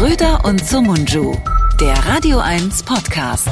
Schröder 0.00 0.42
und 0.46 0.66
Sumunju, 0.66 1.36
der 1.78 1.92
Radio 2.06 2.38
1 2.38 2.84
Podcast. 2.84 3.50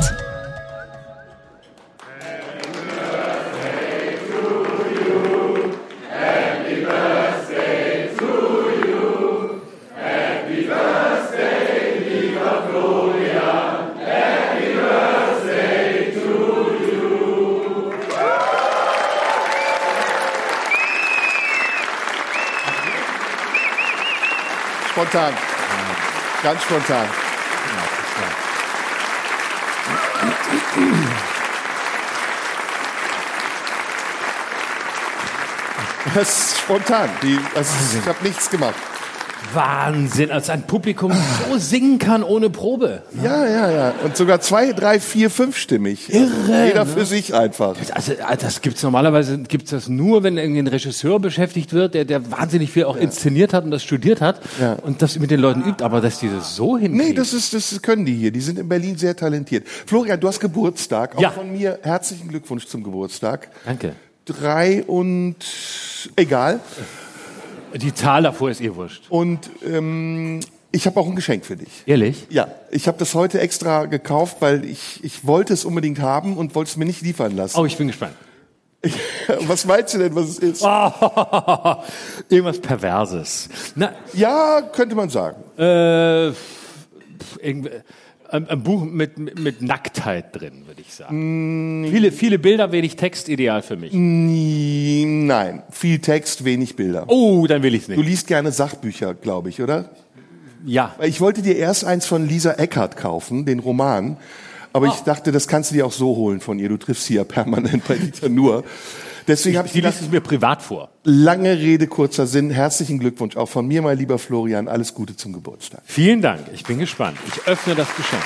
Spontan. 24.91 25.48
Ganz 26.49 26.63
spontan. 26.63 27.07
Das 36.15 36.29
ist 36.31 36.59
spontan. 36.61 37.11
Die, 37.21 37.39
also 37.55 37.99
ich 37.99 38.09
habe 38.09 38.25
nichts 38.25 38.49
gemacht. 38.49 38.77
Wahnsinn, 39.55 40.31
als 40.31 40.51
ein 40.51 40.63
Publikum 40.63 41.13
so 41.13 41.59
singen 41.59 41.99
kann 41.99 42.23
ohne 42.23 42.51
Probe. 42.51 43.03
Ja, 43.23 43.47
ja, 43.47 43.71
ja. 43.71 43.95
Und 44.05 44.17
sogar 44.17 44.41
zwei, 44.41 44.73
drei, 44.73 45.01
vier, 45.01 45.31
fünfstimmig. 45.31 46.13
Irre, 46.13 46.67
Jeder 46.67 46.85
ne? 46.85 46.91
für 46.91 47.05
sich 47.05 47.35
einfach. 47.35 47.77
Also 47.93 48.13
das 48.41 48.61
gibt's 48.63 48.83
normalerweise 48.83 49.39
gibt's 49.39 49.71
das 49.71 49.89
nur, 49.89 50.23
wenn 50.23 50.37
irgendwie 50.39 50.61
ein 50.61 50.67
Regisseur 50.67 51.19
beschäftigt 51.21 51.73
wird, 51.73 51.95
der 51.95 52.05
der 52.05 52.31
wahnsinnig 52.31 52.71
viel 52.73 52.85
auch 52.85 52.97
inszeniert 52.97 53.53
hat 53.53 53.65
und 53.65 53.71
das 53.71 53.83
studiert 53.83 54.21
hat 54.21 54.41
Ja. 54.61 54.75
und 54.75 55.03
das 55.03 55.19
mit 55.19 55.31
den 55.31 55.41
Leuten 55.41 55.63
übt, 55.65 55.83
aber 55.85 56.01
dass 56.01 56.19
die 56.21 56.29
das 56.29 56.55
so 56.57 56.77
hinkriegen. 56.79 57.09
Nee, 57.09 57.15
das 57.15 57.33
ist, 57.33 57.55
das 57.55 57.81
können 57.83 58.05
die 58.05 58.15
hier. 58.15 58.31
Die 58.31 58.41
sind 58.41 58.59
in 58.59 58.69
Berlin 58.69 58.97
sehr 58.99 59.17
talentiert. 59.17 59.67
Florian, 59.69 60.21
du 60.21 60.29
hast 60.29 60.41
Geburtstag. 60.41 61.17
Auch 61.17 61.21
Ja. 61.21 61.31
von 61.31 61.51
mir 61.53 61.79
herzlichen 61.83 62.29
Glückwunsch 62.29 62.67
zum 62.67 62.83
Geburtstag. 62.83 63.49
Danke. 63.65 63.95
Drei 64.27 64.85
und 64.85 65.37
egal. 66.17 66.61
Die 67.75 67.95
Zahl 67.95 68.23
davor 68.23 68.51
ist 68.51 68.61
eh 68.61 68.75
wurscht. 68.75 69.05
Und 69.09 69.51
ähm, 69.65 70.41
ich 70.73 70.87
habe 70.87 70.99
auch 71.01 71.07
ein 71.07 71.17
Geschenk 71.17 71.45
für 71.47 71.57
dich. 71.57 71.83
Ehrlich? 71.87 72.27
Ja, 72.31 72.49
ich 72.71 72.87
habe 72.89 72.99
das 72.99 73.15
heute 73.15 73.41
extra 73.41 73.87
gekauft, 73.87 74.37
weil 74.41 74.65
ich, 74.65 75.03
ich 75.05 75.27
wollte 75.27 75.53
es 75.55 75.65
unbedingt 75.65 76.01
haben 76.01 76.37
und 76.37 76.55
wollte 76.55 76.71
es 76.71 76.77
mir 76.77 76.85
nicht 76.85 77.03
liefern 77.03 77.37
lassen. 77.37 77.59
Oh, 77.59 77.65
ich 77.65 77.77
bin 77.77 77.87
gespannt. 77.89 78.15
Was 79.47 79.65
meinst 79.65 79.95
du 79.95 79.99
denn, 79.99 80.15
was 80.15 80.29
es 80.29 80.39
ist? 80.39 80.63
Irgendwas 82.29 82.61
Perverses. 82.61 83.49
Na, 83.75 83.93
Ja, 84.15 84.63
könnte 84.73 84.95
man 84.95 85.09
sagen. 85.11 85.43
äh, 85.61 86.31
pff, 86.33 87.39
irgendwie, 87.43 87.71
ein, 88.31 88.63
Buch 88.63 88.85
mit, 88.85 89.19
mit, 89.19 89.39
mit 89.39 89.63
Nacktheit 89.63 90.39
drin, 90.39 90.67
würde 90.67 90.81
ich 90.81 90.93
sagen. 90.95 91.87
Viele, 91.91 92.13
viele 92.13 92.39
Bilder, 92.39 92.73
wenig 92.73 92.97
Text, 92.97 93.29
ideal 93.29 93.63
für 93.63 93.77
mich. 93.77 93.93
Nie- 93.93 95.05
Nein, 95.07 95.63
viel 95.71 95.99
Text, 95.99 96.45
wenig 96.45 96.77
Bilder. 96.77 97.05
Oh, 97.09 97.47
dann 97.47 97.63
will 97.63 97.75
ich's 97.75 97.87
Du 97.87 97.93
nicht. 97.93 98.07
liest 98.07 98.27
gerne 98.27 98.53
Sachbücher, 98.53 99.15
glaube 99.15 99.49
ich, 99.49 99.61
oder? 99.63 99.91
Ja. 100.65 100.95
Ich 101.03 101.21
wollte 101.21 101.43
dir 101.43 101.57
erst 101.57 101.85
eins 101.85 102.07
von 102.07 102.27
Lisa 102.29 102.53
Eckert 102.53 102.97
kaufen, 102.97 103.45
den 103.47 103.59
Roman. 103.61 104.17
Aber 104.73 104.89
Ah. 104.89 104.93
ich 104.95 105.01
dachte, 105.03 105.33
das 105.33 105.49
kannst 105.49 105.71
du 105.71 105.75
dir 105.77 105.87
auch 105.87 105.93
so 105.93 106.15
holen 106.17 106.41
von 106.41 106.59
ihr. 106.59 106.69
Du 106.69 106.77
triffst 106.77 107.05
sie 107.07 107.15
ja 107.15 107.25
permanent 107.25 107.87
bei 107.89 107.95
Dieter 107.97 108.29
Nur. 108.29 108.65
Deswegen 109.29 109.59
habe 109.59 109.67
ich 109.67 109.75
Sie 109.75 109.81
gedacht, 109.83 110.01
es 110.01 110.11
mir 110.11 110.21
privat 110.21 110.63
vor. 110.63 110.89
lange 111.05 111.59
Rede, 111.59 111.87
kurzer 111.87 112.27
Sinn. 112.27 112.51
Herzlichen 112.51 112.99
Glückwunsch 112.99 113.37
auch 113.37 113.49
von 113.49 113.67
mir, 113.69 113.83
mein 113.83 113.99
lieber 113.99 114.19
Florian. 114.19 114.69
Alles 114.69 114.95
Gute 114.95 115.17
zum 115.17 115.35
Geburtstag. 115.35 115.83
Vielen 115.85 116.23
Dank. 116.23 116.47
Ich 116.55 116.65
bin 116.65 116.79
gespannt. 116.79 117.19
Ich 117.29 117.47
öffne 117.47 117.75
das 117.75 117.95
Geschenk. 117.95 118.23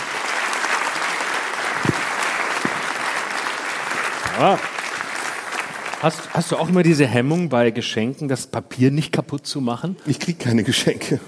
Ja. 4.38 4.58
Hast, 6.00 6.18
hast 6.32 6.50
du 6.50 6.56
auch 6.56 6.68
immer 6.68 6.82
diese 6.82 7.06
Hemmung 7.06 7.48
bei 7.48 7.70
Geschenken, 7.70 8.28
das 8.28 8.46
Papier 8.46 8.90
nicht 8.90 9.12
kaputt 9.12 9.46
zu 9.46 9.60
machen? 9.60 9.96
Ich 10.06 10.18
krieg 10.18 10.38
keine 10.38 10.64
Geschenke. 10.64 11.20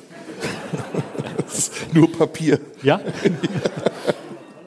Nur 1.93 2.11
Papier. 2.11 2.61
Ja? 2.83 3.01
Ja, 3.01 3.05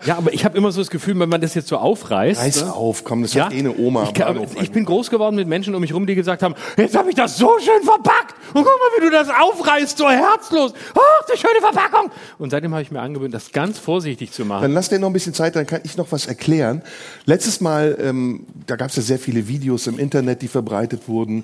aber 0.09 0.33
ich 0.33 0.45
habe 0.45 0.57
immer 0.57 0.71
so 0.71 0.79
das 0.81 0.89
Gefühl, 0.89 1.19
wenn 1.19 1.29
man 1.29 1.41
das 1.41 1.53
jetzt 1.55 1.67
so 1.67 1.77
aufreißt. 1.77 2.39
Reiß 2.39 2.65
ne? 2.65 2.73
auf, 2.73 3.03
komm, 3.03 3.23
das 3.23 3.33
Ja, 3.33 3.45
hat 3.45 3.53
eh 3.53 3.59
eine 3.59 3.75
Oma. 3.75 4.03
ich, 4.03 4.13
kann, 4.13 4.39
ich 4.61 4.71
bin 4.71 4.85
groß 4.85 5.09
geworden 5.09 5.35
mit 5.35 5.47
Menschen 5.47 5.73
um 5.75 5.81
mich 5.81 5.93
rum, 5.93 6.05
die 6.05 6.15
gesagt 6.15 6.43
haben, 6.43 6.55
jetzt 6.77 6.95
habe 6.95 7.09
ich 7.09 7.15
das 7.15 7.37
so 7.37 7.57
schön 7.59 7.83
verpackt 7.83 8.35
und 8.53 8.63
guck 8.63 8.65
mal, 8.65 8.97
wie 8.97 9.01
du 9.05 9.11
das 9.11 9.27
aufreißt, 9.29 9.97
so 9.97 10.09
herzlos. 10.09 10.73
Ach, 10.93 11.25
die 11.33 11.37
schöne 11.37 11.59
Verpackung. 11.59 12.11
Und 12.37 12.51
seitdem 12.51 12.71
habe 12.73 12.81
ich 12.83 12.91
mir 12.91 13.01
angewöhnt, 13.01 13.33
das 13.33 13.51
ganz 13.51 13.79
vorsichtig 13.79 14.31
zu 14.31 14.45
machen. 14.45 14.61
Dann 14.63 14.73
lass 14.73 14.89
dir 14.89 14.99
noch 14.99 15.07
ein 15.07 15.13
bisschen 15.13 15.33
Zeit, 15.33 15.55
dann 15.55 15.65
kann 15.65 15.81
ich 15.83 15.97
noch 15.97 16.11
was 16.11 16.27
erklären. 16.27 16.81
Letztes 17.25 17.61
Mal, 17.61 17.97
ähm, 17.99 18.45
da 18.65 18.75
gab 18.75 18.89
es 18.89 18.95
ja 18.95 19.01
sehr 19.01 19.19
viele 19.19 19.47
Videos 19.47 19.87
im 19.87 19.99
Internet, 19.99 20.41
die 20.41 20.47
verbreitet 20.47 21.07
wurden. 21.07 21.43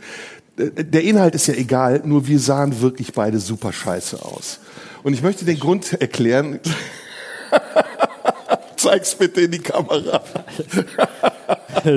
Äh, 0.58 0.84
Der 0.84 1.04
Inhalt 1.04 1.36
ist 1.36 1.48
ja 1.48 1.54
egal, 1.56 2.02
nur 2.06 2.28
wir 2.28 2.40
sahen 2.40 2.82
wirklich 2.82 3.14
beide 3.14 3.40
super 3.40 3.74
scheiße 3.74 4.24
aus. 4.24 4.60
Und 5.04 5.14
ich 5.14 5.22
möchte 5.22 5.44
den 5.46 5.60
Grund 5.60 5.94
erklären. 6.00 6.60
Zeig's 8.84 9.16
bitte 9.16 9.40
in 9.42 9.52
die 9.52 9.60
Kamera. 9.60 10.22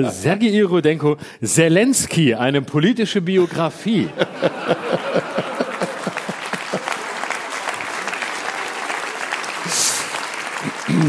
Sergei 0.09 0.63
Rudenko, 0.63 1.17
Zelensky, 1.43 2.33
eine 2.33 2.61
politische 2.61 3.19
Biografie. 3.19 4.07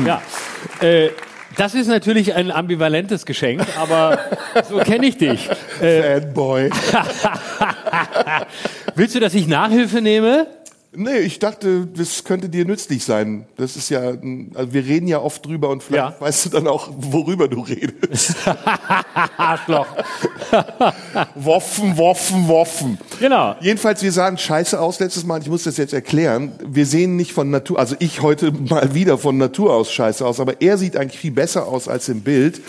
ja, 0.05 0.21
äh, 0.81 1.11
das 1.57 1.77
ist 1.77 1.87
natürlich 1.87 2.35
ein 2.35 2.51
ambivalentes 2.51 3.25
Geschenk, 3.25 3.65
aber 3.79 4.19
so 4.69 4.79
kenne 4.79 5.07
ich 5.07 5.17
dich. 5.17 5.49
Äh, 5.81 6.21
Fanboy. 6.23 6.71
willst 8.97 9.15
du, 9.15 9.21
dass 9.21 9.33
ich 9.35 9.47
Nachhilfe 9.47 10.01
nehme? 10.01 10.49
Nee, 11.01 11.19
ich 11.19 11.39
dachte, 11.39 11.87
das 11.87 12.25
könnte 12.25 12.49
dir 12.49 12.65
nützlich 12.65 13.05
sein. 13.05 13.47
Das 13.57 13.77
ist 13.77 13.89
ja, 13.89 14.01
also 14.01 14.73
wir 14.73 14.85
reden 14.85 15.07
ja 15.07 15.21
oft 15.21 15.47
drüber 15.47 15.69
und 15.71 15.81
vielleicht 15.81 16.15
Ja. 16.19 16.21
weißt 16.21 16.47
du 16.47 16.49
dann 16.51 16.67
auch, 16.67 16.91
worüber 16.97 17.47
du 17.47 17.61
redest. 17.61 18.35
Arschloch. 19.37 19.87
Woffen, 21.37 21.97
Woffen, 21.97 22.49
Woffen. 22.49 22.99
Genau. 23.21 23.55
Jedenfalls, 23.61 24.03
wir 24.03 24.11
sahen 24.11 24.39
scheiße 24.39 24.81
aus 24.81 24.99
letztes 24.99 25.25
Mal. 25.25 25.41
Ich 25.41 25.49
muss 25.49 25.63
das 25.63 25.77
jetzt 25.77 25.93
erklären. 25.93 26.53
Wir 26.67 26.85
sehen 26.85 27.15
nicht 27.15 27.33
von 27.33 27.49
Natur, 27.51 27.79
also 27.79 27.95
ich 28.01 28.21
heute 28.23 28.51
mal 28.51 28.93
wieder 28.93 29.19
von 29.19 29.39
Natur 29.39 29.75
aus 29.75 29.93
scheiße 29.93 30.27
aus, 30.27 30.41
aber 30.41 30.61
er 30.61 30.79
sieht 30.79 30.97
eigentlich 30.97 31.21
viel 31.21 31.31
besser 31.33 31.69
aus 31.69 31.87
als 31.87 32.09
im 32.09 32.23
Bild. 32.23 32.61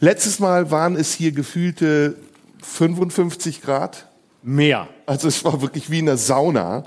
Letztes 0.00 0.38
Mal 0.38 0.70
waren 0.70 0.96
es 0.96 1.12
hier 1.12 1.32
gefühlte 1.32 2.14
55 2.62 3.60
Grad. 3.60 4.06
Mehr. 4.42 4.88
Also 5.04 5.28
es 5.28 5.44
war 5.44 5.60
wirklich 5.60 5.90
wie 5.90 5.98
in 5.98 6.08
einer 6.08 6.16
Sauna. 6.16 6.84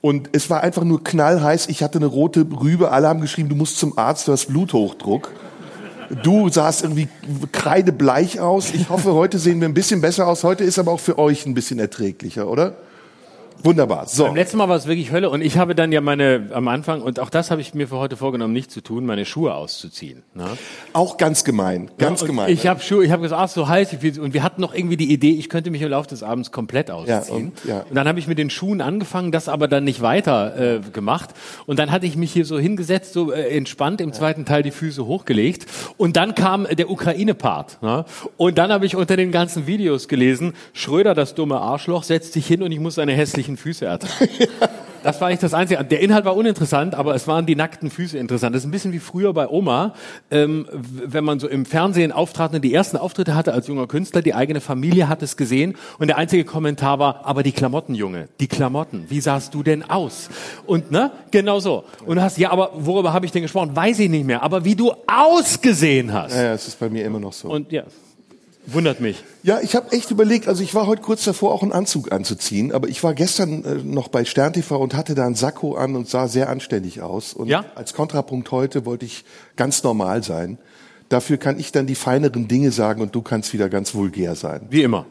Und 0.00 0.30
es 0.32 0.48
war 0.48 0.62
einfach 0.62 0.84
nur 0.84 1.04
knallheiß. 1.04 1.68
Ich 1.68 1.82
hatte 1.82 1.98
eine 1.98 2.06
rote 2.06 2.46
Rübe. 2.50 2.90
Alle 2.90 3.08
haben 3.08 3.20
geschrieben, 3.20 3.48
du 3.48 3.56
musst 3.56 3.78
zum 3.78 3.98
Arzt, 3.98 4.28
du 4.28 4.32
hast 4.32 4.46
Bluthochdruck. 4.46 5.32
Du 6.22 6.48
sahst 6.48 6.82
irgendwie 6.82 7.08
kreidebleich 7.52 8.40
aus. 8.40 8.72
Ich 8.74 8.88
hoffe, 8.88 9.12
heute 9.14 9.38
sehen 9.38 9.60
wir 9.60 9.68
ein 9.68 9.74
bisschen 9.74 10.00
besser 10.00 10.26
aus. 10.26 10.42
Heute 10.42 10.64
ist 10.64 10.78
aber 10.78 10.90
auch 10.90 11.00
für 11.00 11.18
euch 11.18 11.46
ein 11.46 11.54
bisschen 11.54 11.78
erträglicher, 11.78 12.48
oder? 12.48 12.76
Wunderbar. 13.62 14.06
So. 14.06 14.24
Beim 14.24 14.34
letzten 14.36 14.56
Mal 14.58 14.68
war 14.68 14.76
es 14.76 14.86
wirklich 14.86 15.12
Hölle 15.12 15.30
und 15.30 15.42
ich 15.42 15.58
habe 15.58 15.74
dann 15.74 15.92
ja 15.92 16.00
meine, 16.00 16.48
am 16.52 16.68
Anfang, 16.68 17.02
und 17.02 17.20
auch 17.20 17.30
das 17.30 17.50
habe 17.50 17.60
ich 17.60 17.74
mir 17.74 17.88
für 17.88 17.96
heute 17.98 18.16
vorgenommen, 18.16 18.52
nicht 18.52 18.70
zu 18.70 18.80
tun, 18.80 19.04
meine 19.06 19.24
Schuhe 19.24 19.54
auszuziehen. 19.54 20.22
Ne? 20.34 20.46
Auch 20.92 21.16
ganz 21.16 21.44
gemein. 21.44 21.90
Ganz 21.98 22.22
und 22.22 22.28
gemein. 22.28 22.50
Ich 22.52 22.66
habe 22.66 22.80
Schuhe, 22.80 23.04
ich 23.04 23.10
habe 23.10 23.22
gesagt, 23.22 23.40
ach 23.42 23.48
so 23.48 23.68
heiß, 23.68 23.92
ich 23.92 24.02
will- 24.02 24.20
und 24.20 24.34
wir 24.34 24.42
hatten 24.42 24.60
noch 24.60 24.74
irgendwie 24.74 24.96
die 24.96 25.12
Idee, 25.12 25.32
ich 25.32 25.48
könnte 25.48 25.70
mich 25.70 25.82
im 25.82 25.90
Laufe 25.90 26.08
des 26.08 26.22
Abends 26.22 26.52
komplett 26.52 26.90
ausziehen. 26.90 27.48
und- 27.48 27.64
ja. 27.64 27.80
und 27.88 27.94
dann 27.94 28.08
habe 28.08 28.18
ich 28.18 28.26
mit 28.26 28.38
den 28.38 28.50
Schuhen 28.50 28.80
angefangen, 28.80 29.32
das 29.32 29.48
aber 29.48 29.68
dann 29.68 29.84
nicht 29.84 30.00
weiter 30.02 30.76
äh, 30.76 30.80
gemacht. 30.92 31.30
Und 31.66 31.78
dann 31.78 31.90
hatte 31.90 32.06
ich 32.06 32.16
mich 32.16 32.32
hier 32.32 32.44
so 32.44 32.58
hingesetzt, 32.58 33.12
so 33.12 33.32
äh, 33.32 33.56
entspannt, 33.56 34.00
im 34.00 34.12
zweiten 34.12 34.44
Teil 34.44 34.62
die 34.62 34.70
Füße 34.70 35.06
hochgelegt. 35.06 35.66
Und 35.96 36.16
dann 36.16 36.34
kam 36.34 36.66
der 36.70 36.90
Ukraine-Part. 36.90 37.82
Ne? 37.82 38.04
Und 38.36 38.58
dann 38.58 38.72
habe 38.72 38.86
ich 38.86 38.96
unter 38.96 39.16
den 39.16 39.30
ganzen 39.32 39.66
Videos 39.66 40.08
gelesen, 40.08 40.54
Schröder, 40.72 41.14
das 41.14 41.34
dumme 41.34 41.58
Arschloch, 41.60 42.02
setzt 42.04 42.32
sich 42.32 42.46
hin 42.46 42.62
und 42.62 42.72
ich 42.72 42.80
muss 42.80 42.94
seine 42.94 43.12
hässlichen 43.12 43.49
Füße 43.56 43.84
ertragen. 43.84 44.30
Das 45.02 45.20
war 45.20 45.28
eigentlich 45.28 45.40
das 45.40 45.54
Einzige. 45.54 45.82
Der 45.82 46.00
Inhalt 46.00 46.24
war 46.24 46.36
uninteressant, 46.36 46.94
aber 46.94 47.14
es 47.14 47.26
waren 47.26 47.46
die 47.46 47.56
nackten 47.56 47.90
Füße 47.90 48.18
interessant. 48.18 48.54
Das 48.54 48.62
ist 48.62 48.68
ein 48.68 48.70
bisschen 48.70 48.92
wie 48.92 48.98
früher 48.98 49.32
bei 49.32 49.48
Oma, 49.48 49.94
ähm, 50.30 50.66
wenn 50.72 51.24
man 51.24 51.40
so 51.40 51.48
im 51.48 51.64
Fernsehen 51.64 52.12
auftrat 52.12 52.52
und 52.52 52.62
die 52.62 52.74
ersten 52.74 52.96
Auftritte 52.96 53.34
hatte 53.34 53.52
als 53.52 53.66
junger 53.66 53.86
Künstler, 53.86 54.20
die 54.20 54.34
eigene 54.34 54.60
Familie 54.60 55.08
hat 55.08 55.22
es 55.22 55.36
gesehen 55.36 55.74
und 55.98 56.08
der 56.08 56.18
einzige 56.18 56.44
Kommentar 56.44 56.98
war, 56.98 57.24
aber 57.24 57.42
die 57.42 57.52
Klamotten, 57.52 57.94
Junge, 57.94 58.28
die 58.40 58.48
Klamotten, 58.48 59.06
wie 59.08 59.20
sahst 59.20 59.54
du 59.54 59.62
denn 59.62 59.88
aus? 59.88 60.28
Und 60.66 60.90
ne, 60.90 61.10
genau 61.30 61.60
so. 61.60 61.84
Und 62.04 62.16
du 62.16 62.22
hast, 62.22 62.36
ja, 62.36 62.50
aber 62.50 62.70
worüber 62.74 63.12
habe 63.12 63.24
ich 63.24 63.32
denn 63.32 63.42
gesprochen? 63.42 63.74
Weiß 63.74 63.98
ich 64.00 64.10
nicht 64.10 64.26
mehr, 64.26 64.42
aber 64.42 64.64
wie 64.64 64.74
du 64.74 64.92
ausgesehen 65.06 66.12
hast. 66.12 66.34
ja, 66.34 66.42
ja, 66.42 66.52
es 66.52 66.68
ist 66.68 66.78
bei 66.78 66.90
mir 66.90 67.04
immer 67.04 67.20
noch 67.20 67.32
so. 67.32 67.48
Und 67.48 67.72
ja, 67.72 67.84
Wundert 68.72 69.00
mich. 69.00 69.22
Ja, 69.42 69.60
ich 69.60 69.74
habe 69.74 69.92
echt 69.92 70.10
überlegt, 70.10 70.46
also 70.48 70.62
ich 70.62 70.74
war 70.74 70.86
heute 70.86 71.02
kurz 71.02 71.24
davor, 71.24 71.52
auch 71.52 71.62
einen 71.62 71.72
Anzug 71.72 72.12
anzuziehen, 72.12 72.72
aber 72.72 72.88
ich 72.88 73.02
war 73.02 73.14
gestern 73.14 73.64
äh, 73.64 73.74
noch 73.76 74.08
bei 74.08 74.24
Stern 74.24 74.52
TV 74.52 74.78
und 74.78 74.94
hatte 74.94 75.14
da 75.14 75.26
einen 75.26 75.34
Sakko 75.34 75.74
an 75.74 75.96
und 75.96 76.08
sah 76.08 76.28
sehr 76.28 76.48
anständig 76.48 77.00
aus. 77.02 77.32
Und 77.32 77.48
Ja? 77.48 77.64
als 77.74 77.94
Kontrapunkt 77.94 78.50
heute 78.50 78.84
wollte 78.86 79.06
ich 79.06 79.24
ganz 79.56 79.82
normal 79.82 80.22
sein. 80.22 80.58
Dafür 81.10 81.38
kann 81.38 81.58
ich 81.58 81.72
dann 81.72 81.88
die 81.88 81.96
feineren 81.96 82.46
Dinge 82.46 82.70
sagen 82.70 83.02
und 83.02 83.16
du 83.16 83.20
kannst 83.20 83.52
wieder 83.52 83.68
ganz 83.68 83.96
vulgär 83.96 84.36
sein. 84.36 84.60
Wie 84.70 84.82
immer. 84.84 85.06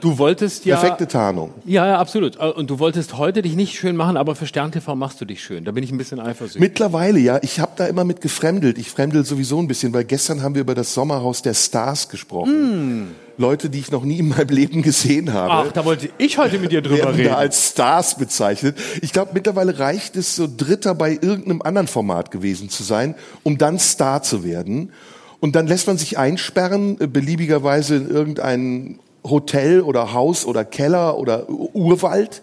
Du 0.00 0.16
wolltest 0.16 0.64
ja. 0.64 0.76
Perfekte 0.78 1.06
Tarnung. 1.06 1.52
Ja, 1.66 1.86
ja, 1.86 1.98
absolut. 1.98 2.36
Äh, 2.40 2.46
Und 2.46 2.70
du 2.70 2.78
wolltest 2.78 3.18
heute 3.18 3.42
dich 3.42 3.54
nicht 3.54 3.74
schön 3.78 3.96
machen, 3.96 4.16
aber 4.16 4.34
für 4.34 4.46
Stern 4.46 4.72
TV 4.72 4.96
machst 4.96 5.20
du 5.20 5.26
dich 5.26 5.42
schön. 5.44 5.66
Da 5.66 5.72
bin 5.72 5.84
ich 5.84 5.92
ein 5.92 5.98
bisschen 5.98 6.20
eifersüchtig. 6.20 6.62
Mittlerweile 6.62 7.18
ja, 7.18 7.38
ich 7.42 7.60
habe 7.60 7.72
da 7.76 7.86
immer 7.86 8.04
mit 8.04 8.22
gefremdelt. 8.22 8.78
Ich 8.78 8.88
fremdel 8.90 9.26
sowieso 9.26 9.58
ein 9.58 9.68
bisschen, 9.68 9.92
weil 9.92 10.04
gestern 10.04 10.42
haben 10.42 10.54
wir 10.54 10.62
über 10.62 10.74
das 10.74 10.94
Sommerhaus 10.94 11.42
der 11.42 11.52
Stars 11.52 12.08
gesprochen. 12.08 13.08
Leute, 13.36 13.68
die 13.70 13.78
ich 13.78 13.90
noch 13.90 14.04
nie 14.04 14.18
in 14.18 14.28
meinem 14.28 14.48
Leben 14.48 14.80
gesehen 14.82 15.32
habe. 15.34 15.68
Ach, 15.68 15.72
da 15.72 15.84
wollte 15.84 16.08
ich 16.18 16.38
heute 16.38 16.58
mit 16.58 16.72
dir 16.72 16.82
drüber 16.82 17.14
reden. 17.14 17.28
da 17.28 17.36
als 17.36 17.68
Stars 17.70 18.16
bezeichnet. 18.16 18.76
Ich 19.02 19.12
glaube, 19.12 19.32
mittlerweile 19.34 19.78
reicht 19.78 20.16
es, 20.16 20.34
so 20.36 20.48
Dritter 20.54 20.94
bei 20.94 21.12
irgendeinem 21.12 21.62
anderen 21.62 21.88
Format 21.88 22.30
gewesen 22.30 22.68
zu 22.70 22.82
sein, 22.82 23.14
um 23.42 23.56
dann 23.58 23.78
Star 23.78 24.22
zu 24.22 24.44
werden. 24.44 24.92
Und 25.40 25.56
dann 25.56 25.66
lässt 25.66 25.86
man 25.86 25.98
sich 25.98 26.18
einsperren, 26.18 27.00
äh, 27.00 27.06
beliebigerweise 27.06 27.96
in 27.96 28.10
irgendein 28.10 28.98
Hotel 29.24 29.80
oder 29.80 30.12
Haus 30.12 30.44
oder 30.46 30.64
Keller 30.64 31.18
oder 31.18 31.48
Urwald, 31.48 32.42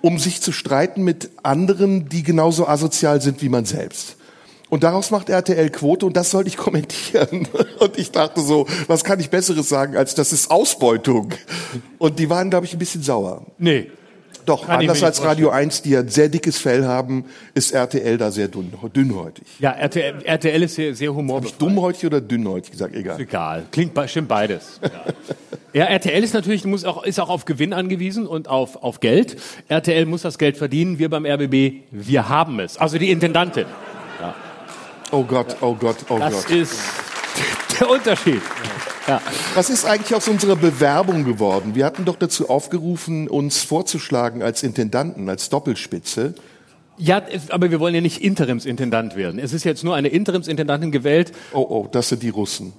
um 0.00 0.18
sich 0.18 0.42
zu 0.42 0.52
streiten 0.52 1.02
mit 1.02 1.30
anderen, 1.42 2.08
die 2.08 2.22
genauso 2.22 2.68
asozial 2.68 3.20
sind 3.20 3.40
wie 3.42 3.48
man 3.48 3.64
selbst. 3.64 4.16
Und 4.70 4.82
daraus 4.82 5.10
macht 5.10 5.28
RTL 5.28 5.70
Quote 5.70 6.04
und 6.04 6.16
das 6.16 6.30
sollte 6.30 6.48
ich 6.48 6.56
kommentieren. 6.56 7.46
Und 7.78 7.96
ich 7.96 8.10
dachte 8.10 8.40
so, 8.40 8.66
was 8.88 9.04
kann 9.04 9.20
ich 9.20 9.30
Besseres 9.30 9.68
sagen, 9.68 9.96
als 9.96 10.16
das 10.16 10.32
ist 10.32 10.50
Ausbeutung. 10.50 11.30
Und 11.98 12.18
die 12.18 12.28
waren, 12.28 12.50
glaube 12.50 12.66
ich, 12.66 12.72
ein 12.72 12.78
bisschen 12.78 13.02
sauer. 13.02 13.46
Nee. 13.58 13.90
Doch, 14.46 14.66
Kann 14.66 14.80
ich 14.80 14.88
anders 14.88 15.02
als 15.02 15.22
Radio 15.22 15.50
1, 15.50 15.82
die 15.82 15.90
ja 15.90 16.00
ein 16.00 16.08
sehr 16.08 16.28
dickes 16.28 16.58
Fell 16.58 16.84
haben, 16.84 17.24
ist 17.54 17.72
RTL 17.72 18.18
da 18.18 18.30
sehr 18.30 18.48
dünn, 18.48 18.72
dünnhäutig. 18.94 19.44
Ja, 19.58 19.70
RTL, 19.70 20.22
RTL 20.24 20.62
ist 20.62 20.74
sehr, 20.74 20.94
sehr 20.94 21.14
humorbefreit. 21.14 21.60
Dummhäutig 21.60 22.06
oder 22.06 22.20
dünnhäutig 22.20 22.72
gesagt, 22.72 22.94
egal. 22.94 23.20
Egal. 23.20 23.64
Klingt 23.70 23.92
stimmt 24.08 24.28
beides. 24.28 24.80
Ja. 25.72 25.80
ja, 25.80 25.84
RTL 25.86 26.22
ist 26.22 26.34
natürlich 26.34 26.64
muss 26.64 26.84
auch 26.84 27.04
ist 27.04 27.18
auch 27.20 27.30
auf 27.30 27.44
Gewinn 27.44 27.72
angewiesen 27.72 28.26
und 28.26 28.48
auf 28.48 28.82
auf 28.82 29.00
Geld. 29.00 29.36
RTL 29.68 30.06
muss 30.06 30.22
das 30.22 30.38
Geld 30.38 30.56
verdienen. 30.56 30.98
Wir 30.98 31.08
beim 31.08 31.24
RBB, 31.24 31.82
wir 31.90 32.28
haben 32.28 32.60
es. 32.60 32.76
Also 32.76 32.98
die 32.98 33.10
Intendantin. 33.10 33.66
Oh 35.10 35.22
Gott, 35.22 35.56
oh 35.60 35.74
Gott, 35.74 35.96
oh 36.08 36.18
Das 36.18 36.46
Gott. 36.46 36.56
ist 36.56 36.76
der 37.80 37.90
Unterschied. 37.90 38.42
Ja. 39.06 39.20
Was 39.54 39.68
ist 39.68 39.84
eigentlich 39.84 40.14
aus 40.14 40.28
unserer 40.28 40.56
Bewerbung 40.56 41.24
geworden? 41.24 41.74
Wir 41.74 41.84
hatten 41.84 42.04
doch 42.04 42.16
dazu 42.16 42.48
aufgerufen, 42.48 43.28
uns 43.28 43.62
vorzuschlagen 43.62 44.42
als 44.42 44.62
Intendanten, 44.62 45.28
als 45.28 45.50
Doppelspitze. 45.50 46.34
Ja, 46.96 47.22
aber 47.50 47.70
wir 47.70 47.80
wollen 47.80 47.94
ja 47.94 48.00
nicht 48.00 48.22
Interimsintendant 48.22 49.16
werden. 49.16 49.38
Es 49.38 49.52
ist 49.52 49.64
jetzt 49.64 49.84
nur 49.84 49.94
eine 49.94 50.08
Interimsintendantin 50.08 50.92
gewählt. 50.92 51.32
Oh, 51.52 51.66
oh, 51.68 51.88
das 51.90 52.08
sind 52.08 52.22
die 52.22 52.28
Russen. 52.28 52.72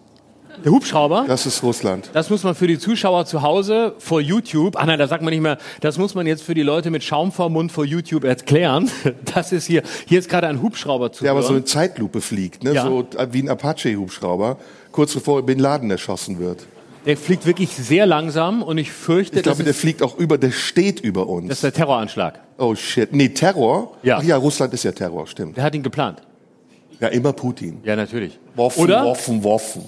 Der 0.64 0.72
Hubschrauber. 0.72 1.26
Das 1.28 1.46
ist 1.46 1.62
Russland. 1.64 2.10
Das 2.14 2.30
muss 2.30 2.44
man 2.44 2.56
für 2.56 2.68
die 2.68 2.80
Zuschauer 2.80 3.26
zu 3.26 3.42
Hause 3.42 3.94
vor 3.98 4.22
YouTube, 4.22 4.76
ah 4.78 4.86
nein, 4.86 5.00
da 5.00 5.08
sagt 5.08 5.24
man 5.24 5.32
nicht 5.34 5.42
mehr, 5.42 5.58
das 5.82 5.98
muss 5.98 6.16
man 6.16 6.28
jetzt 6.28 6.44
für 6.44 6.54
die 6.54 6.62
Leute 6.64 6.90
mit 6.92 7.04
Schaum 7.04 7.32
vorm 7.32 7.54
Mund 7.54 7.72
vor 7.72 7.86
YouTube 7.86 8.24
erklären. 8.24 8.90
Das 9.34 9.52
ist 9.52 9.66
hier, 9.66 9.84
hier 10.08 10.20
ist 10.20 10.30
gerade 10.30 10.48
ein 10.48 10.62
Hubschrauber 10.62 11.12
zu 11.12 11.24
Der 11.24 11.32
aber 11.32 11.42
so 11.42 11.50
hören. 11.50 11.60
in 11.62 11.66
Zeitlupe 11.66 12.22
fliegt, 12.22 12.64
ne? 12.64 12.74
Ja. 12.74 12.84
so 12.86 13.06
wie 13.32 13.42
ein 13.44 13.50
Apache-Hubschrauber, 13.50 14.58
kurz 14.92 15.14
bevor 15.14 15.42
Bin 15.44 15.60
Laden 15.60 15.92
erschossen 15.92 16.40
wird. 16.40 16.66
Der 17.06 17.18
fliegt 17.18 17.46
wirklich 17.46 17.70
sehr 17.76 18.06
langsam 18.06 18.64
und 18.64 18.78
ich 18.78 18.92
fürchte, 18.92 19.38
Ich 19.38 19.44
glaube, 19.44 19.64
der 19.64 19.74
fliegt 19.74 20.02
auch 20.02 20.18
über, 20.18 20.38
der 20.38 20.52
steht 20.52 21.00
über 21.02 21.28
uns. 21.28 21.50
das 21.50 21.58
ist 21.58 21.64
der 21.64 21.74
Terroranschlag. 21.74 22.40
Oh 22.58 22.74
shit. 22.76 23.14
Nee, 23.14 23.30
Terror? 23.30 23.96
Ja. 24.02 24.18
Ach 24.20 24.24
ja, 24.24 24.38
Russland 24.38 24.74
ist 24.74 24.84
ja 24.84 24.92
Terror, 24.92 25.28
stimmt. 25.28 25.56
Der 25.58 25.64
hat 25.64 25.76
ihn 25.76 25.84
geplant. 25.84 26.22
Ja, 27.00 27.10
immer 27.10 27.34
Putin. 27.34 27.80
Ja, 27.84 27.96
natürlich. 27.96 28.40
Waffen, 28.56 28.84
Oder? 28.84 29.06
Waffen, 29.06 29.44
Waffen. 29.44 29.84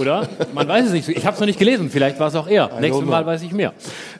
Oder? 0.00 0.28
Man 0.54 0.66
weiß 0.66 0.86
es 0.86 0.92
nicht. 0.92 1.04
so. 1.04 1.12
Ich 1.12 1.26
habe 1.26 1.34
es 1.34 1.40
noch 1.40 1.46
nicht 1.46 1.58
gelesen. 1.58 1.90
Vielleicht 1.90 2.18
war 2.18 2.28
es 2.28 2.34
auch 2.34 2.48
er. 2.48 2.70
Nächstes. 2.80 3.04
Mal 3.04 3.26
weiß 3.26 3.42
ich 3.42 3.52
mehr. 3.52 3.74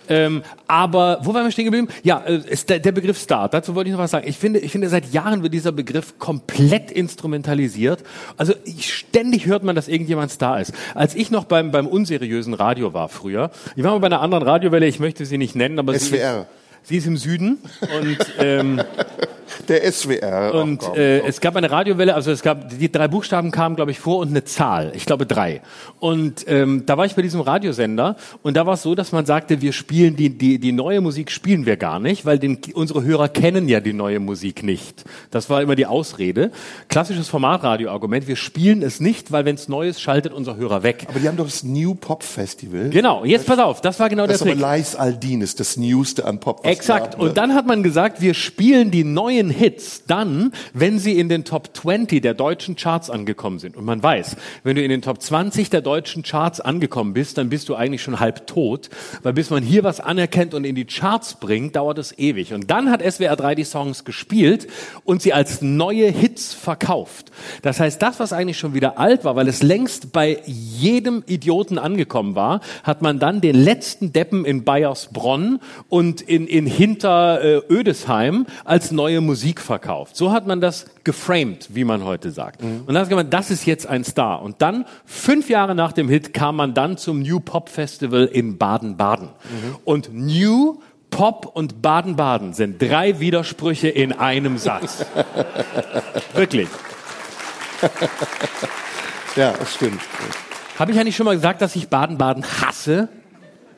Ähm, 0.09 0.43
aber 0.67 1.21
wo 1.23 1.33
waren 1.33 1.45
wir 1.45 1.51
stehen 1.51 1.65
geblieben? 1.65 1.89
Ja, 2.03 2.23
äh, 2.27 2.41
der, 2.69 2.81
der 2.81 2.93
Begriff 2.93 3.19
Star. 3.19 3.49
Dazu 3.49 3.75
wollte 3.75 3.89
ich 3.89 3.93
noch 3.93 4.03
was 4.03 4.11
sagen. 4.11 4.29
Ich 4.29 4.37
finde, 4.37 4.61
ich 4.61 4.73
finde, 4.73 4.89
seit 4.89 5.13
Jahren 5.13 5.43
wird 5.43 5.55
dieser 5.55 5.73
Begriff 5.73 6.19
komplett 6.19 6.91
instrumentalisiert. 6.91 8.03
Also 8.37 8.53
ich, 8.65 8.93
ständig 8.93 9.47
hört 9.47 9.63
man, 9.63 9.75
dass 9.75 9.89
irgendjemand 9.89 10.31
Star 10.31 10.61
ist. 10.61 10.75
Als 10.95 11.15
ich 11.15 11.31
noch 11.31 11.45
beim, 11.45 11.71
beim 11.71 11.87
unseriösen 11.87 12.53
Radio 12.53 12.93
war 12.93 13.09
früher, 13.09 13.51
ich 13.75 13.83
war 13.83 13.93
mal 13.93 14.01
bei 14.01 14.07
einer 14.07 14.21
anderen 14.21 14.45
Radiowelle, 14.45 14.87
ich 14.87 15.01
möchte 15.01 15.25
sie 15.25 15.39
nicht 15.39 15.57
nennen, 15.57 15.79
aber 15.79 15.99
sie 15.99 16.17
SWR. 16.17 16.41
ist, 16.41 16.89
sie 16.89 16.97
ist 16.99 17.07
im 17.07 17.17
Süden 17.17 17.59
und 17.99 18.19
ähm, 18.39 18.83
Der 19.71 19.91
SWR. 19.93 20.53
Und 20.55 20.81
komm. 20.81 20.97
äh, 20.97 21.21
es 21.21 21.41
gab 21.41 21.55
eine 21.55 21.71
Radiowelle, 21.71 22.15
also 22.17 22.33
es 22.33 22.43
gab 22.43 22.69
die 22.77 22.91
drei 22.91 23.07
Buchstaben 23.07 23.53
kamen, 23.53 23.77
glaube 23.77 23.93
ich, 23.93 24.01
vor 24.01 24.19
und 24.19 24.31
eine 24.31 24.43
Zahl, 24.43 24.91
ich 24.97 25.07
glaube 25.07 25.27
drei. 25.27 25.61
Und 26.01 26.45
ähm, 26.49 26.83
da 26.87 26.99
war 26.99 27.07
ich 27.07 27.15
bei 27.15 27.23
diesem 27.23 27.41
Radiosender 27.41 28.17
und 28.43 28.57
da 28.57 28.67
war 28.67 28.75
es 28.75 28.83
so, 28.83 28.97
dass 28.97 29.13
man 29.13 29.27
sagte, 29.27 29.63
wir 29.63 29.73
spielen 29.73 30.17
die 30.17 30.31
die 30.37 30.59
die 30.59 30.73
neue 30.73 31.01
Musik 31.01 31.31
spielen 31.31 31.67
wir 31.67 31.77
gar 31.77 32.01
nicht, 32.01 32.27
weil 32.27 32.41
den, 32.41 32.59
unsere 32.75 33.05
Hörer 33.05 33.29
kennen 33.29 33.69
ja 33.69 33.79
die 33.79 33.93
neue 33.93 34.19
Musik 34.19 34.65
nicht. 34.65 35.05
Das 35.31 35.49
war 35.49 35.63
immer 35.63 35.77
die 35.77 35.87
Ausrede. 35.87 36.51
Klassisches 36.89 37.29
Formatradioargument: 37.29 38.27
Wir 38.27 38.37
spielen 38.37 38.83
es 38.83 38.99
nicht, 38.99 39.31
weil 39.31 39.45
wenn 39.45 39.55
es 39.55 39.69
Neues 39.69 40.01
schaltet 40.01 40.33
unser 40.33 40.57
Hörer 40.57 40.83
weg. 40.83 41.07
aber 41.09 41.21
die 41.21 41.29
haben 41.29 41.37
doch 41.37 41.45
das 41.45 41.63
New 41.63 41.95
Pop 41.95 42.25
Festival. 42.25 42.91
Genau. 42.91 43.25
Jetzt 43.25 43.47
pass 43.47 43.61
auf, 43.61 43.81
das 43.81 44.01
war 44.01 44.09
genau 44.09 44.27
Das 44.27 44.29
der 44.29 44.35
ist 44.37 44.43
aber 44.43 44.51
Trick. 44.53 44.61
Lais 44.61 44.97
Aldin 44.97 45.43
ist 45.43 45.61
das 45.61 45.77
Newste 45.77 46.25
an 46.25 46.41
Pop. 46.41 46.67
Exakt. 46.67 47.15
Und 47.17 47.37
dann 47.37 47.55
hat 47.55 47.67
man 47.69 47.85
gesagt, 47.85 48.21
wir 48.21 48.35
spielen 48.35 48.91
die 48.91 49.05
neuen 49.05 49.51
Hits 49.61 50.05
dann, 50.07 50.53
wenn 50.73 50.99
sie 50.99 51.19
in 51.19 51.29
den 51.29 51.45
Top 51.45 51.77
20 51.77 52.23
der 52.23 52.33
deutschen 52.33 52.77
Charts 52.77 53.11
angekommen 53.11 53.59
sind. 53.59 53.77
Und 53.77 53.85
man 53.85 54.03
weiß, 54.03 54.37
wenn 54.65 54.75
du 54.75 54.83
in 54.83 54.89
den 54.89 55.03
Top 55.03 55.21
20 55.21 55.69
der 55.69 55.83
deutschen 55.83 56.23
Charts 56.23 56.61
angekommen 56.61 57.13
bist, 57.13 57.37
dann 57.37 57.51
bist 57.51 57.69
du 57.69 57.75
eigentlich 57.75 58.03
schon 58.03 58.21
halb 58.21 58.47
tot, 58.47 58.89
weil 59.23 59.35
bis 59.35 59.51
man 59.51 59.63
hier 59.63 59.85
was 59.85 60.01
anerkennt 60.01 60.55
und 60.55 60.65
in 60.65 60.75
die 60.75 60.87
Charts 60.87 61.35
bringt, 61.41 61.77
dauert 61.77 61.99
es 61.99 62.19
ewig. 62.19 62.55
Und 62.55 62.71
dann 62.71 62.91
hat 62.91 63.03
SWR 63.03 63.37
3 63.37 63.55
die 63.55 63.65
Songs 63.65 64.05
gespielt 64.05 64.67
und 65.05 65.21
sie 65.21 65.35
als 65.35 65.61
neue 65.61 66.09
Hits 66.09 66.55
verkauft. 66.55 67.31
Das 67.61 67.81
heißt, 67.81 68.01
das, 68.01 68.19
was 68.19 68.33
eigentlich 68.33 68.59
schon 68.59 68.73
wieder 68.73 68.99
alt 68.99 69.25
war, 69.25 69.37
weil 69.37 69.47
es 69.47 69.63
längst 69.63 70.13
bei 70.13 70.41
jedem 70.47 71.23
Idioten 71.27 71.79
angekommen 71.79 72.35
war, 72.35 72.61
hat 72.83 73.03
man 73.03 73.19
dann 73.19 73.43
den 73.43 73.57
letzten 73.57 74.15
Deppen 74.15 74.47
in 74.47 74.65
Bayersbronn 74.65 75.61
und 75.91 76.23
in, 76.23 76.47
in 76.47 76.67
Hinter 76.67 77.45
äh, 77.45 77.61
als 78.65 78.93
neue 78.93 79.21
Musik 79.21 79.50
verkauft. 79.59 80.17
So 80.17 80.31
hat 80.31 80.47
man 80.47 80.61
das 80.61 80.87
geframed, 81.03 81.75
wie 81.75 81.85
man 81.85 82.05
heute 82.05 82.31
sagt. 82.31 82.63
Und 82.63 82.87
dann 82.87 82.99
hat 82.99 83.11
man, 83.11 83.17
gesagt, 83.17 83.35
das 83.35 83.51
ist 83.51 83.67
jetzt 83.67 83.87
ein 83.87 84.05
Star. 84.05 84.43
Und 84.43 84.63
dann, 84.63 84.85
fünf 85.05 85.49
Jahre 85.49 85.75
nach 85.75 85.93
dem 85.93 86.09
Hit, 86.09 86.33
kam 86.35 86.57
man 86.57 86.75
dann 86.75 86.97
zum 86.97 87.23
New 87.23 87.41
Pop 87.41 87.69
Festival 87.69 88.27
in 88.27 88.59
Baden-Baden. 88.59 89.31
Und 89.85 90.11
New 90.13 90.79
Pop 91.11 91.51
und 91.55 91.83
Baden-Baden 91.83 92.53
sind 92.53 92.81
drei 92.81 93.19
Widersprüche 93.19 93.89
in 93.89 94.13
einem 94.13 94.59
Satz. 94.59 95.05
Wirklich. 96.35 96.69
Ja, 99.37 99.53
das 99.53 99.75
stimmt. 99.75 100.01
Habe 100.79 100.93
ich 100.93 100.99
eigentlich 100.99 101.17
schon 101.17 101.27
mal 101.27 101.35
gesagt, 101.35 101.61
dass 101.63 101.77
ich 101.77 101.89
Baden-Baden 101.89 102.45
hasse? 102.63 103.09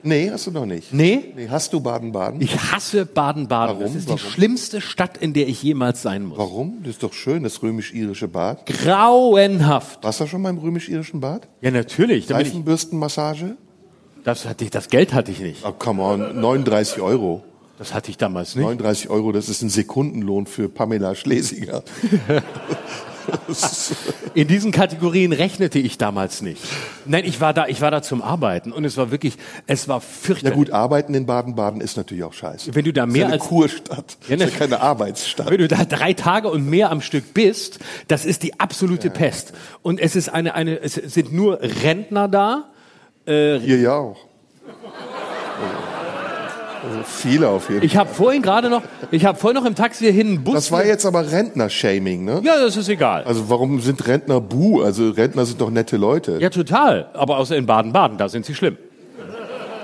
Nee, 0.04 0.30
hast 0.30 0.46
du 0.46 0.50
noch 0.50 0.66
nicht. 0.66 0.92
Nee? 0.92 1.32
Nee, 1.36 1.48
hast 1.48 1.72
du 1.72 1.80
Baden-Baden? 1.80 2.40
Ich 2.40 2.56
hasse 2.72 3.06
Baden-Baden. 3.06 3.76
Warum? 3.76 3.82
Das 3.82 3.94
ist 3.94 4.08
die 4.08 4.14
Warum? 4.14 4.30
schlimmste 4.30 4.80
Stadt, 4.80 5.16
in 5.16 5.32
der 5.32 5.48
ich 5.48 5.62
jemals 5.62 6.02
sein 6.02 6.24
muss. 6.24 6.38
Warum? 6.38 6.78
Das 6.82 6.90
ist 6.90 7.02
doch 7.02 7.12
schön, 7.12 7.42
das 7.42 7.62
römisch-irische 7.62 8.28
Bad. 8.28 8.66
Grauenhaft. 8.66 10.02
Warst 10.02 10.20
du 10.20 10.26
schon 10.26 10.42
mal 10.42 10.50
im 10.50 10.58
römisch-irischen 10.58 11.20
Bad? 11.20 11.48
Ja, 11.60 11.70
natürlich. 11.70 12.26
Da 12.26 12.36
bin 12.36 12.46
ich, 12.46 12.52
Seifenbürstenmassage? 12.52 13.56
das, 14.24 14.44
hatte 14.46 14.64
ich, 14.64 14.70
das 14.70 14.88
Geld 14.88 15.12
hatte 15.12 15.30
ich 15.30 15.40
nicht. 15.40 15.64
Oh, 15.64 15.72
come 15.72 16.02
on, 16.02 16.40
39 16.40 17.00
Euro. 17.00 17.42
Das 17.78 17.94
hatte 17.94 18.10
ich 18.10 18.16
damals 18.16 18.54
nicht. 18.54 18.64
39 18.64 19.10
Euro, 19.10 19.32
das 19.32 19.48
ist 19.48 19.62
ein 19.62 19.68
Sekundenlohn 19.68 20.46
für 20.46 20.68
Pamela 20.68 21.14
Schlesinger. 21.14 21.82
In 24.34 24.48
diesen 24.48 24.72
Kategorien 24.72 25.32
rechnete 25.32 25.78
ich 25.78 25.98
damals 25.98 26.42
nicht. 26.42 26.62
Nein, 27.04 27.24
ich 27.26 27.40
war 27.40 27.52
da, 27.54 27.66
ich 27.66 27.80
war 27.80 27.90
da 27.90 28.02
zum 28.02 28.22
Arbeiten 28.22 28.72
und 28.72 28.84
es 28.84 28.96
war 28.96 29.10
wirklich, 29.10 29.36
es 29.66 29.88
war 29.88 29.96
Ja 29.96 30.00
fürchterlich. 30.00 30.54
gut, 30.56 30.70
arbeiten 30.70 31.14
in 31.14 31.26
Baden-Baden 31.26 31.80
ist 31.80 31.96
natürlich 31.96 32.24
auch 32.24 32.32
scheiße. 32.32 32.74
Wenn 32.74 32.84
du 32.84 32.92
da 32.92 33.02
Das 33.02 33.10
ist 33.10 33.16
mehr 33.16 33.26
eine 33.26 33.34
als 33.34 33.44
Kurstadt, 33.44 34.16
Ja, 34.28 34.36
das 34.36 34.38
ne- 34.38 34.44
ist 34.46 34.52
ja 34.54 34.58
keine 34.58 34.80
Arbeitsstadt. 34.80 35.50
Wenn 35.50 35.58
du 35.58 35.68
da 35.68 35.84
drei 35.84 36.12
Tage 36.14 36.48
und 36.48 36.68
mehr 36.68 36.90
am 36.90 37.00
Stück 37.00 37.34
bist, 37.34 37.78
das 38.08 38.24
ist 38.24 38.42
die 38.42 38.58
absolute 38.60 39.10
Pest. 39.10 39.52
Und 39.82 40.00
es 40.00 40.16
ist 40.16 40.28
eine, 40.28 40.54
eine, 40.54 40.80
es 40.80 40.94
sind 40.94 41.32
nur 41.32 41.60
Rentner 41.60 42.28
da. 42.28 42.70
Hier 43.26 43.78
ja 43.78 43.94
auch. 43.96 44.16
Viele 47.04 47.48
auf 47.48 47.68
jeden 47.68 47.80
Fall. 47.80 47.86
Ich 47.86 47.96
habe 47.96 48.12
vorhin 48.12 48.42
gerade 48.42 48.70
noch, 48.70 48.82
ich 49.10 49.24
habe 49.24 49.38
vorhin 49.38 49.60
noch 49.60 49.68
im 49.68 49.74
Taxi 49.74 50.04
hierhin 50.04 50.28
einen 50.28 50.44
Bus. 50.44 50.54
Das 50.54 50.72
war 50.72 50.84
jetzt 50.84 51.06
aber 51.06 51.30
Rentner-Shaming, 51.30 52.24
ne? 52.24 52.40
ja, 52.44 52.60
das 52.60 52.76
ist 52.76 52.88
egal. 52.88 53.24
Also 53.24 53.48
warum 53.48 53.80
sind 53.80 54.06
Rentner 54.06 54.40
buh? 54.40 54.82
Also 54.82 55.10
Rentner 55.10 55.46
sind 55.46 55.60
doch 55.60 55.70
nette 55.70 55.96
Leute. 55.96 56.38
Ja, 56.40 56.50
total. 56.50 57.08
Aber 57.14 57.38
außer 57.38 57.56
in 57.56 57.66
Baden-Baden, 57.66 58.18
da 58.18 58.28
sind 58.28 58.46
sie 58.46 58.54
schlimm. 58.54 58.76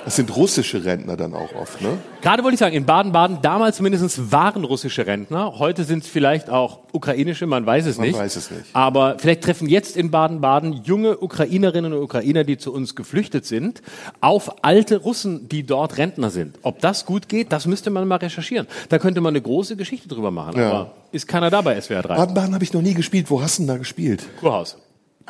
Das 0.08 0.16
sind 0.16 0.34
russische 0.34 0.86
Rentner 0.86 1.18
dann 1.18 1.34
auch 1.34 1.54
oft, 1.54 1.82
ne? 1.82 1.98
Gerade 2.22 2.42
wollte 2.42 2.54
ich 2.54 2.60
sagen, 2.60 2.74
in 2.74 2.86
Baden-Baden 2.86 3.40
damals 3.42 3.76
zumindest 3.76 4.32
waren 4.32 4.64
russische 4.64 5.06
Rentner. 5.06 5.58
Heute 5.58 5.84
sind 5.84 6.02
es 6.02 6.08
vielleicht 6.08 6.48
auch 6.48 6.78
ukrainische, 6.92 7.46
man 7.46 7.66
weiß 7.66 7.84
es 7.84 7.98
Man 7.98 8.06
nicht. 8.06 8.18
weiß 8.18 8.36
es 8.36 8.50
nicht. 8.50 8.64
Aber 8.72 9.18
vielleicht 9.18 9.42
treffen 9.42 9.68
jetzt 9.68 9.98
in 9.98 10.10
Baden-Baden 10.10 10.80
junge 10.84 11.18
Ukrainerinnen 11.18 11.92
und 11.92 12.02
Ukrainer, 12.02 12.44
die 12.44 12.56
zu 12.56 12.72
uns 12.72 12.96
geflüchtet 12.96 13.44
sind, 13.44 13.82
auf 14.22 14.64
alte 14.64 14.96
Russen, 14.96 15.46
die 15.50 15.64
dort 15.66 15.98
Rentner 15.98 16.30
sind. 16.30 16.58
Ob 16.62 16.80
das 16.80 17.04
gut 17.04 17.28
geht, 17.28 17.52
das 17.52 17.66
müsste 17.66 17.90
man 17.90 18.08
mal 18.08 18.16
recherchieren. 18.16 18.66
Da 18.88 18.98
könnte 18.98 19.20
man 19.20 19.32
eine 19.32 19.42
große 19.42 19.76
Geschichte 19.76 20.08
drüber 20.08 20.30
machen. 20.30 20.58
Ja. 20.58 20.70
Aber 20.70 20.90
ist 21.12 21.28
keiner 21.28 21.50
da 21.50 21.60
bei 21.60 21.78
SWR 21.78 22.00
3? 22.00 22.16
Baden-Baden 22.16 22.54
habe 22.54 22.64
ich 22.64 22.72
noch 22.72 22.80
nie 22.80 22.94
gespielt. 22.94 23.28
Wo 23.28 23.42
hast 23.42 23.58
du 23.58 23.64
denn 23.64 23.68
da 23.68 23.76
gespielt? 23.76 24.24
Kurhaus. 24.40 24.78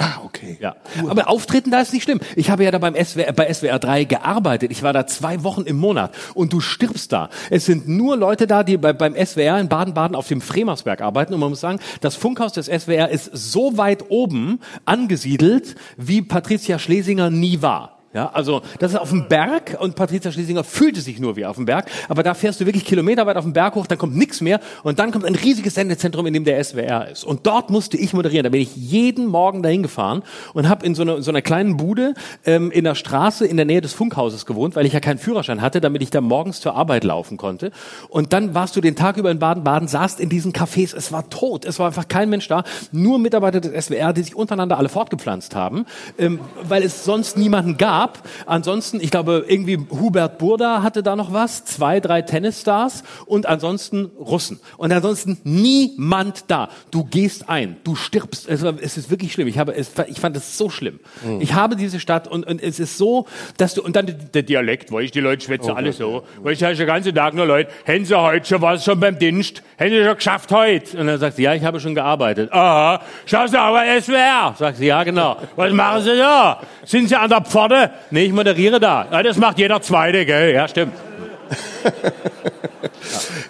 Ah, 0.01 0.21
okay. 0.25 0.57
Ja. 0.61 0.77
Aber 1.09 1.29
Auftreten 1.29 1.73
da 1.73 1.81
ist 1.81 1.93
nicht 1.93 2.05
schlimm. 2.05 2.21
Ich 2.37 2.51
habe 2.51 2.63
ja 2.63 2.71
da 2.71 2.79
beim 2.79 2.95
SWR, 2.95 3.33
bei 3.33 3.53
SWR 3.53 3.81
3 3.81 4.05
gearbeitet. 4.05 4.71
Ich 4.71 4.85
war 4.85 4.93
da 4.93 5.09
zwei 5.09 5.43
Wochen 5.43 5.63
im 5.63 5.77
Monat 5.77 6.15
und 6.35 6.53
du 6.53 6.61
stirbst 6.61 7.13
da. 7.13 7.31
Es 7.51 7.67
sind 7.67 7.89
nur 7.89 8.17
Leute 8.17 8.47
da, 8.47 8.63
die 8.63 8.77
bei, 8.77 8.93
beim 8.93 9.15
SWR 9.15 9.59
in 9.59 9.69
Baden-Baden 9.69 10.15
auf 10.15 10.29
dem 10.29 10.41
Fremersberg 10.41 11.01
arbeiten 11.01 11.35
und 11.35 11.41
man 11.41 11.51
muss 11.51 11.61
sagen, 11.61 11.81
das 12.01 12.15
Funkhaus 12.15 12.53
des 12.53 12.67
SWR 12.67 13.09
ist 13.09 13.31
so 13.33 13.77
weit 13.77 14.05
oben 14.09 14.61
angesiedelt, 14.85 15.75
wie 15.97 16.23
Patricia 16.23 16.79
Schlesinger 16.79 17.31
nie 17.31 17.61
war. 17.61 17.98
Ja, 18.19 18.31
also 18.33 18.63
das 18.81 18.95
ist 18.95 18.99
auf 18.99 19.11
dem 19.11 19.29
Berg 19.29 19.77
und 19.79 19.95
Patricia 19.95 20.33
Schlesinger 20.33 20.65
fühlte 20.65 21.01
sich 21.01 21.21
nur 21.21 21.37
wie 21.37 21.47
auf 21.47 21.55
dem 21.55 21.67
Berg, 21.67 21.89
aber 22.09 22.25
da 22.25 22.35
fährst 22.35 22.61
du 22.61 22.67
wirklich 22.67 22.85
kilometerweit 22.85 23.37
auf 23.37 23.45
den 23.45 23.53
Berg 23.53 23.77
hoch, 23.77 23.87
dann 23.87 23.97
kommt 23.97 24.17
nichts 24.17 24.41
mehr 24.41 24.59
und 24.83 24.99
dann 24.99 25.13
kommt 25.13 25.25
ein 25.25 25.37
riesiges 25.37 25.77
Sendezentrum, 25.77 26.27
in 26.27 26.35
dem 26.35 26.43
der 26.43 26.65
SWR 26.65 27.07
ist. 27.13 27.23
Und 27.23 27.47
dort 27.47 27.71
musste 27.71 27.97
ich 27.97 28.13
moderieren. 28.15 28.43
Da 28.43 28.51
bin 28.51 28.61
ich 28.61 28.75
jeden 28.75 29.29
Morgen 29.29 29.63
dahin 29.63 29.85
gefahren 29.85 30.25
und 30.53 30.69
habe 30.69 30.85
in 30.85 30.97
so 30.97 31.03
einer, 31.03 31.23
so 31.23 31.31
einer 31.31 31.43
kleinen 31.43 31.77
Bude 31.77 32.15
ähm, 32.45 32.73
in 32.73 32.83
der 32.83 32.97
Straße 32.97 33.47
in 33.47 33.57
der 33.57 33.67
Nähe 33.67 33.81
des 33.81 33.93
Funkhauses 33.93 34.47
gewohnt, 34.47 34.75
weil 34.75 34.85
ich 34.85 34.95
ja 34.95 34.99
keinen 34.99 35.19
Führerschein 35.19 35.63
hatte, 35.63 35.81
damit 35.81 36.03
ich 36.03 36.11
da 36.11 36.21
morgens 36.21 36.61
zur 36.61 36.75
Arbeit 36.75 37.05
laufen 37.05 37.37
konnte. 37.37 37.71
Und 38.09 38.33
dann 38.33 38.53
warst 38.53 38.75
du 38.75 38.81
den 38.81 38.97
Tag 38.97 39.17
über 39.17 39.31
in 39.31 39.39
Baden-Baden, 39.39 39.87
saßt 39.87 40.19
in 40.19 40.29
diesen 40.29 40.53
Cafés, 40.53 40.93
es 40.97 41.13
war 41.13 41.31
tot, 41.31 41.65
es 41.65 41.79
war 41.79 41.87
einfach 41.87 42.09
kein 42.09 42.31
Mensch 42.31 42.49
da, 42.49 42.65
nur 42.91 43.21
Mitarbeiter 43.21 43.61
des 43.61 43.87
SWR, 43.87 44.13
die 44.13 44.25
sich 44.25 44.35
untereinander 44.35 44.77
alle 44.77 44.89
fortgepflanzt 44.89 45.55
haben, 45.55 45.87
ähm, 46.19 46.41
weil 46.65 46.83
es 46.83 47.05
sonst 47.05 47.39
niemanden 47.39 47.77
gab. 47.77 48.08
Ansonsten, 48.47 49.01
ich 49.01 49.11
glaube, 49.11 49.45
irgendwie 49.47 49.79
Hubert 49.91 50.39
Burda 50.39 50.83
hatte 50.83 51.03
da 51.03 51.17
noch 51.17 51.33
was, 51.33 51.65
zwei, 51.65 52.01
drei 52.01 52.23
Tennisstars 52.23 53.05
und 53.27 53.47
ansonsten 53.47 54.11
Russen. 54.19 54.61
Und 54.77 54.93
ansonsten 54.93 55.39
niemand 55.45 56.45
da. 56.49 56.69
Du 56.91 57.05
gehst 57.05 57.49
ein, 57.49 57.77
du 57.85 57.95
stirbst. 57.95 58.49
Es, 58.49 58.63
war, 58.63 58.75
es 58.81 58.97
ist 58.97 59.11
wirklich 59.11 59.33
schlimm. 59.33 59.49
Ich 59.49 59.59
habe, 59.59 59.75
es, 59.75 59.93
ich 60.09 60.21
fand 60.21 60.37
es 60.37 60.59
so 60.59 60.71
schlimm. 60.71 61.01
Ich 61.41 61.55
habe 61.55 61.77
diese 61.77 62.01
Stadt 62.01 62.29
und, 62.29 62.47
und 62.47 62.63
es 62.63 62.81
ist 62.81 62.99
so, 62.99 63.27
dass 63.57 63.75
du 63.75 63.83
und 63.83 63.97
dann 63.97 64.15
der 64.35 64.43
Dialekt, 64.43 64.91
wo 64.91 64.99
ich 65.01 65.11
die 65.11 65.21
Leute 65.21 65.45
schwätze 65.45 65.75
alle 65.75 65.93
so, 65.93 66.25
wo 66.43 66.49
ich 66.49 66.59
den 66.59 66.87
ganzen 66.87 67.15
Tag 67.15 67.35
nur 67.35 67.47
Leute, 67.47 67.71
haben 67.87 68.05
Sie 68.05 68.15
heute 68.15 68.47
schon 68.47 68.63
was 68.63 68.85
schon 68.85 68.99
beim 69.01 69.19
Dienst? 69.19 69.63
Haben 69.79 69.91
Sie 69.91 70.05
schon 70.05 70.17
geschafft 70.17 70.53
heute? 70.53 70.99
Und 70.99 71.07
dann 71.07 71.19
sagt 71.19 71.37
sie, 71.37 71.43
ja, 71.43 71.55
ich 71.55 71.65
habe 71.65 71.81
schon 71.81 71.95
gearbeitet. 71.95 72.53
Aha, 72.53 73.01
schaust 73.27 73.55
du 73.55 73.59
aber 73.59 73.83
SWR? 74.01 74.55
Sagt 74.59 74.79
sie, 74.79 74.87
ja, 74.87 75.03
genau. 75.05 75.37
Was 75.57 75.73
machen 75.73 76.03
Sie 76.03 76.17
da? 76.17 76.61
Sind 76.85 77.09
Sie 77.09 77.17
an 77.17 77.29
der 77.29 77.43
Pforte? 77.43 77.88
Nee, 78.11 78.25
ich 78.25 78.33
moderiere 78.33 78.81
da. 78.81 79.07
Ja, 79.11 79.23
das 79.23 79.37
macht 79.37 79.59
jeder 79.59 79.81
Zweite, 79.83 80.25
gell? 80.27 80.55
Ja, 80.55 80.69
stimmt. 80.69 80.95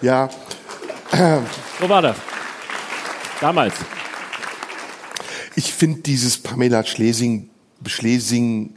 Ja, 0.01 0.29
So 1.81 1.89
war 1.89 2.01
das. 2.01 2.15
Damals. 3.41 3.73
ich 5.55 5.73
finde 5.73 6.01
dieses 6.01 6.37
Pamela 6.37 6.83
Schlesing, 6.85 7.49
Schlesing, 7.85 8.75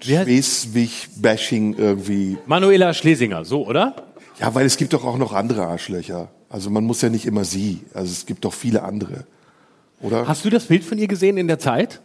Schleswig-Bashing 0.00 1.74
irgendwie. 1.76 2.38
Manuela 2.46 2.94
Schlesinger, 2.94 3.44
so, 3.44 3.66
oder? 3.66 3.94
Ja, 4.40 4.54
weil 4.54 4.66
es 4.66 4.76
gibt 4.76 4.92
doch 4.92 5.04
auch 5.04 5.18
noch 5.18 5.32
andere 5.32 5.66
Arschlöcher. 5.66 6.28
Also 6.48 6.70
man 6.70 6.84
muss 6.84 7.02
ja 7.02 7.08
nicht 7.08 7.26
immer 7.26 7.44
sie. 7.44 7.80
Also 7.94 8.12
es 8.12 8.26
gibt 8.26 8.44
doch 8.44 8.52
viele 8.54 8.82
andere. 8.82 9.26
Oder? 10.00 10.26
Hast 10.28 10.44
du 10.44 10.50
das 10.50 10.66
Bild 10.66 10.84
von 10.84 10.98
ihr 10.98 11.08
gesehen 11.08 11.36
in 11.36 11.48
der 11.48 11.58
Zeit? 11.58 12.00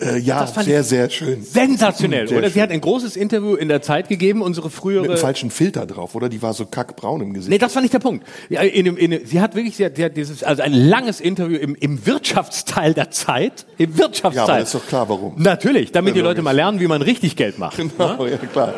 Äh, 0.00 0.18
ja, 0.18 0.46
sehr, 0.46 0.82
sehr 0.84 1.10
schön. 1.10 1.42
Sensationell, 1.44 2.26
Sehr 2.26 2.38
oder? 2.38 2.48
Sie 2.48 2.54
schön. 2.54 2.62
hat 2.62 2.70
ein 2.70 2.80
großes 2.80 3.14
Interview 3.14 3.54
in 3.54 3.68
der 3.68 3.82
Zeit 3.82 4.08
gegeben, 4.08 4.40
unsere 4.40 4.68
Mit 4.68 4.74
frühere. 4.74 5.04
einem 5.04 5.16
falschen 5.18 5.50
Filter 5.50 5.84
drauf, 5.86 6.14
oder? 6.14 6.28
Die 6.30 6.40
war 6.40 6.54
so 6.54 6.64
kackbraun 6.64 7.20
im 7.20 7.34
Gesicht. 7.34 7.50
Nee, 7.50 7.58
das 7.58 7.74
war 7.74 7.82
nicht 7.82 7.92
der 7.92 7.98
Punkt. 7.98 8.26
Ja, 8.48 8.62
in, 8.62 8.86
in, 8.96 9.26
sie 9.26 9.40
hat 9.40 9.54
wirklich, 9.54 9.76
sie 9.76 9.84
hat, 9.84 9.96
sie 9.96 10.04
hat 10.04 10.16
dieses, 10.16 10.42
also 10.42 10.62
ein 10.62 10.72
langes 10.72 11.20
Interview 11.20 11.58
im, 11.58 11.74
im 11.74 12.06
Wirtschaftsteil 12.06 12.94
der 12.94 13.10
Zeit. 13.10 13.66
Im 13.76 13.98
Wirtschaftsteil. 13.98 14.46
Ja, 14.48 14.54
aber 14.54 14.62
ist 14.62 14.74
doch 14.74 14.86
klar, 14.86 15.08
warum. 15.10 15.34
Natürlich, 15.36 15.92
damit 15.92 16.14
Ja, 16.16 16.22
die 16.22 16.26
Leute 16.26 16.40
mal 16.42 16.52
lernen, 16.56 16.80
wie 16.80 16.86
man 16.88 17.02
richtig 17.02 17.36
Geld 17.36 17.58
macht. 17.58 17.76
Genau, 17.76 18.26
ja, 18.26 18.38
klar. 18.38 18.74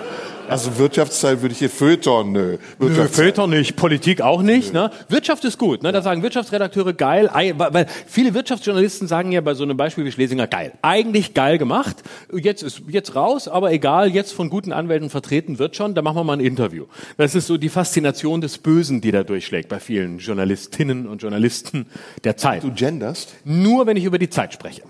Also 0.48 0.76
Wirtschaftsteil 0.78 1.40
würde 1.42 1.52
ich 1.52 1.58
hier 1.58 1.70
Feuilleton, 1.70 2.30
nö. 2.32 2.58
Nö. 2.78 3.08
Filter 3.08 3.46
nicht, 3.46 3.76
Politik 3.76 4.20
auch 4.20 4.42
nicht. 4.42 4.72
Ne? 4.72 4.90
Wirtschaft 5.08 5.44
ist 5.44 5.58
gut. 5.58 5.82
Ne? 5.82 5.90
Da 5.90 6.02
sagen 6.02 6.22
Wirtschaftsredakteure 6.22 6.92
geil, 6.92 7.30
ei- 7.32 7.54
weil 7.56 7.72
weil 7.72 7.86
viele 8.06 8.34
Wirtschaftsjournalisten 8.34 9.08
sagen 9.08 9.32
ja 9.32 9.40
bei 9.40 9.54
so 9.54 9.64
einem 9.64 9.76
Beispiel 9.76 10.04
wie 10.04 10.12
Schlesinger 10.12 10.46
geil. 10.46 10.72
Eigentlich 10.82 11.34
geil 11.34 11.58
gemacht. 11.58 11.96
Jetzt 12.32 12.62
ist 12.62 12.82
jetzt 12.88 13.14
raus, 13.16 13.48
aber 13.48 13.72
egal, 13.72 14.10
jetzt 14.10 14.32
von 14.32 14.50
guten 14.50 14.72
Anwälten 14.72 15.10
vertreten 15.10 15.58
wird 15.58 15.76
schon, 15.76 15.94
da 15.94 16.02
machen 16.02 16.16
wir 16.16 16.24
mal 16.24 16.34
ein 16.34 16.40
Interview. 16.44 16.84
Das 17.16 17.34
ist 17.34 17.46
so 17.46 17.56
die 17.56 17.68
Faszination 17.70 18.40
des 18.40 18.58
Bösen, 18.58 19.00
die 19.00 19.10
da 19.12 19.24
durchschlägt 19.24 19.68
bei 19.70 19.80
vielen 19.80 20.18
Journalistinnen 20.18 21.06
und 21.08 21.22
Journalisten 21.22 21.86
der 22.22 22.36
Zeit. 22.36 22.62
Du 22.64 22.70
genderst? 22.72 23.34
Nur 23.44 23.86
wenn 23.86 23.96
ich 23.96 24.04
über 24.04 24.18
die 24.18 24.30
Zeit 24.30 24.52
spreche. 24.52 24.82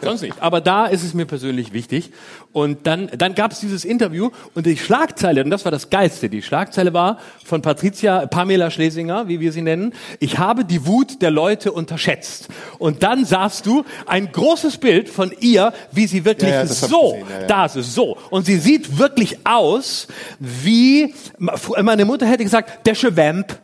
Sonst 0.00 0.22
nicht. 0.22 0.34
Aber 0.40 0.60
da 0.60 0.86
ist 0.86 1.02
es 1.02 1.14
mir 1.14 1.26
persönlich 1.26 1.72
wichtig. 1.72 2.10
Und 2.52 2.86
dann, 2.86 3.10
dann 3.16 3.34
gab 3.34 3.52
es 3.52 3.60
dieses 3.60 3.84
Interview 3.84 4.30
und 4.54 4.66
die 4.66 4.76
Schlagzeile, 4.76 5.42
und 5.42 5.50
das 5.50 5.64
war 5.64 5.72
das 5.72 5.90
Geilste, 5.90 6.28
die 6.28 6.42
Schlagzeile 6.42 6.92
war 6.94 7.18
von 7.44 7.62
Patricia, 7.62 8.26
Pamela 8.26 8.70
Schlesinger, 8.70 9.28
wie 9.28 9.40
wir 9.40 9.52
sie 9.52 9.62
nennen, 9.62 9.92
ich 10.20 10.38
habe 10.38 10.64
die 10.64 10.86
Wut 10.86 11.20
der 11.22 11.30
Leute 11.30 11.72
unterschätzt. 11.72 12.48
Und 12.78 13.02
dann 13.02 13.24
sahst 13.24 13.66
du 13.66 13.84
ein 14.06 14.30
großes 14.30 14.78
Bild 14.78 15.08
von 15.08 15.32
ihr, 15.40 15.72
wie 15.90 16.06
sie 16.06 16.24
wirklich 16.24 16.50
Ja, 16.50 16.62
ja, 16.62 16.66
so, 16.66 17.12
gesehen, 17.12 17.26
ja, 17.40 17.46
da 17.46 17.64
ist 17.66 17.76
es 17.76 17.94
so. 17.94 18.16
Und 18.30 18.46
sie 18.46 18.58
sieht 18.58 18.98
wirklich 18.98 19.38
aus 19.44 20.06
wie, 20.38 21.14
meine 21.38 22.04
Mutter 22.04 22.26
hätte 22.26 22.44
gesagt, 22.44 22.86
der 22.86 22.94
Vamp. 23.16 23.58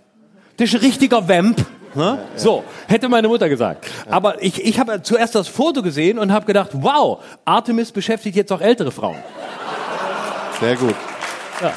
Das 0.56 0.68
ist 0.68 0.74
ein 0.74 0.80
richtiger 0.80 1.28
Vamp. 1.28 1.64
Ne? 1.94 2.18
So, 2.36 2.62
hätte 2.86 3.08
meine 3.08 3.28
Mutter 3.28 3.48
gesagt. 3.48 3.86
Aber 4.08 4.42
ich, 4.42 4.64
ich 4.64 4.78
habe 4.78 5.02
zuerst 5.02 5.34
das 5.34 5.48
Foto 5.48 5.82
gesehen 5.82 6.18
und 6.18 6.32
habe 6.32 6.46
gedacht, 6.46 6.70
wow, 6.72 7.22
Artemis 7.44 7.90
beschäftigt 7.92 8.36
jetzt 8.36 8.52
auch 8.52 8.60
ältere 8.60 8.92
Frauen. 8.92 9.16
Sehr 10.60 10.76
gut. 10.76 10.94
Ja. 11.60 11.72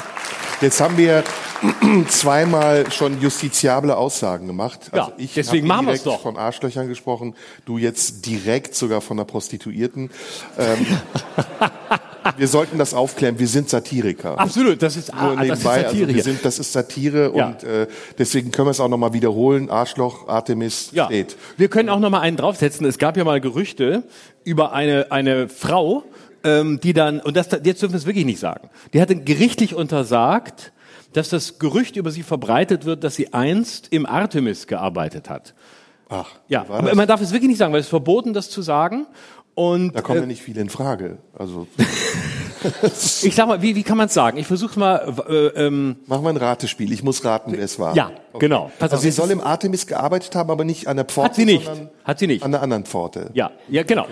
Jetzt 0.60 0.80
haben 0.80 0.96
wir 0.96 1.24
zweimal 2.08 2.90
schon 2.92 3.20
justiziable 3.20 3.96
Aussagen 3.96 4.46
gemacht. 4.46 4.90
Also 4.92 5.10
Ja, 5.10 5.14
ich 5.16 5.34
deswegen 5.34 5.66
machen 5.66 5.86
wir's 5.86 6.02
direkt 6.02 6.18
doch. 6.18 6.22
von 6.22 6.36
Arschlöchern 6.36 6.88
gesprochen, 6.88 7.34
du 7.64 7.78
jetzt 7.78 8.26
direkt 8.26 8.74
sogar 8.74 9.00
von 9.00 9.18
einer 9.18 9.24
Prostituierten. 9.24 10.10
Ähm, 10.58 10.86
wir 12.36 12.48
sollten 12.48 12.78
das 12.78 12.94
aufklären, 12.94 13.38
wir 13.38 13.46
sind 13.48 13.68
Satiriker. 13.68 14.38
Absolut, 14.38 14.82
das 14.82 14.96
ist, 14.96 15.12
Nur 15.12 15.22
ah, 15.22 15.34
das 15.36 15.42
ist 15.42 15.64
nebenbei, 15.64 15.82
Satire 15.82 16.04
also 16.04 16.14
wir 16.16 16.22
sind, 16.22 16.44
das 16.44 16.58
ist 16.58 16.72
Satire 16.72 17.32
Ja. 17.36 17.46
und 17.48 17.64
äh, 17.64 17.86
deswegen 18.18 18.50
können 18.50 18.66
wir 18.66 18.70
es 18.72 18.80
auch 18.80 18.88
nochmal 18.88 19.12
wiederholen. 19.12 19.70
Arschloch, 19.70 20.28
Artemis 20.28 20.90
Ja, 20.92 21.06
steht. 21.06 21.36
wir 21.56 21.68
können 21.68 21.88
auch 21.88 22.00
noch 22.00 22.10
mal 22.10 22.20
einen 22.20 22.36
draufsetzen. 22.36 22.86
Es 22.86 22.98
gab 22.98 23.16
ja 23.16 23.24
mal 23.24 23.40
Gerüchte 23.40 24.04
über 24.44 24.72
eine, 24.72 25.10
eine 25.12 25.48
Frau, 25.48 26.04
ähm, 26.44 26.80
die 26.80 26.92
dann, 26.92 27.20
und 27.20 27.36
das, 27.36 27.48
jetzt 27.64 27.82
dürfen 27.82 27.92
wir 27.94 27.98
es 27.98 28.06
wirklich 28.06 28.24
nicht 28.26 28.40
sagen, 28.40 28.68
die 28.92 29.00
hatte 29.00 29.16
gerichtlich 29.16 29.74
untersagt, 29.74 30.72
dass 31.12 31.28
das 31.28 31.58
Gerücht 31.58 31.96
über 31.96 32.10
sie 32.10 32.22
verbreitet 32.22 32.84
wird, 32.86 33.04
dass 33.04 33.14
sie 33.14 33.32
einst 33.32 33.88
im 33.92 34.04
Artemis 34.04 34.66
gearbeitet 34.66 35.30
hat. 35.30 35.54
Ach, 36.08 36.28
Ja, 36.48 36.62
aber 36.68 36.82
das? 36.88 36.94
man 36.96 37.08
darf 37.08 37.20
es 37.20 37.32
wirklich 37.32 37.48
nicht 37.48 37.58
sagen, 37.58 37.72
weil 37.72 37.80
es 37.80 37.86
ist 37.86 37.90
verboten, 37.90 38.34
das 38.34 38.50
zu 38.50 38.62
sagen. 38.62 39.06
Und 39.54 39.92
da 39.94 40.02
kommen 40.02 40.18
ja 40.18 40.24
äh, 40.24 40.26
nicht 40.26 40.42
viele 40.42 40.60
in 40.60 40.68
Frage. 40.68 41.18
Also 41.36 41.66
ich 43.22 43.34
sag 43.34 43.46
mal, 43.46 43.62
wie, 43.62 43.76
wie 43.76 43.82
kann 43.82 43.96
man 43.96 44.06
es 44.06 44.14
sagen? 44.14 44.38
Ich 44.38 44.46
versuche 44.46 44.78
mal. 44.78 45.14
Äh, 45.28 45.66
ähm, 45.66 45.96
machen 46.06 46.24
wir 46.24 46.30
ein 46.30 46.36
Ratespiel. 46.36 46.92
Ich 46.92 47.02
muss 47.02 47.24
raten, 47.24 47.52
wer 47.52 47.64
es 47.64 47.78
war. 47.78 47.94
ja, 47.94 48.10
genau. 48.38 48.72
Pass 48.78 48.90
Also 48.92 48.96
auf, 48.96 49.02
sie 49.02 49.10
soll 49.10 49.30
im 49.30 49.40
Artemis 49.40 49.86
gearbeitet 49.86 50.34
haben, 50.34 50.50
aber 50.50 50.64
nicht 50.64 50.88
an 50.88 50.96
der 50.96 51.04
Pforte, 51.04 51.28
hat 51.28 51.36
sie 51.36 51.44
nicht. 51.44 51.70
Hat 52.04 52.18
sie 52.18 52.26
nicht. 52.26 52.42
an 52.42 52.52
der 52.52 52.62
anderen 52.62 52.84
Pforte. 52.84 53.30
Ja, 53.34 53.52
ja, 53.68 53.82
genau. 53.82 54.06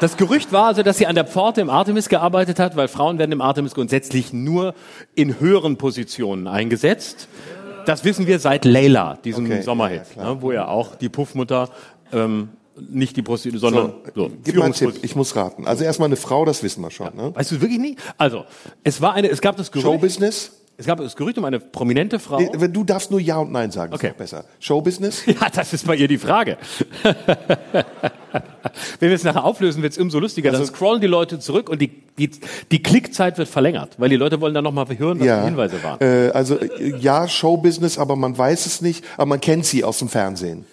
Das 0.00 0.16
Gerücht 0.16 0.50
war 0.50 0.68
also, 0.68 0.82
dass 0.82 0.96
sie 0.96 1.06
an 1.06 1.14
der 1.14 1.26
Pforte 1.26 1.60
im 1.60 1.68
Artemis 1.68 2.08
gearbeitet 2.08 2.58
hat, 2.58 2.74
weil 2.74 2.88
Frauen 2.88 3.18
werden 3.18 3.32
im 3.32 3.42
Artemis 3.42 3.74
grundsätzlich 3.74 4.32
nur 4.32 4.74
in 5.14 5.38
höheren 5.40 5.76
Positionen 5.76 6.46
eingesetzt. 6.46 7.28
Das 7.84 8.04
wissen 8.04 8.26
wir 8.26 8.38
seit 8.38 8.64
Leila, 8.64 9.18
diesem 9.22 9.44
Okay, 9.44 9.60
Sommerhit, 9.60 10.02
ja, 10.16 10.22
ja, 10.22 10.34
ne, 10.34 10.42
wo 10.42 10.52
ja 10.52 10.68
auch 10.68 10.94
die 10.94 11.10
Puffmutter 11.10 11.68
ähm, 12.12 12.50
nicht 12.90 13.16
die 13.16 13.22
Prostitution, 13.22 13.72
sondern 13.74 13.92
so, 14.14 14.30
Gib 14.44 14.56
mal 14.56 14.64
einen 14.64 14.74
Tipp, 14.74 14.94
ich 15.02 15.14
muss 15.16 15.36
raten. 15.36 15.66
Also 15.66 15.84
erstmal 15.84 16.06
eine 16.06 16.16
Frau, 16.16 16.44
das 16.44 16.62
wissen 16.62 16.82
wir 16.82 16.90
schon. 16.90 17.14
Ne? 17.16 17.34
Weißt 17.34 17.50
du 17.52 17.60
wirklich 17.60 17.78
nicht? 17.80 17.98
Also, 18.18 18.44
es 18.84 19.00
war 19.00 19.14
eine, 19.14 19.28
es 19.28 19.40
gab 19.40 19.56
das 19.56 19.70
Gerücht, 19.70 19.86
Showbusiness? 19.86 20.52
es 20.76 20.86
gab 20.86 20.98
das 20.98 21.14
Gerücht 21.14 21.36
um 21.36 21.44
eine 21.44 21.60
prominente 21.60 22.18
Frau. 22.18 22.38
Nee, 22.40 22.48
wenn 22.54 22.72
Du 22.72 22.84
darfst 22.84 23.10
nur 23.10 23.20
Ja 23.20 23.38
und 23.38 23.52
Nein 23.52 23.70
sagen, 23.70 23.92
Okay. 23.92 24.08
ist 24.08 24.16
besser. 24.16 24.44
Showbusiness? 24.60 25.24
Ja, 25.26 25.48
das 25.54 25.72
ist 25.74 25.86
bei 25.86 25.94
ihr 25.96 26.08
die 26.08 26.18
Frage. 26.18 26.56
Wenn 29.00 29.08
wir 29.08 29.16
es 29.16 29.24
nachher 29.24 29.44
auflösen, 29.44 29.82
wird 29.82 29.92
es 29.92 29.98
umso 29.98 30.20
lustiger. 30.20 30.50
Also 30.50 30.64
dann 30.64 30.72
scrollen 30.74 31.00
die 31.00 31.06
Leute 31.06 31.38
zurück 31.38 31.68
und 31.68 31.80
die, 31.82 31.90
die, 32.18 32.30
die 32.70 32.82
Klickzeit 32.82 33.38
wird 33.38 33.48
verlängert, 33.48 33.94
weil 33.98 34.08
die 34.08 34.16
Leute 34.16 34.40
wollen 34.40 34.54
dann 34.54 34.64
nochmal 34.64 34.86
hören, 34.96 35.18
was 35.20 35.26
die 35.26 35.44
Hinweise 35.44 35.82
waren. 35.82 36.00
Äh, 36.00 36.30
also 36.30 36.58
äh, 36.58 36.96
ja, 36.98 37.26
Showbusiness, 37.28 37.98
aber 37.98 38.16
man 38.16 38.36
weiß 38.38 38.66
es 38.66 38.80
nicht. 38.80 39.04
Aber 39.16 39.26
man 39.26 39.40
kennt 39.40 39.66
sie 39.66 39.84
aus 39.84 39.98
dem 39.98 40.08
Fernsehen. 40.08 40.64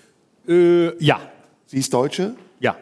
Äh, 0.47 0.95
ja, 1.03 1.19
Sie 1.67 1.77
ist 1.77 1.93
Deutsche, 1.93 2.35
ja, 2.59 2.75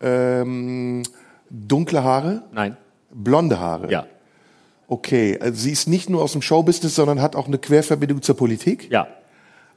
ähm, 0.00 1.02
dunkle 1.50 2.04
Haare, 2.04 2.42
nein, 2.52 2.76
blonde 3.10 3.58
Haare. 3.58 3.90
ja, 3.90 4.06
Okay, 4.88 5.38
also 5.40 5.58
sie 5.58 5.72
ist 5.72 5.88
nicht 5.88 6.10
nur 6.10 6.22
aus 6.22 6.32
dem 6.32 6.42
Showbusiness, 6.42 6.94
sondern 6.94 7.22
hat 7.22 7.34
auch 7.34 7.46
eine 7.46 7.58
Querverbindung 7.58 8.22
zur 8.22 8.36
Politik. 8.36 8.90
ja. 8.90 9.06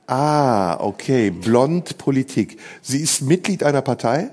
Ah, 0.08 0.78
okay, 0.82 1.32
blond 1.32 1.98
Politik. 1.98 2.60
Sie 2.84 3.00
ist 3.00 3.22
Mitglied 3.22 3.64
einer 3.64 3.82
Partei. 3.82 4.30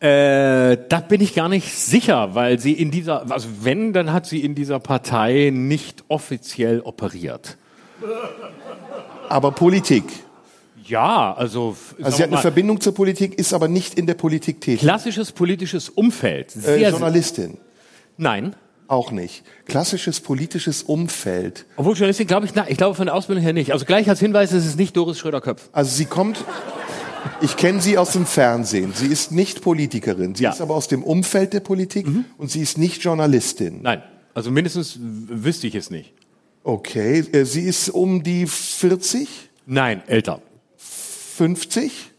Äh, 0.00 0.76
da 0.88 0.98
bin 0.98 1.20
ich 1.20 1.34
gar 1.34 1.48
nicht 1.48 1.72
sicher, 1.72 2.34
weil 2.34 2.58
sie 2.58 2.72
in 2.72 2.90
dieser, 2.90 3.30
also 3.30 3.48
wenn, 3.60 3.92
dann 3.92 4.12
hat 4.12 4.26
sie 4.26 4.42
in 4.42 4.56
dieser 4.56 4.80
Partei 4.80 5.52
nicht 5.54 6.02
offiziell 6.08 6.80
operiert. 6.80 7.58
Aber 9.28 9.52
Politik. 9.52 10.02
Ja, 10.86 11.32
also, 11.34 11.76
Also 12.02 12.16
sie 12.16 12.22
hat 12.22 12.30
eine 12.32 12.40
Verbindung 12.40 12.80
zur 12.80 12.94
Politik, 12.94 13.38
ist 13.38 13.52
aber 13.52 13.68
nicht 13.68 13.94
in 13.94 14.06
der 14.06 14.14
Politik 14.14 14.60
tätig. 14.60 14.80
klassisches 14.80 15.32
politisches 15.32 15.88
Umfeld. 15.88 16.50
Sehr, 16.50 16.74
Äh, 16.76 16.78
sehr, 16.80 16.90
Journalistin. 16.90 17.58
nein. 18.16 18.54
Auch 18.88 19.10
nicht. 19.10 19.42
Klassisches 19.66 20.20
politisches 20.20 20.82
Umfeld. 20.82 21.64
Obwohl 21.76 21.94
Journalistin 21.94 22.26
glaube 22.26 22.44
ich, 22.44 22.54
na, 22.54 22.68
ich 22.68 22.76
glaube 22.76 22.94
von 22.94 23.06
der 23.06 23.14
Ausbildung 23.14 23.42
her 23.42 23.54
nicht. 23.54 23.72
Also 23.72 23.86
gleich 23.86 24.06
als 24.10 24.20
Hinweis 24.20 24.52
ist 24.52 24.66
es 24.66 24.76
nicht 24.76 24.94
Doris 24.96 25.18
Schröder-Köpf. 25.18 25.70
Also 25.72 25.90
sie 25.96 26.04
kommt, 26.04 26.44
ich 27.40 27.56
kenne 27.56 27.80
sie 27.80 27.96
aus 27.96 28.10
dem 28.12 28.26
Fernsehen. 28.26 28.92
Sie 28.94 29.06
ist 29.06 29.32
nicht 29.32 29.62
Politikerin. 29.62 30.34
Sie 30.34 30.42
Ja. 30.42 30.50
Mhm. 30.50 30.54
ist 30.54 30.60
aber 30.60 30.74
aus 30.74 30.88
dem 30.88 31.02
Umfeld 31.04 31.54
der 31.54 31.60
Politik 31.60 32.06
und 32.36 32.50
sie 32.50 32.60
ist 32.60 32.76
nicht 32.76 33.02
Journalistin. 33.02 33.80
Nein, 33.82 34.02
also 34.34 34.50
mindestens 34.50 34.98
wüsste 35.00 35.68
ich 35.68 35.74
es 35.74 35.88
nicht. 35.88 36.12
Okay, 36.62 37.20
äh, 37.32 37.44
sie 37.44 37.62
ist 37.62 37.88
um 37.88 38.22
die 38.22 38.46
40, 38.46 39.28
Nein, 39.64 40.02
älter. 40.06 40.42
50? 41.36 42.10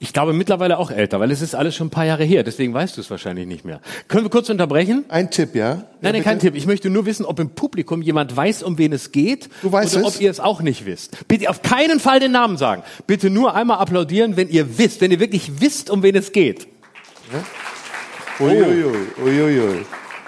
Ich 0.00 0.12
glaube 0.12 0.32
mittlerweile 0.32 0.78
auch 0.78 0.92
älter, 0.92 1.18
weil 1.18 1.32
es 1.32 1.42
ist 1.42 1.56
alles 1.56 1.74
schon 1.74 1.88
ein 1.88 1.90
paar 1.90 2.04
Jahre 2.04 2.22
her. 2.22 2.44
Deswegen 2.44 2.72
weißt 2.72 2.96
du 2.96 3.00
es 3.00 3.10
wahrscheinlich 3.10 3.48
nicht 3.48 3.64
mehr. 3.64 3.80
Können 4.06 4.24
wir 4.24 4.30
kurz 4.30 4.48
unterbrechen? 4.48 5.04
Ein 5.08 5.32
Tipp, 5.32 5.56
ja? 5.56 5.86
Nein, 6.00 6.14
ja, 6.14 6.22
kein 6.22 6.38
Tipp. 6.38 6.54
Ich 6.54 6.66
möchte 6.66 6.88
nur 6.88 7.04
wissen, 7.04 7.26
ob 7.26 7.40
im 7.40 7.50
Publikum 7.50 8.00
jemand 8.00 8.36
weiß, 8.36 8.62
um 8.62 8.78
wen 8.78 8.92
es 8.92 9.10
geht. 9.10 9.48
Du 9.60 9.72
weißt 9.72 9.96
oder 9.96 10.06
es? 10.06 10.14
ob 10.14 10.20
ihr 10.20 10.30
es 10.30 10.38
auch 10.38 10.60
nicht 10.62 10.86
wisst. 10.86 11.26
Bitte 11.26 11.50
auf 11.50 11.62
keinen 11.62 11.98
Fall 11.98 12.20
den 12.20 12.30
Namen 12.30 12.58
sagen. 12.58 12.84
Bitte 13.08 13.28
nur 13.28 13.56
einmal 13.56 13.78
applaudieren, 13.78 14.36
wenn 14.36 14.48
ihr 14.48 14.78
wisst, 14.78 15.00
wenn 15.00 15.10
ihr 15.10 15.18
wirklich 15.18 15.60
wisst, 15.60 15.90
um 15.90 16.04
wen 16.04 16.14
es 16.14 16.30
geht. 16.30 16.68
Uiuiui, 18.38 18.94
uiuiui. 19.24 19.84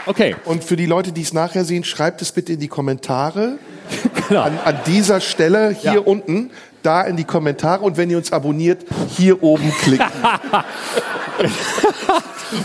Okay, 0.06 0.34
Und 0.46 0.64
für 0.64 0.76
die 0.76 0.86
Leute, 0.86 1.12
die 1.12 1.20
es 1.22 1.32
nachher 1.32 1.64
sehen, 1.64 1.84
schreibt 1.84 2.22
es 2.22 2.32
bitte 2.32 2.54
in 2.54 2.60
die 2.60 2.68
Kommentare. 2.68 3.58
genau. 4.28 4.42
An, 4.42 4.58
an 4.64 4.78
dieser 4.86 5.20
Stelle, 5.20 5.70
hier 5.70 5.94
Ja. 5.94 6.00
unten, 6.00 6.50
da 6.82 7.02
in 7.02 7.16
die 7.16 7.24
Kommentare. 7.24 7.84
Und 7.84 7.96
wenn 7.96 8.10
ihr 8.10 8.18
uns 8.18 8.32
abonniert, 8.32 8.84
hier 9.16 9.42
oben 9.42 9.72
klicken. 9.82 10.06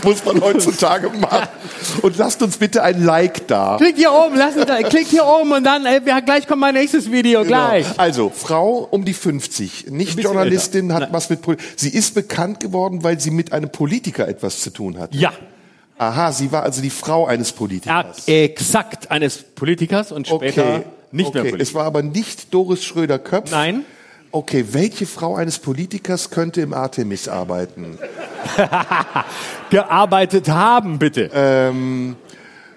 Muss 0.02 0.24
man 0.24 0.40
heutzutage 0.40 1.10
machen. 1.10 1.48
Und 2.02 2.18
lasst 2.18 2.42
uns 2.42 2.56
bitte 2.56 2.82
ein 2.82 3.04
Like 3.04 3.46
da. 3.46 3.76
Klickt 3.78 3.98
hier 3.98 4.12
oben, 4.12 4.36
lasst 4.36 4.56
uns 4.56 4.66
da, 4.66 4.82
klickt 4.82 5.10
hier 5.10 5.24
oben 5.24 5.52
und 5.52 5.64
dann, 5.64 5.86
äh, 5.86 6.00
ja, 6.04 6.20
gleich 6.20 6.46
kommt 6.48 6.60
mein 6.60 6.74
nächstes 6.74 7.10
Video, 7.10 7.44
gleich. 7.44 7.84
Genau. 7.86 7.98
Also, 7.98 8.32
Frau 8.34 8.88
um 8.90 9.04
die 9.04 9.14
50, 9.14 9.86
nicht 9.90 10.18
Journalistin, 10.18 10.86
älter. 10.86 10.94
hat 10.94 11.00
Nein. 11.02 11.12
was 11.12 11.30
mit 11.30 11.42
Pol 11.42 11.56
Sie 11.76 11.90
ist 11.90 12.14
bekannt 12.14 12.60
geworden, 12.60 13.04
weil 13.04 13.20
sie 13.20 13.30
mit 13.30 13.52
einem 13.52 13.70
Politiker 13.70 14.26
etwas 14.26 14.60
zu 14.60 14.70
tun 14.70 14.98
hat. 14.98 15.14
Ja, 15.14 15.32
Aha, 15.98 16.30
sie 16.30 16.52
war 16.52 16.62
also 16.62 16.82
die 16.82 16.90
Frau 16.90 17.26
eines 17.26 17.50
ja 17.50 17.56
Politikers. 17.56 18.22
exakt 18.26 19.10
eines 19.10 19.42
Politikers 19.42 20.12
und 20.12 20.28
später 20.28 20.82
nicht 21.10 21.28
okay. 21.28 21.38
mehr 21.38 21.44
Es 21.44 21.50
Politiker. 21.52 21.78
war 21.78 21.86
aber 21.86 22.02
nicht 22.02 22.52
Doris 22.52 22.84
Schröder-Köpf. 22.84 23.50
Nein. 23.50 23.84
Okay, 24.36 24.66
welche 24.72 25.06
Frau 25.06 25.36
eines 25.36 25.58
Politikers 25.58 26.28
könnte 26.28 26.60
im 26.60 26.74
Artemis 26.74 27.26
arbeiten? 27.26 27.98
Gearbeitet 29.70 30.50
haben, 30.50 30.98
bitte. 30.98 31.30
Ähm, 31.32 32.16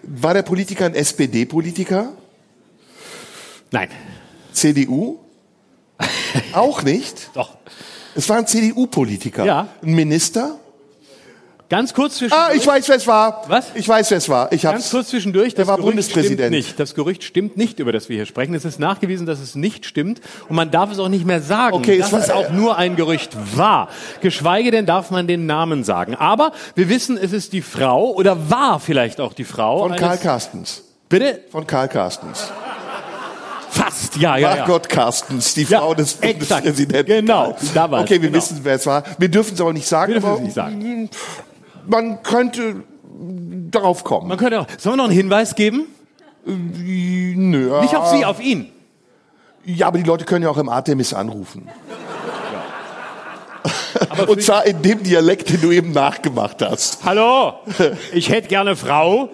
war 0.03 0.33
der 0.33 0.43
Politiker 0.43 0.85
ein 0.85 0.95
SPD-Politiker? 0.95 2.13
Nein, 3.71 3.89
CDU? 4.53 5.19
Auch 6.53 6.81
nicht. 6.81 7.29
doch. 7.33 7.57
Es 8.15 8.29
war 8.29 8.37
ein 8.37 8.47
CDU-Politiker. 8.47 9.43
Ja. 9.43 9.67
Ein 9.83 9.95
Minister? 9.95 10.57
Ganz 11.69 11.93
kurz 11.93 12.15
zwischen. 12.17 12.33
Ah, 12.33 12.49
ich 12.51 12.65
weiß, 12.65 12.89
wer 12.89 12.95
es 12.95 13.05
war. 13.05 13.43
Was? 13.47 13.67
Ich 13.75 13.87
weiß, 13.87 14.09
wer 14.09 14.17
es 14.17 14.27
war. 14.27 14.51
Ich 14.51 14.63
Ganz 14.63 14.85
hab's. 14.85 14.89
kurz 14.91 15.09
zwischendurch, 15.09 15.53
Der 15.53 15.65
das 15.65 15.67
war 15.67 15.75
Gerücht 15.77 15.87
Bundespräsident. 15.91 16.39
stimmt 16.39 16.51
nicht. 16.51 16.79
Das 16.79 16.95
Gerücht 16.95 17.23
stimmt 17.23 17.57
nicht, 17.57 17.77
über 17.79 17.91
das 17.91 18.09
wir 18.09 18.15
hier 18.15 18.25
sprechen. 18.25 18.55
Es 18.55 18.65
ist 18.65 18.79
nachgewiesen, 18.79 19.27
dass 19.27 19.39
es 19.39 19.53
nicht 19.53 19.85
stimmt 19.85 20.19
und 20.49 20.55
man 20.55 20.71
darf 20.71 20.91
es 20.91 20.97
auch 20.97 21.09
nicht 21.09 21.25
mehr 21.25 21.41
sagen, 21.41 21.75
Okay, 21.75 21.97
es 21.99 22.09
dass 22.09 22.13
war- 22.13 22.19
es 22.21 22.29
auch 22.31 22.51
nur 22.51 22.77
ein 22.79 22.95
Gerücht 22.95 23.37
war. 23.55 23.89
Geschweige 24.21 24.71
denn 24.71 24.87
darf 24.87 25.11
man 25.11 25.27
den 25.27 25.45
Namen 25.45 25.83
sagen. 25.83 26.15
Aber 26.15 26.53
wir 26.73 26.89
wissen, 26.89 27.17
es 27.17 27.33
ist 27.33 27.53
die 27.53 27.61
Frau 27.61 28.13
oder 28.13 28.49
war 28.49 28.79
vielleicht 28.79 29.21
auch 29.21 29.33
die 29.33 29.43
Frau. 29.45 29.87
Von 29.87 29.95
Karl 29.95 30.17
Carstens. 30.17 30.81
Bitte? 31.07 31.41
Von 31.51 31.67
Karl 31.67 31.87
Carstens. 31.87 32.47
Fast, 33.69 34.15
ja, 34.17 34.35
ja, 34.37 34.55
ja. 34.55 34.55
Margot 34.65 34.89
Carstens, 34.89 35.53
die 35.53 35.63
Ja, 35.63 35.79
Frau 35.81 35.93
des. 35.93 36.15
Bundespräsidenten. 36.15 37.05
Genau, 37.05 37.55
da 37.75 37.89
war's, 37.91 38.01
Okay, 38.03 38.13
wir 38.13 38.29
genau. 38.29 38.33
wissen, 38.37 38.59
wer 38.63 38.73
es 38.75 38.85
war. 38.87 39.03
Wir 39.19 39.29
dürfen 39.29 39.53
es 39.53 39.61
aber 39.61 39.73
nicht 39.73 39.87
sagen, 39.87 40.13
Wir 40.15 40.19
dürfen 40.19 40.35
es 40.37 40.41
nicht 40.41 40.53
sagen. 40.55 41.09
Man 41.89 42.23
könnte 42.23 42.83
darauf 43.71 44.03
kommen. 44.03 44.27
Man 44.27 44.37
könnte 44.37 44.61
auch, 44.61 44.67
sollen 44.77 44.93
wir 44.93 44.97
noch 44.97 45.03
einen 45.05 45.13
Hinweis 45.13 45.55
geben? 45.55 45.87
Nö, 46.45 47.81
Nicht 47.81 47.95
auf 47.95 48.07
sie, 48.09 48.23
auf 48.25 48.39
ihn. 48.41 48.71
Ja, 49.65 49.87
aber 49.87 49.97
die 49.97 50.03
Leute 50.05 50.25
können 50.25 50.43
ja 50.43 50.49
auch 50.49 50.57
im 50.57 50.69
Artemis 50.69 51.13
anrufen. 51.13 51.67
Aber 54.09 54.29
Und 54.29 54.41
zwar 54.41 54.65
in 54.65 54.81
dem 54.81 55.03
Dialekt, 55.03 55.49
den 55.49 55.61
du 55.61 55.71
eben 55.71 55.91
nachgemacht 55.91 56.61
hast. 56.61 57.03
Hallo, 57.03 57.53
ich 58.13 58.29
hätte 58.29 58.47
gerne 58.47 58.75
Frau. 58.75 59.29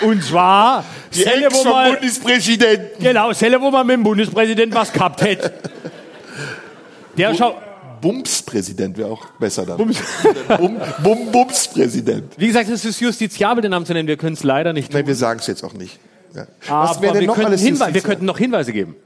Und 0.00 0.24
zwar, 0.24 0.84
Die 1.12 1.22
Selle, 1.22 1.46
Ex 1.46 1.58
vom 1.62 1.70
man, 1.72 1.92
Bundespräsidenten. 1.92 3.02
genau, 3.02 3.32
Selle, 3.32 3.60
wo 3.60 3.70
man 3.70 3.86
mit 3.86 3.94
dem 3.94 4.02
Bundespräsident 4.04 4.74
was 4.74 4.92
gehabt 4.92 5.22
hätte. 5.22 5.52
Der 7.18 7.34
schau, 7.34 7.56
Bumspräsident 8.00 8.96
wäre 8.98 9.10
auch 9.10 9.26
besser 9.38 9.66
dann. 9.66 9.76
Bums. 9.76 9.98
Bum, 10.58 10.76
Bum, 11.02 11.32
Bumspräsident. 11.32 12.34
wie 12.36 12.46
gesagt, 12.46 12.68
es 12.68 12.84
ist 12.84 13.00
justiziabel, 13.00 13.62
den 13.62 13.70
Namen 13.70 13.86
zu 13.86 13.92
nennen. 13.92 14.08
Wir 14.08 14.16
können 14.16 14.34
es 14.34 14.42
leider 14.42 14.72
nicht 14.72 14.90
tun. 14.90 14.98
Nein, 14.98 15.06
wir 15.06 15.14
sagen 15.14 15.40
es 15.40 15.46
jetzt 15.46 15.62
auch 15.64 15.72
nicht. 15.72 15.98
Ja. 16.34 16.46
Aber 16.68 16.90
Was 16.90 17.00
wäre 17.00 17.12
denn 17.14 17.22
wir, 17.22 17.28
noch 17.28 17.34
könnten 17.34 17.48
alles 17.52 17.94
wir 17.94 18.00
könnten 18.02 18.24
noch 18.24 18.38
Hinweise 18.38 18.72
geben. 18.72 18.96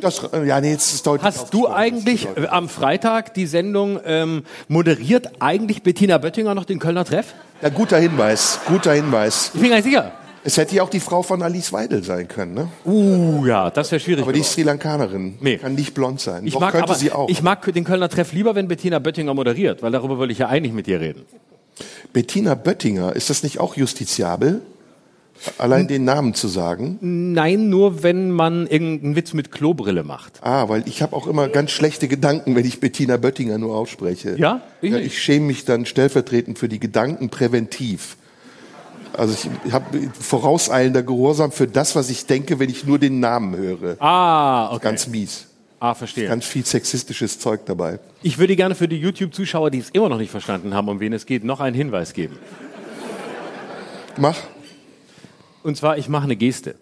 Das, 0.00 0.22
äh, 0.32 0.44
ja, 0.46 0.60
nee, 0.60 0.72
jetzt 0.72 0.94
ist 0.94 1.06
deutlich 1.06 1.24
Hast 1.24 1.52
du 1.52 1.68
eigentlich 1.68 2.26
äh, 2.36 2.46
am 2.46 2.68
Freitag 2.68 3.34
die 3.34 3.46
Sendung 3.46 4.00
ähm, 4.04 4.42
moderiert 4.68 5.30
eigentlich 5.40 5.82
Bettina 5.82 6.18
Böttinger 6.18 6.54
noch 6.54 6.64
den 6.64 6.78
Kölner 6.78 7.04
Treff? 7.04 7.34
Ja, 7.62 7.68
guter 7.68 7.98
Hinweis, 7.98 8.58
guter 8.66 8.92
Hinweis. 8.92 9.50
Ich 9.54 9.60
bin 9.60 9.70
gar 9.70 9.76
nicht 9.76 9.84
sicher. 9.84 10.12
Es 10.46 10.58
hätte 10.58 10.76
ja 10.76 10.84
auch 10.84 10.90
die 10.90 11.00
Frau 11.00 11.24
von 11.24 11.42
Alice 11.42 11.72
Weidel 11.72 12.04
sein 12.04 12.28
können, 12.28 12.54
ne? 12.54 12.68
Uh, 12.84 13.44
ja, 13.46 13.68
das 13.68 13.90
wäre 13.90 13.98
schwierig. 13.98 14.22
Aber 14.22 14.32
die 14.32 14.38
ist 14.40 14.52
Sri 14.52 14.62
Lankanerin. 14.62 15.34
Nee. 15.40 15.56
Kann 15.56 15.74
nicht 15.74 15.92
blond 15.92 16.20
sein. 16.20 16.46
ich 16.46 16.52
Doch 16.52 16.60
mag, 16.60 16.70
könnte 16.70 16.84
aber, 16.84 16.94
sie 16.94 17.10
auch. 17.10 17.28
ich 17.28 17.42
mag 17.42 17.72
den 17.74 17.82
Kölner 17.82 18.08
Treff 18.08 18.32
lieber, 18.32 18.54
wenn 18.54 18.68
Bettina 18.68 19.00
Böttinger 19.00 19.34
moderiert, 19.34 19.82
weil 19.82 19.90
darüber 19.90 20.18
wollte 20.18 20.32
ich 20.32 20.38
ja 20.38 20.46
eigentlich 20.46 20.72
mit 20.72 20.86
dir 20.86 21.00
reden. 21.00 21.22
Bettina 22.12 22.54
Böttinger, 22.54 23.16
ist 23.16 23.28
das 23.28 23.42
nicht 23.42 23.58
auch 23.58 23.76
justiziabel? 23.76 24.62
Allein 25.58 25.88
den 25.88 26.04
Namen 26.04 26.32
zu 26.32 26.46
sagen. 26.46 26.98
Nein, 27.00 27.68
nur 27.68 28.04
wenn 28.04 28.30
man 28.30 28.68
irgendeinen 28.68 29.16
Witz 29.16 29.32
mit 29.32 29.50
Klobrille 29.50 30.04
macht. 30.04 30.38
Ah, 30.42 30.68
weil 30.68 30.84
ich 30.86 31.02
habe 31.02 31.16
auch 31.16 31.26
immer 31.26 31.48
ganz 31.48 31.72
schlechte 31.72 32.06
Gedanken, 32.06 32.54
wenn 32.54 32.64
ich 32.64 32.78
Bettina 32.78 33.16
Böttinger 33.16 33.58
nur 33.58 33.76
ausspreche. 33.76 34.36
Ja? 34.38 34.62
Ich 34.80 34.92
ja 34.92 34.98
ich 34.98 35.20
schäme 35.20 35.46
mich 35.46 35.64
dann 35.64 35.86
stellvertretend 35.86 36.56
für 36.56 36.68
die 36.68 36.78
Gedanken 36.78 37.30
präventiv. 37.30 38.16
Also 39.16 39.34
ich 39.64 39.72
habe 39.72 40.10
vorauseilender 40.20 41.02
Gehorsam 41.02 41.52
für 41.52 41.66
das, 41.66 41.96
was 41.96 42.10
ich 42.10 42.26
denke, 42.26 42.58
wenn 42.58 42.70
ich 42.70 42.84
nur 42.84 42.98
den 42.98 43.20
Namen 43.20 43.56
höre. 43.56 43.96
Ah, 44.00 44.72
okay. 44.72 44.84
Ganz 44.84 45.06
mies. 45.06 45.46
ah, 45.80 45.94
verstehe. 45.94 46.28
Ganz 46.28 46.44
viel 46.44 46.64
sexistisches 46.64 47.38
Zeug 47.38 47.60
dabei. 47.66 47.98
Ich 48.22 48.38
würde 48.38 48.56
gerne 48.56 48.74
für 48.74 48.88
die 48.88 48.96
YouTube-Zuschauer, 48.96 49.70
die 49.70 49.78
es 49.78 49.90
immer 49.90 50.08
noch 50.08 50.18
nicht 50.18 50.30
verstanden 50.30 50.74
haben, 50.74 50.88
um 50.88 51.00
wen 51.00 51.12
es 51.12 51.26
geht, 51.26 51.44
noch 51.44 51.60
einen 51.60 51.74
Hinweis 51.74 52.12
geben. 52.12 52.38
Mach. 54.16 54.36
Und 55.62 55.76
zwar, 55.76 55.98
ich 55.98 56.08
mache 56.08 56.24
eine 56.24 56.36
Geste. 56.36 56.76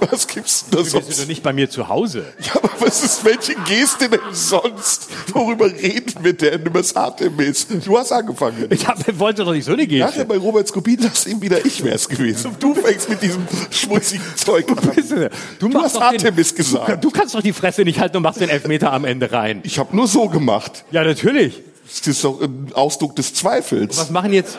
Was 0.10 0.26
gibt's 0.26 0.64
denn 0.64 0.70
da 0.72 0.78
Wir 0.78 0.84
sind 0.90 1.02
doch 1.04 1.10
sonst? 1.12 1.28
nicht 1.28 1.42
bei 1.42 1.52
mir 1.52 1.68
zu 1.70 1.88
Hause. 1.88 2.24
Ja, 2.42 2.56
aber 2.56 2.70
was 2.80 3.02
ist, 3.04 3.24
welche 3.24 3.54
Geste 3.66 4.08
denn 4.08 4.20
sonst? 4.32 5.08
Worüber 5.32 5.66
reden 5.66 6.14
wir 6.22 6.32
denn? 6.32 6.62
Über 6.62 6.80
das 6.80 6.94
Artemis. 6.96 7.66
Du 7.84 7.96
hast 7.98 8.10
angefangen. 8.12 8.66
Ich 8.70 8.86
hab, 8.86 8.98
wollte 9.18 9.44
doch 9.44 9.52
nicht 9.52 9.64
so 9.64 9.72
eine 9.72 9.86
Geste. 9.86 10.24
bei 10.24 10.36
Robert 10.36 10.66
Skopin, 10.68 10.98
dass 11.00 11.26
eben 11.26 11.40
wieder 11.42 11.64
ich 11.64 11.84
wär's 11.84 12.08
gewesen. 12.08 12.56
Du 12.58 12.74
fängst 12.74 13.08
mit 13.08 13.22
diesem 13.22 13.46
schmutzigen 13.70 14.24
Zeug 14.36 14.68
an. 14.68 14.76
Du, 14.78 15.28
Du 15.58 15.68
machst 15.68 15.84
hast 15.86 15.96
doch 15.96 16.02
Artemis 16.02 16.54
gesagt. 16.54 17.04
Du 17.04 17.10
kannst 17.10 17.34
doch 17.34 17.42
die 17.42 17.52
Fresse 17.52 17.82
nicht 17.82 18.00
halten 18.00 18.16
und 18.16 18.22
machst 18.24 18.40
den 18.40 18.48
Elfmeter 18.48 18.92
am 18.92 19.04
Ende 19.04 19.30
rein. 19.32 19.60
Ich 19.64 19.78
habe 19.78 19.94
nur 19.94 20.08
so 20.08 20.28
gemacht. 20.28 20.84
Ja, 20.90 21.04
natürlich. 21.04 21.62
Das 21.88 22.06
ist 22.06 22.24
doch 22.24 22.40
ein 22.40 22.70
Ausdruck 22.74 23.14
des 23.16 23.34
Zweifels. 23.34 23.98
Was 23.98 24.10
machen 24.10 24.32
jetzt? 24.32 24.56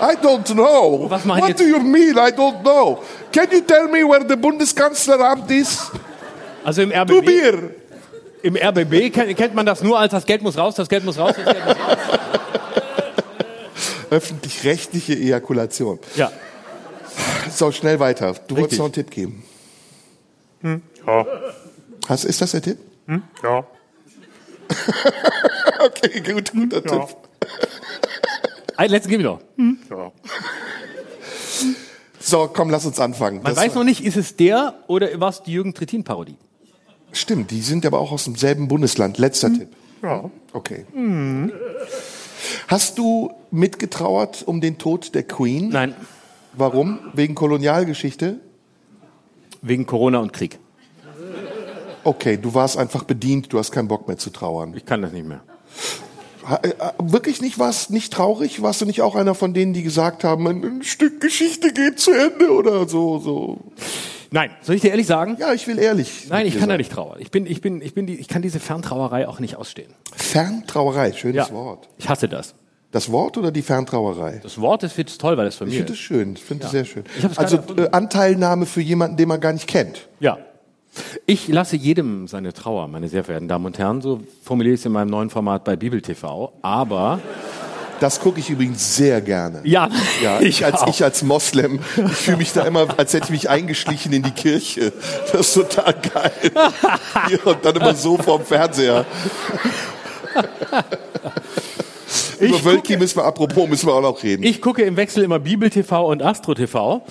I 0.00 0.14
don't 0.22 0.46
know. 0.54 1.10
Was 1.10 1.26
What 1.26 1.48
jetzt- 1.48 1.60
do 1.60 1.64
you 1.64 1.80
mean? 1.80 2.16
I 2.16 2.30
don't 2.30 2.60
know. 2.62 3.02
Can 3.32 3.48
you 3.50 3.60
tell 3.62 3.88
me 3.88 4.04
where 4.04 4.24
the 4.26 4.36
Bundeskanzleramt 4.36 5.50
is? 5.50 5.90
Also 6.64 6.82
im 6.82 6.90
Du 6.90 6.96
RBB, 6.96 7.26
Bier. 7.26 7.70
im 8.42 8.56
RBB 8.56 9.10
kennt, 9.10 9.36
kennt 9.36 9.54
man 9.54 9.66
das 9.66 9.82
nur 9.82 9.98
als 9.98 10.12
das 10.12 10.24
Geld 10.26 10.42
muss 10.42 10.56
raus, 10.56 10.74
das 10.76 10.88
Geld 10.88 11.04
muss 11.04 11.18
raus, 11.18 11.34
das 11.36 11.44
Geld 11.44 11.66
muss 11.66 11.76
raus. 11.76 11.96
Öffentlich-rechtliche 14.10 15.14
Ejakulation. 15.14 15.98
Ja. 16.16 16.30
So, 17.50 17.72
schnell 17.72 17.98
weiter. 18.00 18.34
Du 18.46 18.56
wolltest 18.56 18.58
Richtig. 18.58 18.78
noch 18.78 18.84
einen 18.86 18.92
Tipp 18.94 19.10
geben. 19.10 19.44
Ja. 21.06 21.26
Hast, 22.08 22.24
ist 22.24 22.40
das 22.40 22.52
der 22.52 22.62
Tipp? 22.62 22.78
Ja. 23.42 23.64
Okay, 25.80 26.20
gut, 26.20 26.50
guter 26.52 26.82
Ja. 26.84 27.06
Tipp. 27.06 27.16
Ein 28.78 28.90
letzten 28.90 29.10
gebe 29.10 29.22
ich 29.22 29.28
noch. 29.28 29.40
Ja. 29.90 30.12
So, 32.20 32.48
komm, 32.52 32.70
lass 32.70 32.86
uns 32.86 33.00
anfangen. 33.00 33.42
Man 33.42 33.52
Das 33.52 33.56
weiß 33.56 33.74
noch 33.74 33.82
nicht, 33.82 34.04
ist 34.04 34.16
es 34.16 34.36
der 34.36 34.74
oder 34.86 35.18
war 35.20 35.30
es 35.30 35.42
die 35.42 35.50
Jürgen 35.52 35.74
Trittin-Parodie? 35.74 36.36
Stimmt, 37.10 37.50
die 37.50 37.60
sind 37.60 37.84
aber 37.84 37.98
auch 37.98 38.12
aus 38.12 38.24
demselben 38.24 38.68
Bundesland. 38.68 39.18
Letzter 39.18 39.52
Tipp. 39.52 39.68
Ja. 40.00 40.30
Okay. 40.52 40.86
Hast 42.68 42.98
du 42.98 43.32
mitgetrauert 43.50 44.44
um 44.46 44.60
den 44.60 44.78
Tod 44.78 45.12
der 45.16 45.24
Queen? 45.24 45.70
Nein, 45.70 45.94
Warum? 46.52 47.00
Wegen 47.14 47.34
Kolonialgeschichte? 47.34 48.38
wegen 49.60 49.86
Corona 49.86 50.20
und 50.20 50.32
Krieg. 50.32 50.60
Okay, 52.04 52.36
du 52.36 52.54
warst 52.54 52.78
einfach 52.78 53.02
bedient, 53.02 53.52
du 53.52 53.58
hast 53.58 53.72
keinen 53.72 53.88
Bock 53.88 54.06
mehr 54.06 54.18
zu 54.18 54.30
trauern. 54.30 54.72
Ich 54.76 54.86
kann 54.86 55.02
das 55.02 55.10
nicht 55.12 55.26
mehr. 55.26 55.40
Äh, 56.62 56.72
Wirklich 56.98 57.40
nicht, 57.40 57.58
warst 57.58 57.90
nicht 57.90 58.12
traurig? 58.12 58.62
Warst 58.62 58.80
du 58.80 58.86
nicht 58.86 59.02
auch 59.02 59.14
einer 59.14 59.34
von 59.34 59.54
denen, 59.54 59.72
die 59.72 59.82
gesagt 59.82 60.24
haben, 60.24 60.46
ein, 60.46 60.82
Stück 60.82 61.20
Geschichte 61.20 61.72
geht 61.72 61.98
zu 61.98 62.12
Ende 62.12 62.50
oder 62.50 62.88
so, 62.88 63.18
so? 63.18 63.58
Nein, 64.30 64.50
soll 64.60 64.74
ich 64.74 64.82
dir 64.82 64.90
ehrlich 64.90 65.06
sagen? 65.06 65.36
Ja, 65.38 65.52
ich 65.52 65.66
will 65.66 65.78
ehrlich. 65.78 66.26
Nein, 66.28 66.46
ich 66.46 66.54
kann 66.54 66.68
da 66.68 66.74
sein. 66.74 66.78
nicht 66.78 66.92
trauern. 66.92 67.18
Ich 67.20 67.30
bin, 67.30 67.46
ich 67.46 67.60
bin, 67.60 67.80
ich 67.80 67.94
bin 67.94 68.06
die, 68.06 68.14
ich 68.16 68.28
kann 68.28 68.42
diese 68.42 68.60
Ferntrauerei 68.60 69.26
auch 69.26 69.40
nicht 69.40 69.56
ausstehen. 69.56 69.92
Ferntrauerei, 70.14 71.12
schönes 71.12 71.50
Wort. 71.52 71.88
Ich 71.98 72.08
hasse 72.08 72.28
das. 72.28 72.54
Das 72.90 73.12
Wort 73.12 73.36
oder 73.36 73.50
die 73.50 73.60
Ferntrauerei? 73.62 74.40
Das 74.42 74.58
Wort 74.60 74.82
ist 74.82 74.96
jetzt 74.96 75.20
toll, 75.20 75.36
weil 75.36 75.44
das 75.44 75.56
von 75.56 75.68
Ich 75.68 75.74
mir 75.74 75.78
finde 75.80 75.92
es 75.92 75.98
schön, 75.98 76.32
ich 76.34 76.42
finde 76.42 76.64
es 76.64 76.70
sehr 76.70 76.86
schön. 76.86 77.04
Ich 77.18 77.38
Also 77.38 77.58
äh, 77.76 77.90
Anteilnahme 77.92 78.64
für 78.64 78.80
jemanden, 78.80 79.18
den 79.18 79.28
man 79.28 79.40
gar 79.40 79.52
nicht 79.52 79.66
kennt. 79.66 80.08
Ja. 80.20 80.38
Ich 81.26 81.48
lasse 81.48 81.76
jedem 81.76 82.26
seine 82.28 82.52
Trauer, 82.52 82.88
meine 82.88 83.08
sehr 83.08 83.22
verehrten 83.24 83.48
Damen 83.48 83.66
und 83.66 83.78
Herren. 83.78 84.00
So 84.00 84.20
formuliere 84.42 84.74
ich 84.74 84.80
es 84.80 84.86
in 84.86 84.92
meinem 84.92 85.10
neuen 85.10 85.30
Format 85.30 85.64
bei 85.64 85.76
Bibel 85.76 86.00
TV. 86.02 86.52
Aber 86.62 87.20
Das 88.00 88.20
gucke 88.20 88.38
ich 88.40 88.48
übrigens 88.50 88.94
sehr 88.96 89.20
gerne. 89.20 89.60
ja, 89.64 89.88
Ja, 90.22 90.40
ich, 90.40 90.64
als, 90.64 90.82
auch. 90.82 90.88
ich 90.88 91.02
als 91.04 91.22
Moslem, 91.22 91.80
ich 91.96 92.12
fühle 92.12 92.36
mich 92.38 92.52
da 92.52 92.62
immer, 92.62 92.86
als 92.96 93.12
hätte 93.12 93.24
ich 93.26 93.30
mich 93.30 93.50
eingeschlichen 93.50 94.12
in 94.12 94.22
die 94.22 94.30
Kirche. 94.30 94.92
Das 95.32 95.48
ist 95.48 95.54
total 95.54 95.94
geil. 95.94 96.32
Hier 97.28 97.46
und 97.46 97.64
dann 97.64 97.76
immer 97.76 97.94
so 97.94 98.16
vorm 98.16 98.44
Fernseher. 98.44 99.04
Über 102.40 102.56
Ich 102.56 102.64
Wölki 102.64 102.96
müssen 102.96 103.16
wir, 103.18 103.24
apropos, 103.24 103.68
müssen 103.68 103.88
wir 103.88 103.94
auch 103.94 104.00
noch 104.02 104.22
reden. 104.22 104.44
Ich 104.44 104.62
gucke 104.62 104.82
im 104.82 104.96
Wechsel 104.96 105.24
immer 105.24 105.40
Bibel 105.40 105.68
TV 105.70 106.06
und 106.08 106.22
Astro 106.22 106.54
TV. 106.54 107.02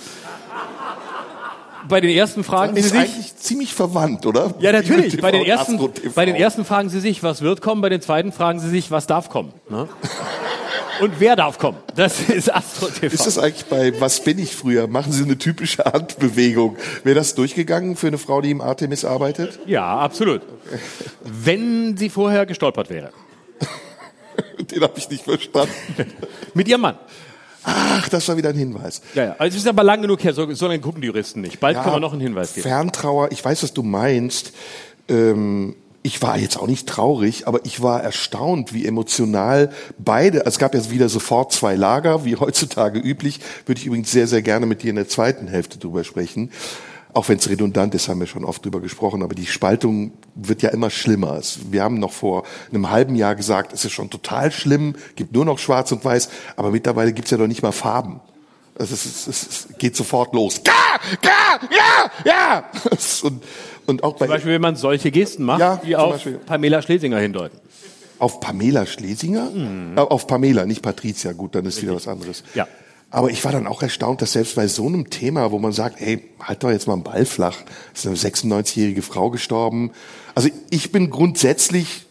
Bei 1.88 2.02
den 2.02 2.10
ersten 2.12 2.44
fragen 2.44 2.76
Sie 2.76 2.82
ist 2.82 2.90
sich, 2.92 3.00
eigentlich 3.00 3.36
ziemlich 3.38 3.74
verwandt, 3.74 4.26
oder? 4.26 4.54
ja 4.60 4.72
natürlich, 4.72 5.20
bei 5.22 5.32
den, 5.32 5.46
ersten, 5.46 5.80
bei 6.16 6.26
den 6.26 6.36
ersten 6.36 6.66
fragen 6.66 6.90
Sie 6.90 7.00
sich, 7.00 7.24
was 7.24 7.42
wird 7.42 7.62
kommen, 7.62 7.82
bei 7.82 7.90
den 7.90 8.02
zweiten 8.02 8.32
fragen 8.32 8.60
Sie 8.60 8.70
sich, 8.70 8.92
was 8.92 9.08
darf 9.08 9.30
kommen. 9.30 9.54
Ne? 9.70 9.88
Und 11.00 11.20
wer 11.20 11.36
darf 11.36 11.60
kommen? 11.60 11.78
Das 11.96 12.20
ist 12.30 12.54
Astro 12.54 12.88
TV. 12.88 13.14
Ist 13.14 13.28
das 13.28 13.38
eigentlich 13.38 13.66
bei 13.66 13.94
Was 14.00 14.24
bin 14.24 14.40
ich 14.40 14.56
früher? 14.56 14.88
Machen 14.88 15.12
Sie 15.12 15.24
eine 15.24 15.38
typische 15.38 15.86
Handbewegung. 15.86 16.78
Wäre 17.04 17.16
das 17.16 17.36
durchgegangen 17.36 17.96
für 17.96 18.08
eine 18.08 18.18
Frau, 18.18 18.42
die 18.42 18.52
im 18.52 18.62
Artemis 18.62 19.06
arbeitet? 19.06 19.60
ja, 19.68 19.86
absolut. 19.98 20.42
Wenn 21.24 21.96
sie 21.98 22.10
vorher 22.10 22.46
gestolpert 22.46 22.90
wäre. 22.90 23.12
Den 24.72 24.82
habe 24.82 24.94
ich 24.98 25.10
nicht 25.10 25.24
verstanden. 25.24 25.72
Mit 26.54 26.68
ihrem 26.68 26.82
Mann. 26.82 26.98
Ach, 27.70 28.08
das 28.08 28.28
war 28.30 28.38
wieder 28.38 28.50
ein 28.50 28.56
Hinweis. 28.56 29.02
Ja, 29.14 29.26
ja. 29.26 29.36
Also 29.38 29.58
es 29.58 29.64
ist 29.64 29.68
aber 29.68 29.84
lang 29.84 30.02
genug 30.02 30.24
her, 30.24 30.34
so, 30.34 30.52
so 30.54 30.68
lange 30.68 30.80
gucken 30.80 31.02
die 31.02 31.08
Juristen 31.08 31.42
nicht. 31.42 31.60
Bald 31.60 31.76
Ja, 31.76 31.84
können 31.84 31.96
wir 31.96 32.00
noch 32.00 32.14
einen 32.14 32.22
Hinweis 32.22 32.54
geben. 32.54 32.64
Ferntrauer, 32.64 33.32
ich 33.32 33.44
weiß, 33.44 33.62
was 33.62 33.74
du 33.74 33.84
meinst. 33.84 34.54
Ähm, 35.10 35.76
ich 36.02 36.22
war 36.22 36.38
jetzt 36.38 36.58
auch 36.58 36.68
nicht 36.68 36.88
traurig, 36.88 37.46
aber 37.46 37.66
ich 37.66 37.82
war 37.82 38.02
erstaunt, 38.02 38.74
wie 38.74 38.86
emotional 38.86 39.72
beide, 39.98 40.46
es 40.46 40.58
gab 40.58 40.74
jetzt 40.74 40.90
wieder 40.92 41.10
sofort 41.10 41.52
zwei 41.52 41.76
Lager, 41.76 42.24
wie 42.24 42.36
heutzutage 42.40 43.00
üblich, 43.00 43.42
würde 43.66 43.82
ich 43.82 43.88
übrigens 43.88 44.12
sehr, 44.12 44.28
sehr 44.28 44.42
gerne 44.42 44.66
mit 44.66 44.84
dir 44.84 44.92
in 44.92 44.96
der 44.96 45.10
zweiten 45.10 45.48
Hälfte 45.48 45.78
drüber 45.78 46.06
sprechen. 46.06 46.52
Auch 47.18 47.30
wenn 47.30 47.40
es 47.40 47.50
redundant 47.50 47.96
ist, 47.96 48.10
haben 48.10 48.20
wir 48.20 48.28
schon 48.28 48.46
oft 48.46 48.64
drüber 48.64 48.80
gesprochen, 48.80 49.24
aber 49.24 49.34
die 49.34 49.48
Spaltung 49.48 50.12
wird 50.36 50.62
ja 50.62 50.70
immer 50.70 50.92
schlimmer. 50.92 51.42
Wir 51.72 51.82
haben 51.82 51.98
noch 51.98 52.12
vor 52.12 52.44
einem 52.72 52.92
halben 52.92 53.16
Jahr 53.16 53.34
gesagt, 53.34 53.74
es 53.74 53.84
ist 53.86 53.94
schon 53.94 54.12
total 54.12 54.52
schlimm, 54.52 54.96
gibt 55.16 55.34
nur 55.34 55.44
noch 55.44 55.58
schwarz 55.58 55.92
und 55.92 56.06
weiß, 56.06 56.30
aber 56.58 56.70
mittlerweile 56.70 57.14
gibt's 57.14 57.32
ja 57.32 57.38
doch 57.40 57.48
nicht 57.48 57.64
mal 57.64 57.72
Farben. 57.72 58.20
Es, 58.76 58.92
ist, 58.92 59.28
es, 59.28 59.68
geht 59.80 59.96
sofort 59.96 60.36
los. 60.36 60.62
Ga, 60.64 60.72
ga, 61.24 61.68
ja, 61.76 62.12
ja. 62.24 62.64
Und, 63.24 63.44
und 63.88 64.04
auch 64.04 64.14
bei 64.18 64.28
Zum 64.28 64.36
Beispiel, 64.36 64.52
wenn 64.54 64.62
man 64.62 64.76
solche 64.76 65.10
Gesten 65.10 65.44
macht, 65.44 65.60
Ja, 65.60 65.78
die 65.78 65.96
auf 65.96 66.12
Beispiel. 66.14 66.34
Pamela 66.46 66.84
Schlesinger 66.84 67.18
hindeuten. 67.18 67.58
auf 68.20 68.40
Pamela 68.42 68.86
Schlesinger, 68.86 69.50
äh, 69.96 70.00
auf 70.02 70.28
Pamela, 70.28 70.68
nicht 70.68 70.84
Patricia. 70.84 71.32
Gut, 71.32 71.56
dann 71.56 71.66
ist 71.66 71.82
wieder 71.82 71.96
was 71.96 72.08
anderes. 72.08 72.44
Ja. 72.54 72.68
Aber 73.10 73.30
ich 73.30 73.44
war 73.46 73.54
dann 73.54 73.68
auch 73.68 73.82
erstaunt, 73.82 74.22
dass 74.22 74.34
selbst 74.34 74.56
bei 74.56 74.68
so 74.68 74.86
einem 74.86 75.10
Thema, 75.10 75.52
wo 75.52 75.60
man 75.60 75.72
sagt, 75.72 76.02
ey, 76.02 76.24
halt 76.42 76.64
doch 76.64 76.72
jetzt 76.72 76.88
mal 76.88 76.94
einen 76.94 77.04
Ball 77.04 77.26
flach, 77.26 77.58
ist 77.94 78.06
eine 78.06 78.16
96-jährige 78.16 79.02
Frau 79.02 79.30
gestorben. 79.30 79.92
Also 80.36 80.50
ich 80.70 80.92
bin 80.92 81.10
grundsätzlich 81.10 82.06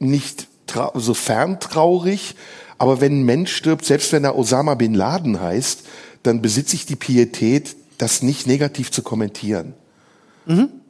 nicht 0.00 0.48
so 0.94 1.14
ferntraurig, 1.14 2.34
aber 2.78 3.00
wenn 3.00 3.20
ein 3.20 3.24
Mensch 3.24 3.54
stirbt, 3.54 3.84
selbst 3.84 4.12
wenn 4.12 4.24
er 4.24 4.36
Osama 4.36 4.74
bin 4.74 4.94
Laden 4.94 5.40
heißt, 5.40 5.82
dann 6.22 6.42
besitze 6.42 6.76
ich 6.76 6.86
die 6.86 6.96
Pietät, 6.96 7.76
das 7.98 8.22
nicht 8.22 8.46
negativ 8.46 8.90
zu 8.90 9.02
kommentieren. 9.02 9.74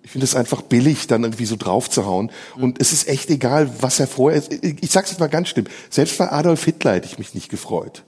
Ich 0.03 0.13
finde 0.13 0.25
es 0.25 0.35
einfach 0.35 0.63
billig, 0.63 1.07
dann 1.07 1.25
irgendwie 1.25 1.45
so 1.45 1.57
draufzuhauen. 1.57 2.31
Und 2.57 2.81
es 2.81 2.93
ist 2.93 3.09
echt 3.09 3.29
egal, 3.31 3.71
was 3.81 4.01
er 4.01 4.07
vorher 4.07 4.39
ist. 4.39 4.53
Ich 4.53 4.91
sag's 4.91 5.11
jetzt 5.11 5.21
mal 5.21 5.29
ganz 5.29 5.49
schlimm. 5.49 5.67
Selbst 5.91 6.17
bei 6.17 6.33
Adolf 6.33 6.65
Hitler 6.65 6.95
hätte 6.95 7.07
ich 7.07 7.19
mich 7.19 7.35
nicht 7.35 7.51
gefreut. 7.51 8.05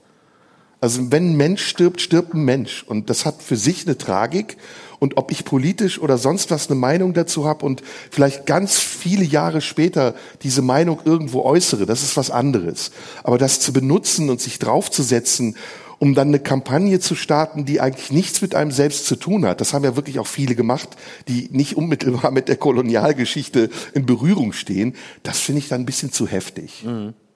Also 0.83 1.13
wenn 1.13 1.29
ein 1.29 1.37
Mensch 1.37 1.65
stirbt, 1.65 2.01
stirbt 2.01 2.33
ein 2.33 2.43
Mensch. 2.43 2.83
Und 2.85 3.09
das 3.09 3.25
hat 3.25 3.41
für 3.41 3.55
sich 3.55 3.87
eine 3.87 3.97
Tragik. 3.97 4.57
Und 4.99 5.15
ob 5.15 5.31
ich 5.31 5.45
politisch 5.45 5.97
oder 5.97 6.17
sonst 6.17 6.51
was 6.51 6.69
eine 6.69 6.77
Meinung 6.77 7.13
dazu 7.13 7.45
habe 7.45 7.65
und 7.65 7.81
vielleicht 8.11 8.45
ganz 8.45 8.79
viele 8.79 9.23
Jahre 9.23 9.61
später 9.61 10.13
diese 10.41 10.61
Meinung 10.61 10.99
irgendwo 11.05 11.43
äußere, 11.43 11.85
das 11.85 12.03
ist 12.03 12.17
was 12.17 12.31
anderes. 12.31 12.91
Aber 13.23 13.37
das 13.37 13.61
zu 13.61 13.71
benutzen 13.71 14.29
und 14.29 14.41
sich 14.41 14.59
draufzusetzen, 14.59 15.55
um 15.99 16.15
dann 16.15 16.27
eine 16.27 16.39
Kampagne 16.39 16.99
zu 16.99 17.15
starten, 17.15 17.63
die 17.63 17.79
eigentlich 17.79 18.11
nichts 18.11 18.41
mit 18.41 18.53
einem 18.53 18.71
selbst 18.71 19.05
zu 19.05 19.15
tun 19.15 19.45
hat, 19.45 19.61
das 19.61 19.73
haben 19.73 19.85
ja 19.85 19.95
wirklich 19.95 20.19
auch 20.19 20.27
viele 20.27 20.53
gemacht, 20.53 20.89
die 21.29 21.47
nicht 21.53 21.77
unmittelbar 21.77 22.31
mit 22.31 22.49
der 22.49 22.57
Kolonialgeschichte 22.57 23.69
in 23.93 24.05
Berührung 24.05 24.51
stehen, 24.51 24.97
das 25.23 25.39
finde 25.39 25.59
ich 25.59 25.69
dann 25.69 25.83
ein 25.83 25.85
bisschen 25.85 26.11
zu 26.11 26.27
heftig. 26.27 26.83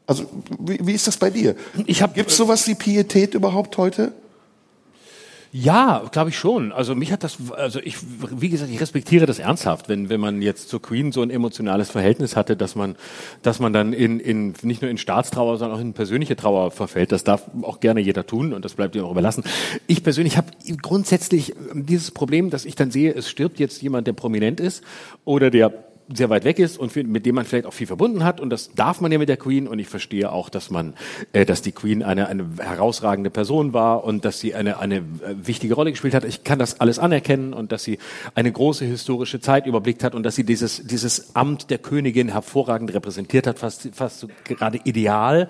Also 0.07 0.25
wie, 0.59 0.79
wie 0.81 0.93
ist 0.93 1.05
das 1.05 1.17
bei 1.17 1.29
dir? 1.29 1.55
Ich 1.85 2.01
hab- 2.01 2.15
Gibt's 2.15 2.37
sowas 2.37 2.67
wie 2.67 2.75
Pietät 2.75 3.33
überhaupt 3.35 3.77
heute? 3.77 4.13
Ja, 5.53 6.03
glaube 6.11 6.29
ich 6.29 6.37
schon. 6.37 6.71
Also 6.73 6.93
mich 6.93 7.11
hat 7.11 7.23
das, 7.23 7.37
also 7.55 7.79
ich, 7.81 7.95
wie 8.31 8.49
gesagt, 8.49 8.69
ich 8.69 8.81
respektiere 8.81 9.25
das 9.25 9.39
ernsthaft, 9.39 9.87
wenn, 9.87 10.09
wenn 10.09 10.19
man 10.19 10.41
jetzt 10.41 10.67
zur 10.69 10.81
Queen 10.81 11.11
so 11.13 11.21
ein 11.21 11.29
emotionales 11.29 11.89
Verhältnis 11.89 12.35
hatte, 12.35 12.57
dass 12.57 12.75
man, 12.75 12.95
dass 13.43 13.59
man 13.59 13.71
dann 13.71 13.93
in, 13.93 14.19
in, 14.19 14.53
nicht 14.61 14.81
nur 14.81 14.91
in 14.91 14.97
Staatstrauer, 14.97 15.57
sondern 15.57 15.77
auch 15.77 15.81
in 15.81 15.93
persönliche 15.93 16.35
Trauer 16.35 16.69
verfällt. 16.71 17.11
Das 17.13 17.23
darf 17.23 17.43
auch 17.61 17.79
gerne 17.79 18.01
jeder 18.01 18.27
tun 18.27 18.53
und 18.53 18.65
das 18.65 18.73
bleibt 18.75 18.95
ihm 18.95 19.03
auch 19.03 19.11
überlassen. 19.11 19.43
Ich 19.87 20.03
persönlich 20.03 20.35
habe 20.37 20.51
grundsätzlich 20.81 21.53
dieses 21.73 22.11
Problem, 22.11 22.49
dass 22.49 22.65
ich 22.65 22.75
dann 22.75 22.91
sehe, 22.91 23.13
es 23.13 23.29
stirbt 23.29 23.57
jetzt 23.59 23.81
jemand, 23.81 24.05
der 24.05 24.13
prominent 24.13 24.59
ist 24.59 24.83
oder 25.23 25.49
der 25.49 25.86
sehr 26.13 26.29
weit 26.29 26.45
weg 26.45 26.59
ist 26.59 26.77
und 26.77 26.95
mit 26.95 27.25
dem 27.25 27.35
man 27.35 27.45
vielleicht 27.45 27.65
auch 27.65 27.73
viel 27.73 27.87
verbunden 27.87 28.23
hat. 28.23 28.39
Und 28.39 28.49
das 28.49 28.71
darf 28.73 29.01
man 29.01 29.11
ja 29.11 29.17
mit 29.17 29.29
der 29.29 29.37
Queen. 29.37 29.67
Und 29.67 29.79
ich 29.79 29.87
verstehe 29.87 30.31
auch, 30.31 30.49
dass 30.49 30.69
man, 30.69 30.93
äh, 31.33 31.45
dass 31.45 31.61
die 31.61 31.71
Queen 31.71 32.03
eine, 32.03 32.27
eine 32.27 32.45
herausragende 32.59 33.29
Person 33.29 33.73
war 33.73 34.03
und 34.03 34.23
dass 34.25 34.39
sie 34.39 34.55
eine, 34.55 34.79
eine 34.79 34.97
äh, 34.97 35.01
wichtige 35.35 35.73
Rolle 35.73 35.91
gespielt 35.91 36.13
hat. 36.13 36.23
Ich 36.23 36.43
kann 36.43 36.59
das 36.59 36.79
alles 36.79 36.99
anerkennen 36.99 37.53
und 37.53 37.71
dass 37.71 37.83
sie 37.83 37.99
eine 38.35 38.51
große 38.51 38.85
historische 38.85 39.39
Zeit 39.39 39.65
überblickt 39.65 40.03
hat 40.03 40.15
und 40.15 40.23
dass 40.23 40.35
sie 40.35 40.43
dieses, 40.43 40.85
dieses 40.85 41.35
Amt 41.35 41.69
der 41.69 41.77
Königin 41.77 42.29
hervorragend 42.29 42.93
repräsentiert 42.93 43.47
hat, 43.47 43.59
fast, 43.59 43.89
fast 43.93 44.19
so 44.19 44.27
gerade 44.45 44.79
ideal. 44.85 45.49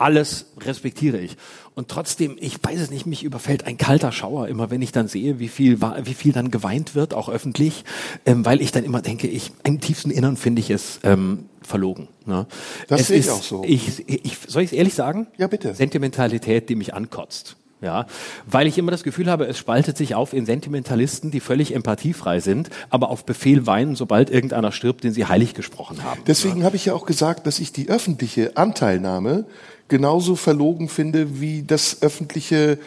Alles 0.00 0.46
respektiere 0.58 1.18
ich. 1.18 1.36
Und 1.74 1.88
trotzdem, 1.88 2.36
ich 2.40 2.56
weiß 2.62 2.80
es 2.80 2.90
nicht, 2.90 3.04
mich 3.04 3.22
überfällt 3.22 3.66
ein 3.66 3.76
kalter 3.76 4.12
Schauer 4.12 4.48
immer, 4.48 4.70
wenn 4.70 4.80
ich 4.80 4.92
dann 4.92 5.08
sehe, 5.08 5.38
wie 5.38 5.48
viel, 5.48 5.80
wie 5.80 6.14
viel 6.14 6.32
dann 6.32 6.50
geweint 6.50 6.94
wird, 6.94 7.12
auch 7.12 7.28
öffentlich, 7.28 7.84
ähm, 8.24 8.46
weil 8.46 8.62
ich 8.62 8.72
dann 8.72 8.84
immer 8.84 9.02
denke, 9.02 9.26
ich, 9.28 9.52
im 9.62 9.78
tiefsten 9.78 10.10
Innern 10.10 10.38
finde 10.38 10.60
ich 10.60 10.70
es 10.70 11.00
ähm, 11.02 11.50
verlogen. 11.60 12.08
Ne? 12.24 12.46
Das 12.88 13.08
sehe 13.08 13.18
ich 13.18 13.28
auch 13.28 13.42
so. 13.42 13.62
Ich, 13.62 14.08
ich, 14.08 14.38
soll 14.48 14.62
ich 14.62 14.72
es 14.72 14.72
ehrlich 14.72 14.94
sagen? 14.94 15.26
Ja, 15.36 15.48
bitte. 15.48 15.74
Sentimentalität, 15.74 16.70
die 16.70 16.76
mich 16.76 16.94
ankotzt. 16.94 17.56
Ja, 17.82 18.06
weil 18.46 18.66
ich 18.66 18.76
immer 18.76 18.90
das 18.90 19.04
Gefühl 19.04 19.30
habe, 19.30 19.46
es 19.46 19.56
spaltet 19.56 19.96
sich 19.96 20.14
auf 20.14 20.34
in 20.34 20.44
Sentimentalisten, 20.44 21.30
die 21.30 21.40
völlig 21.40 21.74
empathiefrei 21.74 22.40
sind, 22.40 22.68
aber 22.90 23.08
auf 23.08 23.24
Befehl 23.24 23.66
weinen, 23.66 23.96
sobald 23.96 24.28
irgendeiner 24.28 24.70
stirbt, 24.70 25.02
den 25.02 25.12
sie 25.12 25.24
heilig 25.24 25.54
gesprochen 25.54 26.04
haben. 26.04 26.20
Deswegen 26.26 26.62
habe 26.64 26.76
ich 26.76 26.84
ja 26.84 26.92
auch 26.92 27.06
gesagt, 27.06 27.46
dass 27.46 27.58
ich 27.58 27.72
die 27.72 27.88
öffentliche 27.88 28.58
Anteilnahme 28.58 29.46
genauso 29.90 30.36
verlogen 30.36 30.88
finde 30.88 31.40
wie 31.40 31.62
das 31.62 31.98
öffentliche 32.00 32.78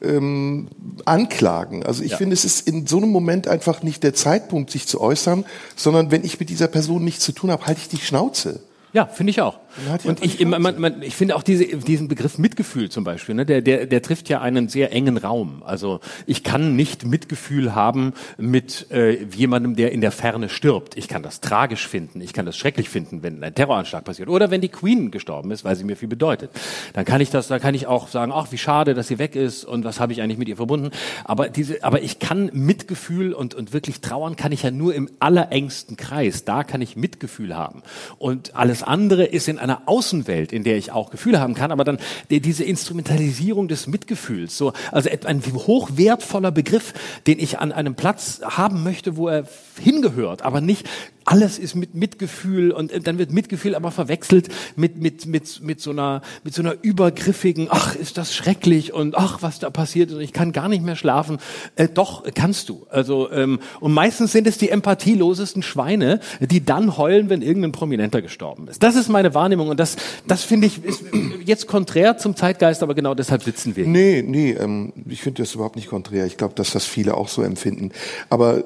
ähm, 0.00 0.68
Anklagen. 1.04 1.84
Also 1.84 2.02
ich 2.02 2.12
Ja. 2.12 2.16
finde, 2.16 2.34
es 2.34 2.44
ist 2.44 2.66
in 2.66 2.86
so 2.86 2.96
einem 2.96 3.10
Moment 3.10 3.46
einfach 3.46 3.82
nicht 3.82 4.02
der 4.02 4.14
Zeitpunkt, 4.14 4.70
sich 4.70 4.86
zu 4.86 5.00
äußern, 5.00 5.44
sondern 5.76 6.10
wenn 6.10 6.24
ich 6.24 6.40
mit 6.40 6.48
dieser 6.48 6.68
Person 6.68 7.04
nichts 7.04 7.22
zu 7.24 7.32
tun 7.32 7.50
habe, 7.50 7.66
halte 7.66 7.80
ich 7.82 7.88
die 7.88 7.98
Schnauze. 7.98 8.60
Ja, 8.92 9.06
finde 9.06 9.30
ich 9.30 9.40
auch. 9.40 9.58
Und 10.04 10.22
ich, 10.22 10.44
man, 10.44 10.60
man, 10.78 11.02
ich 11.02 11.16
finde 11.16 11.34
auch 11.34 11.42
diese, 11.42 11.64
diesen 11.64 12.08
Begriff 12.08 12.36
Mitgefühl 12.36 12.90
zum 12.90 13.04
Beispiel, 13.04 13.34
ne, 13.34 13.46
der, 13.46 13.62
der, 13.62 13.86
der 13.86 14.02
trifft 14.02 14.28
ja 14.28 14.42
einen 14.42 14.68
sehr 14.68 14.92
engen 14.92 15.16
Raum. 15.16 15.62
Also 15.64 16.00
ich 16.26 16.44
kann 16.44 16.76
nicht 16.76 17.06
Mitgefühl 17.06 17.74
haben 17.74 18.12
mit 18.36 18.90
äh, 18.90 19.24
jemandem, 19.24 19.76
der 19.76 19.92
in 19.92 20.02
der 20.02 20.12
Ferne 20.12 20.50
stirbt. 20.50 20.98
Ich 20.98 21.08
kann 21.08 21.22
das 21.22 21.40
tragisch 21.40 21.88
finden, 21.88 22.20
ich 22.20 22.34
kann 22.34 22.44
das 22.44 22.56
schrecklich 22.58 22.90
finden, 22.90 23.22
wenn 23.22 23.42
ein 23.42 23.54
Terroranschlag 23.54 24.04
passiert 24.04 24.28
oder 24.28 24.50
wenn 24.50 24.60
die 24.60 24.68
Queen 24.68 25.10
gestorben 25.10 25.50
ist, 25.52 25.64
weil 25.64 25.74
sie 25.74 25.84
mir 25.84 25.96
viel 25.96 26.08
bedeutet. 26.08 26.50
Dann 26.92 27.06
kann 27.06 27.22
ich 27.22 27.30
das, 27.30 27.48
dann 27.48 27.60
kann 27.60 27.74
ich 27.74 27.86
auch 27.86 28.08
sagen, 28.08 28.30
ach 28.34 28.52
wie 28.52 28.58
schade, 28.58 28.92
dass 28.92 29.08
sie 29.08 29.18
weg 29.18 29.36
ist 29.36 29.64
und 29.64 29.84
was 29.84 30.00
habe 30.00 30.12
ich 30.12 30.20
eigentlich 30.20 30.38
mit 30.38 30.48
ihr 30.48 30.56
verbunden. 30.56 30.90
Aber 31.24 31.48
diese, 31.48 31.82
aber 31.82 32.02
ich 32.02 32.18
kann 32.18 32.50
Mitgefühl 32.52 33.32
und 33.32 33.54
und 33.54 33.72
wirklich 33.72 34.02
trauern 34.02 34.36
kann 34.36 34.52
ich 34.52 34.64
ja 34.64 34.70
nur 34.70 34.94
im 34.94 35.08
allerengsten 35.18 35.96
Kreis. 35.96 36.44
Da 36.44 36.62
kann 36.62 36.82
ich 36.82 36.94
Mitgefühl 36.94 37.56
haben 37.56 37.82
und 38.18 38.54
alles 38.54 38.81
andere 38.82 39.24
ist 39.24 39.48
in 39.48 39.58
einer 39.58 39.82
Außenwelt, 39.86 40.52
in 40.52 40.64
der 40.64 40.76
ich 40.76 40.92
auch 40.92 41.10
Gefühle 41.10 41.40
haben 41.40 41.54
kann. 41.54 41.72
Aber 41.72 41.84
dann 41.84 41.98
die, 42.30 42.40
diese 42.40 42.64
Instrumentalisierung 42.64 43.68
des 43.68 43.86
Mitgefühls, 43.86 44.56
so 44.56 44.72
also 44.90 45.10
ein 45.24 45.42
hochwertvoller 45.42 46.50
Begriff, 46.50 46.94
den 47.26 47.38
ich 47.38 47.58
an 47.58 47.72
einem 47.72 47.94
Platz 47.94 48.40
haben 48.44 48.82
möchte, 48.82 49.16
wo 49.16 49.28
er 49.28 49.46
hingehört, 49.80 50.42
aber 50.42 50.60
nicht 50.60 50.88
alles 51.24 51.58
ist 51.58 51.74
mit 51.74 51.94
Mitgefühl 51.94 52.72
und 52.72 52.92
äh, 52.92 53.00
dann 53.00 53.18
wird 53.18 53.32
Mitgefühl 53.32 53.74
aber 53.74 53.90
verwechselt 53.90 54.48
mit 54.76 55.00
mit 55.00 55.26
mit 55.26 55.62
mit 55.62 55.80
so 55.80 55.90
einer 55.90 56.22
mit 56.44 56.54
so 56.54 56.62
einer 56.62 56.74
übergriffigen 56.82 57.68
ach 57.70 57.94
ist 57.94 58.18
das 58.18 58.34
schrecklich 58.34 58.92
und 58.92 59.16
ach 59.16 59.42
was 59.42 59.58
da 59.58 59.70
passiert 59.70 60.12
und 60.12 60.20
ich 60.20 60.32
kann 60.32 60.52
gar 60.52 60.68
nicht 60.68 60.84
mehr 60.84 60.96
schlafen 60.96 61.38
äh, 61.76 61.88
doch 61.88 62.24
kannst 62.34 62.68
du 62.68 62.86
also 62.90 63.30
ähm, 63.30 63.60
und 63.80 63.92
meistens 63.92 64.32
sind 64.32 64.46
es 64.46 64.58
die 64.58 64.70
empathielosesten 64.70 65.62
Schweine 65.62 66.20
die 66.40 66.64
dann 66.64 66.96
heulen 66.96 67.28
wenn 67.28 67.42
irgendein 67.42 67.72
Prominenter 67.72 68.22
gestorben 68.22 68.68
ist 68.68 68.82
das 68.82 68.96
ist 68.96 69.08
meine 69.08 69.34
Wahrnehmung 69.34 69.68
und 69.68 69.78
das 69.78 69.96
das 70.26 70.42
finde 70.42 70.66
ich 70.66 70.84
ist 70.84 71.04
jetzt 71.44 71.66
konträr 71.66 72.18
zum 72.18 72.36
Zeitgeist 72.36 72.82
aber 72.82 72.94
genau 72.94 73.14
deshalb 73.14 73.42
sitzen 73.42 73.76
wir 73.76 73.84
hier. 73.84 73.92
Nee, 73.92 74.22
nee, 74.26 74.52
ähm, 74.52 74.92
ich 75.08 75.22
finde 75.22 75.42
das 75.42 75.54
überhaupt 75.54 75.76
nicht 75.76 75.88
konträr. 75.88 76.26
Ich 76.26 76.36
glaube, 76.36 76.54
dass 76.54 76.72
das 76.72 76.84
viele 76.84 77.14
auch 77.14 77.28
so 77.28 77.42
empfinden. 77.42 77.90
Aber 78.28 78.64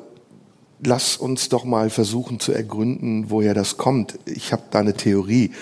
lass 0.82 1.16
uns 1.16 1.48
doch 1.48 1.64
mal 1.64 1.90
versuchen 1.90 2.40
zu 2.40 2.52
ergründen, 2.52 3.26
woher 3.28 3.54
das 3.54 3.76
kommt. 3.76 4.18
Ich 4.26 4.52
habe 4.52 4.62
da 4.70 4.80
eine 4.80 4.94
Theorie. 4.94 5.52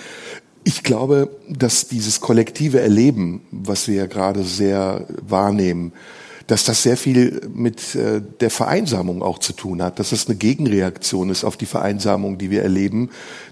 Ich 0.64 0.83
glaube, 0.83 1.29
dass 1.48 1.88
dieses 1.88 2.20
kollektive 2.20 2.81
Erleben, 2.81 3.42
was 3.50 3.87
wir 3.87 3.96
ja 3.96 4.07
gerade 4.07 4.44
sehr 4.44 5.07
wahrnehmen, 5.20 5.92
dass 6.46 6.64
das 6.64 6.83
sehr 6.83 6.96
viel 6.96 7.40
mit 7.55 7.94
äh, 7.94 8.20
der 8.40 8.50
Vereinsamung 8.50 9.22
auch 9.22 9.38
zu 9.38 9.53
tun 9.53 9.83
hat, 9.83 9.98
dass 9.98 10.11
das 10.11 10.27
eine 10.27 10.37
Gegenreaktion 10.37 11.31
ist 11.31 11.44
auf 11.44 11.57
die 11.57 11.66
Vereinsamung, 11.66 12.38
die 12.38 12.50
wir 12.50 12.62
erleben, 12.62 13.11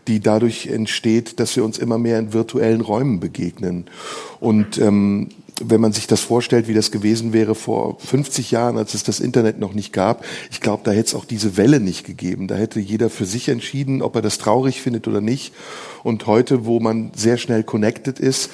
die 0.09 0.21
dadurch 0.21 0.67
entsteht, 0.67 1.41
dass 1.41 1.57
wir 1.57 1.65
uns 1.65 1.79
immer 1.79 1.99
mehr 1.99 2.19
in 2.19 2.33
virtuellen 2.33 2.81
Räumen 2.83 3.21
begegnen. 3.21 3.87
Und 4.41 4.79
ähm, 4.79 5.29
wenn 5.61 5.81
man 5.81 5.93
sich 5.93 6.07
das 6.07 6.21
vorstellt, 6.21 6.69
wie 6.69 6.75
das 6.75 6.91
gewesen 6.91 7.33
wäre 7.33 7.55
vor 7.55 7.99
50 8.01 8.51
Jahren, 8.51 8.79
als 8.79 8.95
es 8.95 9.03
das 9.03 9.21
Internet 9.21 9.59
noch 9.59 9.75
nicht 9.75 9.93
gab, 9.93 10.25
ich 10.51 10.61
glaube, 10.61 10.83
da 10.85 10.91
hätte 10.91 11.09
es 11.09 11.15
auch 11.15 11.25
diese 11.25 11.57
Welle 11.57 11.81
nicht 11.81 12.05
gegeben. 12.05 12.49
Da 12.49 12.55
hätte 12.55 12.81
jeder 12.81 13.11
für 13.11 13.27
sich 13.27 13.49
entschieden, 13.49 14.03
ob 14.03 14.17
er 14.17 14.23
das 14.23 14.39
traurig 14.39 14.81
findet 14.81 15.07
oder 15.09 15.21
nicht. 15.21 15.53
Und 16.03 16.27
heute, 16.27 16.65
wo 16.65 16.81
man 16.81 17.13
sehr 17.15 17.37
schnell 17.37 17.63
connected 17.65 18.19
ist, 18.19 18.51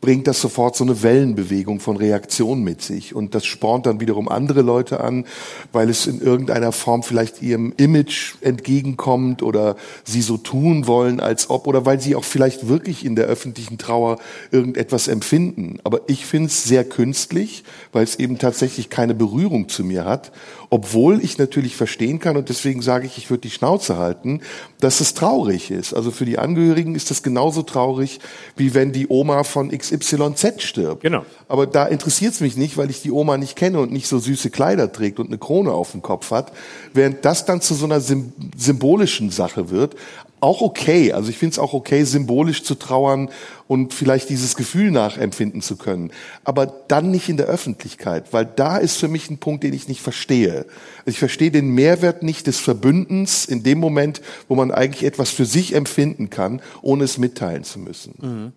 bringt 0.00 0.26
das 0.26 0.40
sofort 0.40 0.76
so 0.76 0.84
eine 0.84 1.02
Wellenbewegung 1.02 1.78
von 1.80 1.96
Reaktion 1.96 2.62
mit 2.62 2.82
sich. 2.82 3.14
Und 3.14 3.34
das 3.34 3.44
spornt 3.44 3.86
dann 3.86 4.00
wiederum 4.00 4.28
andere 4.28 4.62
Leute 4.62 5.00
an, 5.00 5.26
weil 5.72 5.90
es 5.90 6.06
in 6.06 6.20
irgendeiner 6.20 6.72
Form 6.72 7.02
vielleicht 7.02 7.42
ihrem 7.42 7.74
Image 7.76 8.34
entgegenkommt 8.40 9.42
oder 9.42 9.76
sie 10.04 10.22
so 10.22 10.38
tun 10.38 10.86
wollen, 10.86 11.20
als 11.20 11.50
ob, 11.50 11.66
oder 11.66 11.84
weil 11.84 12.00
sie 12.00 12.16
auch 12.16 12.24
vielleicht 12.24 12.68
wirklich 12.68 13.04
in 13.04 13.14
der 13.14 13.26
öffentlichen 13.26 13.76
Trauer 13.76 14.18
irgendetwas 14.50 15.08
empfinden. 15.08 15.78
Aber 15.84 16.00
ich 16.06 16.24
finde 16.24 16.48
es 16.48 16.64
sehr 16.64 16.84
künstlich, 16.84 17.64
weil 17.92 18.04
es 18.04 18.16
eben 18.16 18.38
tatsächlich 18.38 18.88
keine 18.88 19.14
Berührung 19.14 19.68
zu 19.68 19.84
mir 19.84 20.04
hat. 20.04 20.32
Obwohl 20.70 21.22
ich 21.22 21.36
natürlich 21.36 21.74
verstehen 21.74 22.20
kann, 22.20 22.36
und 22.36 22.48
deswegen 22.48 22.80
sage 22.80 23.04
ich, 23.04 23.18
ich 23.18 23.28
würde 23.28 23.40
die 23.40 23.50
Schnauze 23.50 23.98
halten, 23.98 24.40
dass 24.78 25.00
es 25.00 25.14
traurig 25.14 25.72
ist. 25.72 25.92
Also 25.92 26.12
für 26.12 26.24
die 26.24 26.38
Angehörigen 26.38 26.94
ist 26.94 27.10
das 27.10 27.24
genauso 27.24 27.62
traurig, 27.62 28.20
wie 28.56 28.72
wenn 28.72 28.92
die 28.92 29.08
Oma 29.08 29.42
von 29.42 29.70
XYZ 29.90 30.62
stirbt. 30.62 31.02
Genau. 31.02 31.24
Aber 31.48 31.66
da 31.66 31.86
interessiert 31.86 32.34
es 32.34 32.40
mich 32.40 32.56
nicht, 32.56 32.76
weil 32.76 32.90
ich 32.90 33.02
die 33.02 33.10
Oma 33.10 33.36
nicht 33.36 33.56
kenne 33.56 33.80
und 33.80 33.92
nicht 33.92 34.08
so 34.08 34.18
süße 34.18 34.50
Kleider 34.50 34.92
trägt 34.92 35.18
und 35.18 35.28
eine 35.28 35.38
Krone 35.38 35.72
auf 35.72 35.92
dem 35.92 36.02
Kopf 36.02 36.30
hat. 36.30 36.52
Während 36.94 37.24
das 37.24 37.44
dann 37.44 37.60
zu 37.60 37.74
so 37.74 37.84
einer 37.84 38.00
sym 38.00 38.32
symbolischen 38.56 39.30
Sache 39.30 39.70
wird, 39.70 39.96
auch 40.40 40.62
okay. 40.62 41.12
Also 41.12 41.30
ich 41.30 41.38
finde 41.38 41.52
es 41.52 41.58
auch 41.58 41.72
okay, 41.72 42.04
symbolisch 42.04 42.62
zu 42.62 42.74
trauern 42.74 43.30
und 43.68 43.94
vielleicht 43.94 44.28
dieses 44.30 44.56
Gefühl 44.56 44.90
nachempfinden 44.90 45.62
zu 45.62 45.76
können. 45.76 46.10
Aber 46.44 46.66
dann 46.66 47.10
nicht 47.10 47.28
in 47.28 47.36
der 47.36 47.46
Öffentlichkeit, 47.46 48.32
weil 48.32 48.46
da 48.46 48.78
ist 48.78 48.96
für 48.96 49.08
mich 49.08 49.30
ein 49.30 49.38
Punkt, 49.38 49.64
den 49.64 49.72
ich 49.72 49.88
nicht 49.88 50.00
verstehe. 50.00 50.66
Ich 51.04 51.18
verstehe 51.18 51.50
den 51.50 51.68
Mehrwert 51.70 52.22
nicht 52.22 52.46
des 52.46 52.58
Verbündens 52.58 53.44
in 53.44 53.62
dem 53.62 53.78
Moment, 53.78 54.22
wo 54.48 54.54
man 54.54 54.70
eigentlich 54.70 55.04
etwas 55.04 55.30
für 55.30 55.44
sich 55.44 55.74
empfinden 55.74 56.30
kann, 56.30 56.62
ohne 56.82 57.04
es 57.04 57.18
mitteilen 57.18 57.64
zu 57.64 57.78
müssen. 57.78 58.52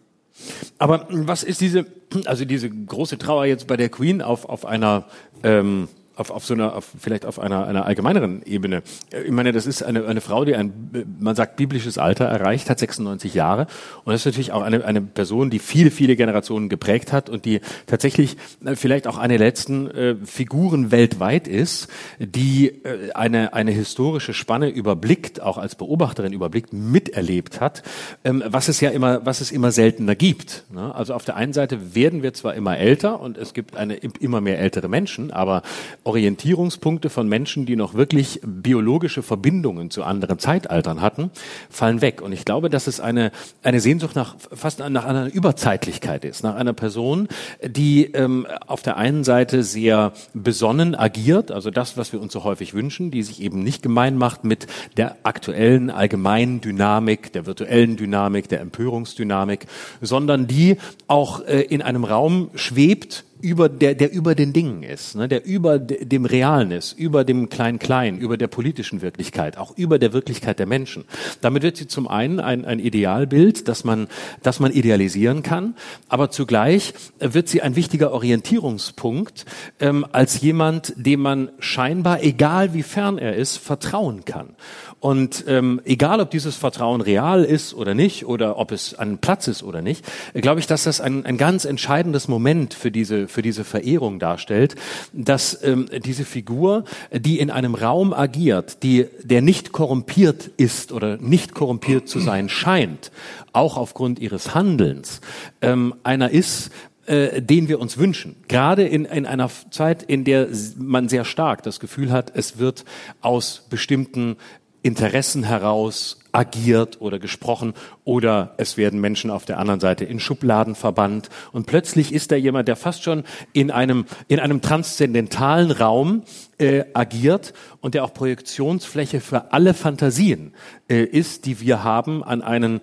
Aber 0.78 1.08
was 1.10 1.44
ist 1.44 1.62
diese, 1.62 1.86
also 2.26 2.46
diese 2.46 2.70
große 2.70 3.18
Trauer 3.18 3.46
jetzt 3.46 3.68
bei 3.68 3.78
der 3.78 3.90
Queen 3.90 4.22
auf, 4.22 4.46
auf 4.46 4.66
einer, 4.66 5.06
ähm, 5.44 5.88
auf, 6.16 6.30
auf 6.30 6.46
so 6.46 6.54
einer, 6.54 6.76
auf, 6.76 6.92
vielleicht 7.00 7.26
auf 7.26 7.40
einer, 7.40 7.66
einer 7.66 7.86
allgemeineren 7.86 8.44
Ebene. 8.44 8.84
Ich 9.26 9.32
meine, 9.32 9.52
das 9.52 9.66
ist 9.66 9.84
eine, 9.84 10.06
eine 10.06 10.22
Frau, 10.22 10.46
die 10.46 10.56
ein, 10.56 11.08
man 11.20 11.36
sagt, 11.36 11.56
biblisches 11.56 11.98
Alter 11.98 12.26
erreicht 12.26 12.70
hat, 12.70 12.80
96 12.80 13.34
Jahre. 13.34 13.68
Und 14.04 14.14
das 14.14 14.22
ist 14.22 14.26
natürlich 14.26 14.52
auch 14.52 14.62
eine, 14.62 14.86
eine 14.86 15.02
Person, 15.02 15.50
die 15.50 15.60
viele, 15.60 15.92
viele 15.92 16.16
Generationen 16.16 16.70
geprägt 16.70 17.12
hat 17.12 17.30
und 17.30 17.46
die 17.46 17.62
tatsächlich 17.88 18.38
äh, 18.64 18.76
vielleicht 18.76 19.08
auch 19.08 19.18
eine 19.18 19.38
der 19.38 19.48
letzten 19.48 19.90
äh, 19.90 20.16
Figuren 20.24 20.92
weltweit 20.92 21.48
ist, 21.48 21.88
die 22.20 22.68
äh, 22.68 23.12
eine, 23.14 23.54
eine 23.54 23.72
historische 23.72 24.34
Spanne 24.34 24.70
überblickt, 24.70 25.42
auch 25.42 25.58
als 25.58 25.76
Beobachterin 25.76 26.34
überblickt, 26.34 26.74
miterlebt 26.74 27.60
hat, 27.60 27.84
ähm, 28.24 28.44
was 28.46 28.68
es 28.68 28.80
ja 28.82 28.92
immer, 28.92 29.26
was 29.26 29.42
es 29.42 29.52
immer 29.52 29.72
seltener 29.72 30.16
gibt. 30.16 30.66
Ne? 30.72 30.94
Also 30.94 31.14
auf 31.14 31.26
der 31.26 31.36
einen 31.36 31.54
Seite 31.54 31.96
werden 31.96 32.22
wir 32.22 32.34
zwar 32.34 32.54
immer 32.54 32.78
älter 32.78 33.20
und 33.20 33.38
es 33.38 33.54
gibt 33.54 33.76
eine 33.76 33.96
immer 33.96 34.42
mehr 34.42 34.60
ältere 34.60 34.88
Menschen, 34.88 35.32
aber 35.32 35.64
Orientierungspunkte 36.04 37.10
von 37.10 37.28
Menschen, 37.28 37.66
die 37.66 37.76
noch 37.76 37.94
wirklich 37.94 38.42
biologische 38.44 39.24
Verbindungen 39.24 39.90
zu 39.90 40.04
anderen 40.04 40.40
Zeitaltern 40.40 41.02
hatten, 41.02 41.32
fallen 41.70 42.02
weg. 42.02 42.22
Und 42.22 42.34
ich 42.34 42.46
glaube, 42.46 42.70
dass 42.70 42.88
es 42.88 43.00
eine, 43.00 43.32
eine 43.62 43.80
Sehnsucht 43.80 44.16
nach 44.16 44.36
fast 44.52 44.80
nach 44.80 45.06
einer 45.06 45.34
Überzeitlichkeit 45.34 46.26
ist, 46.26 46.44
nach 46.44 46.56
einer 46.56 46.74
Person, 46.74 47.28
die 47.66 48.06
ähm, 48.06 48.46
auf 48.68 48.82
der 48.82 48.98
einen 48.98 49.24
Seite 49.24 49.64
sehr 49.64 50.14
besonnen 50.34 50.96
agiert, 50.96 51.52
also 51.52 51.70
das, 51.70 51.98
was 51.98 52.12
wir 52.12 52.22
uns 52.22 52.34
so 52.34 52.44
häufig 52.44 52.74
wünschen, 52.74 53.12
die 53.12 53.24
sich 53.24 53.42
eben 53.42 53.64
nicht 53.64 53.82
gemein 53.82 54.18
macht 54.18 54.44
mit 54.44 54.68
der 54.98 55.16
aktuellen 55.24 55.90
allgemeinen 55.90 56.60
Dynamik, 56.60 57.32
der 57.34 57.46
virtuellen 57.46 57.96
Dynamik, 57.96 58.50
der 58.50 58.62
Empörungsdynamik, 58.62 59.68
sondern 60.02 60.48
die 60.48 60.78
auch 61.08 61.46
äh, 61.46 61.62
in 61.62 61.82
einem 61.82 62.04
Raum 62.04 62.50
schwebt, 62.56 63.24
über 63.44 63.68
der, 63.68 63.94
der 63.94 64.12
über 64.14 64.36
den 64.36 64.54
Dingen 64.54 64.84
ist, 64.84 65.16
ne, 65.16 65.28
der 65.28 65.46
über 65.46 65.78
de, 65.78 66.06
dem 66.06 66.24
Realen 66.24 66.72
ist, 66.72 66.94
über 66.94 67.26
dem 67.26 67.50
Klein-Klein, 67.50 68.18
über 68.18 68.38
der 68.38 68.48
politischen 68.48 69.02
Wirklichkeit, 69.02 69.58
auch 69.58 69.78
über 69.78 70.00
der 70.00 70.14
Wirklichkeit 70.14 70.60
der 70.60 70.66
Menschen. 70.66 71.04
Damit 71.42 71.62
wird 71.62 71.76
sie 71.76 71.88
zum 71.88 72.08
einen 72.08 72.40
ein, 72.40 72.64
ein 72.64 72.80
Idealbild, 72.80 73.68
das 73.68 73.84
man, 73.84 74.08
das 74.44 74.62
man 74.62 74.72
idealisieren 74.72 75.44
kann, 75.44 75.76
aber 76.08 76.32
zugleich 76.32 76.94
wird 77.20 77.50
sie 77.50 77.62
ein 77.62 77.76
wichtiger 77.76 78.14
Orientierungspunkt 78.14 79.46
ähm, 79.82 80.06
als 80.14 80.40
jemand, 80.40 80.94
dem 80.96 81.20
man 81.20 81.52
scheinbar, 81.60 82.24
egal 82.24 82.74
wie 82.74 82.84
fern 82.84 83.18
er 83.18 83.36
ist, 83.36 83.58
vertrauen 83.58 84.24
kann. 84.24 84.56
Und 85.04 85.44
ähm, 85.50 85.82
egal, 85.84 86.22
ob 86.22 86.32
dieses 86.32 86.56
Vertrauen 86.56 87.02
real 87.02 87.44
ist 87.44 87.74
oder 87.74 87.94
nicht, 87.94 88.26
oder 88.26 88.58
ob 88.58 88.72
es 88.72 88.96
an 88.96 89.18
Platz 89.18 89.50
ist 89.50 89.62
oder 89.62 89.82
nicht, 89.82 90.06
glaube 90.34 90.62
ich, 90.62 90.66
dass 90.66 90.86
das 90.86 91.02
ein, 91.02 91.26
ein 91.26 91.38
ganz 91.38 91.66
entscheidendes 91.66 92.30
Moment 92.30 92.74
für 92.74 92.90
diese, 92.90 93.28
für 93.28 93.42
diese 93.42 93.66
Verehrung 93.66 94.18
darstellt, 94.18 94.76
dass 95.12 95.62
ähm, 95.62 95.90
diese 96.06 96.24
Figur, 96.24 96.86
die 97.12 97.40
in 97.40 97.52
einem 97.52 97.76
Raum 97.76 98.14
agiert, 98.14 98.82
die, 98.82 99.08
der 99.22 99.42
nicht 99.42 99.74
korrumpiert 99.74 100.50
ist 100.56 100.94
oder 100.94 101.18
nicht 101.18 101.54
korrumpiert 101.54 102.08
zu 102.08 102.22
sein 102.22 102.48
scheint, 102.48 103.12
auch 103.52 103.76
aufgrund 103.76 104.20
ihres 104.20 104.56
Handelns, 104.56 105.20
ähm, 105.62 105.96
einer 106.04 106.30
ist, 106.30 106.72
äh, 107.08 107.42
den 107.42 107.68
wir 107.68 107.82
uns 107.82 107.98
wünschen. 107.98 108.38
Gerade 108.48 108.84
in, 108.84 109.04
in 109.04 109.26
einer 109.26 109.52
Zeit, 109.70 110.02
in 110.04 110.24
der 110.24 110.48
man 110.78 111.10
sehr 111.10 111.26
stark 111.26 111.62
das 111.64 111.82
Gefühl 111.82 112.14
hat, 112.14 112.32
es 112.34 112.58
wird 112.60 112.86
aus 113.20 113.66
bestimmten 113.70 114.38
Interessen 114.84 115.44
heraus 115.44 116.20
agiert 116.34 117.00
oder 117.00 117.20
gesprochen 117.20 117.74
oder 118.04 118.54
es 118.58 118.76
werden 118.76 119.00
Menschen 119.00 119.32
auf 119.32 119.46
der 119.46 119.60
anderen 119.60 119.80
Seite 119.80 120.04
in 120.04 120.20
Schubladen 120.20 120.76
verbannt. 120.76 121.30
Und 121.52 121.68
plötzlich 121.68 122.14
ist 122.14 122.32
da 122.32 122.36
jemand, 122.36 122.68
der 122.68 122.76
fast 122.76 123.04
schon 123.04 123.24
in 123.54 123.72
einem 123.72 124.06
in 124.28 124.40
einem 124.40 124.62
transzendentalen 124.62 125.72
Raum 125.72 126.24
äh, 126.58 126.84
agiert 126.94 127.54
und 127.82 127.94
der 127.94 128.04
auch 128.04 128.14
Projektionsfläche 128.14 129.22
für 129.22 129.54
alle 129.54 129.74
Fantasien 129.74 130.54
äh, 130.90 131.04
ist, 131.04 131.46
die 131.46 131.62
wir 131.62 131.84
haben 131.84 132.24
an 132.24 132.42
einen 132.42 132.82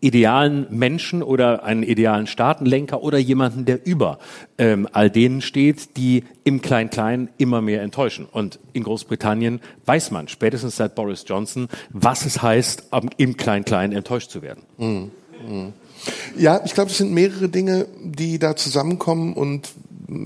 idealen 0.00 0.66
Menschen 0.70 1.22
oder 1.22 1.64
einen 1.64 1.82
idealen 1.82 2.26
Staatenlenker 2.26 3.02
oder 3.02 3.18
jemanden, 3.18 3.64
der 3.64 3.84
über 3.84 4.18
ähm, 4.56 4.88
all 4.92 5.10
denen 5.10 5.40
steht, 5.40 5.96
die 5.96 6.24
im 6.44 6.62
Klein-Klein 6.62 7.28
immer 7.36 7.60
mehr 7.60 7.82
enttäuschen. 7.82 8.26
Und 8.30 8.60
in 8.72 8.84
Großbritannien 8.84 9.60
weiß 9.86 10.12
man, 10.12 10.28
spätestens 10.28 10.76
seit 10.76 10.94
Boris 10.94 11.24
Johnson, 11.26 11.68
was 11.90 12.26
es 12.26 12.42
heißt, 12.42 12.90
im 13.16 13.36
Klein-Klein 13.36 13.92
enttäuscht 13.92 14.30
zu 14.30 14.42
werden. 14.42 14.62
Mhm. 14.76 15.10
Mhm. 15.48 15.72
Ja, 16.36 16.60
ich 16.64 16.74
glaube, 16.74 16.90
es 16.90 16.98
sind 16.98 17.12
mehrere 17.12 17.48
Dinge, 17.48 17.86
die 18.00 18.38
da 18.38 18.54
zusammenkommen 18.54 19.32
und 19.32 19.68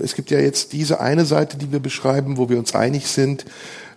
es 0.01 0.15
gibt 0.15 0.31
ja 0.31 0.39
jetzt 0.39 0.73
diese 0.73 0.99
eine 1.01 1.25
Seite, 1.25 1.57
die 1.57 1.71
wir 1.71 1.79
beschreiben, 1.79 2.37
wo 2.37 2.47
wir 2.47 2.57
uns 2.57 2.75
einig 2.75 3.07
sind. 3.07 3.45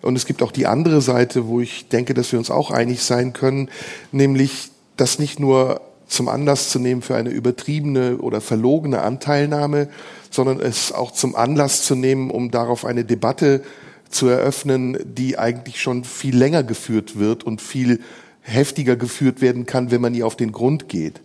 Und 0.03 0.17
es 0.17 0.27
gibt 0.27 0.43
auch 0.43 0.53
die 0.53 0.67
andere 0.67 1.01
Seite, 1.01 1.47
wo 1.47 1.61
ich 1.61 1.89
denke, 1.89 2.15
dass 2.15 2.33
wir 2.33 2.39
uns 2.39 2.51
auch 2.51 2.71
einig 2.71 3.03
sein 3.03 3.33
können, 3.33 3.69
nämlich 4.13 4.71
das 4.97 5.19
nicht 5.19 5.41
nur 5.41 5.81
zum 6.07 6.29
Anlass 6.29 6.71
zu 6.71 6.79
nehmen 6.79 7.03
für 7.03 7.17
eine 7.17 7.31
übertriebene 7.31 8.19
oder 8.19 8.41
verlogene 8.41 9.03
Anteilnahme, 9.03 9.89
sondern 10.31 10.61
es 10.61 10.93
auch 10.93 11.11
zum 11.11 11.35
Anlass 11.35 11.83
zu 11.83 11.95
nehmen, 11.95 12.31
um 12.31 12.51
darauf 12.51 12.85
eine 12.85 13.05
Debatte 13.05 13.63
zu 14.09 14.29
eröffnen, 14.29 14.99
die 15.05 15.39
eigentlich 15.39 15.81
schon 15.81 16.05
viel 16.05 16.37
länger 16.37 16.63
geführt 16.63 17.19
wird 17.19 17.45
und 17.45 17.61
viel 17.61 18.01
heftiger 18.41 18.95
geführt 18.95 19.41
werden 19.41 19.67
kann, 19.67 19.91
wenn 19.91 20.01
man 20.01 20.15
ihr 20.15 20.27
auf 20.27 20.37
den 20.37 20.53
Grund 20.53 20.89
geht. 20.89 21.21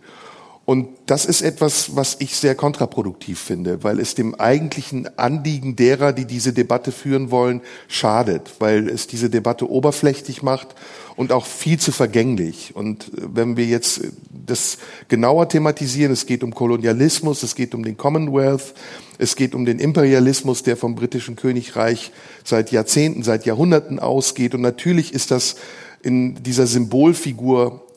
Und 0.64 0.88
das 1.06 1.24
ist 1.24 1.42
etwas, 1.42 1.96
was 1.96 2.16
ich 2.20 2.36
sehr 2.36 2.54
kontraproduktiv 2.54 3.40
finde, 3.40 3.82
weil 3.82 3.98
es 3.98 4.14
dem 4.14 4.36
eigentlichen 4.36 5.18
Anliegen 5.18 5.74
derer, 5.74 6.12
die 6.12 6.24
diese 6.24 6.52
Debatte 6.52 6.92
führen 6.92 7.32
wollen, 7.32 7.62
schadet, 7.88 8.52
weil 8.60 8.88
es 8.88 9.08
diese 9.08 9.28
Debatte 9.28 9.68
oberflächlich 9.68 10.42
macht 10.42 10.68
und 11.16 11.32
auch 11.32 11.46
viel 11.46 11.80
zu 11.80 11.90
vergänglich. 11.90 12.76
Und 12.76 13.10
wenn 13.16 13.56
wir 13.56 13.66
jetzt 13.66 14.02
das 14.30 14.78
genauer 15.08 15.48
thematisieren, 15.48 16.12
es 16.12 16.26
geht 16.26 16.44
um 16.44 16.54
Kolonialismus, 16.54 17.42
es 17.42 17.56
geht 17.56 17.74
um 17.74 17.82
den 17.82 17.96
Commonwealth, 17.96 18.74
es 19.18 19.34
geht 19.34 19.56
um 19.56 19.64
den 19.64 19.80
Imperialismus, 19.80 20.62
der 20.62 20.76
vom 20.76 20.94
britischen 20.94 21.34
Königreich 21.34 22.12
seit 22.44 22.70
Jahrzehnten, 22.70 23.24
seit 23.24 23.46
Jahrhunderten 23.46 23.98
ausgeht. 23.98 24.54
Und 24.54 24.60
natürlich 24.60 25.12
ist 25.12 25.32
das 25.32 25.56
in 26.02 26.42
dieser 26.42 26.68
Symbolfigur 26.68 27.80
äh, 27.86 27.91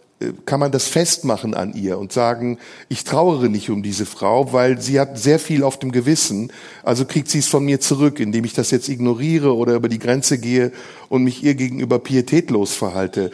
kann 0.46 0.60
man 0.60 0.72
das 0.72 0.88
festmachen 0.88 1.54
an 1.54 1.74
ihr 1.74 1.98
und 1.98 2.12
sagen, 2.12 2.58
ich 2.90 3.04
trauere 3.04 3.50
nicht 3.50 3.70
um 3.70 3.84
diese 3.84 4.06
Frau, 4.06 4.54
weil 4.54 4.82
sie 4.82 5.00
hat 5.00 5.18
sehr 5.18 5.40
viel 5.40 5.64
auf 5.64 5.80
dem 5.80 5.92
Gewissen, 5.92 6.52
also 6.84 7.06
kriegt 7.06 7.30
sie 7.30 7.40
es 7.40 7.48
von 7.48 7.66
mir 7.66 7.80
zurück, 7.80 8.20
indem 8.20 8.46
ich 8.46 8.54
das 8.54 8.72
jetzt 8.72 8.90
ignoriere 8.90 9.56
oder 9.56 9.76
über 9.76 9.90
die 9.90 10.00
Grenze 10.00 10.38
gehe 10.38 10.72
und 11.10 11.24
mich 11.24 11.44
ihr 11.44 11.56
gegenüber 11.56 12.00
pietätlos 12.00 12.74
verhalte. 12.74 13.32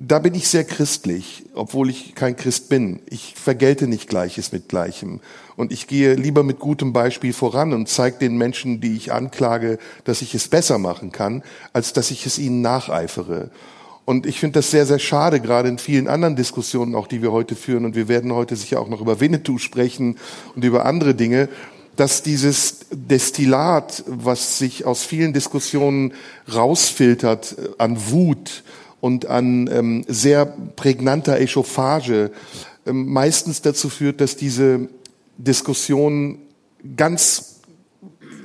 Da 0.00 0.20
bin 0.20 0.34
ich 0.34 0.48
sehr 0.48 0.62
christlich, 0.62 1.44
obwohl 1.54 1.90
ich 1.90 2.14
kein 2.14 2.36
Christ 2.36 2.68
bin. 2.68 3.00
Ich 3.10 3.34
vergelte 3.34 3.88
nicht 3.88 4.08
Gleiches 4.08 4.52
mit 4.52 4.68
Gleichem. 4.68 5.18
Und 5.56 5.72
ich 5.72 5.88
gehe 5.88 6.14
lieber 6.14 6.44
mit 6.44 6.60
gutem 6.60 6.92
Beispiel 6.92 7.32
voran 7.32 7.72
und 7.72 7.88
zeige 7.88 8.18
den 8.18 8.36
Menschen, 8.38 8.80
die 8.80 8.96
ich 8.96 9.12
anklage, 9.12 9.78
dass 10.04 10.22
ich 10.22 10.36
es 10.36 10.46
besser 10.46 10.78
machen 10.78 11.10
kann, 11.10 11.42
als 11.72 11.92
dass 11.92 12.12
ich 12.12 12.26
es 12.26 12.38
ihnen 12.38 12.60
nacheifere. 12.60 13.50
Und 14.08 14.24
ich 14.24 14.40
finde 14.40 14.60
das 14.60 14.70
sehr, 14.70 14.86
sehr 14.86 14.98
schade, 14.98 15.38
gerade 15.38 15.68
in 15.68 15.76
vielen 15.76 16.08
anderen 16.08 16.34
Diskussionen, 16.34 16.94
auch 16.94 17.08
die 17.08 17.20
wir 17.20 17.30
heute 17.30 17.54
führen. 17.54 17.84
Und 17.84 17.94
wir 17.94 18.08
werden 18.08 18.32
heute 18.32 18.56
sicher 18.56 18.80
auch 18.80 18.88
noch 18.88 19.02
über 19.02 19.20
Winnetou 19.20 19.58
sprechen 19.58 20.16
und 20.54 20.64
über 20.64 20.86
andere 20.86 21.14
Dinge, 21.14 21.50
dass 21.94 22.22
dieses 22.22 22.86
Destillat, 22.90 24.04
was 24.06 24.56
sich 24.56 24.86
aus 24.86 25.04
vielen 25.04 25.34
Diskussionen 25.34 26.14
rausfiltert 26.50 27.56
äh, 27.58 27.68
an 27.76 27.98
Wut 28.08 28.64
und 29.02 29.26
an 29.26 29.68
ähm, 29.70 30.06
sehr 30.08 30.46
prägnanter 30.46 31.38
Echauffage, 31.38 32.30
äh, 32.86 32.92
meistens 32.94 33.60
dazu 33.60 33.90
führt, 33.90 34.22
dass 34.22 34.36
diese 34.36 34.88
Diskussionen 35.36 36.38
ganz 36.96 37.60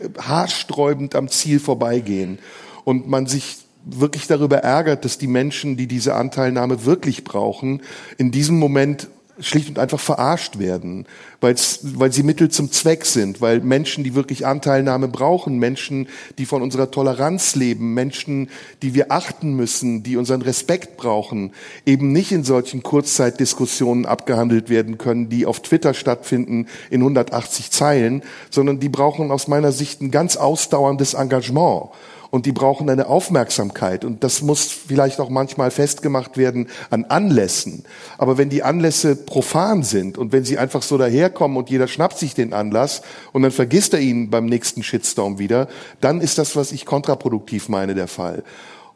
äh, 0.02 0.10
haarsträubend 0.20 1.16
am 1.16 1.30
Ziel 1.30 1.62
vorbeigehen 1.62 2.40
und 2.84 3.08
man 3.08 3.28
sich 3.28 3.63
wirklich 3.86 4.28
darüber 4.28 4.58
ärgert, 4.58 5.06
dass 5.06 5.18
die 5.18 5.28
Menschen, 5.28 5.78
die 5.78 5.88
diese 5.88 6.16
Anteilnahme 6.16 6.86
wirklich 6.86 7.24
brauchen, 7.24 7.82
in 8.18 8.32
diesem 8.32 8.58
Moment 8.58 9.08
schlicht 9.40 9.68
und 9.70 9.80
einfach 9.80 10.00
verarscht 10.00 10.60
werden, 10.60 11.08
weil 11.42 12.12
sie 12.12 12.24
Mittel 12.24 12.50
zum 12.50 12.72
Zweck 12.72 13.04
sind, 13.04 13.42
weil 13.42 13.62
Menschen, 13.62 14.04
die 14.04 14.14
wirklich 14.14 14.46
Anteilnahme 14.46 15.08
brauchen, 15.08 15.58
Menschen, 15.58 16.08
die 16.38 16.46
von 16.46 16.62
unserer 16.62 16.92
Toleranz 16.92 17.56
leben, 17.56 17.96
Menschen, 17.96 18.50
die 18.84 18.94
wir 18.94 19.12
achten 19.12 19.56
müssen, 19.56 20.04
die 20.04 20.18
unseren 20.18 20.44
Respekt 20.44 20.98
brauchen, 20.98 21.52
eben 21.86 22.12
nicht 22.12 22.32
in 22.32 22.44
solchen 22.44 22.84
Kurzzeitdiskussionen 22.84 24.06
abgehandelt 24.06 24.70
werden 24.70 25.00
können, 25.00 25.30
die 25.30 25.48
auf 25.48 25.62
Twitter 25.62 25.96
stattfinden 25.96 26.68
in 26.92 27.02
180 27.02 27.72
Zeilen, 27.72 28.22
sondern 28.52 28.80
die 28.80 28.90
brauchen 28.90 29.32
aus 29.32 29.48
meiner 29.48 29.72
Sicht 29.72 30.00
ein 30.02 30.12
ganz 30.12 30.38
ausdauerndes 30.38 31.16
Engagement 31.16 31.90
und 32.34 32.48
die 32.48 32.52
brauchen 32.52 32.90
eine 32.90 33.10
Aufmerksamkeit 33.10 34.04
und 34.04 34.24
das 34.24 34.42
muss 34.42 34.64
vielleicht 34.64 35.20
auch 35.20 35.30
manchmal 35.30 35.70
festgemacht 35.70 36.36
werden 36.36 36.68
an 36.90 37.06
Anlässen. 37.06 37.86
Aber 38.18 38.40
wenn 38.40 38.50
die 38.50 38.64
Anlässe 38.64 39.16
profan 39.16 39.84
sind 39.84 40.18
und 40.18 40.32
wenn 40.32 40.44
sie 40.44 40.58
einfach 40.58 40.82
so 40.82 40.98
daherkommen 40.98 41.58
und 41.58 41.70
jeder 41.70 41.88
schnappt 41.88 42.18
sich 42.18 42.34
den 42.34 42.52
Anlass 42.54 43.04
und 43.34 43.44
dann 43.44 43.52
vergisst 43.52 43.94
er 43.94 44.00
ihn 44.00 44.32
beim 44.32 44.48
nächsten 44.48 44.82
Shitstorm 44.82 45.38
wieder, 45.38 45.68
dann 46.02 46.22
ist 46.22 46.40
das, 46.40 46.56
was 46.56 46.72
ich 46.72 46.88
kontraproduktiv 46.88 47.70
meine, 47.70 47.94
der 47.94 48.08
Fall. 48.08 48.42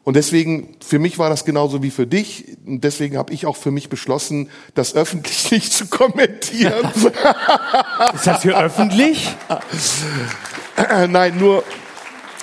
Und 0.02 0.14
deswegen, 0.14 0.74
für 0.84 0.98
mich 0.98 1.20
war 1.20 1.30
das 1.30 1.44
genauso 1.44 1.80
wie 1.80 1.90
für 1.90 2.08
dich. 2.08 2.56
Und 2.66 2.82
deswegen 2.82 3.16
habe 3.16 3.32
ich 3.32 3.46
auch 3.46 3.56
für 3.56 3.70
mich 3.70 3.88
beschlossen, 3.88 4.48
das 4.74 4.96
öffentlich 4.96 5.48
nicht 5.52 5.72
zu 5.72 5.86
kommentieren. 5.86 6.90
ist 8.14 8.26
das 8.26 8.42
hier 8.42 8.58
öffentlich? 8.58 9.32
Nein, 11.08 11.38
nur, 11.38 11.62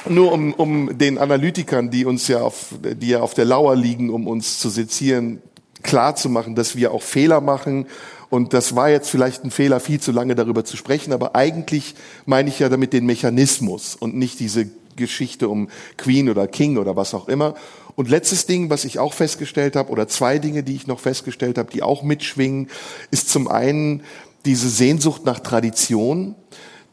nur 0.08 0.32
um, 0.32 0.54
um 0.54 0.98
den 0.98 1.18
Analytikern, 1.18 1.90
die 1.90 2.06
uns 2.06 2.28
ja 2.28 2.42
auf, 2.42 2.76
die 2.82 3.08
ja 3.08 3.22
auf 3.22 3.34
der 3.34 3.46
Lauer 3.46 3.76
liegen, 3.76 4.10
um 4.10 4.28
uns 4.28 4.60
zu 4.60 4.70
sezieren, 4.70 5.42
klar 5.84 6.16
zu 6.16 6.30
machen, 6.30 6.56
dass 6.56 6.76
wir 6.76 6.92
auch 6.92 7.02
Fehler 7.02 7.42
machen. 7.42 7.88
Und 8.30 8.54
das 8.54 8.76
war 8.76 8.90
jetzt 8.90 9.10
vielleicht 9.10 9.44
ein 9.44 9.52
Fehler, 9.52 9.80
viel 9.80 10.00
zu 10.00 10.12
lange 10.12 10.36
darüber 10.36 10.66
zu 10.66 10.78
sprechen, 10.78 11.14
aber 11.14 11.36
eigentlich 11.36 11.96
meine 12.26 12.50
ich 12.50 12.60
ja 12.60 12.70
damit 12.70 12.92
den 12.92 13.06
Mechanismus 13.06 13.96
und 13.96 14.16
nicht 14.16 14.40
diese 14.40 14.68
Geschichte 14.96 15.50
um 15.50 15.70
Queen 15.98 16.30
oder 16.30 16.48
King 16.48 16.78
oder 16.78 16.96
was 16.96 17.14
auch 17.14 17.28
immer. 17.28 17.56
Und 17.96 18.10
letztes 18.10 18.46
Ding, 18.46 18.70
was 18.70 18.84
ich 18.84 19.00
auch 19.00 19.14
festgestellt 19.14 19.76
habe, 19.76 19.90
oder 19.90 20.08
zwei 20.08 20.40
Dinge, 20.40 20.64
die 20.64 20.76
ich 20.76 20.88
noch 20.88 21.00
festgestellt 21.00 21.58
habe, 21.58 21.72
die 21.72 21.84
auch 21.84 22.04
mitschwingen, 22.04 22.70
ist 23.12 23.30
zum 23.30 23.48
einen 23.48 24.04
diese 24.46 24.70
Sehnsucht 24.70 25.26
nach 25.26 25.40
Tradition, 25.40 26.36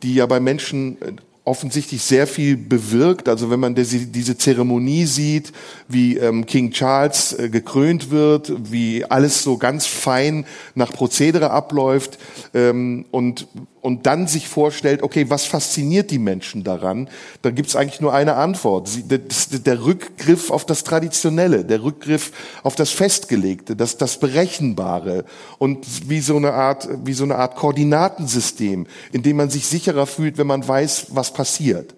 die 0.03 0.15
ja 0.15 0.27
bei 0.27 0.41
Menschen 0.41 0.97
offensichtlich 1.45 2.03
sehr 2.03 2.27
viel 2.27 2.57
bewirkt. 2.57 3.29
Also 3.29 3.51
wenn 3.51 3.59
man 3.59 3.75
diese, 3.75 4.39
Zeremonie 4.39 5.07
sieht, 5.07 5.53
wie 5.89 6.17
ähm, 6.17 6.47
King 6.47 6.71
Charles 6.71 7.33
äh, 7.33 7.49
gekrönt 7.49 8.11
wird, 8.11 8.53
wie 8.71 9.05
alles 9.05 9.43
so 9.43 9.57
ganz 9.57 9.87
fein 9.87 10.47
nach 10.75 10.93
Prozedere 10.93 11.51
abläuft 11.51 12.19
ähm, 12.55 13.07
und 13.11 13.49
und 13.83 14.07
dann 14.07 14.29
sich 14.29 14.49
vorstellt, 14.49 15.03
okay, 15.03 15.29
was 15.29 15.45
fasziniert 15.45 16.13
die 16.13 16.21
Menschen 16.21 16.63
daran, 16.63 17.09
dann 17.43 17.57
gibt 17.57 17.69
es 17.69 17.77
eigentlich 17.77 18.01
nur 18.01 18.15
eine 18.15 18.37
Antwort. 18.37 18.89
Sie, 18.89 19.05
das, 19.07 19.49
der 19.51 19.85
Rückgriff 19.85 20.51
auf 20.51 20.65
das 20.65 20.85
Traditionelle, 20.85 21.65
der 21.65 21.83
Rückgriff 21.83 22.31
auf 22.63 22.77
das 22.77 22.91
Festgelegte, 22.91 23.75
das, 23.75 23.99
das 23.99 24.21
Berechenbare 24.21 25.25
und 25.59 26.09
wie 26.09 26.21
so 26.21 26.37
eine 26.37 26.55
Art, 26.55 26.89
wie 27.05 27.13
so 27.13 27.25
eine 27.25 27.35
Art 27.35 27.57
Koordinatensystem, 27.57 28.87
in 29.11 29.23
dem 29.23 29.37
man 29.37 29.51
sich 29.51 29.67
sicherer 29.67 30.07
fühlt, 30.07 30.39
wenn 30.39 30.47
man 30.47 30.67
weiß, 30.67 31.07
was 31.11 31.33
passiert. 31.33 31.93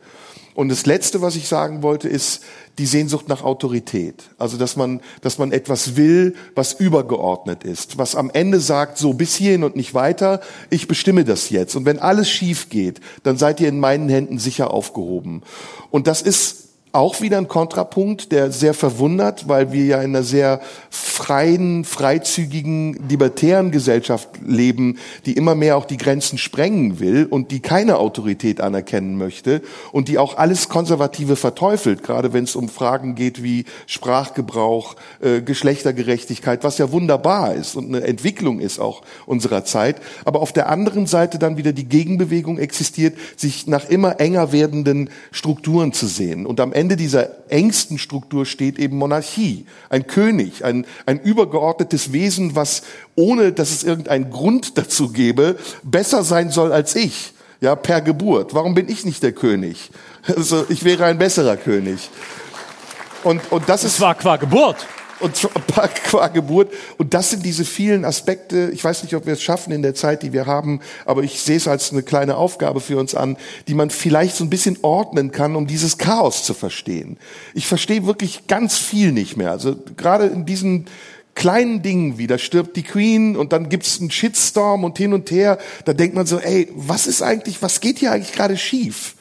Und 0.54 0.68
das 0.68 0.86
Letzte, 0.86 1.20
was 1.20 1.34
ich 1.34 1.48
sagen 1.48 1.82
wollte, 1.82 2.08
ist 2.08 2.42
die 2.78 2.86
Sehnsucht 2.86 3.28
nach 3.28 3.42
Autorität. 3.42 4.30
Also, 4.38 4.56
dass 4.56 4.76
man, 4.76 5.00
dass 5.20 5.38
man 5.38 5.50
etwas 5.50 5.96
will, 5.96 6.34
was 6.54 6.72
übergeordnet 6.72 7.64
ist, 7.64 7.98
was 7.98 8.14
am 8.14 8.30
Ende 8.30 8.60
sagt, 8.60 8.98
so 8.98 9.14
bis 9.14 9.34
hierhin 9.34 9.64
und 9.64 9.74
nicht 9.74 9.94
weiter, 9.94 10.40
ich 10.70 10.86
bestimme 10.86 11.24
das 11.24 11.50
jetzt. 11.50 11.74
Und 11.74 11.86
wenn 11.86 11.98
alles 11.98 12.30
schief 12.30 12.68
geht, 12.68 13.00
dann 13.24 13.36
seid 13.36 13.60
ihr 13.60 13.68
in 13.68 13.80
meinen 13.80 14.08
Händen 14.08 14.38
sicher 14.38 14.72
aufgehoben. 14.72 15.42
Und 15.90 16.06
das 16.06 16.22
ist 16.22 16.63
auch 16.94 17.20
wieder 17.20 17.38
ein 17.38 17.48
Kontrapunkt, 17.48 18.30
der 18.30 18.52
sehr 18.52 18.72
verwundert, 18.72 19.48
weil 19.48 19.72
wir 19.72 19.84
ja 19.84 19.98
in 19.98 20.14
einer 20.14 20.22
sehr 20.22 20.60
freien, 20.90 21.84
freizügigen, 21.84 23.08
libertären 23.08 23.70
Gesellschaft 23.70 24.28
leben, 24.46 24.98
die 25.26 25.32
immer 25.32 25.54
mehr 25.54 25.76
auch 25.76 25.86
die 25.86 25.96
Grenzen 25.96 26.38
sprengen 26.38 27.00
will 27.00 27.26
und 27.28 27.50
die 27.50 27.60
keine 27.60 27.98
Autorität 27.98 28.60
anerkennen 28.60 29.16
möchte 29.16 29.62
und 29.92 30.08
die 30.08 30.18
auch 30.18 30.36
alles 30.36 30.68
Konservative 30.68 31.36
verteufelt, 31.36 32.02
gerade 32.04 32.32
wenn 32.32 32.44
es 32.44 32.54
um 32.54 32.68
Fragen 32.68 33.16
geht 33.16 33.42
wie 33.42 33.64
Sprachgebrauch, 33.86 34.94
äh, 35.20 35.40
Geschlechtergerechtigkeit, 35.40 36.62
was 36.62 36.78
ja 36.78 36.92
wunderbar 36.92 37.54
ist 37.54 37.74
und 37.74 37.88
eine 37.88 38.06
Entwicklung 38.06 38.60
ist 38.60 38.78
auch 38.78 39.02
unserer 39.26 39.64
Zeit. 39.64 39.96
Aber 40.24 40.40
auf 40.40 40.52
der 40.52 40.68
anderen 40.68 41.06
Seite 41.06 41.38
dann 41.38 41.56
wieder 41.56 41.72
die 41.72 41.88
Gegenbewegung 41.88 42.58
existiert, 42.58 43.16
sich 43.36 43.66
nach 43.66 43.88
immer 43.88 44.20
enger 44.20 44.52
werdenden 44.52 45.10
Strukturen 45.32 45.92
zu 45.92 46.06
sehen. 46.06 46.46
Und 46.46 46.60
am 46.60 46.72
Ende 46.72 46.83
Ende 46.84 46.96
dieser 46.96 47.50
engsten 47.50 47.96
Struktur 47.96 48.44
steht 48.44 48.78
eben 48.78 48.98
Monarchie, 48.98 49.64
ein 49.88 50.06
König, 50.06 50.66
ein, 50.66 50.84
ein 51.06 51.18
übergeordnetes 51.18 52.12
Wesen, 52.12 52.56
was 52.56 52.82
ohne 53.14 53.52
dass 53.52 53.70
es 53.70 53.84
irgendeinen 53.84 54.28
Grund 54.28 54.76
dazu 54.76 55.10
gäbe, 55.10 55.56
besser 55.82 56.24
sein 56.24 56.50
soll 56.50 56.72
als 56.72 56.94
ich. 56.94 57.32
Ja, 57.62 57.74
per 57.74 58.02
Geburt. 58.02 58.52
Warum 58.52 58.74
bin 58.74 58.90
ich 58.90 59.06
nicht 59.06 59.22
der 59.22 59.32
König? 59.32 59.90
Also, 60.36 60.66
ich 60.68 60.84
wäre 60.84 61.06
ein 61.06 61.16
besserer 61.16 61.56
König. 61.56 62.10
Und, 63.22 63.40
und 63.50 63.66
das, 63.66 63.80
das 63.80 63.94
ist. 63.94 64.00
war 64.02 64.14
qua 64.14 64.36
Geburt 64.36 64.86
und 65.24 65.48
qua 66.04 66.28
Geburt. 66.28 66.72
Und 66.98 67.14
das 67.14 67.30
sind 67.30 67.44
diese 67.44 67.64
vielen 67.64 68.04
Aspekte. 68.04 68.70
Ich 68.72 68.84
weiß 68.84 69.02
nicht, 69.02 69.14
ob 69.16 69.26
wir 69.26 69.32
es 69.32 69.42
schaffen 69.42 69.72
in 69.72 69.82
der 69.82 69.94
Zeit, 69.94 70.22
die 70.22 70.32
wir 70.32 70.46
haben, 70.46 70.80
aber 71.06 71.22
ich 71.22 71.40
sehe 71.40 71.56
es 71.56 71.66
als 71.66 71.90
eine 71.92 72.02
kleine 72.02 72.36
Aufgabe 72.36 72.80
für 72.80 72.98
uns 72.98 73.14
an, 73.14 73.36
die 73.66 73.74
man 73.74 73.90
vielleicht 73.90 74.36
so 74.36 74.44
ein 74.44 74.50
bisschen 74.50 74.78
ordnen 74.82 75.32
kann, 75.32 75.56
um 75.56 75.66
dieses 75.66 75.98
Chaos 75.98 76.44
zu 76.44 76.54
verstehen. 76.54 77.16
Ich 77.54 77.66
verstehe 77.66 78.06
wirklich 78.06 78.46
ganz 78.46 78.76
viel 78.78 79.12
nicht 79.12 79.36
mehr. 79.36 79.50
Also 79.50 79.76
gerade 79.96 80.26
in 80.26 80.44
diesen 80.44 80.86
kleinen 81.34 81.82
Dingen 81.82 82.18
wie, 82.18 82.26
da 82.26 82.38
stirbt 82.38 82.76
die 82.76 82.82
Queen 82.82 83.36
und 83.36 83.52
dann 83.52 83.68
gibt's 83.68 83.98
einen 84.00 84.10
Shitstorm 84.10 84.84
und 84.84 84.98
hin 84.98 85.12
und 85.12 85.30
her, 85.30 85.58
da 85.84 85.92
denkt 85.92 86.14
man 86.14 86.26
so, 86.26 86.38
ey, 86.38 86.68
was 86.74 87.06
ist 87.06 87.22
eigentlich, 87.22 87.60
was 87.62 87.80
geht 87.80 87.98
hier 87.98 88.12
eigentlich 88.12 88.32
gerade 88.32 88.56
schief? 88.56 89.16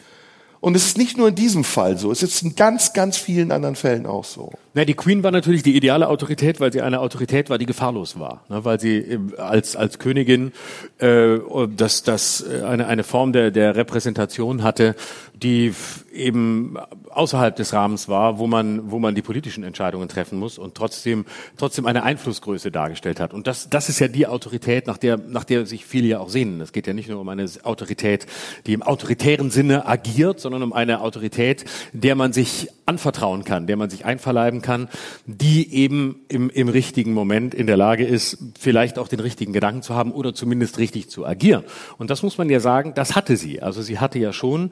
Und 0.63 0.77
es 0.77 0.85
ist 0.85 0.97
nicht 0.97 1.17
nur 1.17 1.27
in 1.27 1.35
diesem 1.35 1.65
Fall 1.65 1.97
so, 1.97 2.09
es 2.09 2.23
ist 2.23 2.41
in 2.41 2.55
ganz, 2.55 2.93
ganz 2.93 3.17
vielen 3.17 3.51
anderen 3.51 3.75
Fällen 3.75 4.05
auch 4.05 4.23
so. 4.23 4.49
Na, 4.73 4.85
die 4.85 4.93
Queen 4.93 5.21
war 5.21 5.31
natürlich 5.31 5.61
die 5.61 5.75
ideale 5.75 6.07
Autorität, 6.07 6.61
weil 6.61 6.71
sie 6.71 6.81
eine 6.81 7.01
Autorität 7.01 7.49
war, 7.49 7.57
die 7.57 7.65
gefahrlos 7.65 8.17
war, 8.17 8.45
ne, 8.47 8.63
weil 8.63 8.79
sie 8.79 9.19
als 9.35 9.75
als 9.75 9.99
Königin 9.99 10.53
äh, 10.99 11.37
das 11.75 12.03
das 12.03 12.45
äh, 12.49 12.63
eine 12.63 12.87
eine 12.87 13.03
Form 13.03 13.33
der 13.33 13.51
der 13.51 13.75
Repräsentation 13.75 14.63
hatte, 14.63 14.95
die 15.35 15.73
eben 16.13 16.77
außerhalb 17.09 17.55
des 17.55 17.73
Rahmens 17.73 18.07
war, 18.07 18.37
wo 18.37 18.47
man, 18.47 18.91
wo 18.91 18.99
man 18.99 19.15
die 19.15 19.21
politischen 19.21 19.63
Entscheidungen 19.63 20.07
treffen 20.07 20.39
muss 20.39 20.57
und 20.57 20.75
trotzdem, 20.75 21.25
trotzdem 21.57 21.85
eine 21.85 22.03
Einflussgröße 22.03 22.71
dargestellt 22.71 23.19
hat. 23.19 23.33
Und 23.33 23.47
das, 23.47 23.69
das 23.69 23.89
ist 23.89 23.99
ja 23.99 24.07
die 24.07 24.27
Autorität, 24.27 24.87
nach 24.87 24.97
der, 24.97 25.17
nach 25.17 25.43
der 25.43 25.65
sich 25.65 25.85
viele 25.85 26.07
ja 26.07 26.19
auch 26.19 26.29
sehnen. 26.29 26.61
Es 26.61 26.71
geht 26.71 26.87
ja 26.87 26.93
nicht 26.93 27.09
nur 27.09 27.19
um 27.19 27.29
eine 27.29 27.47
Autorität, 27.63 28.25
die 28.65 28.73
im 28.73 28.83
autoritären 28.83 29.49
Sinne 29.51 29.87
agiert, 29.87 30.39
sondern 30.39 30.63
um 30.63 30.73
eine 30.73 31.01
Autorität, 31.01 31.65
der 31.93 32.15
man 32.15 32.31
sich 32.31 32.69
anvertrauen 32.85 33.43
kann, 33.43 33.65
der 33.65 33.77
man 33.77 33.89
sich 33.89 34.05
einverleiben 34.05 34.61
kann, 34.61 34.89
die 35.25 35.73
eben 35.73 36.21
im, 36.27 36.49
im 36.49 36.67
richtigen 36.67 37.13
Moment 37.13 37.53
in 37.53 37.65
der 37.65 37.77
Lage 37.77 38.05
ist, 38.05 38.37
vielleicht 38.59 38.99
auch 38.99 39.07
den 39.07 39.21
richtigen 39.21 39.53
Gedanken 39.53 39.81
zu 39.81 39.95
haben 39.95 40.11
oder 40.11 40.33
zumindest 40.33 40.77
richtig 40.79 41.09
zu 41.09 41.25
agieren. 41.25 41.63
Und 41.97 42.09
das 42.09 42.23
muss 42.23 42.37
man 42.37 42.49
ja 42.49 42.59
sagen, 42.59 42.93
das 42.93 43.15
hatte 43.15 43.37
sie. 43.37 43.61
Also 43.61 43.81
sie 43.81 43.99
hatte 43.99 44.19
ja 44.19 44.33
schon 44.33 44.71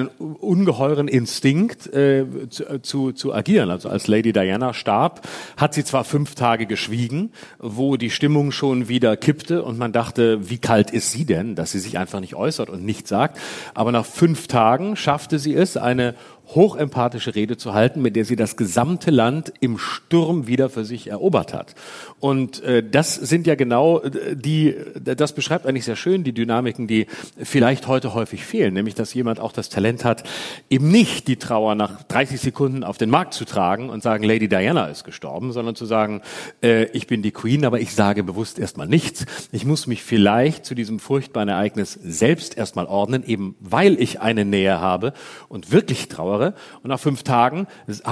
einen 0.00 0.34
ungeheuren 0.34 1.08
Instinkt 1.08 1.86
äh, 1.92 2.24
zu, 2.48 2.68
äh, 2.68 2.82
zu, 2.82 3.12
zu 3.12 3.34
agieren. 3.34 3.70
Also 3.70 3.88
als 3.88 4.06
Lady 4.06 4.32
Diana 4.32 4.74
starb, 4.74 5.26
hat 5.56 5.74
sie 5.74 5.84
zwar 5.84 6.04
fünf 6.04 6.34
Tage 6.34 6.66
geschwiegen, 6.66 7.32
wo 7.58 7.96
die 7.96 8.10
Stimmung 8.10 8.52
schon 8.52 8.88
wieder 8.88 9.16
kippte 9.16 9.62
und 9.62 9.78
man 9.78 9.92
dachte, 9.92 10.50
wie 10.50 10.58
kalt 10.58 10.90
ist 10.90 11.12
sie 11.12 11.24
denn, 11.24 11.54
dass 11.54 11.72
sie 11.72 11.78
sich 11.78 11.98
einfach 11.98 12.20
nicht 12.20 12.34
äußert 12.34 12.70
und 12.70 12.84
nichts 12.84 13.08
sagt. 13.08 13.38
Aber 13.74 13.92
nach 13.92 14.06
fünf 14.06 14.46
Tagen 14.46 14.96
schaffte 14.96 15.38
sie 15.38 15.54
es, 15.54 15.76
eine 15.76 16.14
hochempathische 16.54 17.34
Rede 17.34 17.56
zu 17.56 17.74
halten, 17.74 18.02
mit 18.02 18.16
der 18.16 18.24
sie 18.24 18.36
das 18.36 18.56
gesamte 18.56 19.10
Land 19.10 19.52
im 19.60 19.78
Sturm 19.78 20.46
wieder 20.46 20.68
für 20.68 20.84
sich 20.84 21.08
erobert 21.08 21.54
hat. 21.54 21.74
Und 22.18 22.62
äh, 22.62 22.82
das 22.88 23.14
sind 23.14 23.46
ja 23.46 23.54
genau 23.54 24.00
äh, 24.00 24.36
die, 24.36 24.76
das 25.02 25.32
beschreibt 25.32 25.66
eigentlich 25.66 25.84
sehr 25.84 25.96
schön 25.96 26.24
die 26.24 26.32
Dynamiken, 26.32 26.86
die 26.86 27.06
vielleicht 27.42 27.86
heute 27.86 28.14
häufig 28.14 28.44
fehlen, 28.44 28.74
nämlich 28.74 28.94
dass 28.94 29.14
jemand 29.14 29.40
auch 29.40 29.52
das 29.52 29.68
Talent 29.68 30.04
hat, 30.04 30.24
eben 30.68 30.90
nicht 30.90 31.28
die 31.28 31.36
Trauer 31.36 31.74
nach 31.74 32.02
30 32.02 32.40
Sekunden 32.40 32.84
auf 32.84 32.98
den 32.98 33.10
Markt 33.10 33.34
zu 33.34 33.44
tragen 33.44 33.90
und 33.90 34.02
sagen, 34.02 34.24
Lady 34.24 34.48
Diana 34.48 34.86
ist 34.86 35.04
gestorben, 35.04 35.52
sondern 35.52 35.76
zu 35.76 35.86
sagen, 35.86 36.22
äh, 36.62 36.84
ich 36.86 37.06
bin 37.06 37.22
die 37.22 37.32
Queen, 37.32 37.64
aber 37.64 37.80
ich 37.80 37.94
sage 37.94 38.24
bewusst 38.24 38.58
erstmal 38.58 38.88
nichts. 38.88 39.26
Ich 39.52 39.64
muss 39.64 39.86
mich 39.86 40.02
vielleicht 40.02 40.64
zu 40.64 40.74
diesem 40.74 40.98
furchtbaren 40.98 41.48
Ereignis 41.48 41.92
selbst 41.92 42.56
erstmal 42.56 42.86
ordnen, 42.86 43.24
eben 43.24 43.54
weil 43.60 44.00
ich 44.00 44.20
eine 44.20 44.44
Nähe 44.44 44.80
habe 44.80 45.12
und 45.48 45.70
wirklich 45.72 46.08
trauere 46.08 46.39
höre. 46.40 46.54
Und 46.82 46.88
nach 46.88 47.00
fünf 47.00 47.22
Tagen 47.22 47.66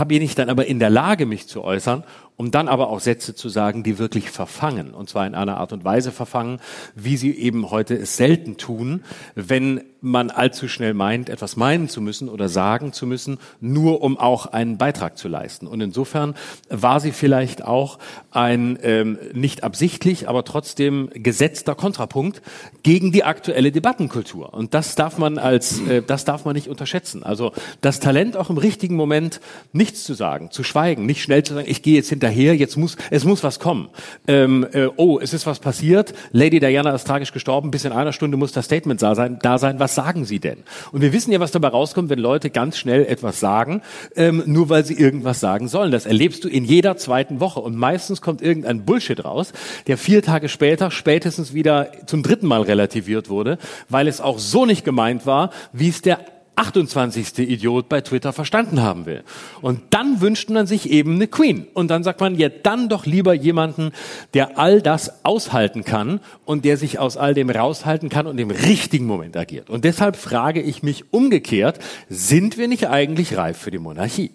bin 0.07 0.23
ich 0.23 0.35
dann 0.35 0.51
aber 0.51 0.67
in 0.67 0.79
der 0.79 0.91
Lage, 0.91 1.27
mich 1.27 1.49
zu 1.49 1.65
äußern 1.65 2.05
um 2.39 2.53
dann 2.53 2.69
aber 2.69 2.89
auch 2.89 3.01
Sätze 3.01 3.35
zu 3.35 3.49
sagen, 3.49 3.83
die 3.83 3.99
wirklich 3.99 4.31
verfangen. 4.31 4.95
Und 4.95 5.11
zwar 5.11 5.27
in 5.27 5.35
einer 5.35 5.59
Art 5.59 5.73
und 5.73 5.85
Weise 5.85 6.13
verfangen, 6.13 6.61
wie 6.95 7.17
sie 7.17 7.33
eben 7.37 7.71
heute 7.71 7.95
es 7.97 8.17
selten 8.17 8.57
tun, 8.57 9.03
wenn 9.35 9.83
man 10.01 10.31
allzu 10.31 10.69
schnell 10.69 10.95
meint, 10.95 11.29
etwas 11.29 11.57
meinen 11.57 11.89
zu 11.89 12.01
müssen 12.01 12.29
oder 12.29 12.49
sagen 12.49 12.93
zu 12.93 13.07
müssen, 13.07 13.39
nur 13.61 14.03
um 14.03 14.17
auch 14.17 14.47
einen 14.47 14.79
Beitrag 14.79 15.19
zu 15.19 15.29
leisten. 15.29 15.67
Und 15.67 15.81
insofern 15.81 16.35
war 16.69 17.01
sie 17.01 17.11
vielleicht 17.11 17.65
auch 17.65 17.99
ein 18.31 18.79
ähm, 18.83 19.19
nicht 19.33 19.65
absichtlich, 19.65 20.29
aber 20.29 20.45
trotzdem 20.45 21.11
gesetzter 21.15 21.75
Kontrapunkt 21.75 22.43
gegen 22.85 23.11
die 23.11 23.25
aktuelle 23.25 23.73
Debattenkultur. 23.73 24.55
Und 24.55 24.75
das 24.75 24.95
darf 24.95 25.19
man 25.19 25.39
als, 25.39 25.81
äh, 25.81 26.03
das 26.03 26.25
darf 26.25 26.45
man 26.45 26.55
nicht 26.55 26.69
unterschätzen. 26.69 27.25
Also 27.25 27.53
das 27.81 27.99
Talent 27.99 28.37
auch 28.37 28.51
im 28.51 28.59
richtigen 28.59 28.95
Moment 28.95 29.41
nichts 29.73 30.05
zu 30.05 30.15
sagen, 30.15 30.53
zu 30.53 30.63
schweigen, 30.63 31.07
nicht 31.07 31.23
schnell 31.23 31.43
zu 31.43 31.55
sagen, 31.55 31.67
ich 31.69 31.83
gehe 31.83 31.97
jetzt 31.97 32.09
hinter 32.09 32.28
hinterher, 32.29 32.57
jetzt 32.57 32.77
muss, 32.77 32.97
es 33.11 33.25
muss 33.25 33.43
was 33.43 33.59
kommen. 33.59 33.89
Ähm, 34.27 34.67
äh, 34.73 34.89
oh, 34.97 35.19
es 35.21 35.33
ist 35.33 35.47
was 35.47 35.59
passiert, 35.59 36.15
Lady 36.33 36.61
Diana 36.61 36.95
ist 36.95 37.07
tragisch 37.07 37.33
gestorben, 37.33 37.71
bis 37.71 37.85
in 37.85 37.93
einer 37.93 38.13
Stunde 38.13 38.37
muss 38.37 38.53
das 38.53 38.67
Statement 38.67 39.03
da 39.03 39.15
sein, 39.15 39.39
da 39.43 39.59
sein, 39.59 39.79
was 39.79 39.95
sagen 39.95 40.25
Sie 40.25 40.39
denn? 40.39 40.59
Und 40.93 41.01
wir 41.01 41.13
wissen 41.13 41.33
ja, 41.33 41.41
was 41.41 41.51
dabei 41.51 41.69
rauskommt, 41.69 42.11
wenn 42.11 42.19
Leute 42.19 42.51
ganz 42.51 42.79
schnell 42.79 43.07
etwas 43.07 43.41
sagen, 43.41 43.83
ähm, 44.17 44.43
nur 44.47 44.69
weil 44.69 44.85
sie 44.85 44.95
irgendwas 44.95 45.41
sagen 45.41 45.69
sollen. 45.69 45.91
Das 45.91 46.07
erlebst 46.07 46.45
du 46.45 46.49
in 46.49 46.65
jeder 46.65 46.97
zweiten 46.97 47.41
Woche 47.41 47.61
und 47.61 47.77
meistens 47.77 48.21
kommt 48.21 48.43
irgendein 48.43 48.85
Bullshit 48.85 49.25
raus, 49.25 49.53
der 49.87 49.99
vier 49.99 50.23
Tage 50.23 50.49
später 50.49 50.91
spätestens 50.91 51.55
wieder 51.55 51.91
zum 52.07 52.23
dritten 52.23 52.47
Mal 52.47 52.63
relativiert 52.63 53.29
wurde, 53.29 53.59
weil 53.89 54.09
es 54.09 54.21
auch 54.21 54.39
so 54.39 54.67
nicht 54.67 54.85
gemeint 54.85 55.27
war, 55.27 55.51
wie 55.73 55.89
es 55.89 56.03
der 56.03 56.19
28. 56.59 57.39
Idiot 57.39 57.89
bei 57.89 58.01
Twitter 58.01 58.33
verstanden 58.33 58.83
haben 58.83 59.07
will. 59.07 59.23
Und 59.61 59.81
dann 59.91 60.21
wünscht 60.21 60.51
man 60.51 60.67
sich 60.67 60.91
eben 60.91 61.15
eine 61.15 61.29
Queen. 61.29 61.69
Und 61.73 61.89
dann 61.89 62.03
sagt 62.03 62.21
man, 62.21 62.37
ja, 62.37 62.49
dann 62.49 62.89
doch 62.89 63.07
lieber 63.07 63.33
jemanden, 63.33 63.93
der 64.35 64.59
all 64.59 64.83
das 64.83 65.25
aushalten 65.25 65.85
kann 65.85 66.21
und 66.49 66.65
der 66.65 66.79
sich 66.79 66.99
aus 66.99 67.19
all 67.19 67.35
dem 67.35 67.51
raushalten 67.51 68.09
kann 68.09 68.27
und 68.27 68.39
im 68.39 68.51
richtigen 68.51 69.05
Moment 69.05 69.37
agiert. 69.37 69.69
Und 69.69 69.85
deshalb 69.85 70.17
frage 70.17 70.63
ich 70.63 70.83
mich 70.83 71.13
umgekehrt, 71.13 71.79
sind 72.09 72.57
wir 72.57 72.69
nicht 72.69 72.89
eigentlich 72.89 73.37
reif 73.37 73.59
für 73.59 73.71
die 73.71 73.79
Monarchie? 73.79 74.31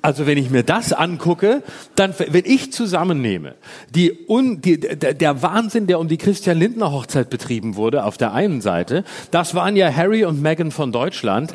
Also 0.00 0.26
wenn 0.26 0.38
ich 0.38 0.48
mir 0.48 0.62
das 0.62 0.94
angucke, 0.94 1.62
dann, 1.94 2.14
wenn 2.16 2.46
ich 2.46 2.72
zusammennehme, 2.72 3.54
die, 3.94 4.16
un, 4.26 4.62
die, 4.62 4.80
der 4.80 5.42
Wahnsinn, 5.42 5.86
der 5.86 6.00
um 6.00 6.08
die 6.08 6.16
Christian 6.16 6.58
Lindner 6.58 6.90
Hochzeit 6.90 7.28
betrieben 7.28 7.76
wurde, 7.76 8.04
auf 8.04 8.16
der 8.16 8.32
einen 8.32 8.62
Seite, 8.62 9.04
das 9.30 9.54
waren 9.54 9.76
ja 9.76 9.94
Harry 9.94 10.24
und 10.24 10.40
Meghan 10.40 10.70
von 10.70 10.90
Deutschland, 10.90 11.52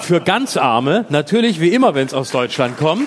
für 0.00 0.20
ganz 0.20 0.56
Arme, 0.56 1.06
natürlich 1.08 1.60
wie 1.60 1.68
immer, 1.68 1.94
wenn 1.94 2.08
es 2.08 2.14
aus 2.14 2.32
Deutschland 2.32 2.78
kommt 2.78 3.06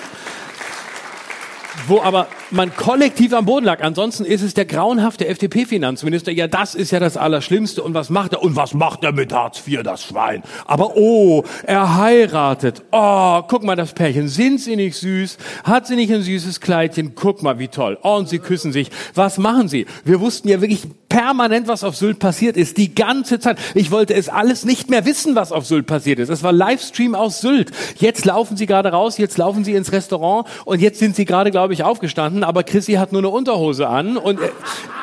wo 1.87 2.01
aber 2.01 2.27
man 2.51 2.75
kollektiv 2.75 3.33
am 3.33 3.45
Boden 3.45 3.65
lag. 3.65 3.81
Ansonsten 3.81 4.25
ist 4.25 4.41
es 4.41 4.53
der 4.53 4.65
grauenhafte 4.65 5.27
FDP-Finanzminister. 5.27 6.31
Ja, 6.31 6.47
das 6.47 6.75
ist 6.75 6.91
ja 6.91 6.99
das 6.99 7.17
Allerschlimmste. 7.17 7.81
Und 7.81 7.93
was 7.93 8.09
macht 8.09 8.33
er? 8.33 8.43
Und 8.43 8.55
was 8.55 8.73
macht 8.73 9.03
er 9.03 9.11
mit 9.11 9.33
Hartz 9.33 9.61
IV, 9.65 9.83
das 9.83 10.03
Schwein? 10.03 10.43
Aber 10.65 10.95
oh, 10.95 11.43
er 11.63 11.97
heiratet. 11.97 12.83
Oh, 12.91 13.41
guck 13.47 13.63
mal 13.63 13.75
das 13.75 13.93
Pärchen. 13.93 14.27
Sind 14.27 14.59
sie 14.61 14.75
nicht 14.75 14.97
süß? 14.97 15.37
Hat 15.63 15.87
sie 15.87 15.95
nicht 15.95 16.13
ein 16.13 16.21
süßes 16.21 16.61
Kleidchen? 16.61 17.13
Guck 17.15 17.43
mal, 17.43 17.59
wie 17.59 17.67
toll. 17.67 17.97
Oh, 18.03 18.15
und 18.15 18.29
sie 18.29 18.39
küssen 18.39 18.71
sich. 18.71 18.89
Was 19.13 19.37
machen 19.37 19.67
sie? 19.67 19.85
Wir 20.03 20.19
wussten 20.19 20.47
ja 20.49 20.61
wirklich 20.61 20.83
permanent, 21.15 21.67
was 21.69 21.85
auf 21.85 21.95
Sylt 21.95 22.19
passiert 22.19 22.57
ist. 22.57 22.77
Die 22.77 22.93
ganze 22.93 23.39
Zeit. 23.39 23.57
Ich 23.73 23.89
wollte 23.89 24.13
es 24.13 24.27
alles 24.27 24.65
nicht 24.65 24.89
mehr 24.89 25.05
wissen, 25.05 25.33
was 25.35 25.51
auf 25.53 25.65
Sylt 25.65 25.87
passiert 25.87 26.19
ist. 26.19 26.27
Es 26.27 26.43
war 26.43 26.51
Livestream 26.51 27.15
aus 27.15 27.39
Sylt. 27.39 27.71
Jetzt 27.97 28.25
laufen 28.25 28.57
sie 28.57 28.65
gerade 28.65 28.89
raus, 28.89 29.17
jetzt 29.17 29.37
laufen 29.37 29.63
sie 29.63 29.73
ins 29.73 29.93
Restaurant 29.93 30.45
und 30.65 30.81
jetzt 30.81 30.99
sind 30.99 31.15
sie 31.15 31.23
gerade, 31.23 31.51
glaube 31.51 31.73
ich, 31.73 31.83
aufgestanden. 31.83 32.34
Aber 32.43 32.63
Chrissy 32.63 32.93
hat 32.93 33.11
nur 33.11 33.21
eine 33.21 33.29
Unterhose 33.29 33.87
an 33.87 34.17
und 34.17 34.39
er, 34.39 34.51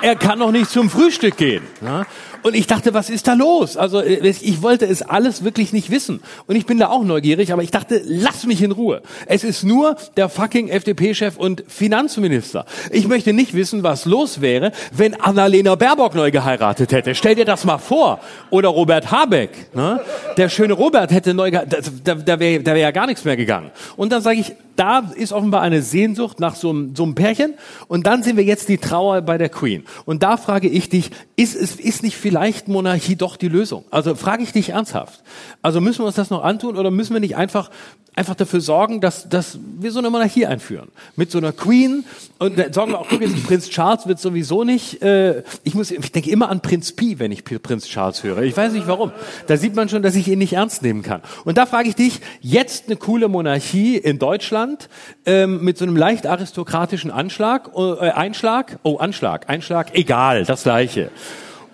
er 0.03 0.17
kann 0.17 0.39
noch 0.39 0.53
nicht 0.53 0.71
zum 0.71 0.91
Frühstück 0.91 1.37
gehen. 1.37 1.63
Ja? 1.81 2.05
Und 2.43 2.55
ich 2.55 2.67
dachte, 2.67 2.93
was 2.95 3.11
ist 3.11 3.29
da 3.29 3.35
los? 3.35 3.77
Also 3.77 4.01
äh, 4.01 4.29
ich 4.29 4.63
wollte 4.63 4.87
es 4.87 5.03
alles 5.03 5.45
wirklich 5.45 5.73
nicht 5.73 5.91
wissen. 5.91 6.21
Und 6.47 6.57
ich 6.57 6.67
bin 6.67 6.79
da 6.79 6.89
auch 6.89 7.05
neugierig, 7.05 7.53
aber 7.53 7.63
ich 7.63 7.71
dachte, 7.71 8.03
lass 8.05 8.47
mich 8.47 8.63
in 8.63 8.73
Ruhe. 8.73 9.03
Es 9.27 9.45
ist 9.45 9.65
nur 9.65 9.97
der 10.17 10.29
fucking 10.29 10.69
FDP-Chef 10.69 11.37
und 11.37 11.65
Finanzminister. 11.69 12.67
Ich 12.91 13.07
möchte 13.07 13.33
nicht 13.33 13.55
wissen, 13.55 13.83
was 13.83 14.05
los 14.05 14.41
wäre, 14.41 14.73
wenn 14.93 15.15
Annalena 15.15 15.75
Baerbock 15.75 16.15
neu 16.15 16.31
geheiratet 16.31 16.93
hätte. 16.93 17.15
Stell 17.15 17.35
dir 17.35 17.45
das 17.45 17.65
mal 17.65 17.79
vor. 17.79 18.21
Oder 18.51 18.69
Robert 18.69 19.11
Habeck. 19.11 19.75
Ne? 19.75 20.01
Der 20.37 20.49
schöne 20.49 20.75
Robert 20.75 21.13
hätte 21.13 21.35
neu 21.35 21.51
geheiratet. 21.51 21.93
Da, 22.05 22.15
da 22.15 22.41
wäre 22.41 22.63
da 22.63 22.75
wär 22.75 22.81
ja 22.81 22.91
gar 22.91 23.07
nichts 23.07 23.25
mehr 23.25 23.37
gegangen. 23.37 23.71
Und 23.97 24.13
dann 24.13 24.23
sage 24.23 24.41
ich, 24.41 24.53
da 24.77 25.11
ist 25.15 25.33
offenbar 25.33 25.61
eine 25.61 25.83
Sehnsucht 25.83 26.41
nach 26.41 26.55
so 26.55 26.71
einem, 26.71 26.97
so 26.97 27.05
einem 27.05 27.15
Pärchen. 27.15 27.55
Und 27.89 28.07
dann 28.07 28.23
sehen 28.23 28.37
wir 28.37 28.45
jetzt 28.45 28.69
die 28.69 28.79
Trauer 28.79 29.21
bei 29.23 29.39
der 29.39 29.49
Queen. 29.49 29.85
Und 30.05 30.23
da 30.23 30.37
frage 30.37 30.69
ich 30.69 30.89
dich, 30.89 31.11
ist, 31.37 31.55
ist, 31.55 31.81
ist 31.81 32.03
nicht 32.03 32.17
vielleicht 32.33 32.67
Monarchie 32.67 33.15
doch 33.15 33.37
die 33.37 33.49
Lösung? 33.49 33.85
Also 33.91 34.15
frage 34.15 34.43
ich 34.43 34.53
dich 34.53 34.71
ernsthaft. 34.71 35.23
Also 35.61 35.83
müssen 35.83 35.99
wir 35.99 36.07
uns 36.07 36.15
das 36.15 36.31
noch 36.31 36.43
antun 36.43 36.79
oder 36.79 36.91
müssen 36.91 37.13
wir 37.13 37.21
nicht 37.21 37.37
einfach 37.37 37.69
einfach 38.15 38.35
dafür 38.35 38.61
sorgen, 38.61 39.01
dass, 39.01 39.29
dass 39.29 39.59
wir 39.79 39.91
so 39.91 39.99
eine 39.99 40.11
Monarchie 40.11 40.45
einführen. 40.45 40.89
Mit 41.17 41.31
so 41.31 41.39
einer 41.39 41.53
Queen 41.53 42.05
und 42.39 42.59
dann 42.59 42.73
sorgen 42.73 42.93
wir 42.93 42.99
auch, 42.99 43.07
guck 43.09 43.23
jetzt, 43.23 43.47
Prinz 43.47 43.71
Charles 43.71 44.07
wird 44.07 44.19
sowieso 44.19 44.65
nicht, 44.65 45.03
äh, 45.03 45.43
ich 45.65 45.75
muss, 45.75 45.91
ich 45.91 46.13
denke 46.13 46.31
immer 46.31 46.51
an 46.51 46.61
Prinz 46.61 46.93
Pi, 46.93 47.19
wenn 47.19 47.33
ich 47.33 47.45
Prinz 47.45 47.87
Charles 47.87 48.23
höre. 48.23 48.43
Ich 48.43 48.57
weiß 48.57 48.73
nicht 48.73 48.87
warum. 48.87 49.13
Da 49.47 49.57
sieht 49.57 49.75
man 49.75 49.89
schon, 49.89 50.03
dass 50.03 50.15
ich 50.15 50.29
ihn 50.29 50.39
nicht 50.39 50.53
ernst 50.53 50.83
nehmen 50.83 51.03
kann. 51.03 51.23
Und 51.45 51.57
da 51.57 51.65
frage 51.65 51.89
ich 51.89 51.95
dich, 51.95 52.21
jetzt 52.41 52.87
eine 52.87 52.97
coole 52.97 53.29
Monarchie 53.29 53.97
in 53.97 54.19
Deutschland 54.19 54.89
ähm, 55.25 55.65
mit 55.65 55.79
so 55.79 55.85
einem 55.85 55.97
leicht 55.97 56.27
aristokratischen 56.27 57.11
Anschlag, 57.11 57.71
äh, 57.77 58.11
Einschlag, 58.11 58.79
oh 58.83 58.99
Anschlag, 58.99 59.49
Einschlag, 59.49 59.95
egal, 59.95 60.45
das 60.45 60.65
gleiche 60.65 61.11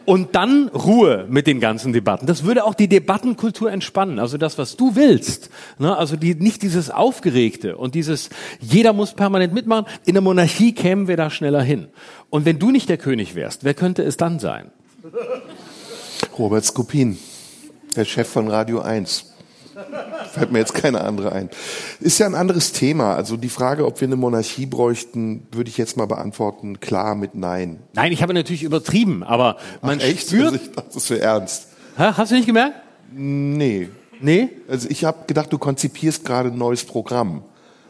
und 0.09 0.35
dann 0.35 0.69
Ruhe 0.69 1.27
mit 1.29 1.47
den 1.47 1.61
ganzen 1.61 1.93
Debatten. 1.93 2.25
Das 2.25 2.43
würde 2.43 2.65
auch 2.65 2.73
die 2.73 2.89
Debattenkultur 2.89 3.71
entspannen. 3.71 4.19
Also 4.19 4.39
das, 4.39 4.57
was 4.57 4.75
du 4.75 4.97
willst. 4.97 5.51
Ne? 5.79 5.95
Also 5.95 6.17
die, 6.17 6.35
nicht 6.35 6.63
dieses 6.63 6.89
Aufgeregte 6.89 7.77
und 7.77 7.95
dieses, 7.95 8.31
jeder 8.59 8.95
muss 8.95 9.13
permanent 9.13 9.53
mitmachen. 9.53 9.85
In 10.07 10.15
der 10.15 10.23
Monarchie 10.23 10.73
kämen 10.73 11.09
wir 11.09 11.19
da 11.19 11.29
schneller 11.29 11.61
hin. 11.61 11.89
Und 12.31 12.47
wenn 12.47 12.59
du 12.59 12.71
nicht 12.71 12.89
der 12.89 12.97
König 12.97 13.35
wärst, 13.35 13.65
wer 13.65 13.75
könnte 13.75 14.03
es 14.03 14.17
dann 14.17 14.39
sein? 14.39 14.71
Robert 16.39 16.65
Skopin, 16.65 17.19
der 17.95 18.07
Chef 18.07 18.29
von 18.29 18.49
Radio 18.49 18.81
1. 18.81 19.28
Fällt 20.33 20.53
mir 20.53 20.59
jetzt 20.59 20.75
keine 20.75 21.03
andere 21.03 21.33
ein. 21.33 21.51
Ist 22.01 22.19
ja 22.19 22.27
ein 22.27 22.35
anderes 22.35 22.73
Thema. 22.73 23.15
Also 23.15 23.37
die 23.37 23.49
Frage, 23.49 23.87
ob 23.87 24.01
wir 24.01 24.09
eine 24.09 24.17
Monarchie 24.17 24.67
bräuchten, 24.67 25.47
würde 25.53 25.71
ich 25.71 25.79
jetzt 25.79 25.97
mal 25.97 26.07
beantworten, 26.07 26.81
klar 26.81 27.15
mit 27.15 27.35
Nein. 27.35 27.81
Nein, 27.95 28.13
ich 28.13 28.23
habe 28.23 28.35
natürlich 28.35 28.63
übertrieben, 28.63 29.23
aber 29.23 29.57
man 29.83 29.99
Ach, 30.01 30.05
echt? 30.05 30.29
spürt... 30.29 30.53
Also 30.53 30.57
ich 30.57 30.73
dachte, 30.73 30.91
das 30.95 31.11
wäre 31.11 31.21
ernst. 31.21 31.69
Hä? 31.97 32.13
Hast 32.17 32.31
du 32.31 32.37
nicht 32.37 32.47
gemerkt? 32.47 32.75
Nee. 33.13 33.89
Nee? 34.21 34.49
Also 34.69 34.89
ich 34.91 35.05
habe 35.05 35.27
gedacht, 35.27 35.53
du 35.53 35.59
konzipierst 35.59 36.25
gerade 36.25 36.51
ein 36.51 36.59
neues 36.59 36.85
Programm. 36.85 37.43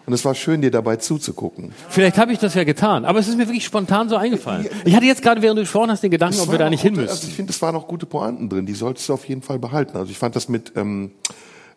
Und 0.07 0.15
es 0.15 0.25
war 0.25 0.35
schön, 0.35 0.63
dir 0.63 0.71
dabei 0.71 0.97
zuzugucken. 0.97 1.73
Vielleicht 1.91 2.17
habe 2.17 2.33
ich 2.33 2.39
das 2.39 2.55
ja 2.55 2.65
getan, 2.65 3.05
aber 3.05 3.19
es 3.19 3.29
ist 3.29 3.37
mir 3.37 3.47
wirklich 3.47 3.67
spontan 3.67 4.09
so 4.09 4.17
eingefallen. 4.17 4.67
Ich 4.87 4.97
hatte 4.97 5.05
jetzt 5.05 5.21
gerade, 5.21 5.43
während 5.43 5.59
du 5.59 5.63
gesprochen 5.63 5.91
hast, 5.91 6.03
den 6.03 6.11
Gedanken, 6.11 6.41
ob 6.41 6.51
wir 6.51 6.59
da 6.59 6.71
nicht 6.71 6.81
hin 6.81 6.93
gute, 6.95 7.03
müssen. 7.03 7.13
Also 7.13 7.29
ich 7.29 7.35
finde, 7.35 7.53
es 7.53 7.61
waren 7.61 7.77
auch 7.77 7.87
gute 7.87 8.07
Pointen 8.07 8.49
drin. 8.49 8.65
Die 8.65 8.73
solltest 8.73 9.07
du 9.11 9.13
auf 9.13 9.29
jeden 9.29 9.43
Fall 9.43 9.59
behalten. 9.59 9.99
Also 9.99 10.11
ich 10.11 10.17
fand 10.17 10.35
das 10.35 10.49
mit 10.49 10.73
ähm, 10.77 11.11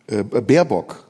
äh, 0.06 0.22
Baerbock 0.22 1.04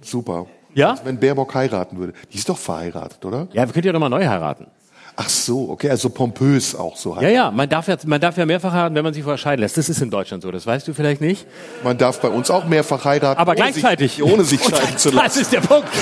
super. 0.00 0.46
Ja? 0.74 0.90
Also 0.90 1.04
wenn 1.04 1.18
Baerbock 1.18 1.54
heiraten 1.54 1.98
würde. 1.98 2.14
Die 2.32 2.38
ist 2.38 2.48
doch 2.48 2.58
verheiratet, 2.58 3.24
oder? 3.24 3.48
Ja, 3.52 3.66
wir 3.66 3.72
könnten 3.72 3.86
ja 3.86 3.92
doch 3.92 4.00
mal 4.00 4.08
neu 4.08 4.26
heiraten. 4.26 4.66
Ach 5.14 5.28
so, 5.28 5.68
okay, 5.70 5.90
also 5.90 6.08
pompös 6.08 6.74
auch 6.74 6.96
so. 6.96 7.16
Ja, 7.20 7.28
ja, 7.28 7.50
man 7.50 7.68
darf 7.68 7.86
ja, 7.86 7.96
man 8.06 8.20
darf 8.20 8.36
ja 8.38 8.46
mehrfach 8.46 8.72
heiraten, 8.72 8.94
wenn 8.94 9.04
man 9.04 9.12
sich 9.12 9.22
vorher 9.22 9.36
scheiden 9.38 9.60
lässt. 9.60 9.76
Das 9.76 9.88
ist 9.88 10.00
in 10.00 10.10
Deutschland 10.10 10.42
so, 10.42 10.50
das 10.50 10.66
weißt 10.66 10.88
du 10.88 10.94
vielleicht 10.94 11.20
nicht. 11.20 11.46
Man 11.84 11.98
darf 11.98 12.20
bei 12.20 12.28
uns 12.28 12.50
auch 12.50 12.64
mehrfach 12.66 13.04
heiraten, 13.04 13.38
Aber 13.38 13.52
ohne 13.52 13.60
gleichzeitig. 13.60 14.12
sich, 14.14 14.22
ohne 14.22 14.44
sich 14.44 14.62
scheiden 14.64 14.96
zu 14.96 15.10
Das 15.10 15.22
lassen. 15.22 15.40
ist 15.42 15.52
der 15.52 15.60
Punkt. 15.60 15.88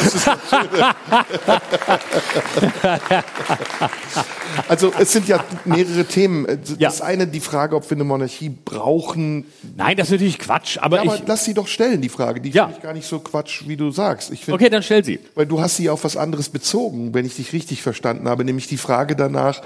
Also 4.68 4.92
es 4.98 5.12
sind 5.12 5.28
ja 5.28 5.42
mehrere 5.64 6.04
Themen. 6.04 6.46
Ja. 6.78 6.88
Das 6.88 7.00
eine, 7.00 7.26
die 7.26 7.40
Frage, 7.40 7.76
ob 7.76 7.88
wir 7.88 7.96
eine 7.96 8.04
Monarchie 8.04 8.48
brauchen. 8.50 9.44
Nein, 9.76 9.96
das 9.96 10.08
ist 10.08 10.12
natürlich 10.12 10.38
Quatsch, 10.38 10.76
aber 10.80 10.96
Ja, 10.96 11.02
aber 11.02 11.14
ich, 11.16 11.22
lass 11.26 11.44
sie 11.44 11.54
doch 11.54 11.68
stellen, 11.68 12.00
die 12.00 12.08
Frage. 12.08 12.40
Die 12.40 12.50
Ja. 12.50 12.64
finde 12.64 12.76
ich 12.78 12.82
gar 12.82 12.92
nicht 12.92 13.06
so 13.06 13.20
Quatsch, 13.20 13.62
wie 13.68 13.76
du 13.76 13.90
sagst. 13.90 14.30
Ich 14.32 14.44
finde, 14.44 14.56
okay, 14.56 14.68
dann 14.68 14.82
stell 14.82 15.04
sie. 15.04 15.20
weil 15.34 15.46
du 15.46 15.60
hast 15.60 15.76
sie 15.76 15.88
auf 15.88 16.02
was 16.04 16.16
anderes 16.16 16.48
bezogen, 16.48 17.14
wenn 17.14 17.24
ich 17.24 17.36
dich 17.36 17.52
richtig 17.52 17.82
verstanden 17.82 18.28
habe, 18.28 18.44
nämlich 18.44 18.66
die 18.66 18.76
Frage 18.76 18.99
danach, 19.04 19.62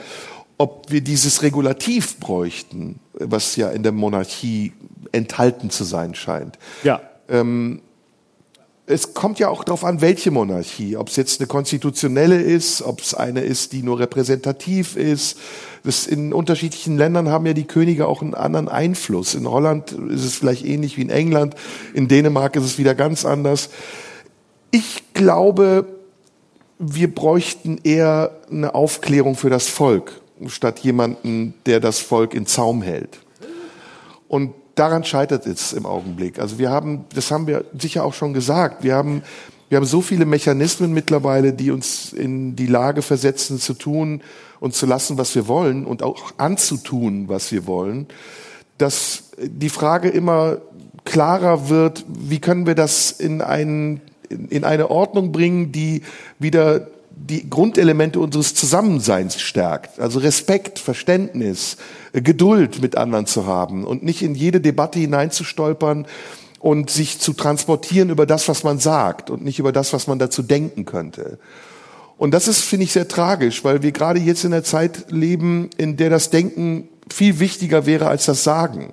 ob 0.56 0.90
wir 0.90 1.00
dieses 1.00 1.42
Regulativ 1.42 2.18
bräuchten, 2.18 3.00
was 3.12 3.56
ja 3.56 3.70
in 3.70 3.82
der 3.82 3.92
Monarchie 3.92 4.72
enthalten 5.12 5.70
zu 5.70 5.84
sein 5.84 6.14
scheint. 6.14 6.58
Ja. 6.82 7.00
Es 8.86 9.14
kommt 9.14 9.38
ja 9.38 9.48
auch 9.48 9.64
darauf 9.64 9.82
an, 9.84 10.02
welche 10.02 10.30
Monarchie, 10.30 10.96
ob 10.96 11.08
es 11.08 11.16
jetzt 11.16 11.40
eine 11.40 11.46
konstitutionelle 11.46 12.40
ist, 12.40 12.82
ob 12.82 13.00
es 13.00 13.14
eine 13.14 13.40
ist, 13.40 13.72
die 13.72 13.82
nur 13.82 13.98
repräsentativ 13.98 14.96
ist. 14.96 15.38
Das 15.84 16.06
in 16.06 16.34
unterschiedlichen 16.34 16.98
Ländern 16.98 17.30
haben 17.30 17.46
ja 17.46 17.54
die 17.54 17.64
Könige 17.64 18.06
auch 18.06 18.20
einen 18.20 18.34
anderen 18.34 18.68
Einfluss. 18.68 19.34
In 19.34 19.48
Holland 19.48 19.92
ist 19.92 20.24
es 20.24 20.36
vielleicht 20.36 20.66
ähnlich 20.66 20.98
wie 20.98 21.02
in 21.02 21.10
England, 21.10 21.54
in 21.94 22.08
Dänemark 22.08 22.56
ist 22.56 22.64
es 22.64 22.78
wieder 22.78 22.94
ganz 22.94 23.24
anders. 23.24 23.70
Ich 24.70 25.02
glaube, 25.14 25.86
wir 26.78 27.14
bräuchten 27.14 27.78
eher 27.84 28.30
eine 28.50 28.74
Aufklärung 28.74 29.36
für 29.36 29.50
das 29.50 29.68
Volk, 29.68 30.20
statt 30.46 30.80
jemanden, 30.80 31.54
der 31.66 31.80
das 31.80 31.98
Volk 32.00 32.34
in 32.34 32.46
Zaum 32.46 32.82
hält. 32.82 33.20
Und 34.28 34.54
daran 34.74 35.04
scheitert 35.04 35.46
es 35.46 35.72
im 35.72 35.86
Augenblick. 35.86 36.38
Also 36.38 36.58
wir 36.58 36.70
haben, 36.70 37.04
das 37.14 37.30
haben 37.30 37.46
wir 37.46 37.64
sicher 37.78 38.04
auch 38.04 38.14
schon 38.14 38.34
gesagt, 38.34 38.82
wir 38.82 38.94
haben, 38.94 39.22
wir 39.68 39.76
haben 39.76 39.86
so 39.86 40.00
viele 40.00 40.26
Mechanismen 40.26 40.92
mittlerweile, 40.92 41.52
die 41.52 41.70
uns 41.70 42.12
in 42.12 42.56
die 42.56 42.66
Lage 42.66 43.02
versetzen, 43.02 43.58
zu 43.58 43.74
tun 43.74 44.22
und 44.60 44.74
zu 44.74 44.86
lassen, 44.86 45.18
was 45.18 45.34
wir 45.34 45.48
wollen 45.48 45.86
und 45.86 46.02
auch 46.02 46.32
anzutun, 46.38 47.28
was 47.28 47.52
wir 47.52 47.66
wollen, 47.66 48.06
dass 48.78 49.30
die 49.38 49.68
Frage 49.68 50.08
immer 50.08 50.58
klarer 51.04 51.68
wird, 51.68 52.04
wie 52.08 52.40
können 52.40 52.66
wir 52.66 52.74
das 52.74 53.10
in, 53.12 53.42
einen, 53.42 54.00
in 54.28 54.64
eine 54.64 54.90
Ordnung 54.90 55.32
bringen, 55.32 55.72
die 55.72 56.02
wieder 56.38 56.88
die 57.16 57.48
Grundelemente 57.48 58.18
unseres 58.18 58.54
Zusammenseins 58.54 59.40
stärkt. 59.40 60.00
Also 60.00 60.18
Respekt, 60.18 60.78
Verständnis, 60.78 61.76
äh, 62.12 62.20
Geduld 62.20 62.82
mit 62.82 62.96
anderen 62.96 63.26
zu 63.26 63.46
haben 63.46 63.84
und 63.84 64.02
nicht 64.02 64.22
in 64.22 64.34
jede 64.34 64.60
Debatte 64.60 64.98
hineinzustolpern 64.98 66.06
und 66.58 66.90
sich 66.90 67.20
zu 67.20 67.32
transportieren 67.34 68.10
über 68.10 68.26
das, 68.26 68.48
was 68.48 68.64
man 68.64 68.78
sagt 68.78 69.30
und 69.30 69.44
nicht 69.44 69.58
über 69.58 69.72
das, 69.72 69.92
was 69.92 70.06
man 70.06 70.18
dazu 70.18 70.42
denken 70.42 70.84
könnte. 70.84 71.38
Und 72.16 72.32
das 72.32 72.48
ist, 72.48 72.60
finde 72.60 72.84
ich, 72.84 72.92
sehr 72.92 73.08
tragisch, 73.08 73.64
weil 73.64 73.82
wir 73.82 73.92
gerade 73.92 74.20
jetzt 74.20 74.44
in 74.44 74.52
der 74.52 74.64
Zeit 74.64 75.10
leben, 75.10 75.70
in 75.76 75.96
der 75.96 76.10
das 76.10 76.30
Denken 76.30 76.88
viel 77.12 77.38
wichtiger 77.40 77.86
wäre 77.86 78.06
als 78.06 78.24
das 78.26 78.44
Sagen. 78.44 78.92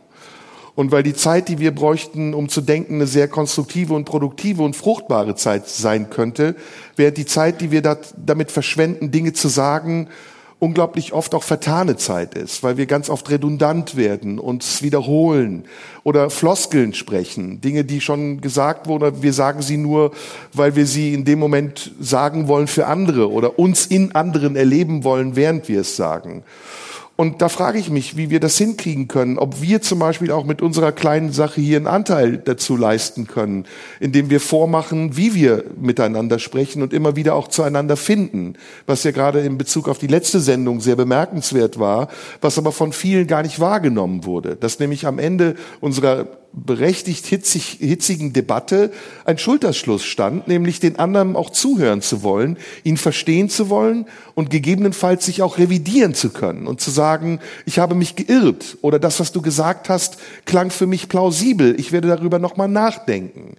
Und 0.74 0.92
weil 0.92 1.04
die 1.04 1.14
Zeit, 1.14 1.50
die 1.50 1.60
wir 1.60 1.76
bräuchten, 1.76 2.34
um 2.34 2.48
zu 2.48 2.62
denken, 2.62 2.96
eine 2.96 3.08
sehr 3.08 3.28
konstruktive 3.28 3.94
und 3.94 4.06
produktive 4.06 4.64
und 4.64 4.76
fruchtbare 4.76 5.36
Zeit 5.36 5.68
sein 5.68 6.10
könnte, 6.10 6.56
während 6.96 7.18
die 7.18 7.26
Zeit, 7.26 7.62
die 7.62 7.72
wir 7.72 7.82
damit 7.82 8.52
verschwenden, 8.52 9.12
Dinge 9.12 9.34
zu 9.34 9.50
sagen, 9.50 10.08
unglaublich 10.62 11.12
oft 11.12 11.34
auch 11.34 11.42
vertane 11.42 11.98
Zeit 11.98 12.36
ist, 12.36 12.62
weil 12.62 12.78
wir 12.78 12.86
ganz 12.86 13.10
oft 13.10 13.32
redundant 13.32 13.98
werden, 13.98 14.38
uns 14.38 14.84
wiederholen 14.84 15.66
oder 16.04 16.30
Floskeln 16.30 16.94
sprechen, 16.94 17.62
Dinge, 17.62 17.84
die 17.84 18.00
schon 18.00 18.42
gesagt 18.42 18.86
wurden, 18.86 19.24
wir 19.24 19.34
sagen 19.34 19.64
sie 19.64 19.78
nur, 19.78 20.12
weil 20.54 20.76
wir 20.76 20.86
sie 20.86 21.16
in 21.16 21.26
dem 21.26 21.40
Moment 21.40 21.94
sagen 22.00 22.48
wollen 22.48 22.68
für 22.68 22.86
andere 22.86 23.32
oder 23.32 23.58
uns 23.58 23.88
in 23.88 24.14
anderen 24.14 24.56
erleben 24.56 25.04
wollen, 25.04 25.36
während 25.36 25.68
wir 25.68 25.82
es 25.82 25.96
sagen. 25.96 26.44
Und 27.22 27.40
da 27.44 27.50
frage 27.50 27.78
ich 27.78 27.92
mich, 27.92 28.18
wie 28.18 28.32
wir 28.32 28.40
das 28.40 28.58
hinkriegen 28.58 29.08
können, 29.08 29.38
ob 29.38 29.62
wir 29.62 29.84
zum 29.84 30.00
Beispiel 30.00 30.32
auch 30.32 30.44
mit 30.44 30.60
unserer 30.60 30.92
kleinen 30.92 31.32
Sache 31.32 31.62
hier 31.62 31.78
einen 31.78 31.86
Anteil 31.86 32.40
dazu 32.40 32.76
leisten 32.76 33.28
können, 33.28 33.66
indem 34.00 34.32
wir 34.32 34.40
vormachen, 34.40 35.16
wie 35.18 35.36
wir 35.36 35.66
miteinander 35.80 36.40
sprechen 36.40 36.82
und 36.82 36.94
immer 36.94 37.16
wieder 37.16 37.36
auch 37.36 37.48
zueinander 37.48 37.96
finden, 37.96 38.56
was 38.88 39.04
ja 39.04 39.12
gerade 39.12 39.42
in 39.42 39.60
Bezug 39.60 39.88
auf 39.88 40.00
die 40.00 40.08
letzte 40.08 40.40
Sendung 40.40 40.82
sehr 40.82 40.96
bemerkenswert 40.96 41.78
war, 41.78 42.08
was 42.42 42.58
aber 42.58 42.72
von 42.72 42.92
vielen 42.92 43.28
gar 43.28 43.44
nicht 43.44 43.60
wahrgenommen 43.60 44.26
wurde, 44.26 44.56
dass 44.56 44.80
nämlich 44.80 45.06
am 45.06 45.20
Ende 45.20 45.54
unserer 45.80 46.26
berechtigt 46.54 47.26
hitzig, 47.26 47.78
hitzigen 47.80 48.34
Debatte 48.34 48.92
ein 49.26 49.38
Schulterschluss 49.38 50.04
stand, 50.04 50.48
nämlich 50.48 50.80
den 50.80 51.00
anderen 51.00 51.36
auch 51.36 51.50
zuhören 51.50 52.02
zu 52.02 52.24
wollen, 52.24 52.58
ihn 52.84 52.98
verstehen 52.98 53.50
zu 53.50 53.70
wollen 53.70 54.06
und 54.36 54.50
gegebenenfalls 54.50 55.26
sich 55.26 55.42
auch 55.42 55.58
revidieren 55.58 56.14
zu 56.14 56.30
können 56.30 56.68
und 56.68 56.82
zu 56.82 56.92
sagen, 56.92 57.40
ich 57.66 57.80
habe 57.80 57.96
mich 57.96 58.16
geirrt 58.16 58.78
oder 58.82 59.00
das, 59.00 59.20
was 59.20 59.32
du 59.32 59.42
gesagt 59.42 59.90
hast, 59.90 60.18
klang 60.46 60.72
für 60.72 60.88
mich 60.88 61.08
plausibel, 61.08 61.80
ich 61.80 61.92
werde 61.92 62.10
darüber 62.10 62.40
nochmal 62.40 62.68
nachdenken. 62.68 63.56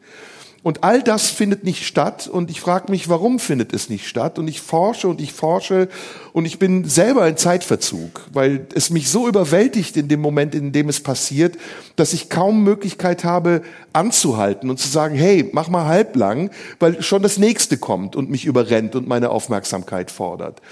Und 0.64 0.84
all 0.84 1.02
das 1.02 1.28
findet 1.28 1.64
nicht 1.64 1.84
statt 1.84 2.28
und 2.28 2.48
ich 2.48 2.60
frage 2.60 2.90
mich, 2.92 3.08
warum 3.08 3.40
findet 3.40 3.72
es 3.72 3.88
nicht 3.88 4.06
statt? 4.06 4.38
Und 4.38 4.46
ich 4.46 4.60
forsche 4.60 5.08
und 5.08 5.20
ich 5.20 5.32
forsche 5.32 5.88
und 6.32 6.44
ich 6.44 6.60
bin 6.60 6.84
selber 6.84 7.26
in 7.26 7.36
Zeitverzug, 7.36 8.28
weil 8.32 8.66
es 8.72 8.90
mich 8.90 9.10
so 9.10 9.26
überwältigt 9.26 9.96
in 9.96 10.06
dem 10.06 10.20
Moment, 10.20 10.54
in 10.54 10.70
dem 10.70 10.88
es 10.88 11.00
passiert, 11.00 11.56
dass 11.96 12.12
ich 12.12 12.30
kaum 12.30 12.62
Möglichkeit 12.62 13.24
habe 13.24 13.62
anzuhalten 13.92 14.70
und 14.70 14.78
zu 14.78 14.86
sagen, 14.86 15.16
hey, 15.16 15.50
mach 15.52 15.68
mal 15.68 15.86
halblang, 15.86 16.50
weil 16.78 17.02
schon 17.02 17.22
das 17.22 17.38
nächste 17.38 17.76
kommt 17.76 18.14
und 18.14 18.30
mich 18.30 18.44
überrennt 18.44 18.94
und 18.94 19.08
meine 19.08 19.30
Aufmerksamkeit 19.30 20.12
fordert. 20.12 20.62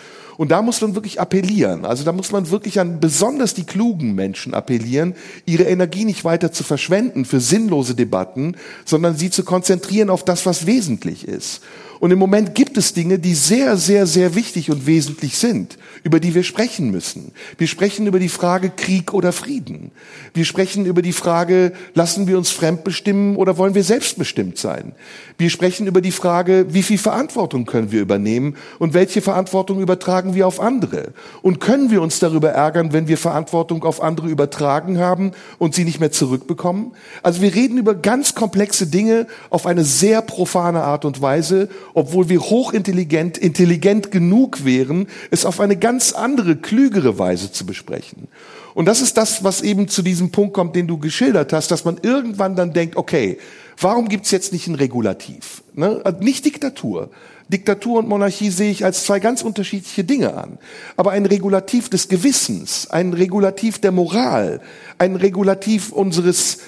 Und 0.40 0.52
da 0.52 0.62
muss 0.62 0.80
man 0.80 0.94
wirklich 0.94 1.20
appellieren. 1.20 1.84
Also 1.84 2.02
da 2.02 2.12
muss 2.12 2.32
man 2.32 2.48
wirklich 2.48 2.80
an 2.80 2.98
besonders 2.98 3.52
die 3.52 3.64
klugen 3.64 4.14
Menschen 4.14 4.54
appellieren, 4.54 5.14
ihre 5.44 5.64
Energie 5.64 6.06
nicht 6.06 6.24
weiter 6.24 6.50
zu 6.50 6.64
verschwenden 6.64 7.26
für 7.26 7.40
sinnlose 7.40 7.94
Debatten, 7.94 8.56
sondern 8.86 9.18
sie 9.18 9.28
zu 9.28 9.44
konzentrieren 9.44 10.08
auf 10.08 10.24
das, 10.24 10.46
was 10.46 10.64
wesentlich 10.64 11.28
ist. 11.28 11.60
Und 12.00 12.10
im 12.10 12.18
Moment 12.18 12.54
gibt 12.54 12.78
es 12.78 12.94
Dinge, 12.94 13.18
die 13.18 13.34
sehr, 13.34 13.76
sehr, 13.76 14.06
sehr 14.06 14.34
wichtig 14.34 14.70
und 14.70 14.86
wesentlich 14.86 15.36
sind, 15.36 15.76
über 16.02 16.18
die 16.18 16.34
wir 16.34 16.44
sprechen 16.44 16.90
müssen. 16.90 17.32
Wir 17.58 17.66
sprechen 17.66 18.06
über 18.06 18.18
die 18.18 18.30
Frage 18.30 18.70
Krieg 18.70 19.12
oder 19.12 19.32
Frieden. 19.32 19.92
Wir 20.32 20.46
sprechen 20.46 20.86
über 20.86 21.02
die 21.02 21.12
Frage, 21.12 21.72
lassen 21.92 22.26
wir 22.26 22.38
uns 22.38 22.50
fremdbestimmen 22.50 23.36
oder 23.36 23.58
wollen 23.58 23.74
wir 23.74 23.84
selbstbestimmt 23.84 24.56
sein? 24.56 24.92
Wir 25.36 25.50
sprechen 25.50 25.86
über 25.86 26.00
die 26.00 26.10
Frage, 26.10 26.66
wie 26.70 26.82
viel 26.82 26.96
Verantwortung 26.96 27.66
können 27.66 27.92
wir 27.92 28.00
übernehmen 28.00 28.56
und 28.78 28.94
welche 28.94 29.20
Verantwortung 29.20 29.80
übertragen 29.80 30.34
wir 30.34 30.46
auf 30.46 30.58
andere? 30.58 31.12
Und 31.42 31.60
können 31.60 31.90
wir 31.90 32.00
uns 32.00 32.18
darüber 32.18 32.48
ärgern, 32.48 32.94
wenn 32.94 33.08
wir 33.08 33.18
Verantwortung 33.18 33.84
auf 33.84 34.02
andere 34.02 34.28
übertragen 34.28 34.98
haben 34.98 35.32
und 35.58 35.74
sie 35.74 35.84
nicht 35.84 36.00
mehr 36.00 36.12
zurückbekommen? 36.12 36.92
Also 37.22 37.42
wir 37.42 37.54
reden 37.54 37.76
über 37.76 37.94
ganz 37.94 38.34
komplexe 38.34 38.86
Dinge 38.86 39.26
auf 39.50 39.66
eine 39.66 39.84
sehr 39.84 40.22
profane 40.22 40.82
Art 40.82 41.04
und 41.04 41.20
Weise 41.20 41.68
obwohl 41.94 42.28
wir 42.28 42.40
hochintelligent, 42.40 43.38
intelligent 43.38 44.10
genug 44.10 44.64
wären, 44.64 45.08
es 45.30 45.44
auf 45.44 45.60
eine 45.60 45.76
ganz 45.76 46.12
andere, 46.12 46.56
klügere 46.56 47.18
Weise 47.18 47.52
zu 47.52 47.66
besprechen. 47.66 48.28
Und 48.74 48.86
das 48.86 49.00
ist 49.00 49.16
das, 49.16 49.42
was 49.42 49.62
eben 49.62 49.88
zu 49.88 50.02
diesem 50.02 50.30
Punkt 50.30 50.54
kommt, 50.54 50.76
den 50.76 50.86
du 50.86 50.98
geschildert 50.98 51.52
hast, 51.52 51.70
dass 51.70 51.84
man 51.84 51.98
irgendwann 52.02 52.56
dann 52.56 52.72
denkt, 52.72 52.96
okay, 52.96 53.38
warum 53.78 54.08
gibt's 54.08 54.30
jetzt 54.30 54.52
nicht 54.52 54.68
ein 54.68 54.74
Regulativ? 54.74 55.62
Ne? 55.74 56.00
Also 56.04 56.20
nicht 56.20 56.44
Diktatur. 56.44 57.10
Diktatur 57.48 57.98
und 57.98 58.08
Monarchie 58.08 58.50
sehe 58.50 58.70
ich 58.70 58.84
als 58.84 59.04
zwei 59.04 59.18
ganz 59.18 59.42
unterschiedliche 59.42 60.04
Dinge 60.04 60.34
an. 60.34 60.58
Aber 60.96 61.10
ein 61.10 61.26
Regulativ 61.26 61.88
des 61.88 62.08
Gewissens, 62.08 62.88
ein 62.90 63.12
Regulativ 63.12 63.80
der 63.80 63.90
Moral, 63.90 64.60
ein 64.98 65.16
Regulativ 65.16 65.90
unseres, 65.90 66.58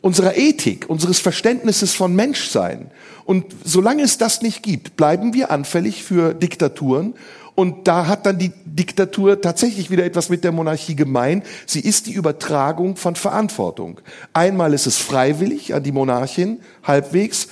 unserer 0.00 0.38
Ethik, 0.38 0.88
unseres 0.88 1.20
Verständnisses 1.20 1.94
von 1.94 2.14
Menschsein. 2.14 2.90
Und 3.30 3.54
solange 3.62 4.02
es 4.02 4.18
das 4.18 4.42
nicht 4.42 4.60
gibt, 4.60 4.96
bleiben 4.96 5.34
wir 5.34 5.52
anfällig 5.52 6.02
für 6.02 6.34
Diktaturen. 6.34 7.14
Und 7.54 7.86
da 7.86 8.08
hat 8.08 8.26
dann 8.26 8.38
die 8.38 8.50
Diktatur 8.64 9.40
tatsächlich 9.40 9.88
wieder 9.88 10.04
etwas 10.04 10.30
mit 10.30 10.42
der 10.42 10.50
Monarchie 10.50 10.96
gemein. 10.96 11.44
Sie 11.64 11.78
ist 11.78 12.08
die 12.08 12.12
Übertragung 12.12 12.96
von 12.96 13.14
Verantwortung. 13.14 14.00
Einmal 14.32 14.74
ist 14.74 14.88
es 14.88 14.96
freiwillig 14.96 15.74
an 15.74 15.84
die 15.84 15.92
Monarchin, 15.92 16.58
halbwegs. 16.82 17.46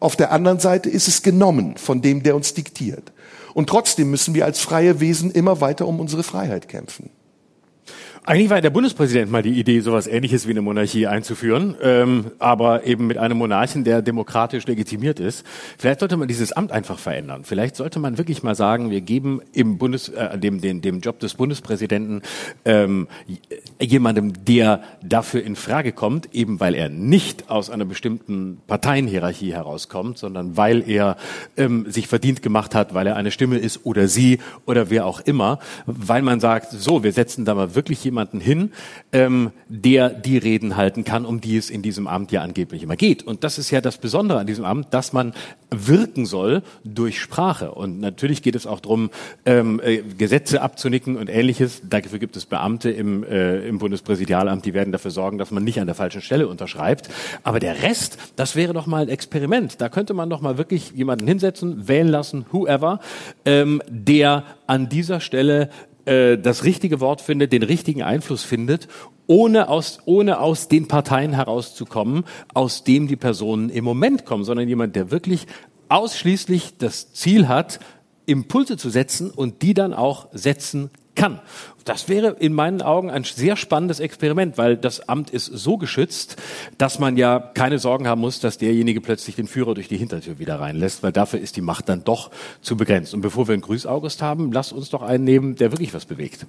Auf 0.00 0.16
der 0.16 0.32
anderen 0.32 0.60
Seite 0.60 0.88
ist 0.88 1.08
es 1.08 1.20
genommen 1.20 1.76
von 1.76 2.00
dem, 2.00 2.22
der 2.22 2.34
uns 2.34 2.54
diktiert. 2.54 3.12
Und 3.52 3.68
trotzdem 3.68 4.10
müssen 4.10 4.34
wir 4.34 4.46
als 4.46 4.60
freie 4.60 4.98
Wesen 4.98 5.30
immer 5.30 5.60
weiter 5.60 5.86
um 5.86 6.00
unsere 6.00 6.22
Freiheit 6.22 6.68
kämpfen. 6.70 7.10
Eigentlich 8.28 8.50
war 8.50 8.60
der 8.60 8.70
Bundespräsident 8.70 9.30
mal 9.30 9.44
die 9.44 9.52
Idee, 9.52 9.78
sowas 9.78 10.08
Ähnliches 10.08 10.48
wie 10.48 10.50
eine 10.50 10.60
Monarchie 10.60 11.06
einzuführen, 11.06 11.76
ähm, 11.80 12.32
aber 12.40 12.84
eben 12.84 13.06
mit 13.06 13.18
einem 13.18 13.38
Monarchen, 13.38 13.84
der 13.84 14.02
demokratisch 14.02 14.66
legitimiert 14.66 15.20
ist. 15.20 15.46
Vielleicht 15.78 16.00
sollte 16.00 16.16
man 16.16 16.26
dieses 16.26 16.50
Amt 16.50 16.72
einfach 16.72 16.98
verändern. 16.98 17.44
Vielleicht 17.44 17.76
sollte 17.76 18.00
man 18.00 18.18
wirklich 18.18 18.42
mal 18.42 18.56
sagen, 18.56 18.90
wir 18.90 19.00
geben 19.00 19.42
im 19.52 19.78
Bundes, 19.78 20.08
äh, 20.08 20.36
dem, 20.38 20.60
dem, 20.60 20.80
dem 20.80 20.98
Job 20.98 21.20
des 21.20 21.34
Bundespräsidenten 21.34 22.22
ähm, 22.64 23.06
jemandem, 23.80 24.44
der 24.44 24.82
dafür 25.04 25.44
in 25.44 25.54
Frage 25.54 25.92
kommt, 25.92 26.34
eben 26.34 26.58
weil 26.58 26.74
er 26.74 26.88
nicht 26.88 27.48
aus 27.48 27.70
einer 27.70 27.84
bestimmten 27.84 28.58
Parteienhierarchie 28.66 29.52
herauskommt, 29.52 30.18
sondern 30.18 30.56
weil 30.56 30.82
er 30.90 31.16
ähm, 31.56 31.88
sich 31.88 32.08
verdient 32.08 32.42
gemacht 32.42 32.74
hat, 32.74 32.92
weil 32.92 33.06
er 33.06 33.14
eine 33.14 33.30
Stimme 33.30 33.58
ist 33.58 33.86
oder 33.86 34.08
sie 34.08 34.40
oder 34.64 34.90
wer 34.90 35.06
auch 35.06 35.20
immer, 35.20 35.60
weil 35.86 36.22
man 36.22 36.40
sagt, 36.40 36.72
so, 36.72 37.04
wir 37.04 37.12
setzen 37.12 37.44
da 37.44 37.54
mal 37.54 37.76
wirklich 37.76 38.02
jemanden 38.02 38.15
jemanden 38.16 38.40
hin, 38.40 38.72
ähm, 39.12 39.50
der 39.68 40.08
die 40.08 40.38
Reden 40.38 40.76
halten 40.76 41.04
kann, 41.04 41.26
um 41.26 41.42
die 41.42 41.58
es 41.58 41.68
in 41.68 41.82
diesem 41.82 42.06
Amt 42.06 42.32
ja 42.32 42.40
angeblich 42.40 42.82
immer 42.82 42.96
geht. 42.96 43.22
Und 43.22 43.44
das 43.44 43.58
ist 43.58 43.70
ja 43.70 43.82
das 43.82 43.98
Besondere 43.98 44.38
an 44.38 44.46
diesem 44.46 44.64
Amt, 44.64 44.94
dass 44.94 45.12
man 45.12 45.34
wirken 45.70 46.24
soll 46.24 46.62
durch 46.82 47.20
Sprache. 47.20 47.72
Und 47.72 48.00
natürlich 48.00 48.40
geht 48.40 48.54
es 48.54 48.66
auch 48.66 48.80
darum, 48.80 49.10
ähm, 49.44 49.82
äh, 49.84 49.98
Gesetze 50.16 50.62
abzunicken 50.62 51.16
und 51.16 51.28
ähnliches. 51.28 51.82
Dafür 51.90 52.18
gibt 52.18 52.36
es 52.36 52.46
Beamte 52.46 52.90
im, 52.90 53.22
äh, 53.22 53.68
im 53.68 53.78
Bundespräsidialamt, 53.78 54.64
die 54.64 54.72
werden 54.72 54.92
dafür 54.92 55.10
sorgen, 55.10 55.36
dass 55.36 55.50
man 55.50 55.62
nicht 55.62 55.78
an 55.78 55.86
der 55.86 55.94
falschen 55.94 56.22
Stelle 56.22 56.48
unterschreibt. 56.48 57.10
Aber 57.42 57.60
der 57.60 57.82
Rest, 57.82 58.16
das 58.36 58.56
wäre 58.56 58.72
doch 58.72 58.86
mal 58.86 59.02
ein 59.02 59.08
Experiment. 59.10 59.78
Da 59.82 59.90
könnte 59.90 60.14
man 60.14 60.30
doch 60.30 60.40
mal 60.40 60.56
wirklich 60.56 60.92
jemanden 60.92 61.26
hinsetzen, 61.26 61.86
wählen 61.86 62.08
lassen, 62.08 62.46
whoever, 62.50 63.00
ähm, 63.44 63.82
der 63.90 64.44
an 64.66 64.88
dieser 64.88 65.20
Stelle 65.20 65.68
äh, 66.06 66.38
das 66.38 66.64
richtige 66.64 67.00
Wort 67.00 67.20
findet, 67.20 67.52
den 67.52 67.62
richtigen 67.62 68.02
Einfluss 68.02 68.42
findet, 68.42 68.88
ohne 69.26 69.68
aus, 69.68 69.98
ohne 70.06 70.40
aus 70.40 70.68
den 70.68 70.88
Parteien 70.88 71.32
herauszukommen, 71.32 72.24
aus 72.54 72.84
dem 72.84 73.08
die 73.08 73.16
Personen 73.16 73.68
im 73.70 73.84
Moment 73.84 74.24
kommen, 74.24 74.44
sondern 74.44 74.68
jemand, 74.68 74.96
der 74.96 75.10
wirklich 75.10 75.46
ausschließlich 75.88 76.78
das 76.78 77.12
Ziel 77.12 77.48
hat, 77.48 77.80
Impulse 78.26 78.76
zu 78.76 78.90
setzen 78.90 79.30
und 79.30 79.62
die 79.62 79.74
dann 79.74 79.92
auch 79.94 80.28
setzen 80.32 80.90
kann. 81.14 81.40
Das 81.86 82.08
wäre 82.08 82.36
in 82.40 82.52
meinen 82.52 82.82
Augen 82.82 83.10
ein 83.10 83.22
sehr 83.22 83.56
spannendes 83.56 84.00
Experiment, 84.00 84.58
weil 84.58 84.76
das 84.76 85.08
Amt 85.08 85.30
ist 85.30 85.46
so 85.46 85.76
geschützt, 85.78 86.36
dass 86.78 86.98
man 86.98 87.16
ja 87.16 87.38
keine 87.38 87.78
Sorgen 87.78 88.08
haben 88.08 88.20
muss, 88.20 88.40
dass 88.40 88.58
derjenige 88.58 89.00
plötzlich 89.00 89.36
den 89.36 89.46
Führer 89.46 89.74
durch 89.74 89.86
die 89.86 89.96
Hintertür 89.96 90.40
wieder 90.40 90.58
reinlässt, 90.58 91.04
weil 91.04 91.12
dafür 91.12 91.38
ist 91.38 91.54
die 91.56 91.60
Macht 91.60 91.88
dann 91.88 92.02
doch 92.02 92.32
zu 92.60 92.76
begrenzt. 92.76 93.14
Und 93.14 93.20
bevor 93.20 93.46
wir 93.46 93.52
einen 93.52 93.62
Grüß-August 93.62 94.20
haben, 94.20 94.50
lasst 94.50 94.72
uns 94.72 94.90
doch 94.90 95.02
einen 95.02 95.22
nehmen, 95.22 95.54
der 95.54 95.70
wirklich 95.70 95.94
was 95.94 96.06
bewegt. 96.06 96.46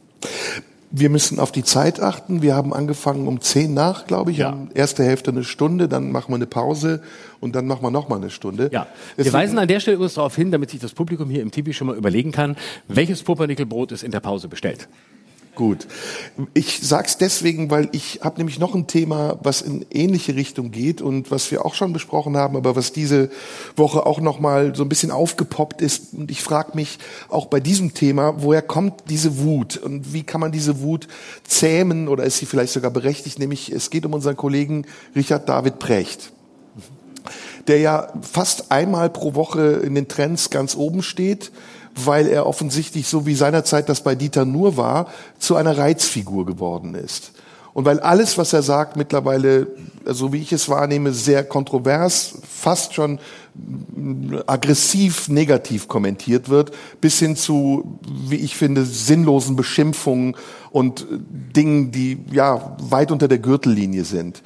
Wir 0.90 1.12
müssen 1.12 1.40
auf 1.40 1.52
die 1.52 1.64
Zeit 1.64 2.00
achten. 2.00 2.42
Wir 2.42 2.56
haben 2.56 2.74
angefangen 2.74 3.28
um 3.28 3.40
zehn 3.40 3.76
nach, 3.76 4.08
glaube 4.08 4.32
ich. 4.32 4.38
Ja. 4.38 4.58
Erste 4.74 5.04
Hälfte 5.04 5.30
eine 5.30 5.44
Stunde, 5.44 5.88
dann 5.88 6.12
machen 6.12 6.32
wir 6.32 6.36
eine 6.38 6.48
Pause 6.48 7.04
und 7.42 7.56
dann 7.56 7.68
machen 7.68 7.84
wir 7.84 7.92
noch 7.92 8.10
mal 8.10 8.16
eine 8.16 8.32
Stunde. 8.32 8.72
Ja. 8.74 8.88
Wir 9.18 9.32
weisen 9.34 9.60
an 9.60 9.68
der 9.68 9.82
Stelle 9.82 9.96
übrigens 9.98 10.16
darauf 10.16 10.36
hin, 10.36 10.50
damit 10.50 10.72
sich 10.72 10.80
das 10.80 10.94
Publikum 10.94 11.30
hier 11.30 11.44
im 11.44 11.52
TV 11.52 11.74
schon 11.74 11.86
mal 11.86 11.96
überlegen 11.96 12.32
kann, 12.32 12.56
welches 12.88 13.22
Pumpernickelbrot 13.22 13.92
ist 13.92 14.02
in 14.02 14.10
der 14.10 14.22
Pause 14.22 14.48
bestellt. 14.48 14.88
Gut. 15.58 15.88
Ich 16.54 16.82
sag's 16.84 17.18
deswegen, 17.18 17.72
weil 17.72 17.90
ich 17.92 18.20
habe 18.22 18.38
nämlich 18.38 18.60
noch 18.60 18.76
ein 18.76 18.86
Thema, 18.86 19.40
was 19.42 19.64
in 19.64 19.88
ähnliche 19.90 20.36
Richtung 20.36 20.70
geht 20.70 21.02
und 21.02 21.32
was 21.32 21.50
wir 21.50 21.66
auch 21.66 21.74
schon 21.74 21.94
besprochen 21.94 22.38
haben, 22.38 22.56
aber 22.56 22.76
was 22.76 22.92
diese 22.92 23.32
Woche 23.76 24.06
auch 24.06 24.22
noch 24.22 24.40
mal 24.40 24.76
so 24.76 24.84
ein 24.84 24.90
bisschen 24.90 25.10
aufgepoppt 25.10 25.82
ist. 25.82 26.14
Und 26.14 26.30
ich 26.30 26.44
frage 26.44 26.74
mich 26.76 27.00
auch 27.28 27.48
bei 27.48 27.60
diesem 27.60 27.96
Thema, 27.96 28.36
woher 28.44 28.62
kommt 28.62 29.10
diese 29.10 29.40
Wut? 29.40 29.78
Und 29.78 30.14
wie 30.14 30.22
kann 30.22 30.42
man 30.42 30.52
diese 30.52 30.82
Wut 30.82 31.08
zähmen 31.44 32.08
oder 32.08 32.24
ist 32.26 32.38
sie 32.38 32.46
vielleicht 32.46 32.74
sogar 32.74 32.92
berechtigt, 32.92 33.40
nämlich 33.40 33.72
es 33.72 33.90
geht 33.90 34.06
um 34.06 34.14
unseren 34.14 34.38
Kollegen 34.38 34.86
Richard 35.16 35.50
David 35.50 35.80
Precht 35.80 36.34
der 37.66 37.80
ja 37.80 38.14
fast 38.22 38.72
einmal 38.72 39.10
pro 39.10 39.36
Woche 39.36 39.82
in 39.84 39.94
den 39.94 40.08
Trends 40.08 40.50
ganz 40.50 40.74
oben 40.76 41.04
steht 41.04 41.52
weil 42.06 42.28
er 42.28 42.46
offensichtlich, 42.46 43.08
so 43.08 43.26
wie 43.26 43.36
seinerzeit 43.36 43.90
das 43.90 44.02
bei 44.02 44.16
Dieter 44.16 44.46
Nur 44.46 44.78
war, 44.78 45.08
zu 45.40 45.56
einer 45.56 45.78
Reizfigur 45.78 46.46
geworden 46.46 46.96
ist. 46.96 47.32
Und 47.74 47.86
weil 47.86 48.00
alles, 48.00 48.40
was 48.40 48.54
er 48.54 48.64
sagt, 48.64 48.96
mittlerweile, 48.96 49.68
so 50.04 50.34
wie 50.34 50.42
ich 50.42 50.52
es 50.52 50.68
wahrnehme, 50.68 51.14
sehr 51.14 51.44
kontrovers, 51.44 52.40
fast 52.50 52.96
schon 52.96 53.20
aggressiv 54.48 55.30
negativ 55.30 55.88
kommentiert 55.88 56.50
wird, 56.50 56.72
bis 57.02 57.20
hin 57.20 57.36
zu, 57.36 58.00
wie 58.28 58.38
ich 58.38 58.56
finde, 58.56 58.84
sinnlosen 58.84 59.56
Beschimpfungen 59.56 60.36
und 60.72 61.06
Dingen, 61.56 61.92
die 61.92 62.18
ja 62.32 62.76
weit 62.82 63.12
unter 63.12 63.28
der 63.28 63.38
Gürtellinie 63.38 64.06
sind. 64.06 64.42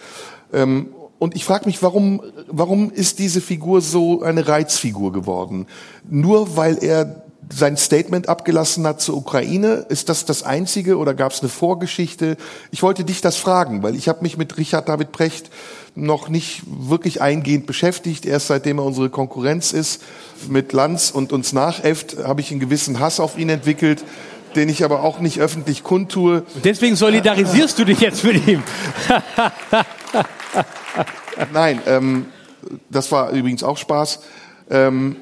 Ähm, 0.52 0.88
und 1.18 1.36
ich 1.36 1.45
frage 1.45 1.68
mich, 1.68 1.82
warum, 1.84 2.22
warum 2.47 2.91
ist 2.91 3.20
diese 3.20 3.41
Figur 3.41 3.80
so 3.80 4.24
eine 4.24 4.47
Reizfigur 4.47 5.14
geworden? 5.14 5.68
Nur 6.10 6.58
weil 6.58 6.84
er 6.84 7.24
sein 7.50 7.78
Statement 7.78 8.30
abgelassen 8.30 8.86
hat 8.86 9.02
zur 9.02 9.18
Ukraine? 9.18 9.86
Ist 9.89 10.10
das 10.10 10.26
das 10.26 10.44
Einzige 10.44 10.98
oder 10.98 11.14
gab 11.14 11.32
es 11.32 11.42
eine 11.42 11.50
Vorgeschichte? 11.50 12.38
Ich 12.72 12.84
wollte 12.84 13.04
dich 13.04 13.22
das 13.22 13.36
fragen, 13.36 13.84
weil 13.84 13.96
ich 13.96 14.08
habe 14.08 14.22
mich 14.22 14.38
mit 14.38 14.58
Richard 14.58 14.89
David 14.89 15.12
Precht 15.12 15.50
noch 15.96 16.30
nicht 16.30 16.62
wirklich 16.66 17.22
eingehend 17.22 17.66
beschäftigt. 17.66 18.26
Erst 18.26 18.48
seitdem 18.48 18.80
er 18.80 18.86
unsere 18.86 19.10
Konkurrenz 19.10 19.74
ist 19.74 20.02
mit 20.48 20.74
Lanz 20.74 21.12
und 21.12 21.34
uns 21.34 21.54
nachäfft, 21.54 22.18
habe 22.24 22.42
ich 22.42 22.52
einen 22.52 22.60
gewissen 22.60 23.00
Hass 23.00 23.20
auf 23.20 23.38
ihn 23.38 23.50
entwickelt, 23.50 24.04
den 24.56 24.70
ich 24.70 24.84
aber 24.84 25.04
auch 25.04 25.20
nicht 25.20 25.39
öffentlich 25.39 25.84
kundtue. 25.84 26.44
Und 26.56 26.66
deswegen 26.66 26.96
solidarisierst 26.96 27.78
du 27.80 27.86
dich 27.86 28.00
jetzt 28.00 28.24
mit 28.24 28.48
ihm. 28.48 28.64
Nein, 31.54 31.82
ähm, 31.86 32.26
das 32.89 33.12
war 33.12 33.32
übrigens 33.32 33.64
auch 33.64 33.78
Spaß. 33.78 34.20
Ähm, 34.70 35.18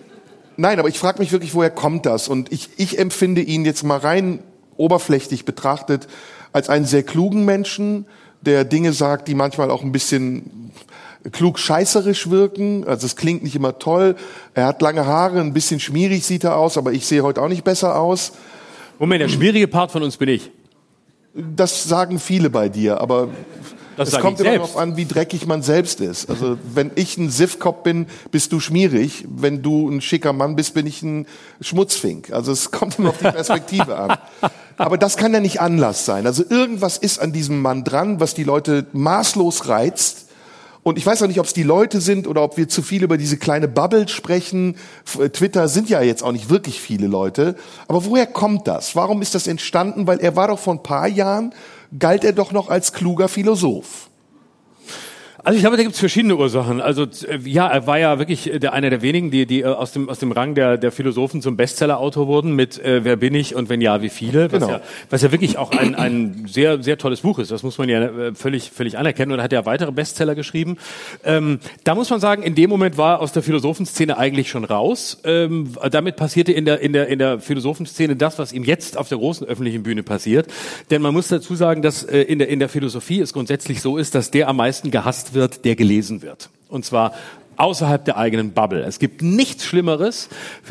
nein, 0.59 0.79
aber 0.79 0.89
ich 0.89 0.99
frage 0.99 1.19
mich 1.19 1.31
wirklich, 1.31 1.53
woher 1.55 1.69
kommt 1.69 2.05
das? 2.05 2.27
Und 2.27 2.51
ich, 2.51 2.69
ich 2.77 2.99
empfinde 2.99 3.41
ihn 3.41 3.65
jetzt 3.65 3.83
mal 3.83 3.97
rein 3.97 4.39
oberflächlich 4.77 5.45
betrachtet 5.45 6.07
als 6.51 6.69
einen 6.69 6.85
sehr 6.85 7.03
klugen 7.03 7.45
Menschen, 7.45 8.05
der 8.41 8.63
Dinge 8.63 8.93
sagt, 8.93 9.27
die 9.27 9.35
manchmal 9.35 9.69
auch 9.71 9.83
ein 9.83 9.91
bisschen 9.91 10.71
klug 11.31 11.59
scheißerisch 11.59 12.29
wirken. 12.29 12.87
Also 12.87 13.05
es 13.05 13.15
klingt 13.15 13.43
nicht 13.43 13.55
immer 13.55 13.77
toll. 13.77 14.15
Er 14.53 14.65
hat 14.65 14.81
lange 14.81 15.05
Haare, 15.05 15.41
ein 15.41 15.53
bisschen 15.53 15.79
schmierig 15.79 16.25
sieht 16.25 16.45
er 16.45 16.55
aus, 16.55 16.77
aber 16.77 16.93
ich 16.93 17.05
sehe 17.05 17.23
heute 17.23 17.41
auch 17.41 17.49
nicht 17.49 17.63
besser 17.63 17.99
aus. 17.99 18.31
Moment, 18.97 19.21
der 19.21 19.29
schwierige 19.29 19.67
Part 19.67 19.91
von 19.91 20.03
uns 20.03 20.17
bin 20.17 20.29
ich. 20.29 20.51
Das 21.33 21.83
sagen 21.83 22.19
viele 22.19 22.49
bei 22.49 22.69
dir, 22.69 23.01
aber 23.01 23.29
Das 23.99 24.13
es 24.13 24.19
kommt 24.19 24.39
immer 24.39 24.53
darauf 24.53 24.77
an, 24.77 24.95
wie 24.95 25.05
dreckig 25.05 25.45
man 25.45 25.61
selbst 25.61 25.99
ist. 25.99 26.29
Also 26.29 26.57
wenn 26.73 26.91
ich 26.95 27.17
ein 27.17 27.29
Siffkopf 27.29 27.83
bin, 27.83 28.07
bist 28.31 28.53
du 28.53 28.61
schmierig. 28.61 29.25
Wenn 29.29 29.61
du 29.61 29.89
ein 29.89 29.99
schicker 29.99 30.31
Mann 30.31 30.55
bist, 30.55 30.73
bin 30.73 30.87
ich 30.87 31.03
ein 31.03 31.27
Schmutzfink. 31.59 32.31
Also 32.31 32.53
es 32.53 32.71
kommt 32.71 32.97
immer 32.97 33.09
auf 33.09 33.17
die 33.17 33.25
Perspektive 33.25 33.97
an. 33.97 34.17
Aber 34.77 34.97
das 34.97 35.17
kann 35.17 35.33
ja 35.33 35.41
nicht 35.41 35.59
Anlass 35.59 36.05
sein. 36.05 36.25
Also 36.25 36.45
irgendwas 36.49 36.97
ist 36.97 37.19
an 37.19 37.33
diesem 37.33 37.61
Mann 37.61 37.83
dran, 37.83 38.21
was 38.21 38.33
die 38.33 38.45
Leute 38.45 38.87
maßlos 38.93 39.67
reizt. 39.67 40.27
Und 40.81 40.97
ich 40.97 41.05
weiß 41.05 41.21
auch 41.21 41.27
nicht, 41.27 41.41
ob 41.41 41.45
es 41.45 41.53
die 41.53 41.63
Leute 41.63 41.99
sind 41.99 42.25
oder 42.25 42.41
ob 42.41 42.55
wir 42.55 42.69
zu 42.69 42.81
viel 42.81 43.03
über 43.03 43.17
diese 43.17 43.35
kleine 43.35 43.67
Bubble 43.67 44.07
sprechen. 44.07 44.77
Äh, 45.19 45.29
Twitter 45.29 45.67
sind 45.67 45.89
ja 45.89 46.01
jetzt 46.01 46.23
auch 46.23 46.31
nicht 46.31 46.49
wirklich 46.49 46.79
viele 46.79 47.07
Leute. 47.07 47.55
Aber 47.89 48.05
woher 48.05 48.25
kommt 48.25 48.65
das? 48.67 48.95
Warum 48.95 49.21
ist 49.21 49.35
das 49.35 49.47
entstanden? 49.47 50.07
Weil 50.07 50.19
er 50.21 50.37
war 50.37 50.47
doch 50.47 50.59
vor 50.59 50.73
ein 50.73 50.83
paar 50.83 51.09
Jahren, 51.09 51.53
galt 51.97 52.23
er 52.23 52.33
doch 52.33 52.51
noch 52.51 52.69
als 52.69 52.93
kluger 52.93 53.27
Philosoph. 53.27 54.08
Also 55.49 55.57
ich 55.57 55.63
glaube, 55.63 55.77
da 55.77 55.81
gibt 55.81 55.95
es 55.95 55.99
verschiedene 55.99 56.35
Ursachen. 56.35 56.79
Also 56.79 57.05
äh, 57.27 57.39
ja, 57.43 57.67
er 57.67 57.87
war 57.87 57.97
ja 57.97 58.19
wirklich 58.19 58.53
äh, 58.53 58.59
der, 58.59 58.73
einer 58.73 58.91
der 58.91 59.01
wenigen, 59.01 59.31
die, 59.31 59.47
die 59.47 59.61
äh, 59.61 59.65
aus, 59.65 59.93
dem, 59.93 60.07
aus 60.07 60.19
dem 60.19 60.31
Rang 60.31 60.53
der, 60.53 60.77
der 60.77 60.91
Philosophen 60.91 61.41
zum 61.41 61.57
Bestseller-Autor 61.57 62.27
wurden 62.27 62.53
mit 62.55 62.77
äh, 62.77 63.03
Wer 63.03 63.15
bin 63.15 63.33
ich 63.33 63.55
und 63.55 63.67
wenn 63.67 63.81
ja, 63.81 64.03
wie 64.03 64.09
viele? 64.09 64.51
Was, 64.51 64.59
Genau. 64.59 64.73
ja, 64.73 64.81
was 65.09 65.23
ja 65.23 65.31
wirklich 65.31 65.57
auch 65.57 65.71
ein, 65.71 65.95
ein 65.95 66.45
sehr, 66.47 66.83
sehr 66.83 66.99
tolles 66.99 67.21
Buch 67.21 67.39
ist. 67.39 67.49
Das 67.49 67.63
muss 67.63 67.79
man 67.79 67.89
ja 67.89 68.11
völlig, 68.35 68.69
völlig 68.69 68.99
anerkennen. 68.99 69.31
Und 69.31 69.39
er 69.39 69.43
hat 69.45 69.51
ja 69.51 69.65
weitere 69.65 69.91
Bestseller 69.91 70.35
geschrieben. 70.35 70.77
Ähm, 71.23 71.57
da 71.83 71.95
muss 71.95 72.11
man 72.11 72.19
sagen, 72.19 72.43
in 72.43 72.53
dem 72.53 72.69
Moment 72.69 72.99
war 72.99 73.15
er 73.15 73.21
aus 73.21 73.31
der 73.31 73.41
Philosophenszene 73.41 74.19
eigentlich 74.19 74.51
schon 74.51 74.65
raus. 74.65 75.17
Ähm, 75.23 75.73
damit 75.89 76.15
passierte 76.15 76.51
in 76.51 76.65
der, 76.65 76.79
in, 76.81 76.93
der, 76.93 77.07
in 77.07 77.17
der 77.17 77.39
Philosophenszene 77.39 78.15
das, 78.15 78.37
was 78.37 78.53
ihm 78.53 78.65
jetzt 78.65 78.97
auf 78.97 79.09
der 79.09 79.17
großen 79.17 79.47
öffentlichen 79.47 79.81
Bühne 79.81 80.03
passiert. 80.03 80.45
Denn 80.91 81.01
man 81.01 81.11
muss 81.11 81.27
dazu 81.27 81.55
sagen, 81.55 81.81
dass 81.81 82.03
äh, 82.03 82.21
in, 82.21 82.37
der, 82.37 82.49
in 82.49 82.59
der 82.59 82.69
Philosophie 82.69 83.19
es 83.19 83.33
grundsätzlich 83.33 83.81
so 83.81 83.97
ist, 83.97 84.13
dass 84.13 84.29
der 84.29 84.47
am 84.47 84.57
meisten 84.57 84.91
gehasst 84.91 85.33
wird, 85.33 85.38
der 85.47 85.75
gelesen 85.75 86.21
wird. 86.21 86.49
Und 86.67 86.85
zwar 86.85 87.13
außerhalb 87.59 88.05
der 88.05 88.17
eigenen 88.17 88.53
Bubble. 88.53 88.83
Es 88.83 88.99
gibt 88.99 89.21
nichts 89.21 89.65
Schlimmeres 89.65 90.29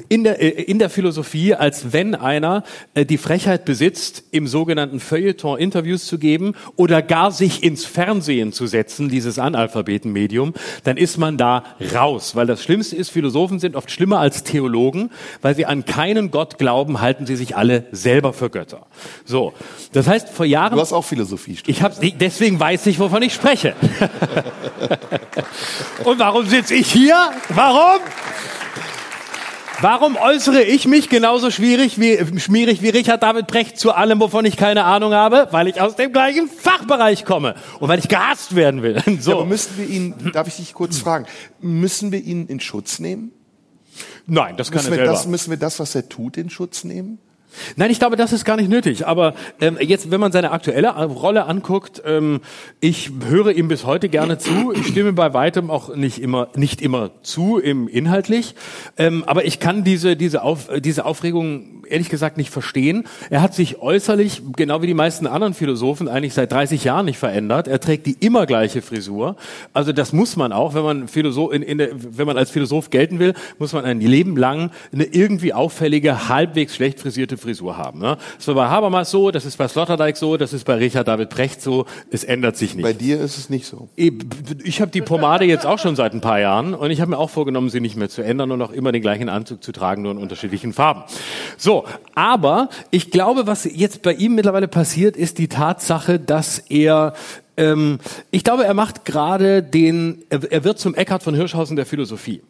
in 0.09 0.25
der, 0.25 0.41
äh, 0.41 0.49
in 0.49 0.79
der 0.79 0.91
Philosophie, 0.91 1.55
als 1.55 1.93
wenn 1.93 2.15
einer 2.15 2.65
äh, 2.95 3.05
die 3.05 3.19
Frechheit 3.19 3.65
besitzt, 3.65 4.25
im 4.31 4.47
sogenannten 4.47 5.01
Feuilleton 5.01 5.59
Interviews 5.59 6.07
zu 6.07 6.19
geben 6.19 6.55
oder 6.77 7.03
gar 7.03 7.31
sich 7.31 7.63
ins 7.63 7.85
Fernsehen 7.85 8.53
zu 8.53 8.67
setzen, 8.67 9.09
dieses 9.09 9.39
Analphabetenmedium, 9.39 10.55
dann 10.85 10.97
ist 10.97 11.19
man 11.19 11.37
da 11.37 11.65
raus. 11.95 12.35
Weil 12.35 12.47
das 12.47 12.63
Schlimmste 12.63 12.97
ist, 12.97 13.11
Philosophen 13.11 13.59
sind 13.59 13.77
oft 13.77 13.91
schlimmer 13.91 14.21
als 14.21 14.45
Theologen, 14.45 15.11
weil 15.43 15.55
sie 15.55 15.67
an 15.67 15.85
keinen 15.85 16.31
Gott 16.31 16.59
glauben, 16.59 17.01
halten 17.01 17.27
sie 17.27 17.37
sich 17.37 17.57
alle 17.57 17.85
selber 17.93 18.33
für 18.33 18.49
Götter. 18.49 18.87
So. 19.25 19.53
Das 19.93 20.07
heißt, 20.07 20.31
vor 20.31 20.47
Jahren... 20.47 20.75
Du 20.75 20.81
hast 20.81 20.93
auch 20.93 21.05
Philosophie 21.05 21.57
studiert. 21.57 21.93
Ich 21.95 22.01
nicht- 22.01 22.21
deswegen 22.21 22.59
weiß 22.59 22.87
ich, 22.87 22.99
wovon 22.99 23.23
ich 23.23 23.35
spreche. 23.35 23.75
Und 26.05 26.19
warum 26.19 26.47
sitze 26.47 26.75
ich 26.79 26.91
hier? 26.93 27.31
Warum? 27.51 28.01
Warum 29.81 30.17
äußere 30.17 30.63
ich 30.63 30.87
mich 30.89 31.09
genauso 31.09 31.53
schwierig 31.53 32.01
wie, 32.01 32.19
schmierig 32.41 32.83
wie 32.83 32.89
Richard 32.89 33.23
David 33.23 33.47
Brecht 33.47 33.79
zu 33.79 33.93
allem, 33.93 34.19
wovon 34.19 34.45
ich 34.45 34.57
keine 34.57 34.83
Ahnung 34.85 35.13
habe? 35.13 35.47
Weil 35.53 35.69
ich 35.69 35.81
aus 35.81 35.95
dem 35.95 36.13
gleichen 36.13 36.49
Fachbereich 36.49 37.25
komme 37.25 37.55
und 37.79 37.89
weil 37.89 38.01
ich 38.01 38.09
gehasst 38.09 38.57
werden 38.57 38.83
will. 38.83 39.01
Ja, 39.07 39.21
So. 39.21 39.33
aber 39.35 39.45
müssen 39.45 39.77
wir 39.79 39.87
ihn, 39.87 40.15
darf 40.33 40.49
ich 40.49 40.57
dich 40.57 40.75
kurz 40.75 40.99
fragen, 40.99 41.27
müssen 41.61 42.11
wir 42.11 42.21
ihn 42.23 42.47
in 42.49 42.59
Schutz 42.59 42.99
nehmen? 42.99 43.31
Nein, 44.27 44.57
das 44.57 44.71
kann 44.73 44.79
Müssen 44.81 44.89
er 44.89 44.91
wir, 44.93 44.97
selber. 45.05 45.13
das, 45.13 45.27
müssen 45.27 45.51
wir 45.51 45.57
das, 45.59 45.79
was 45.79 45.95
er 45.95 46.09
tut, 46.09 46.37
in 46.37 46.51
Schutz 46.51 46.83
nehmen? 46.83 47.19
Nein, 47.77 47.91
ich 47.91 47.99
glaube, 47.99 48.17
das 48.17 48.33
ist 48.33 48.45
gar 48.45 48.57
nicht 48.57 48.69
nötig. 48.69 49.07
Aber 49.07 49.35
ähm, 49.61 49.79
jetzt, 49.81 50.11
wenn 50.11 50.21
man 50.21 50.33
seine 50.33 50.51
aktuelle 50.51 50.91
Rolle 50.91 51.47
anguckt, 51.47 52.03
ähm, 52.05 52.41
ich 52.81 53.11
höre 53.29 53.53
ihm 53.53 53.69
bis 53.69 53.85
heute 53.85 54.09
gerne 54.09 54.39
zu. 54.39 54.73
Ich 54.73 54.89
stimme 54.89 55.13
bei 55.13 55.35
weitem 55.35 55.71
auch 55.71 55.95
nicht 55.95 56.19
immer, 56.19 56.49
nicht 56.55 56.83
immer 56.83 57.11
zu 57.23 57.59
im 57.59 57.89
inhaltlich. 57.89 58.55
Ähm, 58.97 59.25
aber 59.27 59.45
ich 59.45 59.61
kann 59.61 59.85
diese 59.85 60.17
diese 60.17 60.43
Auf, 60.43 60.69
diese 60.79 61.05
Aufregung 61.05 61.79
ehrlich 61.89 62.11
gesagt 62.11 62.37
nicht 62.37 62.51
verstehen. 62.51 63.05
Er 63.31 63.41
hat 63.41 63.55
sich 63.55 63.81
äußerlich, 63.81 64.43
genau 64.55 64.83
wie 64.83 64.87
die 64.87 64.95
meisten 64.95 65.27
anderen 65.27 65.55
Philosophen, 65.55 66.09
eigentlich 66.09 66.35
seit 66.35 66.53
30 66.53 66.85
Jahren 66.85 67.07
nicht 67.07 67.19
verändert. 67.19 67.67
Er 67.67 67.81
trägt 67.81 68.07
die 68.07 68.17
immer 68.21 68.45
gleiche 68.45 68.83
Frisur. 68.83 69.37
Also 69.73 69.93
das 69.93 70.13
muss 70.13 70.37
man 70.37 70.53
auch, 70.53 70.75
wenn 70.75 70.83
man 70.83 71.09
Philosoph, 71.09 71.53
in, 71.53 71.63
in 71.63 71.79
der, 71.79 71.91
wenn 71.95 72.27
man 72.27 72.37
als 72.37 72.51
Philosoph 72.51 72.91
gelten 72.91 73.19
will, 73.19 73.33
muss 73.59 73.73
man 73.73 73.85
ein 73.87 74.01
Leben 74.01 74.37
lang 74.37 74.71
eine 74.93 75.05
irgendwie 75.05 75.55
auffällige, 75.55 76.29
halbwegs 76.29 76.75
schlecht 76.75 77.01
frisierte 77.01 77.38
Frisur 77.39 77.77
haben. 77.77 78.01
Ne? 78.01 78.17
Das 78.37 78.49
war 78.49 78.55
bei 78.55 78.69
Habermas 78.69 79.11
so, 79.11 79.31
das 79.31 79.45
ist 79.45 79.57
bei 79.57 79.69
Sloterdijk 79.69 80.17
so, 80.17 80.37
das 80.37 80.53
ist 80.53 80.65
bei 80.65 80.75
Richard 80.75 81.09
David 81.09 81.31
Precht 81.31 81.63
so. 81.63 81.87
Es 82.11 82.25
ändert 82.25 82.57
sich 82.57 82.75
nicht. 82.75 82.83
Bei 82.83 82.93
dir 82.93 83.21
ist 83.21 83.39
es 83.39 83.51
nicht 83.51 83.67
so. 83.67 83.89
Ich 83.97 84.81
habe 84.81 84.91
die 84.91 85.01
Pomade 85.01 85.45
jetzt 85.45 85.67
auch 85.67 85.79
schon 85.79 85.97
seit 85.97 86.13
ein 86.13 86.21
paar 86.21 86.41
Jahren 86.41 86.75
und 86.75 86.91
ich 86.91 87.01
habe 87.01 87.11
mir 87.11 87.19
auch 87.19 87.31
vorgenommen, 87.31 87.71
sie 87.71 87.81
nicht 87.81 87.97
mehr 87.97 88.09
zu 88.09 88.23
ändern 88.23 88.51
und 88.51 88.63
auch 88.63 88.73
immer 88.73 88.93
den 88.93 89.03
gleichen 89.03 89.29
Anzug 89.29 89.63
zu 89.63 89.73
tragen, 89.73 90.03
nur 90.03 90.13
in 90.13 90.19
unterschiedlichen 90.19 90.73
Farben. 90.73 91.05
So, 91.57 91.85
aber 92.15 92.69
ich 92.91 93.11
glaube, 93.11 93.47
was 93.47 93.65
jetzt 93.65 94.03
bei 94.03 94.13
ihm 94.13 94.35
mittlerweile 94.35 94.69
passiert, 94.69 95.17
ist 95.17 95.39
die 95.39 95.49
Tatsache, 95.49 96.19
dass 96.19 96.59
er 96.59 97.15
ähm, 97.57 97.99
ich 98.31 98.45
glaube, 98.45 98.65
er 98.65 98.75
macht 98.75 99.05
gerade 99.05 99.63
den, 99.63 100.23
er, 100.31 100.41
er 100.51 100.65
wird 100.65 100.79
zum 100.79 100.95
Eckhard 100.95 101.23
von 101.23 101.35
Hirschhausen 101.35 101.77
der 101.77 101.87
Philosophie. 101.87 102.41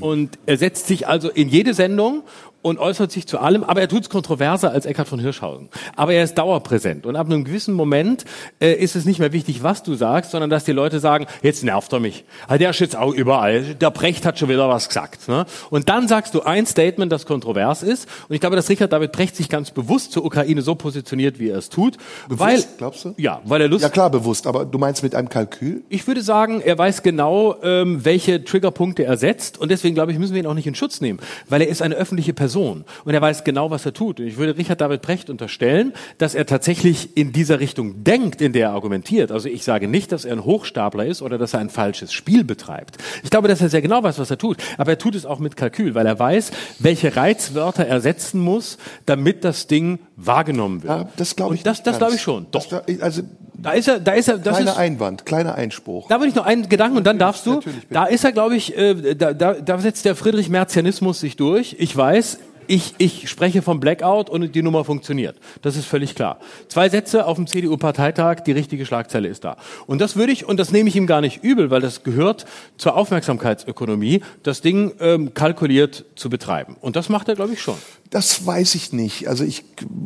Und 0.00 0.38
er 0.46 0.56
setzt 0.58 0.86
sich 0.86 1.08
also 1.08 1.30
in 1.30 1.48
jede 1.48 1.74
Sendung 1.74 2.22
und 2.62 2.78
äußert 2.78 3.12
sich 3.12 3.26
zu 3.26 3.38
allem, 3.38 3.62
aber 3.64 3.80
er 3.80 3.88
tut 3.88 4.02
es 4.02 4.10
kontroverser 4.10 4.70
als 4.72 4.84
Eckhard 4.86 5.08
von 5.08 5.20
Hirschhausen. 5.20 5.68
Aber 5.96 6.12
er 6.12 6.24
ist 6.24 6.34
dauerpräsent. 6.36 7.06
Und 7.06 7.16
ab 7.16 7.26
einem 7.26 7.44
gewissen 7.44 7.74
Moment 7.74 8.24
äh, 8.60 8.72
ist 8.74 8.96
es 8.96 9.04
nicht 9.04 9.20
mehr 9.20 9.32
wichtig, 9.32 9.62
was 9.62 9.82
du 9.82 9.94
sagst, 9.94 10.32
sondern 10.32 10.50
dass 10.50 10.64
die 10.64 10.72
Leute 10.72 10.98
sagen, 11.00 11.26
jetzt 11.42 11.62
nervt 11.62 11.92
er 11.92 12.00
mich. 12.00 12.24
Ah, 12.48 12.58
Der 12.58 12.70
ist 12.70 12.80
jetzt 12.80 12.96
auch 12.96 13.14
überall. 13.14 13.74
Der 13.74 13.90
Brecht 13.90 14.26
hat 14.26 14.38
schon 14.38 14.48
wieder 14.48 14.68
was 14.68 14.88
gesagt. 14.88 15.28
Ne? 15.28 15.46
Und 15.70 15.88
dann 15.88 16.08
sagst 16.08 16.34
du 16.34 16.42
ein 16.42 16.66
Statement, 16.66 17.12
das 17.12 17.26
kontrovers 17.26 17.82
ist. 17.82 18.08
Und 18.28 18.34
ich 18.34 18.40
glaube, 18.40 18.56
dass 18.56 18.68
Richard 18.68 18.92
David 18.92 19.12
Brecht 19.12 19.36
sich 19.36 19.48
ganz 19.48 19.70
bewusst 19.70 20.12
zur 20.12 20.24
Ukraine 20.24 20.62
so 20.62 20.74
positioniert, 20.74 21.38
wie 21.38 21.50
er 21.50 21.58
es 21.58 21.68
tut. 21.68 21.96
weil, 22.28 22.64
glaubst 22.76 23.04
du? 23.04 23.14
Ja, 23.16 23.40
weil 23.44 23.60
er 23.60 23.68
Lust 23.68 23.82
Ja 23.82 23.88
klar, 23.88 24.10
bewusst, 24.10 24.46
aber 24.48 24.64
du 24.64 24.78
meinst 24.78 25.02
mit 25.02 25.14
einem 25.14 25.28
Kalkül? 25.28 25.82
ich 25.88 26.06
würde 26.06 26.22
sagen, 26.22 26.60
er 26.60 26.76
weiß 26.76 27.02
genau, 27.02 27.54
ähm, 27.62 28.04
welche 28.04 28.42
Triggerpunkte 28.44 29.04
er 29.04 29.16
setzt 29.16 29.58
und 29.58 29.70
deswegen 29.70 29.94
glaube 29.94 30.12
ich, 30.12 30.18
müssen 30.18 30.34
wir 30.34 30.40
ihn 30.40 30.46
auch 30.46 30.54
nicht 30.54 30.66
in 30.66 30.74
Schutz 30.74 31.00
nehmen, 31.00 31.20
weil 31.48 31.62
er 31.62 31.68
ist 31.68 31.82
eine 31.82 31.94
öffentliche 31.94 32.32
Person 32.32 32.47
und 32.56 33.14
er 33.14 33.20
weiß 33.20 33.44
genau, 33.44 33.70
was 33.70 33.86
er 33.86 33.92
tut. 33.92 34.20
Und 34.20 34.26
ich 34.26 34.36
würde 34.36 34.56
Richard 34.56 34.80
David 34.80 35.02
Brecht 35.02 35.30
unterstellen, 35.30 35.92
dass 36.18 36.34
er 36.34 36.46
tatsächlich 36.46 37.16
in 37.16 37.32
dieser 37.32 37.60
Richtung 37.60 38.04
denkt, 38.04 38.40
in 38.40 38.52
der 38.52 38.68
er 38.68 38.72
argumentiert. 38.72 39.30
Also 39.32 39.48
ich 39.48 39.64
sage 39.64 39.88
nicht, 39.88 40.12
dass 40.12 40.24
er 40.24 40.32
ein 40.32 40.44
Hochstapler 40.44 41.06
ist 41.06 41.22
oder 41.22 41.38
dass 41.38 41.54
er 41.54 41.60
ein 41.60 41.70
falsches 41.70 42.12
Spiel 42.12 42.44
betreibt. 42.44 42.98
Ich 43.22 43.30
glaube, 43.30 43.48
dass 43.48 43.60
er 43.60 43.68
sehr 43.68 43.82
genau 43.82 44.02
weiß, 44.02 44.18
was 44.18 44.30
er 44.30 44.38
tut, 44.38 44.58
aber 44.76 44.92
er 44.92 44.98
tut 44.98 45.14
es 45.14 45.26
auch 45.26 45.38
mit 45.38 45.56
Kalkül, 45.56 45.94
weil 45.94 46.06
er 46.06 46.18
weiß, 46.18 46.50
welche 46.78 47.16
Reizwörter 47.16 47.86
er 47.86 48.00
setzen 48.00 48.40
muss, 48.40 48.78
damit 49.06 49.44
das 49.44 49.66
Ding 49.66 49.98
wahrgenommen 50.16 50.82
wird. 50.82 50.92
Ja, 50.92 51.08
das 51.16 51.36
glaube 51.36 51.54
ich. 51.54 51.60
Und 51.60 51.66
das, 51.66 51.82
das 51.82 51.98
glaube 51.98 52.14
ich 52.14 52.22
schon. 52.22 52.46
Doch. 52.50 52.66
Das, 52.66 53.00
also 53.00 53.22
Da 53.60 53.72
ist 53.72 53.88
er, 53.88 53.98
da 53.98 54.12
ist 54.12 54.28
er, 54.28 54.38
das 54.38 54.56
Kleiner 54.56 54.70
ist, 54.70 54.78
Einwand, 54.78 55.26
kleiner 55.26 55.56
Einspruch. 55.56 56.08
da 56.08 56.16
würde 56.20 56.28
ich 56.28 56.34
noch 56.36 56.46
einen 56.46 56.68
Gedanken 56.68 56.96
und 56.96 57.04
dann 57.04 57.18
darfst 57.18 57.44
du. 57.44 57.60
Da 57.90 58.04
ist 58.04 58.24
er, 58.24 58.30
glaube 58.30 58.54
ich, 58.54 58.76
äh, 58.78 59.16
da, 59.16 59.34
da, 59.34 59.54
da 59.54 59.78
setzt 59.78 60.04
der 60.04 60.14
Friedrich 60.14 60.48
Merzianismus 60.48 61.18
sich 61.18 61.34
durch. 61.34 61.74
Ich 61.78 61.96
weiß, 61.96 62.38
ich, 62.68 62.94
ich 62.98 63.28
spreche 63.28 63.62
vom 63.62 63.80
Blackout 63.80 64.30
und 64.30 64.54
die 64.54 64.62
Nummer 64.62 64.84
funktioniert. 64.84 65.36
Das 65.62 65.76
ist 65.76 65.86
völlig 65.86 66.14
klar. 66.14 66.38
Zwei 66.68 66.88
Sätze 66.88 67.26
auf 67.26 67.36
dem 67.36 67.46
CDU-Parteitag, 67.46 68.40
die 68.40 68.52
richtige 68.52 68.86
Schlagzeile 68.86 69.28
ist 69.28 69.42
da. 69.44 69.56
Und 69.86 70.00
das 70.00 70.16
würde 70.16 70.32
ich, 70.32 70.46
und 70.46 70.58
das 70.58 70.70
nehme 70.70 70.88
ich 70.88 70.96
ihm 70.96 71.06
gar 71.06 71.20
nicht 71.20 71.42
übel, 71.42 71.70
weil 71.70 71.80
das 71.80 72.04
gehört 72.04 72.44
zur 72.76 72.96
Aufmerksamkeitsökonomie, 72.96 74.22
das 74.42 74.60
Ding 74.60 74.92
ähm, 75.00 75.34
kalkuliert 75.34 76.04
zu 76.14 76.30
betreiben. 76.30 76.76
Und 76.80 76.94
das 76.94 77.08
macht 77.08 77.28
er, 77.28 77.34
glaube 77.34 77.54
ich, 77.54 77.62
schon. 77.62 77.76
Das 78.10 78.46
weiß 78.46 78.74
ich 78.74 78.92
nicht. 78.92 79.28
Also 79.28 79.44
ich, 79.44 79.64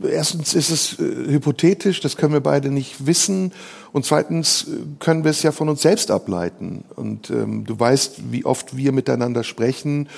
erstens 0.08 0.54
ist 0.54 0.70
es 0.70 0.98
äh, 0.98 1.32
hypothetisch, 1.32 2.00
das 2.00 2.16
können 2.16 2.32
wir 2.32 2.40
beide 2.40 2.70
nicht 2.70 3.06
wissen. 3.06 3.52
Und 3.92 4.06
zweitens 4.06 4.68
äh, 4.68 4.76
können 4.98 5.24
wir 5.24 5.30
es 5.30 5.42
ja 5.42 5.52
von 5.52 5.68
uns 5.68 5.82
selbst 5.82 6.10
ableiten. 6.10 6.84
Und 6.94 7.30
ähm, 7.30 7.64
du 7.64 7.78
weißt, 7.78 8.32
wie 8.32 8.44
oft 8.44 8.76
wir 8.76 8.92
miteinander 8.92 9.44
sprechen. 9.44 10.08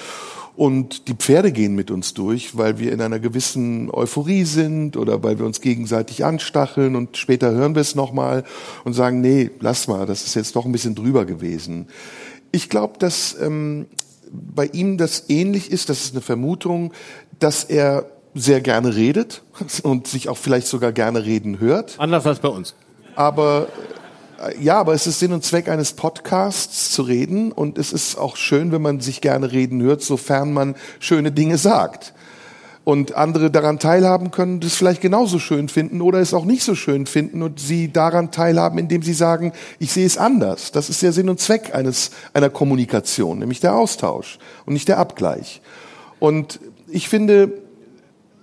Und 0.56 1.08
die 1.08 1.14
Pferde 1.14 1.50
gehen 1.50 1.74
mit 1.74 1.90
uns 1.90 2.14
durch, 2.14 2.56
weil 2.56 2.78
wir 2.78 2.92
in 2.92 3.00
einer 3.00 3.18
gewissen 3.18 3.90
Euphorie 3.90 4.44
sind 4.44 4.96
oder 4.96 5.22
weil 5.22 5.38
wir 5.38 5.46
uns 5.46 5.60
gegenseitig 5.60 6.24
anstacheln 6.24 6.94
und 6.94 7.16
später 7.16 7.50
hören 7.50 7.74
wir 7.74 7.82
es 7.82 7.96
nochmal 7.96 8.44
und 8.84 8.92
sagen, 8.92 9.20
nee, 9.20 9.50
lass 9.58 9.88
mal, 9.88 10.06
das 10.06 10.24
ist 10.24 10.34
jetzt 10.34 10.54
doch 10.54 10.64
ein 10.64 10.72
bisschen 10.72 10.94
drüber 10.94 11.24
gewesen. 11.24 11.88
Ich 12.52 12.68
glaube, 12.68 12.98
dass 12.98 13.36
ähm, 13.40 13.86
bei 14.30 14.66
ihm 14.66 14.96
das 14.96 15.24
ähnlich 15.28 15.72
ist, 15.72 15.88
das 15.88 16.04
ist 16.04 16.14
eine 16.14 16.20
Vermutung, 16.20 16.92
dass 17.40 17.64
er 17.64 18.06
sehr 18.34 18.60
gerne 18.60 18.94
redet 18.94 19.42
und 19.82 20.06
sich 20.06 20.28
auch 20.28 20.36
vielleicht 20.36 20.68
sogar 20.68 20.92
gerne 20.92 21.24
reden 21.24 21.58
hört. 21.58 21.98
Anders 21.98 22.26
als 22.26 22.38
bei 22.38 22.48
uns. 22.48 22.74
Aber 23.16 23.68
ja, 24.60 24.78
aber 24.78 24.94
es 24.94 25.06
ist 25.06 25.18
Sinn 25.18 25.32
und 25.32 25.44
Zweck 25.44 25.68
eines 25.68 25.92
Podcasts 25.92 26.90
zu 26.90 27.02
reden 27.02 27.52
und 27.52 27.78
es 27.78 27.92
ist 27.92 28.16
auch 28.16 28.36
schön, 28.36 28.72
wenn 28.72 28.82
man 28.82 29.00
sich 29.00 29.20
gerne 29.20 29.52
reden 29.52 29.82
hört, 29.82 30.02
sofern 30.02 30.52
man 30.52 30.74
schöne 30.98 31.32
Dinge 31.32 31.58
sagt. 31.58 32.14
Und 32.84 33.14
andere 33.14 33.50
daran 33.50 33.78
teilhaben 33.78 34.30
können, 34.30 34.60
das 34.60 34.74
vielleicht 34.74 35.00
genauso 35.00 35.38
schön 35.38 35.70
finden 35.70 36.02
oder 36.02 36.18
es 36.18 36.34
auch 36.34 36.44
nicht 36.44 36.62
so 36.62 36.74
schön 36.74 37.06
finden 37.06 37.42
und 37.42 37.58
sie 37.58 37.90
daran 37.90 38.30
teilhaben, 38.30 38.78
indem 38.78 39.02
sie 39.02 39.14
sagen, 39.14 39.52
ich 39.78 39.90
sehe 39.90 40.04
es 40.04 40.18
anders. 40.18 40.70
Das 40.70 40.90
ist 40.90 41.00
der 41.00 41.12
Sinn 41.12 41.30
und 41.30 41.40
Zweck 41.40 41.74
eines, 41.74 42.10
einer 42.34 42.50
Kommunikation, 42.50 43.38
nämlich 43.38 43.60
der 43.60 43.74
Austausch 43.74 44.38
und 44.66 44.74
nicht 44.74 44.88
der 44.88 44.98
Abgleich. 44.98 45.62
Und 46.18 46.60
ich 46.88 47.08
finde, 47.08 47.63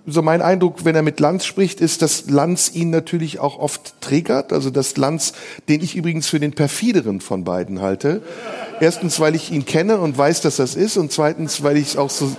so 0.06 0.22
mein 0.22 0.42
Eindruck, 0.42 0.84
wenn 0.84 0.94
er 0.94 1.02
mit 1.02 1.20
Lanz 1.20 1.44
spricht, 1.44 1.80
ist, 1.80 2.02
dass 2.02 2.28
Lanz 2.28 2.72
ihn 2.74 2.90
natürlich 2.90 3.38
auch 3.38 3.58
oft 3.58 4.00
triggert. 4.00 4.52
Also 4.52 4.70
dass 4.70 4.96
Lanz, 4.96 5.32
den 5.68 5.82
ich 5.82 5.96
übrigens 5.96 6.28
für 6.28 6.40
den 6.40 6.52
perfideren 6.52 7.20
von 7.20 7.44
beiden 7.44 7.80
halte. 7.80 8.22
Erstens, 8.80 9.20
weil 9.20 9.34
ich 9.34 9.52
ihn 9.52 9.64
kenne 9.64 9.98
und 9.98 10.18
weiß, 10.18 10.40
dass 10.40 10.56
das 10.56 10.74
ist, 10.74 10.96
und 10.96 11.12
zweitens, 11.12 11.62
weil 11.62 11.76
ich 11.76 11.88
es 11.88 11.96
auch 11.96 12.10
so 12.10 12.34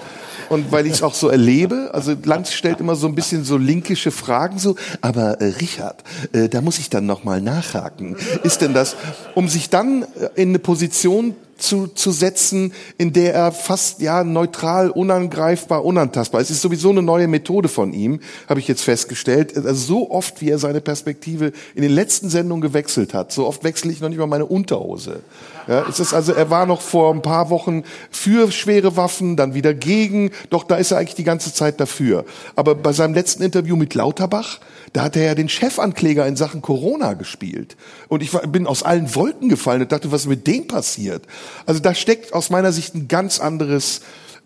und 0.50 0.72
weil 0.72 0.86
ich 0.86 0.94
es 0.94 1.04
auch 1.04 1.14
so 1.14 1.30
erlebe. 1.30 1.92
Also 1.94 2.14
Lanz 2.24 2.52
stellt 2.52 2.80
immer 2.80 2.96
so 2.96 3.08
ein 3.08 3.16
bisschen 3.16 3.44
so 3.44 3.58
linkische 3.58 4.12
Fragen, 4.12 4.60
so. 4.60 4.76
Aber 5.02 5.42
äh, 5.42 5.46
Richard, 5.46 6.04
äh, 6.32 6.50
da 6.50 6.62
muss 6.62 6.80
ich 6.80 6.90
dann 6.90 7.06
noch 7.06 7.24
mal 7.24 7.42
nachhaken. 7.42 8.18
Ist 8.44 8.62
denn 8.62 8.74
das, 8.74 8.96
um 9.36 9.48
sich 9.48 9.70
dann 9.70 10.04
äh, 10.04 10.30
in 10.36 10.50
eine 10.50 10.60
Position 10.60 11.36
zu, 11.58 11.88
zu 11.88 12.12
setzen, 12.12 12.74
in 12.98 13.14
der 13.14 13.34
er 13.34 13.52
fast 13.52 14.02
ja 14.02 14.24
neutral, 14.24 14.90
unangreifbar, 14.90 15.86
unantastbar 15.86 16.42
ist. 16.42 16.50
Es 16.50 16.58
ist 16.58 16.62
sowieso 16.62 16.90
eine 16.90 17.02
neue 17.02 17.28
Methode 17.28 17.70
von 17.70 17.94
ihm, 17.94 18.20
habe 18.50 18.60
ich 18.60 18.68
jetzt 18.68 18.82
festgestellt. 18.82 19.56
Also 19.56 19.74
so 19.74 20.12
oft, 20.12 20.42
wie 20.42 20.50
er 20.50 20.60
seine 20.60 20.82
Perspektive 20.82 21.52
in 21.76 21.82
den 21.82 21.92
letzten 21.92 22.30
Sendungen 22.30 22.62
gewechselt 22.62 23.14
hat, 23.14 23.32
so 23.32 23.46
oft 23.46 23.64
wechsle 23.64 23.92
ich 23.92 24.02
noch 24.02 24.10
nicht 24.10 24.20
mal 24.20 24.28
meine 24.28 24.46
Unterhose. 24.46 25.22
Ja, 25.63 25.63
es 25.68 26.00
ist 26.00 26.14
also, 26.14 26.34
er 26.34 26.50
war 26.50 26.66
noch 26.66 26.82
vor 26.82 27.14
ein 27.14 27.22
paar 27.22 27.50
Wochen 27.50 27.84
für 28.12 28.52
schwere 28.52 28.98
Waffen, 28.98 29.36
dann 29.36 29.54
wieder 29.54 29.74
gegen, 29.74 30.32
doch 30.50 30.64
da 30.64 30.76
ist 30.76 30.92
er 30.92 30.98
eigentlich 30.98 31.16
die 31.16 31.24
ganze 31.24 31.54
Zeit 31.54 31.80
dafür. 31.80 32.26
Aber 32.56 32.76
bei 32.76 32.94
seinem 32.94 33.14
letzten 33.14 33.44
Interview 33.44 33.76
mit 33.76 33.96
Lauterbach, 33.96 34.60
da 34.94 35.04
hat 35.04 35.16
er 35.16 35.24
ja 35.24 35.36
den 35.36 35.50
Chefankläger 35.50 36.28
in 36.28 36.36
Sachen 36.36 36.62
Corona 36.62 37.14
gespielt. 37.14 37.76
Und 38.08 38.22
ich 38.22 38.32
bin 38.32 38.68
aus 38.68 38.84
allen 38.84 39.16
Wolken 39.16 39.50
gefallen 39.50 39.82
und 39.82 39.92
dachte, 39.92 40.12
was 40.12 40.22
ist 40.22 40.28
mit 40.28 40.48
dem 40.48 40.68
passiert? 40.68 41.24
Also 41.66 41.80
da 41.80 41.96
steckt 41.96 42.34
aus 42.34 42.50
meiner 42.50 42.72
Sicht 42.72 42.94
ein 42.96 43.08
ganz 43.08 43.40
anderes 43.40 44.02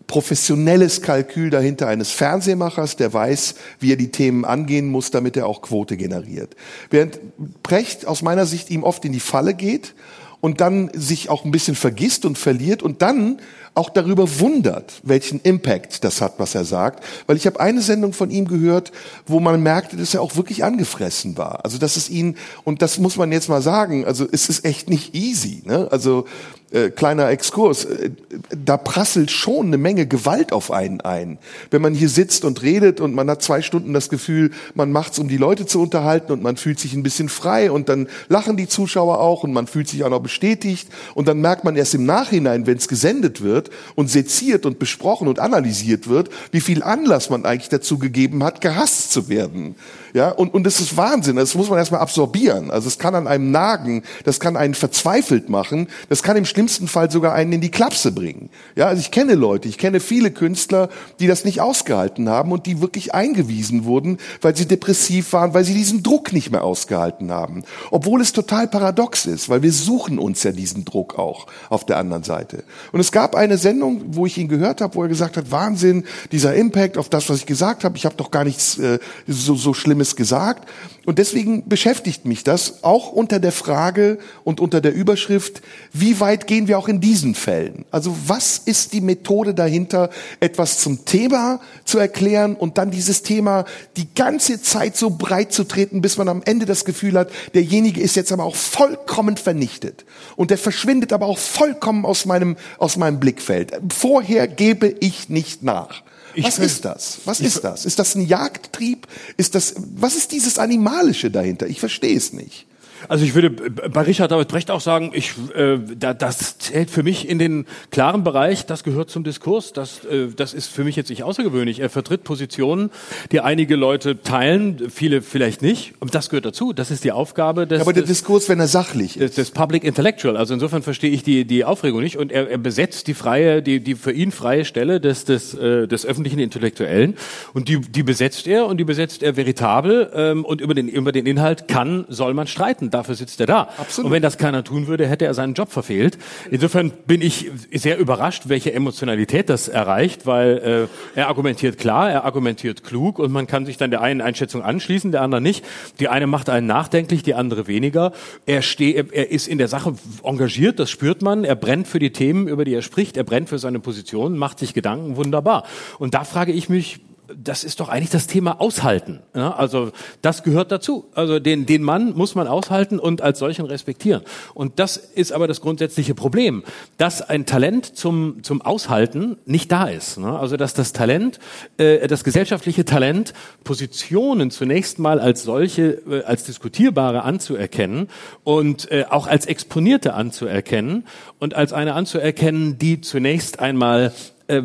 professionelles 0.08 1.02
Kalkül 1.02 1.50
dahinter 1.50 1.86
eines 1.86 2.10
Fernsehmachers, 2.12 2.96
der 2.96 3.12
weiß, 3.12 3.54
wie 3.78 3.92
er 3.92 3.96
die 3.96 4.10
Themen 4.10 4.44
angehen 4.46 4.88
muss, 4.88 5.10
damit 5.10 5.36
er 5.36 5.46
auch 5.46 5.60
Quote 5.60 5.98
generiert. 5.98 6.56
Während 6.90 7.20
Precht 7.62 8.06
aus 8.06 8.22
meiner 8.22 8.46
Sicht 8.46 8.70
ihm 8.70 8.84
oft 8.84 9.04
in 9.04 9.12
die 9.12 9.20
Falle 9.20 9.52
geht 9.52 9.94
und 10.40 10.60
dann 10.60 10.90
sich 10.94 11.28
auch 11.28 11.44
ein 11.44 11.50
bisschen 11.50 11.74
vergisst 11.74 12.24
und 12.24 12.38
verliert 12.38 12.82
und 12.82 13.02
dann 13.02 13.40
auch 13.78 13.90
darüber 13.90 14.40
wundert, 14.40 15.00
welchen 15.04 15.40
Impact 15.40 16.02
das 16.02 16.20
hat, 16.20 16.34
was 16.38 16.54
er 16.54 16.64
sagt. 16.64 17.04
Weil 17.26 17.36
ich 17.36 17.46
habe 17.46 17.60
eine 17.60 17.80
Sendung 17.80 18.12
von 18.12 18.30
ihm 18.30 18.48
gehört, 18.48 18.92
wo 19.26 19.38
man 19.40 19.62
merkte, 19.62 19.96
dass 19.96 20.14
er 20.14 20.20
auch 20.20 20.36
wirklich 20.36 20.64
angefressen 20.64 21.38
war. 21.38 21.64
Also 21.64 21.78
dass 21.78 21.96
es 21.96 22.10
ihn, 22.10 22.36
und 22.64 22.82
das 22.82 22.98
muss 22.98 23.16
man 23.16 23.30
jetzt 23.30 23.48
mal 23.48 23.62
sagen, 23.62 24.04
also 24.04 24.26
es 24.30 24.48
ist 24.48 24.64
echt 24.64 24.90
nicht 24.90 25.14
easy. 25.14 25.62
Ne? 25.64 25.88
Also 25.90 26.26
äh, 26.70 26.90
kleiner 26.90 27.30
Exkurs, 27.30 27.86
äh, 27.86 28.10
da 28.50 28.76
prasselt 28.76 29.30
schon 29.30 29.68
eine 29.68 29.78
Menge 29.78 30.06
Gewalt 30.06 30.52
auf 30.52 30.70
einen 30.70 31.00
ein. 31.00 31.38
Wenn 31.70 31.80
man 31.80 31.94
hier 31.94 32.10
sitzt 32.10 32.44
und 32.44 32.60
redet 32.60 33.00
und 33.00 33.14
man 33.14 33.30
hat 33.30 33.42
zwei 33.42 33.62
Stunden 33.62 33.94
das 33.94 34.10
Gefühl, 34.10 34.50
man 34.74 34.92
macht's, 34.92 35.18
um 35.18 35.28
die 35.28 35.38
Leute 35.38 35.64
zu 35.64 35.80
unterhalten 35.80 36.30
und 36.30 36.42
man 36.42 36.58
fühlt 36.58 36.78
sich 36.78 36.92
ein 36.92 37.02
bisschen 37.02 37.30
frei 37.30 37.70
und 37.70 37.88
dann 37.88 38.06
lachen 38.28 38.58
die 38.58 38.68
Zuschauer 38.68 39.18
auch 39.18 39.44
und 39.44 39.52
man 39.54 39.66
fühlt 39.66 39.88
sich 39.88 40.04
auch 40.04 40.10
noch 40.10 40.20
bestätigt 40.20 40.88
und 41.14 41.26
dann 41.26 41.40
merkt 41.40 41.64
man 41.64 41.74
erst 41.74 41.94
im 41.94 42.04
Nachhinein, 42.04 42.66
wenn 42.66 42.76
es 42.76 42.88
gesendet 42.88 43.40
wird 43.40 43.67
und 43.94 44.10
seziert 44.10 44.66
und 44.66 44.78
besprochen 44.78 45.28
und 45.28 45.38
analysiert 45.38 46.08
wird, 46.08 46.30
wie 46.50 46.60
viel 46.60 46.82
Anlass 46.82 47.30
man 47.30 47.44
eigentlich 47.44 47.68
dazu 47.68 47.98
gegeben 47.98 48.44
hat, 48.44 48.60
gehasst 48.60 49.12
zu 49.12 49.28
werden. 49.28 49.76
Ja, 50.18 50.30
und, 50.30 50.52
und 50.52 50.64
das 50.64 50.80
ist 50.80 50.96
Wahnsinn. 50.96 51.36
Das 51.36 51.54
muss 51.54 51.70
man 51.70 51.78
erstmal 51.78 52.00
absorbieren. 52.00 52.72
Also 52.72 52.88
es 52.88 52.98
kann 52.98 53.14
an 53.14 53.28
einem 53.28 53.52
nagen, 53.52 54.02
das 54.24 54.40
kann 54.40 54.56
einen 54.56 54.74
verzweifelt 54.74 55.48
machen, 55.48 55.86
das 56.08 56.24
kann 56.24 56.36
im 56.36 56.44
schlimmsten 56.44 56.88
Fall 56.88 57.08
sogar 57.08 57.34
einen 57.34 57.52
in 57.52 57.60
die 57.60 57.70
Klapse 57.70 58.10
bringen. 58.10 58.50
Ja, 58.74 58.88
also 58.88 58.98
ich 58.98 59.12
kenne 59.12 59.36
Leute, 59.36 59.68
ich 59.68 59.78
kenne 59.78 60.00
viele 60.00 60.32
Künstler, 60.32 60.88
die 61.20 61.28
das 61.28 61.44
nicht 61.44 61.60
ausgehalten 61.60 62.28
haben 62.28 62.50
und 62.50 62.66
die 62.66 62.80
wirklich 62.80 63.14
eingewiesen 63.14 63.84
wurden, 63.84 64.18
weil 64.40 64.56
sie 64.56 64.66
depressiv 64.66 65.32
waren, 65.34 65.54
weil 65.54 65.62
sie 65.62 65.72
diesen 65.72 66.02
Druck 66.02 66.32
nicht 66.32 66.50
mehr 66.50 66.64
ausgehalten 66.64 67.30
haben. 67.30 67.62
Obwohl 67.92 68.20
es 68.20 68.32
total 68.32 68.66
paradox 68.66 69.24
ist, 69.24 69.48
weil 69.48 69.62
wir 69.62 69.72
suchen 69.72 70.18
uns 70.18 70.42
ja 70.42 70.50
diesen 70.50 70.84
Druck 70.84 71.16
auch 71.16 71.46
auf 71.68 71.86
der 71.86 71.96
anderen 71.96 72.24
Seite. 72.24 72.64
Und 72.90 72.98
es 72.98 73.12
gab 73.12 73.36
eine 73.36 73.56
Sendung, 73.56 74.02
wo 74.08 74.26
ich 74.26 74.36
ihn 74.36 74.48
gehört 74.48 74.80
habe, 74.80 74.96
wo 74.96 75.02
er 75.02 75.08
gesagt 75.08 75.36
hat, 75.36 75.52
Wahnsinn, 75.52 76.02
dieser 76.32 76.56
Impact 76.56 76.98
auf 76.98 77.08
das, 77.08 77.30
was 77.30 77.38
ich 77.38 77.46
gesagt 77.46 77.84
habe, 77.84 77.96
ich 77.96 78.04
habe 78.04 78.16
doch 78.16 78.32
gar 78.32 78.42
nichts 78.42 78.78
äh, 78.78 78.98
so, 79.28 79.54
so 79.54 79.74
Schlimmes 79.74 80.07
gesagt. 80.16 80.68
Und 81.06 81.18
deswegen 81.18 81.66
beschäftigt 81.68 82.26
mich 82.26 82.44
das 82.44 82.84
auch 82.84 83.12
unter 83.12 83.40
der 83.40 83.52
Frage 83.52 84.18
und 84.44 84.60
unter 84.60 84.80
der 84.80 84.92
Überschrift, 84.92 85.62
wie 85.92 86.20
weit 86.20 86.46
gehen 86.46 86.68
wir 86.68 86.78
auch 86.78 86.88
in 86.88 87.00
diesen 87.00 87.34
Fällen? 87.34 87.86
Also 87.90 88.14
was 88.26 88.58
ist 88.58 88.92
die 88.92 89.00
Methode 89.00 89.54
dahinter, 89.54 90.10
etwas 90.40 90.78
zum 90.78 91.06
Thema 91.06 91.60
zu 91.84 91.98
erklären 91.98 92.54
und 92.54 92.76
dann 92.76 92.90
dieses 92.90 93.22
Thema 93.22 93.64
die 93.96 94.12
ganze 94.14 94.60
Zeit 94.60 94.96
so 94.96 95.10
breit 95.10 95.52
zu 95.52 95.64
treten, 95.64 96.02
bis 96.02 96.18
man 96.18 96.28
am 96.28 96.42
Ende 96.44 96.66
das 96.66 96.84
Gefühl 96.84 97.18
hat, 97.18 97.30
derjenige 97.54 98.02
ist 98.02 98.14
jetzt 98.14 98.32
aber 98.32 98.44
auch 98.44 98.56
vollkommen 98.56 99.38
vernichtet. 99.38 100.04
Und 100.36 100.50
der 100.50 100.58
verschwindet 100.58 101.12
aber 101.14 101.26
auch 101.26 101.38
vollkommen 101.38 102.04
aus 102.04 102.26
meinem, 102.26 102.56
aus 102.78 102.96
meinem 102.96 103.18
Blickfeld. 103.18 103.72
Vorher 103.88 104.46
gebe 104.46 104.88
ich 105.00 105.30
nicht 105.30 105.62
nach. 105.62 106.02
Ich 106.34 106.44
was 106.44 106.58
ist 106.58 106.84
das? 106.84 107.18
Was 107.24 107.40
ist 107.40 107.64
das? 107.64 107.84
Ist 107.84 107.98
das 107.98 108.14
ein 108.14 108.26
Jagdtrieb? 108.26 109.08
Ist 109.36 109.54
das, 109.54 109.74
was 109.76 110.14
ist 110.14 110.32
dieses 110.32 110.58
Animalische 110.58 111.30
dahinter? 111.30 111.66
Ich 111.66 111.80
verstehe 111.80 112.16
es 112.16 112.32
nicht. 112.32 112.67
Also 113.06 113.24
ich 113.24 113.34
würde 113.34 113.50
bei 113.50 114.02
Richard 114.02 114.30
David 114.30 114.48
Brecht 114.48 114.70
auch 114.70 114.80
sagen, 114.80 115.12
ich, 115.14 115.32
äh, 115.54 115.78
da, 115.98 116.14
das 116.14 116.58
zählt 116.58 116.90
für 116.90 117.02
mich 117.02 117.28
in 117.28 117.38
den 117.38 117.66
klaren 117.90 118.24
Bereich, 118.24 118.66
das 118.66 118.82
gehört 118.82 119.10
zum 119.10 119.24
Diskurs, 119.24 119.72
das, 119.72 120.04
äh, 120.04 120.28
das 120.34 120.54
ist 120.54 120.68
für 120.68 120.84
mich 120.84 120.96
jetzt 120.96 121.10
nicht 121.10 121.22
außergewöhnlich. 121.22 121.80
Er 121.80 121.90
vertritt 121.90 122.24
Positionen, 122.24 122.90
die 123.30 123.40
einige 123.40 123.76
Leute 123.76 124.22
teilen, 124.22 124.90
viele 124.90 125.22
vielleicht 125.22 125.62
nicht. 125.62 125.94
Und 126.00 126.14
das 126.14 126.30
gehört 126.30 126.46
dazu. 126.46 126.72
Das 126.72 126.90
ist 126.90 127.04
die 127.04 127.12
Aufgabe 127.12 127.66
des, 127.66 127.80
Aber 127.80 127.92
der 127.92 128.02
des, 128.02 128.10
Diskurs, 128.10 128.48
wenn 128.48 128.60
er 128.60 128.68
sachlich 128.68 129.14
des, 129.14 129.30
ist. 129.30 129.38
des 129.38 129.50
Public 129.50 129.84
Intellectual. 129.84 130.36
Also 130.36 130.54
insofern 130.54 130.82
verstehe 130.82 131.10
ich 131.10 131.22
die, 131.22 131.44
die 131.44 131.64
Aufregung 131.64 132.02
nicht. 132.02 132.16
Und 132.16 132.32
er, 132.32 132.50
er 132.50 132.58
besetzt 132.58 133.06
die 133.06 133.14
freie, 133.14 133.62
die, 133.62 133.80
die 133.80 133.94
für 133.94 134.12
ihn 134.12 134.32
freie 134.32 134.64
Stelle 134.64 135.00
des, 135.00 135.24
des, 135.24 135.54
äh, 135.54 135.86
des 135.86 136.04
öffentlichen 136.04 136.38
Intellektuellen. 136.38 137.14
Und 137.54 137.68
die, 137.68 137.80
die 137.80 138.02
besetzt 138.02 138.46
er 138.46 138.66
und 138.66 138.78
die 138.78 138.84
besetzt 138.84 139.22
er 139.22 139.36
veritabel. 139.36 140.10
Ähm, 140.14 140.44
und 140.44 140.60
über 140.60 140.74
den, 140.74 140.88
über 140.88 141.12
den 141.12 141.26
Inhalt 141.26 141.68
kann, 141.68 142.04
soll 142.08 142.34
man 142.34 142.46
streiten. 142.46 142.87
Entfalten. 142.88 142.98
Dafür 142.98 143.14
sitzt 143.14 143.40
er 143.40 143.46
da. 143.46 143.68
Absolut. 143.78 144.06
Und 144.06 144.12
wenn 144.12 144.22
das 144.22 144.38
keiner 144.38 144.64
tun 144.64 144.86
würde, 144.86 145.06
hätte 145.06 145.24
er 145.24 145.34
seinen 145.34 145.54
Job 145.54 145.70
verfehlt. 145.70 146.18
Insofern 146.50 146.90
bin 147.06 147.22
ich 147.22 147.50
sehr 147.72 147.98
überrascht, 147.98 148.44
welche 148.46 148.72
Emotionalität 148.72 149.48
das 149.48 149.68
erreicht, 149.68 150.26
weil 150.26 150.88
äh, 151.14 151.18
er 151.18 151.28
argumentiert 151.28 151.78
klar, 151.78 152.10
er 152.10 152.24
argumentiert 152.24 152.82
klug 152.84 153.18
und 153.18 153.32
man 153.32 153.46
kann 153.46 153.66
sich 153.66 153.76
dann 153.76 153.90
der 153.90 154.00
einen 154.00 154.20
Einschätzung 154.20 154.62
anschließen, 154.62 155.12
der 155.12 155.22
anderen 155.22 155.44
nicht. 155.44 155.64
Die 156.00 156.08
eine 156.08 156.26
macht 156.26 156.50
einen 156.50 156.66
nachdenklich, 156.66 157.22
die 157.22 157.34
andere 157.34 157.66
weniger. 157.66 158.12
Er, 158.46 158.62
steh, 158.62 158.92
er 158.92 159.30
ist 159.30 159.46
in 159.48 159.58
der 159.58 159.68
Sache 159.68 159.94
engagiert, 160.22 160.78
das 160.78 160.90
spürt 160.90 161.22
man. 161.22 161.44
Er 161.44 161.56
brennt 161.56 161.88
für 161.88 161.98
die 161.98 162.10
Themen, 162.10 162.48
über 162.48 162.64
die 162.64 162.74
er 162.74 162.82
spricht. 162.82 163.16
Er 163.16 163.24
brennt 163.24 163.48
für 163.48 163.58
seine 163.58 163.80
Position, 163.80 164.36
macht 164.36 164.58
sich 164.58 164.74
Gedanken, 164.74 165.16
wunderbar. 165.16 165.64
Und 165.98 166.14
da 166.14 166.24
frage 166.24 166.52
ich 166.52 166.68
mich, 166.68 167.00
das 167.36 167.64
ist 167.64 167.80
doch 167.80 167.88
eigentlich 167.88 168.10
das 168.10 168.26
Thema 168.26 168.60
Aushalten. 168.60 169.20
Ja, 169.34 169.52
also 169.52 169.92
das 170.22 170.42
gehört 170.42 170.72
dazu. 170.72 171.06
Also 171.14 171.38
den, 171.38 171.66
den 171.66 171.82
Mann 171.82 172.14
muss 172.14 172.34
man 172.34 172.46
aushalten 172.46 172.98
und 172.98 173.20
als 173.20 173.38
solchen 173.38 173.66
respektieren. 173.66 174.22
Und 174.54 174.78
das 174.78 174.96
ist 174.96 175.32
aber 175.32 175.46
das 175.46 175.60
grundsätzliche 175.60 176.14
Problem, 176.14 176.64
dass 176.96 177.22
ein 177.22 177.46
Talent 177.46 177.96
zum, 177.96 178.42
zum 178.42 178.62
Aushalten 178.62 179.36
nicht 179.44 179.70
da 179.70 179.86
ist. 179.86 180.18
Ne? 180.18 180.38
Also 180.38 180.56
dass 180.56 180.74
das 180.74 180.92
Talent, 180.92 181.38
äh, 181.76 182.06
das 182.08 182.24
gesellschaftliche 182.24 182.84
Talent, 182.84 183.34
Positionen 183.64 184.50
zunächst 184.50 184.98
mal 184.98 185.20
als 185.20 185.42
solche, 185.42 186.02
äh, 186.08 186.24
als 186.24 186.44
diskutierbare 186.44 187.22
anzuerkennen 187.22 188.08
und 188.44 188.90
äh, 188.90 189.04
auch 189.08 189.26
als 189.26 189.46
exponierte 189.46 190.14
anzuerkennen 190.14 191.04
und 191.38 191.54
als 191.54 191.72
eine 191.72 191.94
anzuerkennen, 191.94 192.78
die 192.78 193.00
zunächst 193.00 193.60
einmal 193.60 194.12
äh, 194.48 194.62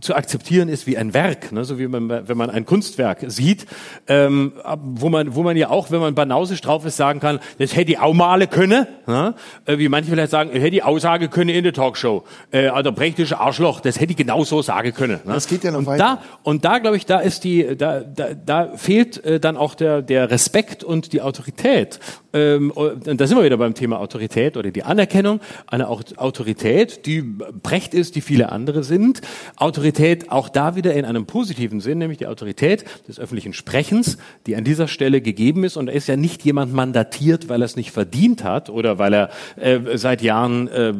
zu 0.00 0.14
akzeptieren 0.14 0.68
ist 0.68 0.86
wie 0.86 0.96
ein 0.96 1.12
Werk, 1.12 1.52
ne? 1.52 1.64
so 1.64 1.78
wie 1.78 1.88
man, 1.88 2.08
wenn 2.08 2.36
man 2.36 2.50
ein 2.50 2.64
Kunstwerk 2.64 3.24
sieht, 3.26 3.66
ähm, 4.06 4.52
wo 4.80 5.08
man, 5.08 5.34
wo 5.34 5.42
man 5.42 5.56
ja 5.56 5.70
auch, 5.70 5.90
wenn 5.90 6.00
man 6.00 6.14
banausisch 6.14 6.60
drauf 6.60 6.84
ist, 6.84 6.96
sagen 6.96 7.20
kann, 7.20 7.40
das 7.58 7.74
hätte 7.74 7.92
ich 7.92 7.98
auch 7.98 8.14
male 8.14 8.46
können, 8.46 8.86
ne? 9.06 9.34
äh, 9.66 9.78
wie 9.78 9.88
manche 9.88 10.10
vielleicht 10.10 10.30
sagen, 10.30 10.50
hätte 10.50 10.76
ich 10.76 10.84
Aussage 10.84 11.28
können 11.28 11.50
in 11.50 11.64
der 11.64 11.72
Talkshow, 11.72 12.24
äh, 12.52 12.68
also 12.68 12.92
prächtige 12.92 13.38
Arschloch, 13.38 13.80
das 13.80 14.00
hätte 14.00 14.12
ich 14.12 14.16
genauso 14.16 14.62
sagen 14.62 14.94
können. 14.94 15.20
Ne? 15.24 15.34
Das 15.34 15.48
geht 15.48 15.64
ja 15.64 15.72
noch 15.72 15.80
und 15.80 15.86
weiter. 15.86 16.20
Da, 16.22 16.22
und 16.44 16.64
da 16.64 16.78
glaube 16.78 16.96
ich, 16.96 17.04
da 17.04 17.18
ist 17.18 17.44
die, 17.44 17.76
da, 17.76 18.00
da, 18.00 18.34
da 18.34 18.76
fehlt 18.76 19.24
äh, 19.24 19.40
dann 19.40 19.56
auch 19.56 19.74
der, 19.74 20.02
der 20.02 20.30
Respekt 20.30 20.84
und 20.84 21.12
die 21.12 21.22
Autorität. 21.22 21.98
Ähm, 22.32 22.70
und 22.70 23.20
da 23.20 23.26
sind 23.26 23.36
wir 23.36 23.44
wieder 23.44 23.56
beim 23.56 23.74
Thema 23.74 23.98
Autorität 23.98 24.56
oder 24.56 24.70
die 24.70 24.82
Anerkennung 24.82 25.40
einer 25.66 25.88
Autorität, 25.88 27.06
die 27.06 27.22
Brecht 27.22 27.94
ist, 27.94 28.16
die 28.16 28.20
viele 28.20 28.52
andere 28.52 28.84
sind. 28.84 29.07
Autorität 29.56 30.30
auch 30.30 30.48
da 30.48 30.76
wieder 30.76 30.94
in 30.94 31.04
einem 31.04 31.26
positiven 31.26 31.80
Sinn, 31.80 31.98
nämlich 31.98 32.18
die 32.18 32.26
Autorität 32.26 32.84
des 33.06 33.18
öffentlichen 33.18 33.52
Sprechens, 33.52 34.18
die 34.46 34.56
an 34.56 34.64
dieser 34.64 34.88
Stelle 34.88 35.20
gegeben 35.20 35.64
ist. 35.64 35.76
Und 35.76 35.86
da 35.86 35.92
ist 35.92 36.08
ja 36.08 36.16
nicht 36.16 36.44
jemand 36.44 36.72
mandatiert, 36.72 37.48
weil 37.48 37.62
er 37.62 37.66
es 37.66 37.76
nicht 37.76 37.90
verdient 37.90 38.44
hat 38.44 38.70
oder 38.70 38.98
weil 38.98 39.14
er 39.14 39.30
äh, 39.56 39.96
seit 39.96 40.22
Jahren 40.22 40.68
äh, 40.68 40.88
äh, 40.88 40.94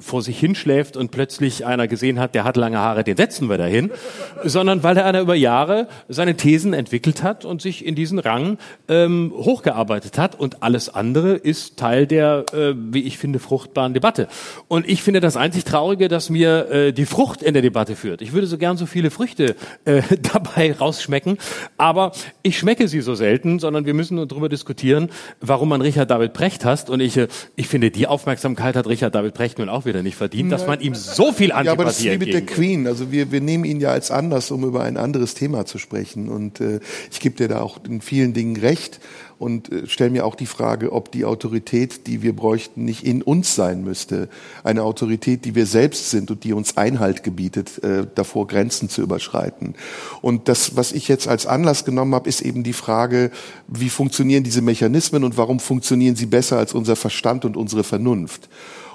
vor 0.00 0.22
sich 0.22 0.38
hinschläft 0.38 0.96
und 0.96 1.10
plötzlich 1.10 1.66
einer 1.66 1.88
gesehen 1.88 2.18
hat, 2.18 2.34
der 2.34 2.44
hat 2.44 2.56
lange 2.56 2.78
Haare, 2.78 3.04
den 3.04 3.16
setzen 3.16 3.48
wir 3.48 3.58
dahin, 3.58 3.90
sondern 4.44 4.82
weil 4.82 4.96
er 4.96 5.04
einer 5.04 5.20
über 5.20 5.34
Jahre 5.34 5.88
seine 6.08 6.36
Thesen 6.36 6.72
entwickelt 6.72 7.22
hat 7.22 7.44
und 7.44 7.62
sich 7.62 7.84
in 7.84 7.94
diesen 7.94 8.18
Rang 8.18 8.58
ähm, 8.88 9.32
hochgearbeitet 9.34 10.18
hat. 10.18 10.38
Und 10.38 10.62
alles 10.62 10.88
andere 10.88 11.34
ist 11.34 11.76
Teil 11.76 12.06
der, 12.06 12.44
äh, 12.52 12.74
wie 12.76 13.02
ich 13.02 13.18
finde, 13.18 13.38
fruchtbaren 13.38 13.94
Debatte. 13.94 14.28
Und 14.68 14.88
ich 14.88 15.02
finde 15.02 15.20
das 15.20 15.36
einzig 15.36 15.64
Traurige, 15.64 16.08
dass 16.08 16.30
mir 16.30 16.70
äh, 16.70 16.92
die 16.92 17.06
Frucht 17.06 17.37
in 17.42 17.54
der 17.54 17.62
Debatte 17.62 17.96
führt. 17.96 18.22
Ich 18.22 18.32
würde 18.32 18.46
so 18.46 18.58
gern 18.58 18.76
so 18.76 18.86
viele 18.86 19.10
Früchte 19.10 19.56
äh, 19.84 20.02
dabei 20.32 20.72
rausschmecken, 20.72 21.38
aber 21.76 22.12
ich 22.42 22.58
schmecke 22.58 22.88
sie 22.88 23.00
so 23.00 23.14
selten, 23.14 23.58
sondern 23.58 23.86
wir 23.86 23.94
müssen 23.94 24.16
nur 24.16 24.26
darüber 24.26 24.48
diskutieren, 24.48 25.10
warum 25.40 25.68
man 25.68 25.80
Richard 25.80 26.10
David 26.10 26.32
Precht 26.32 26.64
hasst. 26.64 26.90
Und 26.90 27.00
ich, 27.00 27.16
äh, 27.16 27.28
ich 27.56 27.68
finde, 27.68 27.90
die 27.90 28.06
Aufmerksamkeit 28.06 28.76
hat 28.76 28.86
Richard 28.86 29.14
David 29.14 29.34
Precht 29.34 29.58
nun 29.58 29.68
auch 29.68 29.84
wieder 29.84 30.02
nicht 30.02 30.16
verdient, 30.16 30.50
dass 30.50 30.66
man 30.66 30.80
ihm 30.80 30.94
so 30.94 31.32
viel 31.32 31.52
Antipathie 31.52 31.66
Ja, 31.66 31.72
aber 31.72 31.84
das 31.84 31.98
ist 31.98 32.04
wie 32.04 32.18
mit 32.18 32.32
der. 32.32 32.48
Queen. 32.48 32.86
Also 32.86 33.12
wir, 33.12 33.30
wir 33.30 33.40
nehmen 33.40 33.64
ihn 33.64 33.80
ja 33.80 33.90
als 33.90 34.10
Anlass, 34.10 34.50
um 34.50 34.64
über 34.64 34.82
ein 34.82 34.96
anderes 34.96 35.34
Thema 35.34 35.66
zu 35.66 35.78
sprechen. 35.78 36.28
Und 36.28 36.60
äh, 36.60 36.80
ich 37.10 37.20
gebe 37.20 37.36
dir 37.36 37.48
da 37.48 37.60
auch 37.60 37.78
in 37.84 38.00
vielen 38.00 38.32
Dingen 38.32 38.56
recht 38.56 39.00
und 39.38 39.70
äh, 39.70 39.86
stelle 39.86 40.10
mir 40.10 40.26
auch 40.26 40.34
die 40.34 40.46
Frage, 40.46 40.92
ob 40.92 41.12
die 41.12 41.24
Autorität, 41.24 42.06
die 42.06 42.22
wir 42.22 42.34
bräuchten, 42.34 42.84
nicht 42.84 43.04
in 43.04 43.22
uns 43.22 43.54
sein 43.54 43.82
müsste. 43.84 44.28
Eine 44.64 44.82
Autorität, 44.82 45.44
die 45.44 45.54
wir 45.54 45.66
selbst 45.66 46.10
sind 46.10 46.30
und 46.30 46.44
die 46.44 46.52
uns 46.52 46.76
Einhalt 46.76 47.22
gebietet, 47.22 47.82
äh, 47.84 48.06
davor 48.14 48.46
Grenzen 48.46 48.88
zu 48.88 49.02
überschreiten. 49.02 49.74
Und 50.20 50.48
das, 50.48 50.76
was 50.76 50.92
ich 50.92 51.08
jetzt 51.08 51.28
als 51.28 51.46
Anlass 51.46 51.84
genommen 51.84 52.14
habe, 52.14 52.28
ist 52.28 52.40
eben 52.40 52.64
die 52.64 52.72
Frage, 52.72 53.30
wie 53.68 53.90
funktionieren 53.90 54.44
diese 54.44 54.62
Mechanismen 54.62 55.24
und 55.24 55.36
warum 55.36 55.60
funktionieren 55.60 56.16
sie 56.16 56.26
besser 56.26 56.58
als 56.58 56.74
unser 56.74 56.96
Verstand 56.96 57.44
und 57.44 57.56
unsere 57.56 57.84
Vernunft. 57.84 58.48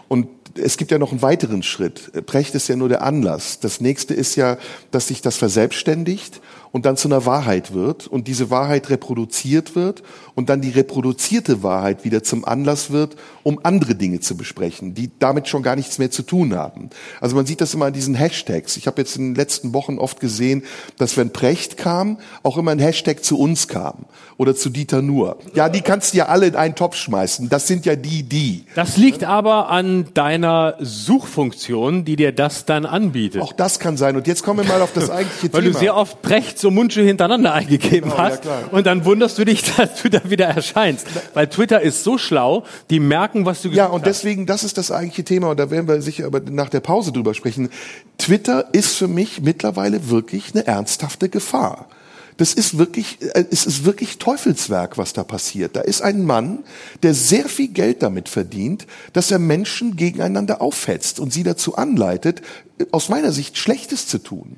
Und 0.07 0.27
es 0.55 0.77
gibt 0.77 0.91
ja 0.91 0.99
noch 0.99 1.11
einen 1.11 1.21
weiteren 1.21 1.63
Schritt. 1.63 2.11
Precht 2.25 2.53
ist 2.53 2.67
ja 2.67 2.75
nur 2.75 2.89
der 2.89 3.01
Anlass. 3.01 3.59
Das 3.59 3.81
nächste 3.81 4.13
ist 4.13 4.35
ja, 4.35 4.57
dass 4.91 5.07
sich 5.07 5.21
das 5.21 5.37
verselbstständigt 5.37 6.41
und 6.73 6.87
dann 6.87 6.97
zu 6.97 7.07
einer 7.07 7.25
Wahrheit 7.27 7.73
wird 7.73 8.07
und 8.07 8.27
diese 8.27 8.49
Wahrheit 8.49 8.89
reproduziert 8.89 9.75
wird 9.75 10.01
und 10.33 10.49
dann 10.49 10.59
die 10.59 10.71
reproduzierte 10.71 11.61
Wahrheit 11.61 12.03
wieder 12.03 12.23
zum 12.23 12.43
Anlass 12.45 12.89
wird, 12.89 13.15
um 13.43 13.59
andere 13.61 13.93
Dinge 13.93 14.21
zu 14.21 14.35
besprechen, 14.35 14.95
die 14.95 15.11
damit 15.19 15.47
schon 15.47 15.61
gar 15.61 15.75
nichts 15.75 15.99
mehr 15.99 16.09
zu 16.09 16.23
tun 16.23 16.55
haben. 16.55 16.89
Also 17.21 17.35
man 17.35 17.45
sieht 17.45 17.61
das 17.61 17.75
immer 17.75 17.85
an 17.85 17.93
diesen 17.93 18.15
Hashtags. 18.15 18.75
Ich 18.75 18.87
habe 18.87 18.99
jetzt 18.99 19.15
in 19.15 19.29
den 19.29 19.35
letzten 19.35 19.71
Wochen 19.73 19.99
oft 19.99 20.19
gesehen, 20.19 20.63
dass 20.97 21.15
wenn 21.15 21.31
Precht 21.31 21.77
kam, 21.77 22.17
auch 22.41 22.57
immer 22.57 22.71
ein 22.71 22.79
Hashtag 22.79 23.23
zu 23.23 23.37
uns 23.37 23.67
kam 23.67 24.05
oder 24.37 24.55
zu 24.55 24.71
Dieter 24.71 25.03
Nuhr. 25.03 25.37
Ja, 25.53 25.69
die 25.69 25.81
kannst 25.81 26.13
du 26.13 26.17
ja 26.17 26.25
alle 26.25 26.47
in 26.47 26.55
einen 26.55 26.73
Topf 26.73 26.95
schmeißen. 26.95 27.49
Das 27.49 27.67
sind 27.67 27.85
ja 27.85 27.95
die, 27.95 28.23
die. 28.23 28.65
Das 28.73 28.97
liegt 28.97 29.23
aber 29.23 29.69
an 29.69 30.07
deiner 30.15 30.75
Suchfunktion, 30.79 32.03
die 32.03 32.15
dir 32.15 32.31
das 32.31 32.65
dann 32.65 32.87
anbietet. 32.87 33.43
Auch 33.43 33.53
das 33.53 33.77
kann 33.77 33.95
sein. 33.95 34.15
Und 34.15 34.25
jetzt 34.25 34.41
kommen 34.41 34.65
wir 34.65 34.73
mal 34.73 34.81
auf 34.81 34.93
das 34.93 35.11
eigentliche 35.11 35.53
Weil 35.53 35.61
Thema. 35.61 35.73
du 35.73 35.79
sehr 35.79 35.95
oft 35.95 36.23
Precht 36.23 36.62
so 36.63 36.71
Mundschuh 36.71 37.01
hintereinander 37.01 37.53
eingegeben 37.53 38.09
ja, 38.09 38.17
hast. 38.17 38.41
klar. 38.41 38.63
und 38.71 38.87
dann 38.87 39.05
wunderst 39.05 39.37
du 39.37 39.45
dich, 39.45 39.63
dass 39.77 40.01
du 40.01 40.09
da 40.09 40.21
wieder 40.29 40.47
erscheinst. 40.47 41.05
Weil 41.35 41.47
Twitter 41.47 41.81
ist 41.81 42.03
so 42.03 42.17
schlau, 42.17 42.63
die 42.89 42.99
merken, 42.99 43.45
was 43.45 43.61
du 43.61 43.69
Ja, 43.69 43.85
gesucht 43.85 43.95
und 43.95 44.05
deswegen, 44.07 44.45
das 44.47 44.63
ist 44.63 44.79
das 44.79 44.91
eigentliche 44.91 45.23
Thema, 45.23 45.51
und 45.51 45.59
da 45.59 45.69
werden 45.69 45.87
wir 45.87 46.01
sicher 46.01 46.25
aber 46.25 46.39
nach 46.39 46.69
der 46.69 46.79
Pause 46.79 47.11
drüber 47.11 47.35
sprechen. 47.35 47.69
Twitter 48.17 48.69
ist 48.71 48.95
für 48.95 49.07
mich 49.07 49.41
mittlerweile 49.41 50.09
wirklich 50.09 50.55
eine 50.55 50.65
ernsthafte 50.65 51.29
Gefahr. 51.29 51.87
Das 52.37 52.53
ist 52.53 52.77
wirklich, 52.77 53.21
äh, 53.21 53.45
es 53.51 53.65
ist 53.65 53.85
wirklich 53.85 54.17
Teufelswerk, 54.17 54.97
was 54.97 55.13
da 55.13 55.23
passiert. 55.23 55.75
Da 55.75 55.81
ist 55.81 56.01
ein 56.01 56.25
Mann, 56.25 56.59
der 57.03 57.13
sehr 57.13 57.47
viel 57.47 57.67
Geld 57.67 58.01
damit 58.01 58.29
verdient, 58.29 58.87
dass 59.13 59.31
er 59.31 59.39
Menschen 59.39 59.95
gegeneinander 59.95 60.61
aufhetzt 60.61 61.19
und 61.19 61.31
sie 61.31 61.43
dazu 61.43 61.75
anleitet, 61.75 62.41
äh, 62.79 62.85
aus 62.91 63.09
meiner 63.09 63.31
Sicht 63.31 63.57
Schlechtes 63.57 64.07
zu 64.07 64.17
tun. 64.17 64.57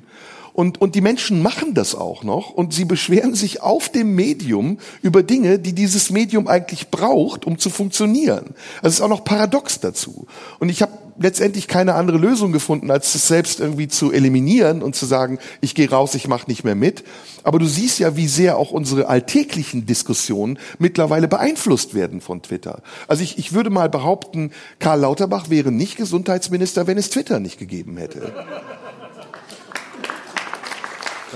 Und, 0.56 0.80
und 0.80 0.94
die 0.94 1.02
Menschen 1.02 1.42
machen 1.42 1.74
das 1.74 1.94
auch 1.94 2.24
noch 2.24 2.48
und 2.48 2.72
sie 2.72 2.86
beschweren 2.86 3.34
sich 3.34 3.60
auf 3.60 3.90
dem 3.90 4.14
Medium 4.14 4.78
über 5.02 5.22
Dinge, 5.22 5.58
die 5.58 5.74
dieses 5.74 6.08
Medium 6.08 6.48
eigentlich 6.48 6.88
braucht, 6.88 7.44
um 7.44 7.58
zu 7.58 7.68
funktionieren. 7.68 8.54
Also 8.76 8.88
es 8.88 8.94
ist 8.94 9.00
auch 9.02 9.10
noch 9.10 9.22
paradox 9.22 9.80
dazu. 9.80 10.26
Und 10.58 10.70
ich 10.70 10.80
habe 10.80 10.92
letztendlich 11.18 11.68
keine 11.68 11.94
andere 11.94 12.16
Lösung 12.16 12.52
gefunden, 12.52 12.90
als 12.90 13.14
es 13.14 13.28
selbst 13.28 13.60
irgendwie 13.60 13.88
zu 13.88 14.12
eliminieren 14.12 14.82
und 14.82 14.96
zu 14.96 15.04
sagen, 15.04 15.38
ich 15.60 15.74
gehe 15.74 15.90
raus, 15.90 16.14
ich 16.14 16.26
mache 16.26 16.48
nicht 16.48 16.64
mehr 16.64 16.74
mit. 16.74 17.04
Aber 17.42 17.58
du 17.58 17.66
siehst 17.66 17.98
ja, 17.98 18.16
wie 18.16 18.26
sehr 18.26 18.56
auch 18.56 18.70
unsere 18.70 19.08
alltäglichen 19.08 19.84
Diskussionen 19.84 20.58
mittlerweile 20.78 21.28
beeinflusst 21.28 21.92
werden 21.92 22.22
von 22.22 22.40
Twitter. 22.40 22.80
Also 23.08 23.22
ich, 23.22 23.36
ich 23.36 23.52
würde 23.52 23.68
mal 23.68 23.90
behaupten, 23.90 24.52
Karl 24.78 25.00
Lauterbach 25.00 25.50
wäre 25.50 25.70
nicht 25.70 25.98
Gesundheitsminister, 25.98 26.86
wenn 26.86 26.96
es 26.96 27.10
Twitter 27.10 27.40
nicht 27.40 27.58
gegeben 27.58 27.98
hätte. 27.98 28.32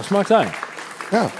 Das 0.00 0.10
mag 0.10 0.26
sein. 0.26 0.50
Ja. 1.12 1.30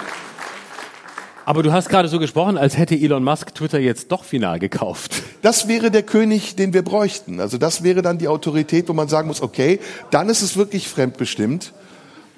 Aber 1.47 1.63
du 1.63 1.73
hast 1.73 1.89
gerade 1.89 2.09
so 2.09 2.19
gesprochen, 2.19 2.59
als 2.59 2.77
hätte 2.77 2.95
Elon 2.95 3.25
Musk 3.25 3.55
Twitter 3.55 3.79
jetzt 3.79 4.13
doch 4.13 4.23
final 4.23 4.59
gekauft. 4.59 5.23
Das 5.41 5.67
wäre 5.67 5.91
der 5.91 6.03
König, 6.03 6.57
den 6.57 6.75
wir 6.75 6.83
bräuchten. 6.83 7.41
Also 7.41 7.57
das 7.57 7.83
wäre 7.83 8.03
dann 8.03 8.19
die 8.19 8.29
Autorität, 8.29 8.87
wo 8.91 8.93
man 8.93 9.09
sagen 9.09 9.29
muss, 9.29 9.41
okay, 9.41 9.81
dann 10.11 10.29
ist 10.29 10.43
es 10.43 10.59
wirklich 10.59 10.89
fremdbestimmt. 10.89 11.73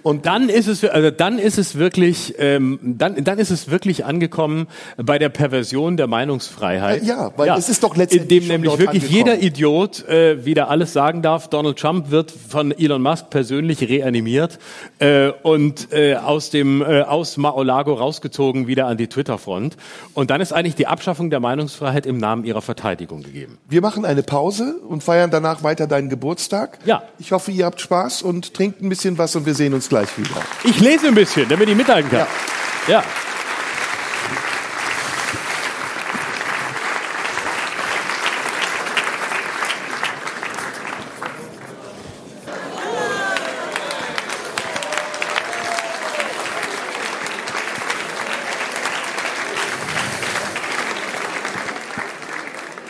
Und 0.03 0.27
dann 0.27 0.49
ist 0.49 0.67
es, 0.67 0.85
also 0.85 1.11
dann 1.11 1.39
ist 1.39 1.59
es 1.59 1.79
wirklich, 1.79 2.35
ähm, 2.39 2.79
dann, 2.83 3.23
dann 3.23 3.39
ist 3.39 3.51
es 3.51 3.71
wirklich 3.71 4.05
angekommen 4.05 4.67
bei 4.97 5.19
der 5.19 5.29
Perversion 5.29 5.97
der 5.97 6.07
Meinungsfreiheit. 6.07 7.05
Ja, 7.05 7.33
weil 7.37 7.51
es 7.51 7.69
ist 7.69 7.83
doch 7.83 7.97
letztendlich 7.97 8.43
in 8.43 8.43
dem 8.43 8.49
nämlich 8.49 8.79
wirklich 8.79 9.05
angekommen. 9.05 9.37
jeder 9.37 9.43
Idiot 9.43 10.09
äh, 10.09 10.45
wieder 10.45 10.69
alles 10.71 10.93
sagen 10.93 11.23
darf. 11.23 11.49
Donald 11.49 11.79
Trump 11.79 12.11
wird 12.11 12.31
von 12.33 12.73
Elon 12.73 13.03
Musk 13.03 13.31
persönlich 13.31 13.89
reanimiert 13.89 14.59
äh, 14.99 15.31
und 15.43 15.93
äh, 15.93 16.17
aus 16.17 16.51
dem 16.51 16.83
äh, 16.83 17.03
aus 17.03 17.37
Mar-a-Lago 17.37 17.95
rausgezogen 17.95 18.67
wieder 18.67 18.87
an 18.87 18.97
die 18.97 19.07
Twitter-Front. 19.07 19.77
Und 20.15 20.31
dann 20.31 20.41
ist 20.41 20.53
eigentlich 20.53 20.75
die 20.75 20.87
Abschaffung 20.87 21.31
der 21.31 21.41
Meinungsfreiheit 21.41 22.07
im 22.07 22.19
Namen 22.19 22.45
ihrer 22.45 22.63
Verteidigung 22.63 23.23
gegeben. 23.23 23.59
Wir 23.69 23.81
machen 23.81 24.05
eine 24.05 24.23
Pause 24.23 24.77
und 24.89 25.03
feiern 25.03 25.31
danach 25.31 25.63
weiter 25.63 25.87
deinen 25.87 26.09
Geburtstag. 26.09 26.79
Ja. 26.85 27.05
Ich 27.19 27.33
hoffe, 27.33 27.53
ihr 27.53 27.67
habt 27.67 27.81
Spaß 27.81 28.23
und 28.23 28.55
trinkt 28.55 28.83
ein 28.83 28.89
bisschen 28.89 29.19
was 29.19 29.37
und 29.37 29.47
wir 29.47 29.55
sehen 29.55 29.75
uns 29.75 29.92
gleich 29.93 30.17
wieder. 30.17 30.41
Ich 30.65 30.81
lese 30.81 31.09
ein 31.09 31.15
bisschen, 31.15 31.47
damit 31.51 31.69
ich 31.69 31.77
mithalten 31.77 32.11
kann. 32.11 32.27
ja. 32.89 32.95
ja. 32.95 33.05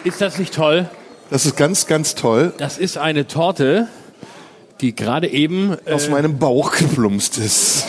Ist 0.04 0.20
das 0.20 0.38
nicht 0.38 0.54
toll? 0.54 0.88
Das 1.30 1.46
ist 1.46 1.56
ganz, 1.56 1.86
ganz 1.86 2.14
toll. 2.14 2.52
Das 2.58 2.78
ist 2.78 2.96
eine 2.96 3.26
Torte 3.26 3.88
die 4.82 4.94
gerade 4.94 5.28
eben 5.28 5.76
äh, 5.86 5.92
Aus 5.92 6.08
meinem 6.08 6.38
Bauch 6.38 6.72
geplumpst 6.76 7.38
ist. 7.38 7.86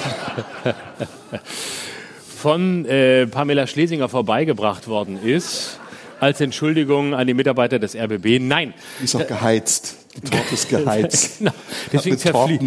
von 2.37 2.85
äh, 2.85 3.27
Pamela 3.27 3.67
Schlesinger 3.67 4.09
vorbeigebracht 4.09 4.87
worden 4.87 5.21
ist. 5.23 5.79
Als 6.19 6.39
Entschuldigung 6.39 7.13
an 7.13 7.27
die 7.27 7.33
Mitarbeiter 7.33 7.79
des 7.79 7.95
RBB. 7.95 8.39
Nein, 8.39 8.73
Die 8.99 9.05
ist 9.05 9.15
auch 9.15 9.27
geheizt. 9.27 9.97
Die 10.15 10.21
Torte 10.21 10.53
ist 10.53 10.69
geheizt. 10.69 11.31
Genau. 11.43 11.51
Deswegen, 11.91 12.17
zerflie 12.17 12.59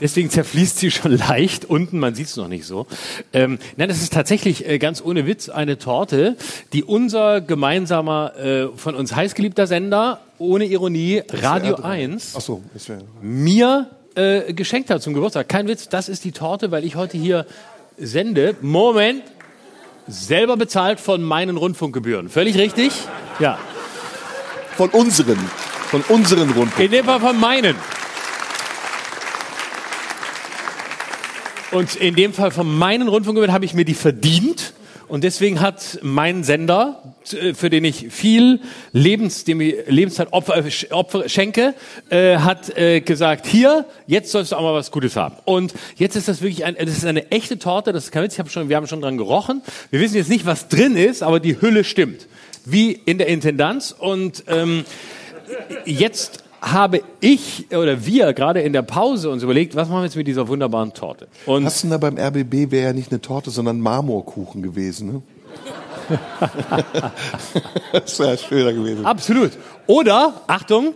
deswegen 0.00 0.30
zerfließt 0.30 0.78
sie 0.78 0.90
schon 0.90 1.16
leicht 1.16 1.64
unten, 1.64 1.98
man 1.98 2.14
sieht 2.14 2.28
es 2.28 2.36
noch 2.36 2.48
nicht 2.48 2.64
so. 2.64 2.86
Ähm, 3.32 3.58
nein, 3.76 3.88
das 3.88 4.00
ist 4.02 4.12
tatsächlich 4.12 4.66
äh, 4.66 4.78
ganz 4.78 5.02
ohne 5.04 5.26
Witz 5.26 5.48
eine 5.48 5.78
Torte, 5.78 6.36
die 6.72 6.84
unser 6.84 7.40
gemeinsamer, 7.40 8.36
äh, 8.36 8.68
von 8.76 8.94
uns 8.94 9.14
heißgeliebter 9.14 9.66
Sender, 9.66 10.20
ohne 10.38 10.64
Ironie, 10.64 11.22
Radio 11.30 11.76
1, 11.76 12.34
Ach 12.36 12.40
so, 12.40 12.62
mir 13.20 13.90
äh, 14.14 14.52
geschenkt 14.52 14.90
hat 14.90 15.02
zum 15.02 15.14
Geburtstag. 15.14 15.48
Kein 15.48 15.68
Witz, 15.68 15.88
das 15.88 16.08
ist 16.08 16.24
die 16.24 16.32
Torte, 16.32 16.70
weil 16.70 16.84
ich 16.84 16.96
heute 16.96 17.18
hier 17.18 17.46
sende. 17.98 18.56
Moment, 18.60 19.22
selber 20.06 20.56
bezahlt 20.56 21.00
von 21.00 21.22
meinen 21.22 21.56
Rundfunkgebühren. 21.56 22.28
Völlig 22.28 22.56
richtig? 22.56 22.92
Ja. 23.38 23.58
Von 24.76 24.90
unseren. 24.90 25.38
Von 25.90 26.02
unseren 26.02 26.50
Rundfunk. 26.50 26.84
In 26.84 26.90
dem 26.90 27.04
Fall 27.06 27.18
von 27.18 27.40
meinen. 27.40 27.74
Und 31.70 31.96
in 31.96 32.14
dem 32.14 32.34
Fall 32.34 32.50
von 32.50 32.76
meinen 32.76 33.08
Rundfunkgebühren 33.08 33.54
habe 33.54 33.64
ich 33.64 33.72
mir 33.72 33.86
die 33.86 33.94
verdient. 33.94 34.74
Und 35.08 35.24
deswegen 35.24 35.60
hat 35.60 35.98
mein 36.02 36.44
Sender, 36.44 37.14
äh, 37.32 37.54
für 37.54 37.70
den 37.70 37.84
ich 37.84 38.08
viel 38.10 38.60
Lebens, 38.92 39.44
dem 39.44 39.62
ich 39.62 39.76
Lebenszeit 39.86 40.30
Opfer, 40.34 40.62
Opfer 40.90 41.28
schenke, 41.30 41.74
äh, 42.10 42.36
hat 42.36 42.76
äh, 42.76 43.00
gesagt, 43.00 43.46
hier, 43.46 43.86
jetzt 44.06 44.30
sollst 44.30 44.52
du 44.52 44.56
auch 44.56 44.62
mal 44.62 44.74
was 44.74 44.90
Gutes 44.90 45.16
haben. 45.16 45.36
Und 45.46 45.72
jetzt 45.96 46.16
ist 46.16 46.28
das 46.28 46.42
wirklich 46.42 46.66
ein, 46.66 46.76
das 46.78 46.98
ist 46.98 47.06
eine 47.06 47.30
echte 47.30 47.58
Torte, 47.58 47.94
das 47.94 48.04
ist 48.04 48.12
kein 48.12 48.24
Witz, 48.24 48.34
ich 48.34 48.40
hab 48.40 48.50
schon, 48.50 48.68
wir 48.68 48.76
haben 48.76 48.86
schon 48.86 49.00
dran 49.00 49.16
gerochen. 49.16 49.62
Wir 49.90 50.00
wissen 50.00 50.16
jetzt 50.16 50.28
nicht, 50.28 50.44
was 50.44 50.68
drin 50.68 50.96
ist, 50.96 51.22
aber 51.22 51.40
die 51.40 51.58
Hülle 51.58 51.84
stimmt. 51.84 52.26
Wie 52.66 52.92
in 52.92 53.16
der 53.16 53.28
Intendanz. 53.28 53.94
Und 53.98 54.44
ähm, 54.48 54.84
jetzt 55.84 56.44
habe 56.60 57.02
ich 57.20 57.66
oder 57.70 58.04
wir 58.04 58.32
gerade 58.32 58.60
in 58.62 58.72
der 58.72 58.82
Pause 58.82 59.30
uns 59.30 59.42
überlegt, 59.42 59.76
was 59.76 59.88
machen 59.88 60.00
wir 60.00 60.04
jetzt 60.06 60.16
mit 60.16 60.26
dieser 60.26 60.48
wunderbaren 60.48 60.92
Torte? 60.92 61.28
Und 61.46 61.64
da 61.90 61.98
beim 61.98 62.18
RBB 62.18 62.70
wäre 62.70 62.86
ja 62.88 62.92
nicht 62.92 63.12
eine 63.12 63.20
Torte, 63.20 63.50
sondern 63.50 63.80
Marmorkuchen 63.80 64.62
gewesen. 64.62 65.12
Ne? 65.12 65.22
das 67.92 68.18
wäre 68.18 68.38
schöner 68.38 68.72
gewesen. 68.72 69.04
absolut. 69.04 69.52
Oder, 69.86 70.40
Achtung, 70.46 70.94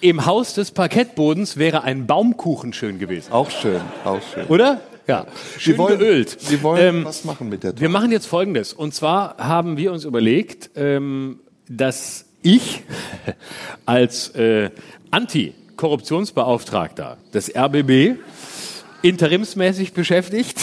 im 0.00 0.26
Haus 0.26 0.54
des 0.54 0.70
Parkettbodens 0.70 1.56
wäre 1.56 1.82
ein 1.82 2.06
Baumkuchen 2.06 2.72
schön 2.72 2.98
gewesen. 2.98 3.32
Auch 3.32 3.50
schön, 3.50 3.80
auch 4.04 4.20
schön. 4.34 4.46
Oder? 4.46 4.80
Ja. 5.06 5.26
Schön 5.58 5.74
wir 5.74 5.78
wollen, 5.78 5.98
geölt. 5.98 6.50
Wir 6.50 6.62
wollen 6.62 6.96
Ähm, 6.96 7.04
was 7.04 7.24
machen 7.24 7.48
mit 7.48 7.62
der 7.62 7.70
Wir 7.72 7.76
Torte. 7.76 7.88
machen 7.88 8.12
jetzt 8.12 8.26
Folgendes. 8.26 8.72
Und 8.72 8.92
zwar 8.94 9.36
haben 9.38 9.76
wir 9.76 9.92
uns 9.92 10.04
überlegt, 10.04 10.70
ähm, 10.74 11.40
dass 11.68 12.25
ich 12.46 12.82
als 13.84 14.28
äh, 14.36 14.70
Anti-Korruptionsbeauftragter 15.10 17.18
des 17.34 17.54
RBB 17.54 18.18
interimsmäßig 19.02 19.92
beschäftigt, 19.92 20.56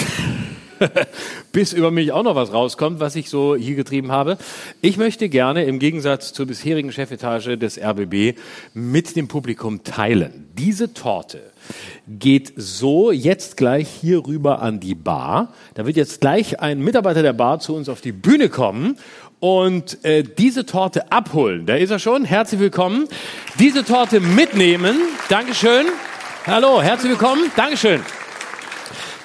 bis 1.52 1.74
über 1.74 1.92
mich 1.92 2.14
auch 2.14 2.24
noch 2.24 2.36
was 2.36 2.54
rauskommt, 2.54 3.02
was 3.02 3.18
ich 3.18 3.30
so 3.30 3.56
hier 3.56 3.76
getrieben 3.76 4.12
habe. 4.12 4.40
Ich 4.82 4.98
möchte 4.98 5.30
gerne 5.30 5.66
im 5.66 5.78
Gegensatz 5.80 6.34
zur 6.34 6.48
bisherigen 6.48 6.92
Chefetage 6.92 7.58
des 7.58 7.78
RBB 7.78 8.40
mit 8.74 9.16
dem 9.16 9.28
Publikum 9.28 9.84
teilen. 9.84 10.48
Diese 10.58 10.94
Torte 10.94 11.42
geht 12.08 12.54
so 12.56 13.12
jetzt 13.12 13.58
gleich 13.58 13.90
hier 13.90 14.26
rüber 14.26 14.62
an 14.62 14.80
die 14.80 14.96
Bar. 14.96 15.54
Da 15.76 15.86
wird 15.86 15.96
jetzt 15.96 16.22
gleich 16.22 16.60
ein 16.60 16.80
Mitarbeiter 16.80 17.22
der 17.22 17.34
Bar 17.34 17.60
zu 17.60 17.76
uns 17.76 17.90
auf 17.90 18.02
die 18.02 18.12
Bühne 18.12 18.50
kommen 18.50 18.98
und 19.44 20.06
äh, 20.06 20.24
diese 20.24 20.66
Torte 20.66 21.12
abholen. 21.12 21.66
Da 21.66 21.76
ist 21.76 21.90
er 21.90 22.00
schon. 22.00 22.24
Herzlich 22.24 22.62
willkommen. 22.62 23.10
Diese 23.60 23.84
Torte 23.84 24.22
mitnehmen. 24.22 24.96
Dankeschön. 25.28 25.88
Hallo, 26.48 26.82
herzlich 26.82 27.12
willkommen. 27.12 27.52
Dankeschön 27.58 28.00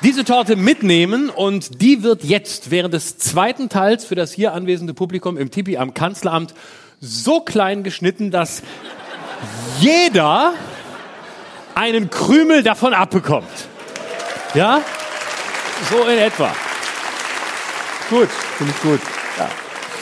diese 0.00 0.24
Torte 0.24 0.54
mitnehmen 0.54 1.28
und 1.28 1.82
die 1.82 2.04
wird 2.04 2.22
jetzt 2.22 2.70
während 2.70 2.94
des 2.94 3.18
zweiten 3.18 3.68
Teils 3.68 4.04
für 4.04 4.14
das 4.14 4.32
hier 4.32 4.52
anwesende 4.52 4.94
Publikum 4.94 5.36
im 5.36 5.50
Tipi 5.50 5.76
am 5.76 5.92
Kanzleramt 5.92 6.54
so 7.00 7.40
klein 7.40 7.82
geschnitten, 7.82 8.30
dass 8.30 8.62
jeder 9.80 10.52
einen 11.74 12.10
Krümel 12.10 12.62
davon 12.62 12.94
abbekommt. 12.94 13.48
Ja? 14.54 14.82
So 15.90 16.04
in 16.04 16.18
etwa. 16.18 16.54
Gut. 18.08 18.28
Finde 18.28 18.72
ich 18.76 18.82
gut. 18.82 19.00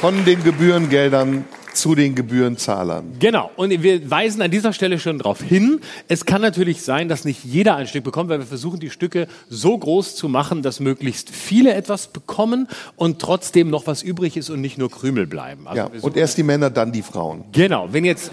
Von 0.01 0.25
den 0.27 0.45
Gebührengeldern 0.45 1.45
zu 1.73 1.95
den 1.95 2.15
Gebührenzahlern. 2.15 3.17
Genau. 3.19 3.51
Und 3.57 3.83
wir 3.83 4.11
weisen 4.11 4.43
an 4.43 4.51
dieser 4.51 4.73
Stelle 4.73 4.99
schon 4.99 5.19
darauf 5.19 5.43
hin. 5.43 5.81
Es 6.09 6.25
kann 6.25 6.43
natürlich 6.43 6.83
sein, 6.83 7.09
dass 7.09 7.25
nicht 7.25 7.45
jeder 7.45 7.77
ein 7.77 7.87
Stück 7.87 8.05
bekommt, 8.05 8.31
weil 8.31 8.39
wir 8.39 8.47
versuchen, 8.47 8.81
die 8.81 8.91
Stücke 8.91 9.27
so 9.49 9.77
groß 9.77 10.17
zu 10.17 10.29
machen, 10.29 10.63
dass 10.63 10.81
möglichst 10.81 11.31
viele 11.31 11.75
etwas 11.75 12.09
bekommen 12.09 12.69
und 12.97 13.21
trotzdem 13.21 13.71
noch 13.71 13.87
was 13.87 14.03
übrig 14.03 14.37
ist 14.37 14.51
und 14.51 14.61
nicht 14.61 14.79
nur 14.79 14.91
Krümel 14.91 15.27
bleiben. 15.27 15.67
Also 15.67 15.81
Ja, 15.81 15.91
und 16.01 16.17
erst 16.17 16.39
die 16.39 16.43
Männer, 16.43 16.71
dann 16.71 16.93
die 16.93 17.03
Frauen. 17.03 17.45
Genau, 17.53 17.89
wenn 17.93 18.05
jetzt 18.05 18.31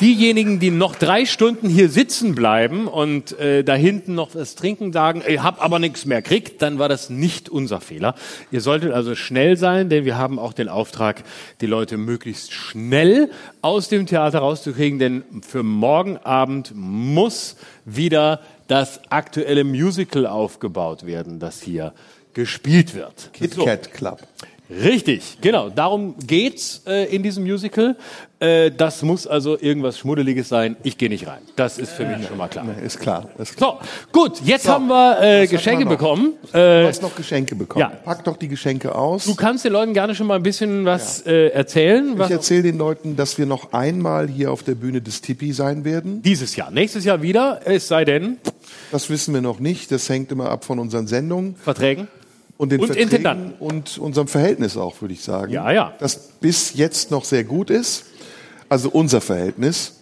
diejenigen, 0.00 0.60
die 0.60 0.70
noch 0.70 0.94
drei 0.94 1.24
Stunden 1.24 1.68
hier 1.68 1.88
sitzen 1.88 2.34
bleiben 2.34 2.86
und 2.88 3.38
äh, 3.38 3.64
da 3.64 3.74
hinten 3.74 4.14
noch 4.14 4.34
was 4.34 4.54
trinken, 4.54 4.92
sagen, 4.92 5.22
ich 5.26 5.42
hab 5.42 5.62
aber 5.62 5.78
nichts 5.78 6.04
mehr 6.04 6.22
kriegt, 6.22 6.62
dann 6.62 6.78
war 6.78 6.88
das 6.88 7.10
nicht 7.10 7.48
unser 7.48 7.80
Fehler. 7.80 8.14
Ihr 8.50 8.60
solltet 8.60 8.92
also 8.92 9.14
schnell 9.14 9.56
sein, 9.56 9.88
denn 9.88 10.04
wir 10.04 10.16
haben 10.16 10.38
auch 10.38 10.52
den 10.52 10.68
Auftrag, 10.68 11.22
die 11.60 11.66
Leute 11.66 11.96
möglichst 11.96 12.52
schnell 12.52 13.30
aus 13.62 13.88
dem 13.88 14.06
Theater 14.06 14.40
rauszukriegen, 14.40 14.98
denn 14.98 15.24
für 15.46 15.62
morgen 15.62 16.18
Abend 16.18 16.72
muss 16.74 17.56
wieder 17.84 18.40
das 18.68 19.00
aktuelle 19.10 19.64
Musical 19.64 20.26
aufgebaut 20.26 21.06
werden, 21.06 21.38
das 21.38 21.62
hier 21.62 21.92
gespielt 22.34 22.94
wird. 22.94 23.30
Kit. 23.32 23.56
Kat 23.56 23.92
Club. 23.92 24.20
Richtig, 24.68 25.38
genau. 25.40 25.70
Darum 25.70 26.16
geht's 26.18 26.82
äh, 26.86 27.04
in 27.14 27.22
diesem 27.22 27.44
Musical. 27.44 27.96
Äh, 28.38 28.70
das 28.70 29.00
muss 29.02 29.26
also 29.26 29.58
irgendwas 29.58 29.98
Schmuddeliges 29.98 30.50
sein. 30.50 30.76
Ich 30.82 30.98
gehe 30.98 31.08
nicht 31.08 31.26
rein. 31.26 31.40
Das 31.56 31.78
ist 31.78 31.92
für 31.92 32.04
mich 32.04 32.26
schon 32.28 32.36
mal 32.36 32.48
klar. 32.48 32.66
Ist 32.84 33.00
klar. 33.00 33.30
Ist 33.38 33.56
klar. 33.56 33.80
So, 33.80 33.88
gut. 34.12 34.42
Jetzt 34.44 34.68
haben 34.68 34.88
wir 34.88 35.18
äh, 35.22 35.46
Geschenke 35.46 35.84
wir 35.84 35.90
bekommen. 35.96 36.34
Du 36.52 36.58
Äh, 36.58 36.86
hast 36.86 37.00
noch 37.00 37.14
Geschenke 37.16 37.54
bekommen. 37.56 37.80
ja. 37.80 37.88
Pack 38.04 38.24
doch 38.24 38.36
die 38.36 38.48
Geschenke 38.48 38.94
aus. 38.94 39.24
du 39.24 39.34
kannst 39.34 39.64
den 39.64 39.72
Leuten 39.72 39.94
gerne 39.94 40.14
schon 40.14 40.26
mal 40.26 40.34
ein 40.36 40.42
bisschen 40.42 40.84
was 40.84 41.24
äh, 41.26 41.48
erzählen. 41.48 42.14
Ich 42.20 42.30
erzähle 42.30 42.64
den 42.64 42.76
Leuten, 42.76 43.16
dass 43.16 43.38
wir 43.38 43.46
noch 43.46 43.72
einmal 43.72 44.28
hier 44.28 44.52
auf 44.52 44.62
der 44.62 44.74
Bühne 44.74 45.00
des 45.00 45.22
Tipi 45.22 45.54
sein 45.54 45.86
werden. 45.86 46.20
dieses 46.20 46.56
Jahr, 46.56 46.70
nächstes 46.70 47.04
Jahr 47.06 47.22
wieder. 47.22 47.60
Es 47.64 47.88
sei 47.88 48.04
denn 48.04 48.36
Das 48.92 49.08
wissen 49.08 49.32
wir 49.32 49.40
noch 49.40 49.60
nicht. 49.60 49.90
Das 49.90 50.10
hängt 50.10 50.30
immer 50.30 50.50
ab 50.50 50.66
von 50.66 50.78
unseren 50.78 51.06
Sendungen 51.06 51.56
Verträgen. 51.56 52.06
und 52.58 52.70
den 52.70 52.80
Und 52.80 52.88
Verträgen 52.88 53.10
Intendanten. 53.12 53.54
und 53.60 53.96
unserem 53.96 54.28
Verhältnis 54.28 54.76
auch, 54.76 55.00
würde 55.00 55.14
ich 55.14 55.22
sagen. 55.22 55.50
Ja, 55.54 55.70
ja. 55.70 55.94
Das 56.00 56.16
bis 56.40 56.74
jetzt 56.74 57.10
noch 57.10 57.24
sehr 57.24 57.42
gut 57.44 57.70
ist. 57.70 58.04
Also 58.68 58.90
unser 58.90 59.20
Verhältnis. 59.20 60.00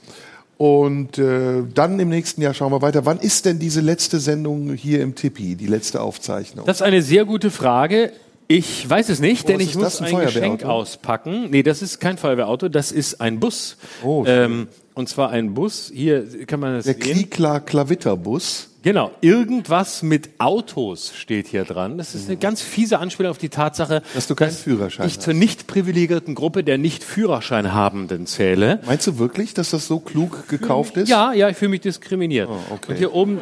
Und 0.56 1.18
äh, 1.18 1.62
dann 1.74 1.98
im 1.98 2.08
nächsten 2.08 2.40
Jahr 2.40 2.54
schauen 2.54 2.72
wir 2.72 2.80
weiter. 2.80 3.04
Wann 3.04 3.18
ist 3.18 3.44
denn 3.44 3.58
diese 3.58 3.80
letzte 3.80 4.20
Sendung 4.20 4.72
hier 4.74 5.02
im 5.02 5.14
Tipi, 5.14 5.56
die 5.56 5.66
letzte 5.66 6.00
Aufzeichnung? 6.00 6.64
Das 6.64 6.76
ist 6.78 6.82
eine 6.82 7.02
sehr 7.02 7.24
gute 7.24 7.50
Frage. 7.50 8.12
Ich 8.46 8.88
weiß 8.88 9.08
es 9.08 9.20
nicht, 9.20 9.48
denn 9.48 9.56
was 9.56 9.62
ich 9.62 9.74
muss 9.74 9.84
das, 9.84 10.02
ein 10.02 10.14
ein? 10.14 10.26
Geschenk 10.26 10.64
auspacken. 10.64 11.48
Nee, 11.50 11.62
das 11.62 11.82
ist 11.82 11.98
kein 11.98 12.18
Feuerwehrauto, 12.18 12.68
das 12.68 12.92
ist 12.92 13.20
ein 13.20 13.40
Bus. 13.40 13.78
Oh, 14.02 14.24
ähm, 14.26 14.68
und 14.94 15.08
zwar 15.08 15.30
ein 15.30 15.54
Bus. 15.54 15.90
Hier 15.92 16.46
kann 16.46 16.60
man 16.60 16.74
das 16.74 16.84
der 16.84 16.94
sehen. 16.94 17.02
Klikla 17.02 17.60
Klavitterbus. 17.60 18.68
Genau, 18.85 19.12
irgendwas 19.22 20.03
mit 20.03 20.28
Autos 20.37 21.14
steht 21.16 21.47
hier 21.47 21.64
dran. 21.64 21.97
Das 21.97 22.14
ist 22.14 22.28
eine 22.28 22.37
ganz 22.37 22.61
fiese 22.61 22.99
Anspielung 22.99 23.30
auf 23.30 23.39
die 23.39 23.49
Tatsache, 23.49 24.03
Dass 24.12 24.26
du 24.26 24.35
keinen 24.35 24.53
Führerschein 24.53 25.07
ich 25.07 25.18
zur 25.18 25.32
nicht 25.32 25.66
privilegierten 25.66 26.35
Gruppe 26.35 26.62
der 26.62 26.76
nicht 26.76 27.03
Führerschein 27.03 27.72
habenden 27.72 28.26
zähle. 28.26 28.80
Meinst 28.85 29.07
du 29.07 29.18
wirklich, 29.18 29.55
dass 29.55 29.70
das 29.70 29.87
so 29.87 30.01
klug 30.01 30.49
gekauft 30.49 30.99
ist? 30.99 31.08
Ja, 31.08 31.33
ja, 31.33 31.49
ich 31.49 31.57
fühle 31.57 31.71
mich 31.71 31.80
diskriminiert. 31.80 32.50
Oh, 32.50 32.75
okay. 32.75 32.92
Und 32.92 32.99
hier 32.99 33.14
oben 33.14 33.41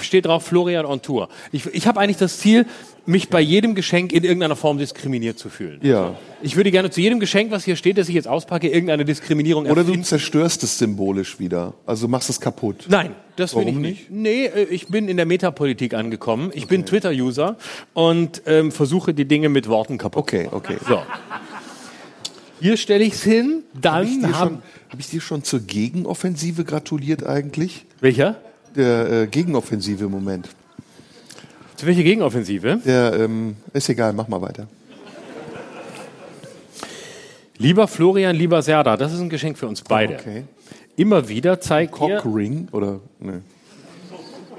steht 0.00 0.26
drauf 0.26 0.44
Florian 0.44 0.84
on 0.84 1.00
Tour. 1.00 1.28
Ich, 1.52 1.66
ich 1.66 1.86
habe 1.86 2.00
eigentlich 2.00 2.16
das 2.16 2.40
Ziel, 2.40 2.66
mich 3.06 3.28
bei 3.28 3.40
jedem 3.40 3.74
Geschenk 3.74 4.12
in 4.12 4.24
irgendeiner 4.24 4.56
Form 4.56 4.78
diskriminiert 4.78 5.38
zu 5.38 5.48
fühlen. 5.48 5.78
Ja. 5.82 6.16
Ich 6.42 6.56
würde 6.56 6.70
gerne 6.70 6.90
zu 6.90 7.00
jedem 7.00 7.20
Geschenk, 7.20 7.50
was 7.50 7.64
hier 7.64 7.76
steht, 7.76 7.98
das 7.98 8.08
ich 8.08 8.14
jetzt 8.14 8.28
auspacke, 8.28 8.68
irgendeine 8.68 9.04
Diskriminierung 9.04 9.64
Oder 9.66 9.76
du 9.76 9.80
erfinden. 9.88 10.04
zerstörst 10.04 10.62
es 10.62 10.78
symbolisch 10.78 11.38
wieder. 11.38 11.74
Also 11.86 12.08
machst 12.08 12.30
es 12.30 12.40
kaputt. 12.40 12.86
Nein, 12.88 13.12
das 13.36 13.54
will 13.54 13.64
Warum 13.66 13.84
ich 13.84 13.90
nicht. 13.90 14.10
Nee, 14.10 14.46
äh, 14.46 14.64
ich 14.64 14.88
bin 14.88 15.08
in 15.08 15.16
der 15.16 15.26
Metapolitik 15.26 15.94
angekommen. 15.94 16.50
Ich 16.54 16.66
bin 16.66 16.84
Twitter-User 16.84 17.56
und 17.94 18.42
ähm, 18.46 18.72
versuche 18.72 19.14
die 19.14 19.24
Dinge 19.26 19.48
mit 19.48 19.68
Worten 19.68 19.98
kaputt. 19.98 20.22
Okay, 20.22 20.48
okay. 20.50 20.76
So. 20.88 21.00
Hier 22.60 22.76
stelle 22.76 23.04
ich 23.04 23.12
es 23.14 23.22
hin, 23.22 23.62
Habe 23.84 24.04
ich, 24.06 24.20
dann 24.20 24.30
dir 24.30 24.38
haben. 24.38 24.48
schon- 24.50 24.62
hab 24.90 24.98
ich 25.00 25.08
dir 25.10 25.20
schon 25.20 25.44
zur 25.44 25.60
Gegenoffensive 25.60 26.64
gratuliert 26.64 27.24
eigentlich? 27.26 27.84
Welcher? 28.00 28.36
Der 28.74 29.10
äh, 29.22 29.26
Gegenoffensive 29.26 30.04
im 30.06 30.10
Moment. 30.10 30.48
Zu 31.76 31.86
welcher 31.86 32.02
Gegenoffensive? 32.02 32.80
Der, 32.84 33.12
ähm, 33.20 33.56
ist 33.72 33.88
egal, 33.88 34.12
mach 34.12 34.28
mal 34.28 34.40
weiter. 34.40 34.66
Lieber 37.58 37.86
Florian, 37.88 38.36
lieber 38.36 38.62
Serda, 38.62 38.96
das 38.96 39.12
ist 39.12 39.20
ein 39.20 39.28
Geschenk 39.28 39.58
für 39.58 39.66
uns 39.66 39.82
beide. 39.82 40.14
Okay. 40.14 40.44
Immer 40.96 41.28
wieder 41.28 41.60
zeigt. 41.60 41.92
Cockring 41.92 42.68
oder? 42.72 43.00
Ne. 43.20 43.42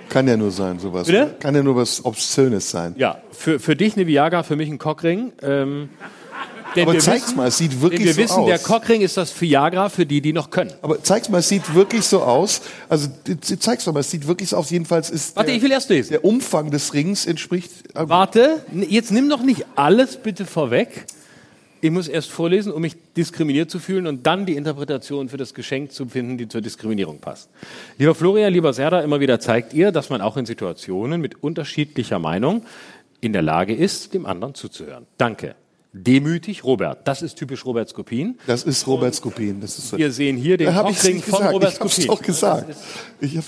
Kann 0.09 0.27
ja 0.27 0.37
nur 0.37 0.51
sein, 0.51 0.79
sowas. 0.79 1.07
Bitte? 1.07 1.35
Kann 1.39 1.55
ja 1.55 1.63
nur 1.63 1.75
was 1.75 2.05
Obszönes 2.05 2.69
sein. 2.69 2.95
Ja, 2.97 3.21
für, 3.31 3.59
für 3.59 3.75
dich 3.75 3.95
eine 3.95 4.07
Viagra, 4.07 4.43
für 4.43 4.55
mich 4.55 4.69
ein 4.69 4.77
Cockring. 4.77 5.33
Ähm, 5.41 5.89
denn 6.77 6.83
Aber 6.85 6.93
wir 6.93 6.99
zeig's 7.01 7.25
wissen, 7.25 7.37
mal, 7.37 7.47
es 7.47 7.57
sieht 7.57 7.81
wirklich 7.81 8.05
wir 8.05 8.13
so 8.13 8.21
wissen, 8.21 8.39
aus. 8.39 8.47
der 8.47 8.59
Cockring 8.59 9.01
ist 9.01 9.17
das 9.17 9.39
Viagra 9.41 9.89
für 9.89 10.05
die, 10.05 10.21
die 10.21 10.31
noch 10.33 10.49
können. 10.49 10.71
Aber 10.81 11.03
zeig's 11.03 11.27
mal, 11.29 11.39
es 11.39 11.49
sieht 11.49 11.73
wirklich 11.75 12.05
so 12.05 12.21
aus. 12.21 12.61
Also 12.87 13.09
zeig's 13.41 13.83
doch 13.85 13.93
mal, 13.93 13.99
es 13.99 14.09
sieht 14.11 14.27
wirklich 14.27 14.49
so 14.49 14.57
aus. 14.57 14.69
Jedenfalls 14.69 15.09
ist 15.09 15.35
Warte, 15.35 15.47
der, 15.47 15.57
ich 15.57 15.63
will 15.63 15.71
erst 15.71 15.89
lesen. 15.89 16.09
der 16.11 16.23
Umfang 16.23 16.71
des 16.71 16.93
Rings 16.93 17.25
entspricht. 17.25 17.71
äh, 17.95 18.07
Warte, 18.07 18.63
jetzt 18.89 19.11
nimm 19.11 19.27
doch 19.29 19.41
nicht 19.41 19.65
alles 19.75 20.17
bitte 20.17 20.45
vorweg. 20.45 21.05
Ich 21.79 21.91
muss 21.91 22.07
erst 22.07 22.31
vorlesen, 22.31 22.71
um 22.71 22.81
mich 22.81 22.95
diskriminiert 23.15 23.69
zu 23.69 23.77
fühlen 23.77 24.07
und 24.07 24.25
dann 24.25 24.47
die 24.47 24.55
Interpretation 24.55 25.29
für 25.29 25.37
das 25.37 25.53
Geschenk 25.53 25.91
zu 25.91 26.07
finden, 26.07 26.37
die 26.39 26.47
zur 26.47 26.61
Diskriminierung 26.61 27.19
passt. 27.19 27.49
Lieber 27.99 28.15
Florian, 28.15 28.51
lieber 28.51 28.73
Serda, 28.73 29.01
immer 29.01 29.19
wieder 29.19 29.39
zeigt 29.39 29.73
ihr, 29.75 29.91
dass 29.91 30.09
man 30.09 30.19
auch 30.21 30.37
in 30.37 30.47
Situationen 30.47 31.21
mit 31.21 31.43
unterschiedlicher 31.43 32.17
Meinung 32.17 32.63
in 33.21 33.31
der 33.31 33.43
Lage 33.43 33.75
ist, 33.75 34.15
dem 34.15 34.25
anderen 34.25 34.55
zuzuhören. 34.55 35.05
Danke. 35.19 35.53
Demütig, 35.93 36.63
Robert. 36.63 37.07
Das 37.07 37.21
ist 37.21 37.35
typisch 37.35 37.65
Robert 37.65 37.89
Skopin. 37.89 38.37
Das 38.45 38.63
ist 38.63 38.85
Robert 38.87 39.15
Skopin. 39.15 39.61
Das 39.61 39.77
ist. 39.79 39.97
Wir 39.97 40.11
sehen 40.11 40.37
hier 40.37 40.57
den 40.57 40.67
nicht 40.85 40.99
von 41.25 41.39
gesagt. 41.39 41.53
Robert 41.53 41.73
Ich 41.73 41.79
hab's 41.79 41.93
Skopin. 41.95 42.07
doch 42.07 42.21
gesagt. 42.21 42.75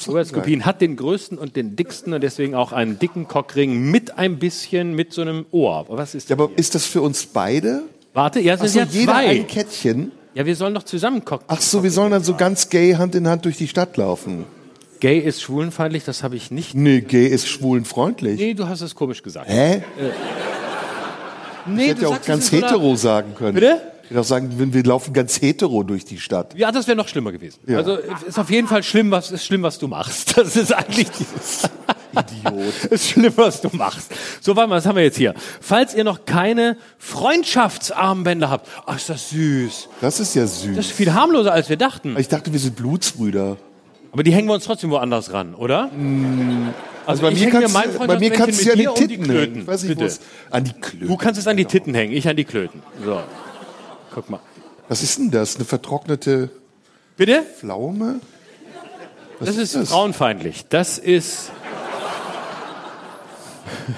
Robert. 0.08 0.28
Skopin 0.28 0.66
hat 0.66 0.82
den 0.82 0.96
größten 0.96 1.38
und 1.38 1.56
den 1.56 1.76
dicksten 1.76 2.14
und 2.14 2.22
deswegen 2.22 2.56
auch 2.56 2.72
einen 2.72 2.98
dicken 2.98 3.28
Cockring 3.28 3.92
mit 3.92 4.18
ein 4.18 4.40
bisschen, 4.40 4.94
mit 4.96 5.14
so 5.14 5.22
einem 5.22 5.46
Ohr. 5.52 5.86
Was 5.90 6.16
ist 6.16 6.30
Ja, 6.30 6.36
aber 6.36 6.50
ist 6.56 6.76
das 6.76 6.86
für 6.86 7.02
uns 7.02 7.26
beide? 7.26 7.84
Warte, 8.14 8.40
ja, 8.40 8.56
es 8.56 8.62
sind 8.62 8.70
so, 8.72 8.80
ja 8.80 8.86
jeder 8.86 9.12
zwei. 9.14 9.28
ein 9.28 9.48
Kettchen. 9.48 10.12
Ja, 10.34 10.46
wir 10.46 10.56
sollen 10.56 10.74
doch 10.74 10.84
zusammen 10.84 11.26
cocken. 11.26 11.46
Ach 11.48 11.62
so, 11.62 11.84
wir 11.84 11.92
sollen 11.92 12.12
dann 12.12 12.24
so 12.24 12.36
ganz 12.36 12.70
gay 12.70 12.94
Hand 12.94 13.16
in 13.16 13.28
Hand 13.28 13.46
durch 13.46 13.58
die 13.58 13.68
Stadt 13.68 13.98
laufen. 13.98 14.46
Gay 15.00 15.20
ist 15.20 15.42
schwulenfeindlich, 15.42 16.04
das 16.04 16.24
habe 16.24 16.36
ich 16.36 16.52
nicht. 16.52 16.76
Nee, 16.76 17.02
gay 17.02 17.28
ist 17.28 17.48
schwulenfreundlich. 17.48 18.40
Nee, 18.40 18.54
du 18.54 18.68
hast 18.68 18.82
es 18.82 18.96
komisch 18.96 19.24
gesagt. 19.24 19.50
Hä? 19.50 19.82
Nee, 21.76 21.84
Ich 21.84 21.90
hätte 21.92 22.02
ja 22.04 22.08
auch 22.10 22.22
ganz 22.22 22.52
in 22.52 22.60
so 22.62 22.66
hetero 22.66 22.96
sagen 22.96 23.36
können. 23.36 23.54
Bitte? 23.56 23.82
Ich 24.04 24.10
hätte 24.12 24.22
auch 24.22 24.26
sagen, 24.26 24.74
wir 24.74 24.84
laufen 24.84 25.14
ganz 25.14 25.40
hetero 25.40 25.84
durch 25.84 26.04
die 26.04 26.20
Stadt. 26.20 26.56
Ja, 26.58 26.72
das 26.72 26.88
wäre 26.88 26.98
noch 26.98 27.08
schlimmer 27.08 27.32
gewesen. 27.32 27.60
Ja. 27.68 27.78
Also 27.78 27.96
ist 27.96 28.40
auf 28.40 28.50
jeden 28.50 28.68
Fall 28.68 28.82
schlimm, 28.82 29.12
was 29.12 29.30
ist 29.30 29.46
schlimm, 29.46 29.62
was 29.62 29.78
du 29.78 29.88
machst. 29.88 30.34
Das 30.36 30.56
ist 30.56 30.74
eigentlich 30.74 31.10
dieses 31.12 31.70
Idiot. 32.12 32.86
ist 32.90 33.10
schlimm, 33.10 33.34
was 33.36 33.62
du 33.62 33.70
machst. 33.72 34.12
So, 34.42 34.56
warte 34.56 34.70
mal, 34.70 34.78
was 34.78 34.86
haben 34.88 34.96
wir 34.96 35.04
jetzt 35.04 35.18
hier? 35.18 35.36
Falls 35.62 35.94
ihr 35.94 36.04
noch 36.04 36.26
keine 36.26 36.76
Freundschaftsarmbänder 36.98 38.50
habt, 38.50 38.68
ach, 38.86 38.96
ist 38.96 39.10
das 39.10 39.30
süß. 39.30 39.90
Das 40.02 40.20
ist 40.20 40.36
ja 40.36 40.42
Das 40.44 40.62
süß. 40.62 40.78
ist 40.78 40.92
viel 40.92 41.14
harmloser, 41.14 41.54
als 41.54 41.70
wir 41.70 41.78
dachten. 41.78 42.16
Ich 42.18 42.28
dachte, 42.28 42.52
wir 42.52 42.60
sind 42.60 42.76
Blutsbrüder. 42.76 43.58
Aber 44.12 44.24
die 44.24 44.32
hängen 44.34 44.48
wir 44.48 44.56
uns 44.56 44.64
trotzdem 44.66 44.90
woanders 44.92 45.34
ran, 45.34 45.54
oder? 45.56 45.90
Also, 47.06 47.22
Bei 47.22 47.30
ich 47.32 47.40
mir 47.40 47.46
mir 47.46 47.52
kannst, 47.52 47.76
du- 47.76 48.08
bei 48.08 48.20
mir 48.20 48.32
kannst 48.32 48.62
du 48.62 48.66
ja 48.66 48.74
an 48.74 48.80
die 48.80 48.88
um 48.88 48.96
die 48.96 49.08
Titten 49.08 49.24
Klöten. 49.24 49.40
hängen. 49.54 49.62
Ich 49.62 49.68
weiß 49.68 49.82
Bitte. 49.88 50.06
es- 50.06 50.20
An 50.52 50.64
die 50.64 50.74
Klöten. 50.74 51.08
Du 51.08 51.18
kannst 51.18 51.40
es 51.40 51.48
an 51.48 51.58
die 51.58 51.66
Titten 51.66 51.94
hängen, 51.94 52.14
ich 52.14 52.28
an 52.28 52.36
die 52.36 52.44
Klöten. 52.46 52.82
So. 53.04 53.22
Guck 54.14 54.30
mal. 54.30 54.40
Was 54.88 55.04
ist 55.04 55.18
denn 55.20 55.30
das? 55.32 55.56
Eine 55.56 55.66
vertrocknete 55.66 56.50
Bitte? 57.18 57.44
Pflaume? 57.60 58.20
Das 59.40 59.56
ist 59.58 59.76
das? 59.76 59.90
frauenfeindlich. 59.90 60.66
Das 60.70 60.98
ist. 60.98 61.52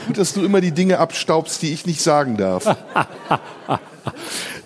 Gut, 0.07 0.17
dass 0.17 0.33
du 0.33 0.43
immer 0.43 0.61
die 0.61 0.71
Dinge 0.71 0.99
abstaubst, 0.99 1.61
die 1.61 1.71
ich 1.73 1.85
nicht 1.85 2.01
sagen 2.01 2.37
darf. 2.37 2.65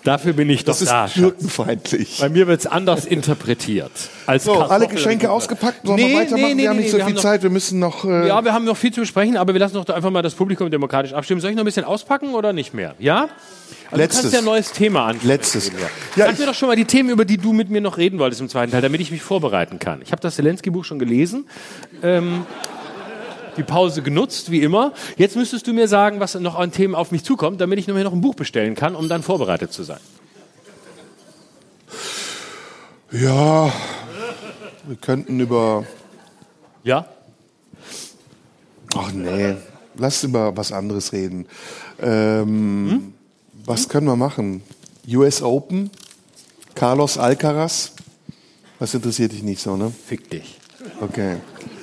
Dafür 0.06 0.34
bin 0.34 0.48
ich 0.48 0.60
doch 0.64 0.72
Das 0.72 0.82
ist 0.82 0.88
da. 0.90 1.08
Schatz. 1.08 1.14
türkenfeindlich. 1.14 2.18
Bei 2.20 2.28
mir 2.28 2.46
wird 2.46 2.60
es 2.60 2.66
anders 2.66 3.04
interpretiert. 3.06 3.90
Als 4.26 4.44
So, 4.44 4.52
Kartoffel- 4.52 4.70
alle 4.72 4.86
Geschenke 4.88 5.30
ausgepackt. 5.30 5.84
Sollen 5.84 5.96
Nee, 5.96 6.08
wir 6.10 6.18
weitermachen? 6.20 6.42
nee, 6.48 6.54
nee, 6.54 6.62
wir 6.62 6.68
haben 6.70 6.76
nicht 6.78 6.90
so 6.92 6.98
viel 6.98 7.14
noch- 7.14 7.20
Zeit. 7.22 7.42
Wir 7.42 7.50
müssen 7.50 7.78
noch. 7.80 8.04
Äh, 8.04 8.28
Ja, 8.28 8.44
wir 8.44 8.52
haben 8.52 8.64
noch 8.64 8.76
viel 8.76 8.92
zu 8.92 9.00
besprechen, 9.00 9.36
aber 9.36 9.52
wir 9.52 9.58
lassen 9.60 9.74
doch 9.74 9.86
einfach 9.94 10.10
mal 10.10 10.22
das 10.22 10.34
Publikum 10.34 10.70
demokratisch 10.70 11.12
abstimmen. 11.12 11.40
Soll 11.40 11.50
ich 11.50 11.56
noch 11.56 11.64
ein 11.64 11.66
bisschen 11.66 11.84
auspacken 11.84 12.34
oder 12.34 12.52
nicht 12.52 12.72
mehr? 12.72 12.94
Ja? 13.00 13.28
Also 13.90 13.96
Letztes. 13.96 14.16
Du 14.18 14.22
kannst 14.22 14.32
ja 14.34 14.38
ein 14.38 14.44
neues 14.44 14.72
Thema 14.72 15.06
ansprechen. 15.06 15.26
Letztes. 15.28 15.72
Ja, 16.14 16.26
Sag 16.26 16.38
mir 16.38 16.46
doch 16.46 16.54
schon 16.54 16.68
mal 16.68 16.76
die 16.76 16.84
Themen, 16.84 17.10
über 17.10 17.24
die 17.24 17.36
du 17.38 17.52
mit 17.52 17.68
mir 17.70 17.80
noch 17.80 17.98
reden 17.98 18.18
wolltest 18.20 18.40
im 18.40 18.48
zweiten 18.48 18.70
Teil, 18.72 18.82
damit 18.82 19.00
ich 19.00 19.10
mich 19.10 19.22
vorbereiten 19.22 19.78
kann. 19.80 20.00
Ich 20.02 20.12
habe 20.12 20.22
das 20.22 20.36
Zelensky-Buch 20.36 20.84
schon 20.84 20.98
gelesen. 21.00 21.46
Ähm, 22.02 22.46
die 23.56 23.62
Pause 23.62 24.02
genutzt, 24.02 24.50
wie 24.50 24.62
immer. 24.62 24.92
Jetzt 25.16 25.36
müsstest 25.36 25.66
du 25.66 25.72
mir 25.72 25.88
sagen, 25.88 26.20
was 26.20 26.34
noch 26.34 26.54
an 26.56 26.72
Themen 26.72 26.94
auf 26.94 27.10
mich 27.12 27.24
zukommt, 27.24 27.60
damit 27.60 27.78
ich 27.78 27.86
mir 27.86 28.04
noch 28.04 28.12
ein 28.12 28.20
Buch 28.20 28.34
bestellen 28.34 28.74
kann, 28.74 28.94
um 28.94 29.08
dann 29.08 29.22
vorbereitet 29.22 29.72
zu 29.72 29.82
sein. 29.82 30.00
ja, 33.12 33.72
wir 34.86 34.96
könnten 35.00 35.40
über. 35.40 35.84
Ja? 36.84 37.06
Ach 38.94 39.12
nee, 39.12 39.56
lass 39.96 40.22
über 40.24 40.56
was 40.56 40.72
anderes 40.72 41.12
reden. 41.12 41.46
Ähm, 42.00 42.90
Hm? 42.90 43.12
Was 43.64 43.88
können 43.88 44.06
wir 44.06 44.14
machen? 44.16 44.62
US 45.08 45.42
Open? 45.42 45.90
Carlos 46.76 47.18
Alcaraz? 47.18 47.92
Was 48.78 48.94
interessiert 48.94 49.32
dich 49.32 49.42
nicht 49.42 49.60
so, 49.60 49.76
ne? 49.76 49.92
Fick 50.06 50.30
dich. 50.30 50.58
Okay. 51.00 51.38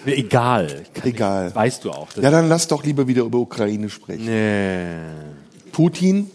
Mir 0.06 0.18
egal. 0.18 0.84
Kann 0.94 1.10
Egal. 1.10 1.48
Ich, 1.50 1.56
weißt 1.56 1.86
du 1.86 1.92
auch. 1.92 2.08
Ja, 2.22 2.30
dann 2.30 2.50
lass 2.50 2.68
doch 2.68 2.84
lieber 2.84 3.08
wieder 3.08 3.24
über 3.24 3.40
Ukraine 3.40 3.90
sprechen. 3.90 4.26
nee. 4.26 5.34
Putin? 5.72 6.30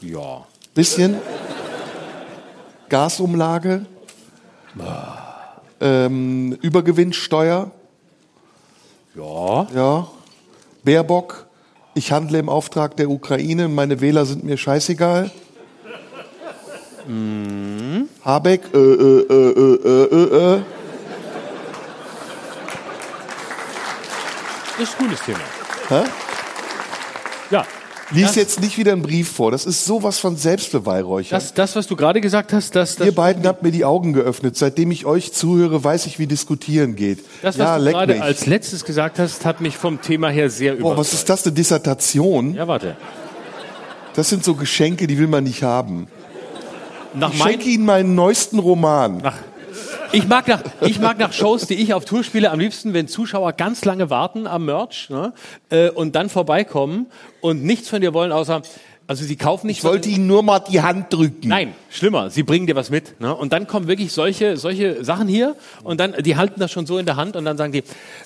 Ja. 0.00 0.44
Bisschen. 0.74 1.16
Gasumlage. 2.88 3.86
Ähm, 5.80 6.52
Übergewinnsteuer. 6.60 7.70
Ja. 9.14 9.66
Ja. 9.74 10.08
Baerbock. 10.84 11.46
Ich 11.94 12.12
handle 12.12 12.38
im 12.38 12.48
Auftrag 12.48 12.96
der 12.96 13.10
Ukraine. 13.10 13.68
Meine 13.68 14.00
Wähler 14.00 14.24
sind 14.24 14.44
mir 14.44 14.56
scheißegal. 14.56 15.30
Habeck. 18.22 18.62
Äh, 18.74 18.78
äh, 18.78 19.20
äh, 19.28 19.50
äh, 19.50 20.04
äh, 20.04 20.56
äh. 20.56 20.62
Ist 24.78 24.94
ein 24.98 25.04
cooles 25.06 25.20
Thema. 25.22 25.38
Hä? 25.88 26.04
Ja. 27.50 27.64
Lies 28.10 28.36
jetzt 28.36 28.60
nicht 28.60 28.78
wieder 28.78 28.92
einen 28.92 29.02
Brief 29.02 29.30
vor. 29.30 29.50
Das 29.50 29.66
ist 29.66 29.84
sowas 29.84 30.18
von 30.18 30.36
Selbstbeweihräuchern. 30.36 31.38
Das, 31.38 31.52
das, 31.52 31.76
was 31.76 31.86
du 31.86 31.94
gerade 31.94 32.22
gesagt 32.22 32.54
hast, 32.54 32.74
das, 32.74 32.96
das, 32.96 33.06
Ihr 33.06 33.14
beiden 33.14 33.46
habt 33.46 33.62
mir 33.62 33.70
die 33.70 33.84
Augen 33.84 34.14
geöffnet. 34.14 34.56
Seitdem 34.56 34.90
ich 34.90 35.04
euch 35.04 35.34
zuhöre, 35.34 35.84
weiß 35.84 36.06
ich, 36.06 36.18
wie 36.18 36.26
diskutieren 36.26 36.96
geht. 36.96 37.18
das 37.42 37.58
was 37.58 37.66
ja, 37.66 37.76
du 37.78 37.84
leck 37.84 37.92
gerade 37.92 38.12
mich. 38.14 38.22
als 38.22 38.46
letztes 38.46 38.86
gesagt 38.86 39.18
hast, 39.18 39.44
hat 39.44 39.60
mich 39.60 39.76
vom 39.76 40.00
Thema 40.00 40.30
her 40.30 40.48
sehr 40.48 40.72
Boah, 40.72 40.78
überzeugt. 40.92 40.98
was 41.00 41.12
ist 41.12 41.28
das, 41.28 41.44
eine 41.44 41.52
Dissertation? 41.54 42.54
Ja, 42.54 42.66
warte. 42.66 42.96
Das 44.14 44.30
sind 44.30 44.42
so 44.42 44.54
Geschenke, 44.54 45.06
die 45.06 45.18
will 45.18 45.26
man 45.28 45.44
nicht 45.44 45.62
haben. 45.62 46.08
Nach 47.12 47.30
Ich 47.32 47.38
mein, 47.38 47.52
schenke 47.52 47.68
Ihnen 47.68 47.84
meinen 47.84 48.14
neuesten 48.14 48.58
Roman. 48.58 49.18
nach, 49.18 49.36
ich, 50.12 50.26
mag 50.26 50.48
nach, 50.48 50.62
ich 50.80 50.98
mag 50.98 51.18
nach 51.18 51.32
Shows, 51.32 51.66
die 51.66 51.74
ich 51.74 51.94
auf 51.94 52.04
Tour 52.04 52.24
spiele, 52.24 52.50
am 52.50 52.60
liebsten, 52.60 52.94
wenn 52.94 53.08
Zuschauer 53.08 53.52
ganz 53.52 53.84
lange 53.84 54.10
warten 54.10 54.46
am 54.46 54.64
Merch 54.64 55.10
ne, 55.10 55.32
äh, 55.70 55.90
und 55.90 56.14
dann 56.14 56.28
vorbeikommen 56.28 57.06
und 57.40 57.62
nichts 57.62 57.88
von 57.88 58.00
dir 58.00 58.14
wollen, 58.14 58.32
außer, 58.32 58.62
also 59.06 59.24
sie 59.24 59.36
kaufen 59.36 59.68
nicht. 59.68 59.78
Ich 59.78 59.84
wollte 59.84 60.10
Ihnen 60.10 60.26
nur 60.26 60.42
mal 60.42 60.58
die 60.58 60.82
Hand 60.82 61.12
drücken. 61.12 61.48
Nein, 61.48 61.74
schlimmer. 61.88 62.28
Sie 62.28 62.42
bringen 62.42 62.66
dir 62.66 62.76
was 62.76 62.90
mit. 62.90 63.18
Ne? 63.20 63.34
Und 63.34 63.54
dann 63.54 63.66
kommen 63.66 63.88
wirklich 63.88 64.12
solche, 64.12 64.58
solche 64.58 65.02
Sachen 65.02 65.28
hier 65.28 65.56
und 65.82 65.98
dann, 65.98 66.14
die 66.20 66.36
halten 66.36 66.60
das 66.60 66.70
schon 66.70 66.84
so 66.84 66.98
in 66.98 67.06
der 67.06 67.16
Hand 67.16 67.34
und 67.34 67.46
dann 67.46 67.56
sagen 67.56 67.72
die, 67.72 67.82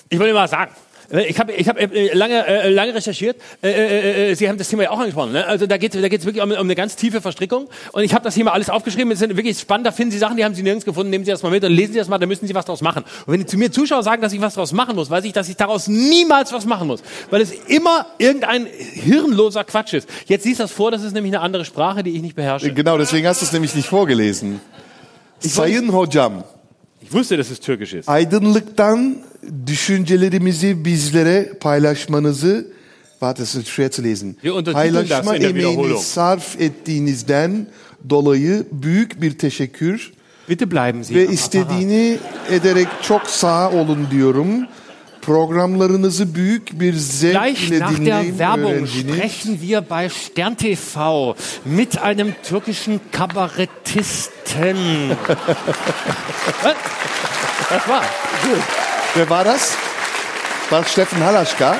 ich 0.09 0.19
will 0.19 0.27
dir 0.27 0.33
mal 0.33 0.43
was 0.43 0.51
sagen. 0.51 0.71
Äh, 1.11 1.25
Ich 1.29 1.39
habe 1.39 1.51
ich 1.51 1.67
hab 1.67 1.77
äh, 1.79 2.13
lange, 2.13 2.45
äh, 2.47 2.69
lange 2.69 2.93
recherchiert. 2.95 3.37
Äh, 3.61 3.69
äh, 3.71 4.31
äh, 4.31 4.35
Sie 4.35 4.47
haben 4.49 4.57
das 4.57 4.69
Thema 4.69 4.83
ja 4.83 4.91
auch 4.91 4.99
angesprochen. 4.99 5.31
Ne? 5.33 5.45
Also 5.45 5.65
da 5.67 5.77
geht 5.77 5.95
es 5.95 6.01
da 6.01 6.07
geht's 6.07 6.25
wirklich 6.25 6.43
um, 6.43 6.51
um 6.51 6.57
eine 6.57 6.75
ganz 6.75 6.95
tiefe 6.95 7.21
Verstrickung. 7.21 7.67
Und 7.91 8.03
ich 8.03 8.13
habe 8.13 8.23
das 8.23 8.35
hier 8.35 8.43
mal 8.45 8.51
alles 8.51 8.69
aufgeschrieben. 8.69 9.11
Es 9.11 9.19
sind 9.19 9.35
wirklich 9.37 9.59
spannend. 9.59 9.87
Da 9.87 9.91
finden 9.91 10.11
Sie 10.11 10.17
Sachen, 10.17 10.37
die 10.37 10.43
haben 10.45 10.55
Sie 10.55 10.63
nirgends 10.63 10.85
gefunden. 10.85 11.09
Nehmen 11.09 11.25
Sie 11.25 11.31
das 11.31 11.43
mal 11.43 11.49
mit 11.51 11.63
und 11.63 11.71
lesen 11.71 11.93
Sie 11.93 11.99
das 11.99 12.07
mal. 12.07 12.17
Da 12.19 12.25
müssen 12.25 12.47
Sie 12.47 12.55
was 12.55 12.65
draus 12.65 12.81
machen. 12.81 13.03
Und 13.25 13.33
wenn 13.33 13.39
die 13.39 13.45
zu 13.45 13.57
mir 13.57 13.71
Zuschauer 13.71 14.03
sagen, 14.03 14.21
dass 14.21 14.33
ich 14.33 14.41
was 14.41 14.55
draus 14.55 14.71
machen 14.73 14.95
muss, 14.95 15.09
weiß 15.09 15.23
ich, 15.25 15.33
dass 15.33 15.49
ich 15.49 15.55
daraus 15.57 15.87
niemals 15.87 16.51
was 16.53 16.65
machen 16.65 16.87
muss. 16.87 17.01
Weil 17.29 17.41
es 17.41 17.51
immer 17.67 18.07
irgendein 18.17 18.67
hirnloser 18.67 19.63
Quatsch 19.63 19.93
ist. 19.93 20.07
Jetzt 20.27 20.43
siehst 20.43 20.59
du 20.59 20.63
das 20.63 20.71
vor, 20.71 20.91
das 20.91 21.03
ist 21.03 21.13
nämlich 21.13 21.33
eine 21.33 21.41
andere 21.41 21.65
Sprache, 21.65 22.03
die 22.03 22.11
ich 22.15 22.21
nicht 22.21 22.35
beherrsche. 22.35 22.71
Genau, 22.73 22.97
deswegen 22.97 23.27
hast 23.27 23.41
du 23.41 23.45
es 23.45 23.51
nämlich 23.51 23.75
nicht 23.75 23.87
vorgelesen. 23.87 24.59
Sayın 25.39 25.91
Hocam, 25.91 26.43
Ich 27.01 27.11
wusste, 27.11 27.35
dass 27.37 27.49
es 27.49 27.59
türkisch 27.59 27.93
ist. 27.93 28.07
aydınlıktan 28.07 29.17
düşüncelerimizi 29.67 30.85
bizlere 30.85 31.53
paylaşmanızı 31.61 32.67
Warte, 33.23 33.43
es 33.43 33.55
ist 33.55 33.67
schwer 33.67 33.89
zu 33.91 34.03
lesen. 34.03 34.35
Paylaşma 34.73 35.35
in 35.35 35.41
der 35.41 35.49
emeğini 35.49 35.99
sarf 35.99 36.61
ettiğinizden 36.61 37.67
dolayı 38.09 38.63
büyük 38.71 39.21
bir 39.21 39.37
teşekkür 39.37 40.11
Bitte 40.49 40.71
bleiben 40.71 41.01
Sie. 41.01 41.15
ve 41.15 41.27
istediğini 41.27 42.17
ederek 42.49 42.87
çok 43.01 43.27
sağ 43.27 43.71
olun 43.71 44.07
diyorum. 44.11 44.47
Programlarınızı 45.21 46.35
büyük 46.35 46.79
bir 46.79 46.93
zevk 46.93 47.33
Gleich 47.33 47.71
nach 47.71 47.79
der 47.79 47.97
dinleyin 47.97 48.29
Werbung 48.29 48.87
sprechen 48.87 49.57
wir 49.57 49.89
bei 49.89 50.09
Stern 50.09 50.53
TV 50.53 50.97
mit 51.65 51.97
einem 51.97 52.33
türkischen 52.43 52.99
Kabarettisten. 53.11 54.77
Was? 56.63 56.75
Das 57.69 57.87
war. 57.87 58.03
Wer 59.15 59.29
war 59.29 59.43
das? 59.43 59.75
War 60.69 60.81
es 60.81 60.91
Steffen 60.91 61.23
Halaschka? 61.23 61.75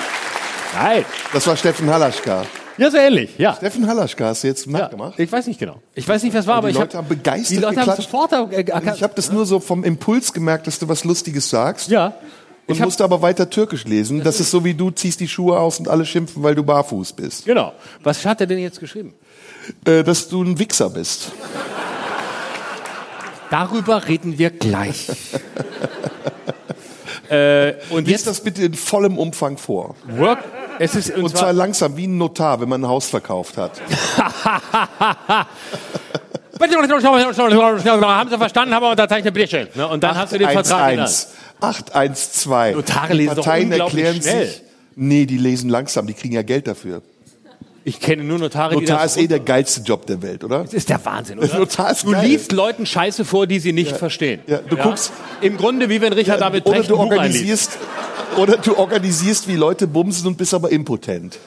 Nein. 0.75 1.05
Das 1.31 1.47
war 1.47 1.57
Steffen 1.57 1.89
Halaschka. 1.89 2.45
Ja, 2.77 2.89
so 2.89 2.97
ähnlich, 2.97 3.37
ja. 3.37 3.53
Steffen 3.55 3.87
Halaschka 3.87 4.25
hast 4.25 4.43
du 4.43 4.47
jetzt 4.47 4.65
ja. 4.65 4.71
nachgemacht? 4.71 5.19
Ich 5.19 5.31
weiß 5.31 5.47
nicht 5.47 5.59
genau. 5.59 5.79
Ich 5.93 6.07
weiß 6.07 6.23
nicht, 6.23 6.33
was 6.35 6.47
war, 6.47 6.55
aber 6.55 6.67
die 6.67 6.73
ich 6.73 6.79
Leute 6.79 6.97
hab, 6.97 7.05
haben 7.05 7.09
begeistert 7.09 7.49
Die 7.49 7.55
Leute 7.61 7.81
haben 7.81 7.87
geklatscht. 7.87 8.11
sofort 8.11 8.31
äh, 8.53 8.61
erkannt. 8.63 8.97
Ich 8.97 9.03
habe 9.03 9.13
das 9.15 9.31
nur 9.31 9.45
so 9.45 9.59
vom 9.59 9.83
Impuls 9.83 10.33
gemerkt, 10.33 10.67
dass 10.67 10.79
du 10.79 10.87
was 10.87 11.03
Lustiges 11.03 11.49
sagst. 11.49 11.89
ja. 11.89 12.13
Und 12.65 12.75
Ich 12.75 12.79
musste 12.79 13.03
aber 13.03 13.21
weiter 13.21 13.49
Türkisch 13.49 13.83
lesen. 13.83 14.23
Das 14.23 14.39
ist 14.39 14.49
so 14.49 14.63
wie 14.63 14.73
du 14.73 14.89
ziehst 14.89 15.19
die 15.19 15.27
Schuhe 15.27 15.59
aus 15.59 15.79
und 15.79 15.89
alle 15.89 16.05
schimpfen, 16.05 16.43
weil 16.43 16.55
du 16.55 16.63
barfuß 16.63 17.11
bist. 17.11 17.45
genau. 17.45 17.73
Was 18.03 18.25
hat 18.25 18.39
er 18.39 18.47
denn 18.47 18.57
jetzt 18.59 18.79
geschrieben? 18.79 19.13
Äh, 19.85 20.01
dass 20.03 20.29
du 20.29 20.41
ein 20.43 20.57
Wichser 20.57 20.89
bist. 20.89 21.31
Darüber 23.49 24.07
reden 24.07 24.37
wir 24.37 24.49
gleich. 24.49 25.07
äh, 27.29 27.73
und 27.89 28.05
Lies 28.05 28.11
jetzt 28.11 28.27
das 28.27 28.41
bitte 28.41 28.63
in 28.63 28.73
vollem 28.73 29.17
Umfang 29.17 29.57
vor. 29.57 29.95
Work. 30.07 30.39
Es 30.79 30.95
ist 30.95 31.11
und, 31.11 31.23
Und 31.23 31.37
zwar 31.37 31.53
langsam, 31.53 31.95
wie 31.97 32.07
ein 32.07 32.17
Notar, 32.17 32.59
wenn 32.61 32.69
man 32.69 32.83
ein 32.83 32.87
Haus 32.87 33.07
verkauft 33.07 33.57
hat. 33.57 33.81
haben 38.17 38.29
Sie 38.29 38.37
verstanden, 38.37 38.73
haben 38.73 38.83
wir 38.83 38.91
unterzeichnet, 38.91 39.33
bitte. 39.33 39.69
Ne? 39.75 39.87
Und 39.87 40.03
dann 40.03 40.17
hast 40.17 40.33
du 40.33 40.37
den 40.37 40.49
Vertrag 40.49 40.91
in 40.91 40.97
der 40.97 41.05
Hand. 41.05 41.27
812. 41.61 42.75
Notare 42.75 43.13
lesen 43.13 43.35
doch 43.35 43.43
Parteien 43.43 43.71
unglaublich 43.71 44.05
erklären 44.05 44.21
schnell. 44.21 44.47
sich. 44.47 44.61
Nee, 44.95 45.25
die 45.25 45.37
lesen 45.37 45.69
langsam, 45.69 46.07
die 46.07 46.13
kriegen 46.13 46.35
ja 46.35 46.41
Geld 46.41 46.67
dafür. 46.67 47.01
Ich 47.85 47.99
kenne 47.99 48.23
nur 48.23 48.39
Notare, 48.39 48.75
die 48.75 48.81
Notar 48.81 49.03
das 49.03 49.17
ist 49.17 49.23
eh 49.23 49.27
der 49.27 49.39
geilste 49.41 49.81
Job 49.81 50.05
der 50.05 50.21
Welt, 50.21 50.43
oder? 50.45 50.63
Das 50.63 50.73
ist 50.73 50.89
der 50.89 51.03
Wahnsinn, 51.05 51.39
oder? 51.39 51.53
Notar 51.59 51.91
ist 51.91 52.03
du 52.05 52.11
geil. 52.11 52.25
liest 52.27 52.51
Leuten 52.53 52.85
Scheiße 52.85 53.25
vor, 53.25 53.45
die 53.45 53.59
sie 53.59 53.73
nicht 53.73 53.97
verstehen. 53.97 54.39
Ja, 54.47 54.59
du 54.59 54.77
guckst- 54.77 55.11
Im 55.41 55.57
Grunde 55.57 55.89
wie 55.89 55.99
wenn 55.99 56.13
Richard 56.13 56.39
David 56.39 56.65
Oder 56.65 56.75
Precht 56.77 56.89
du 56.89 56.95
Buch 56.95 57.11
einliest. 57.11 57.17
organisierst, 57.17 57.77
oder 58.37 58.57
du 58.57 58.77
organisierst, 58.77 59.47
wie 59.49 59.55
Leute 59.55 59.87
bumsen 59.87 60.27
und 60.27 60.37
bist 60.37 60.53
aber 60.53 60.71
impotent. 60.71 61.39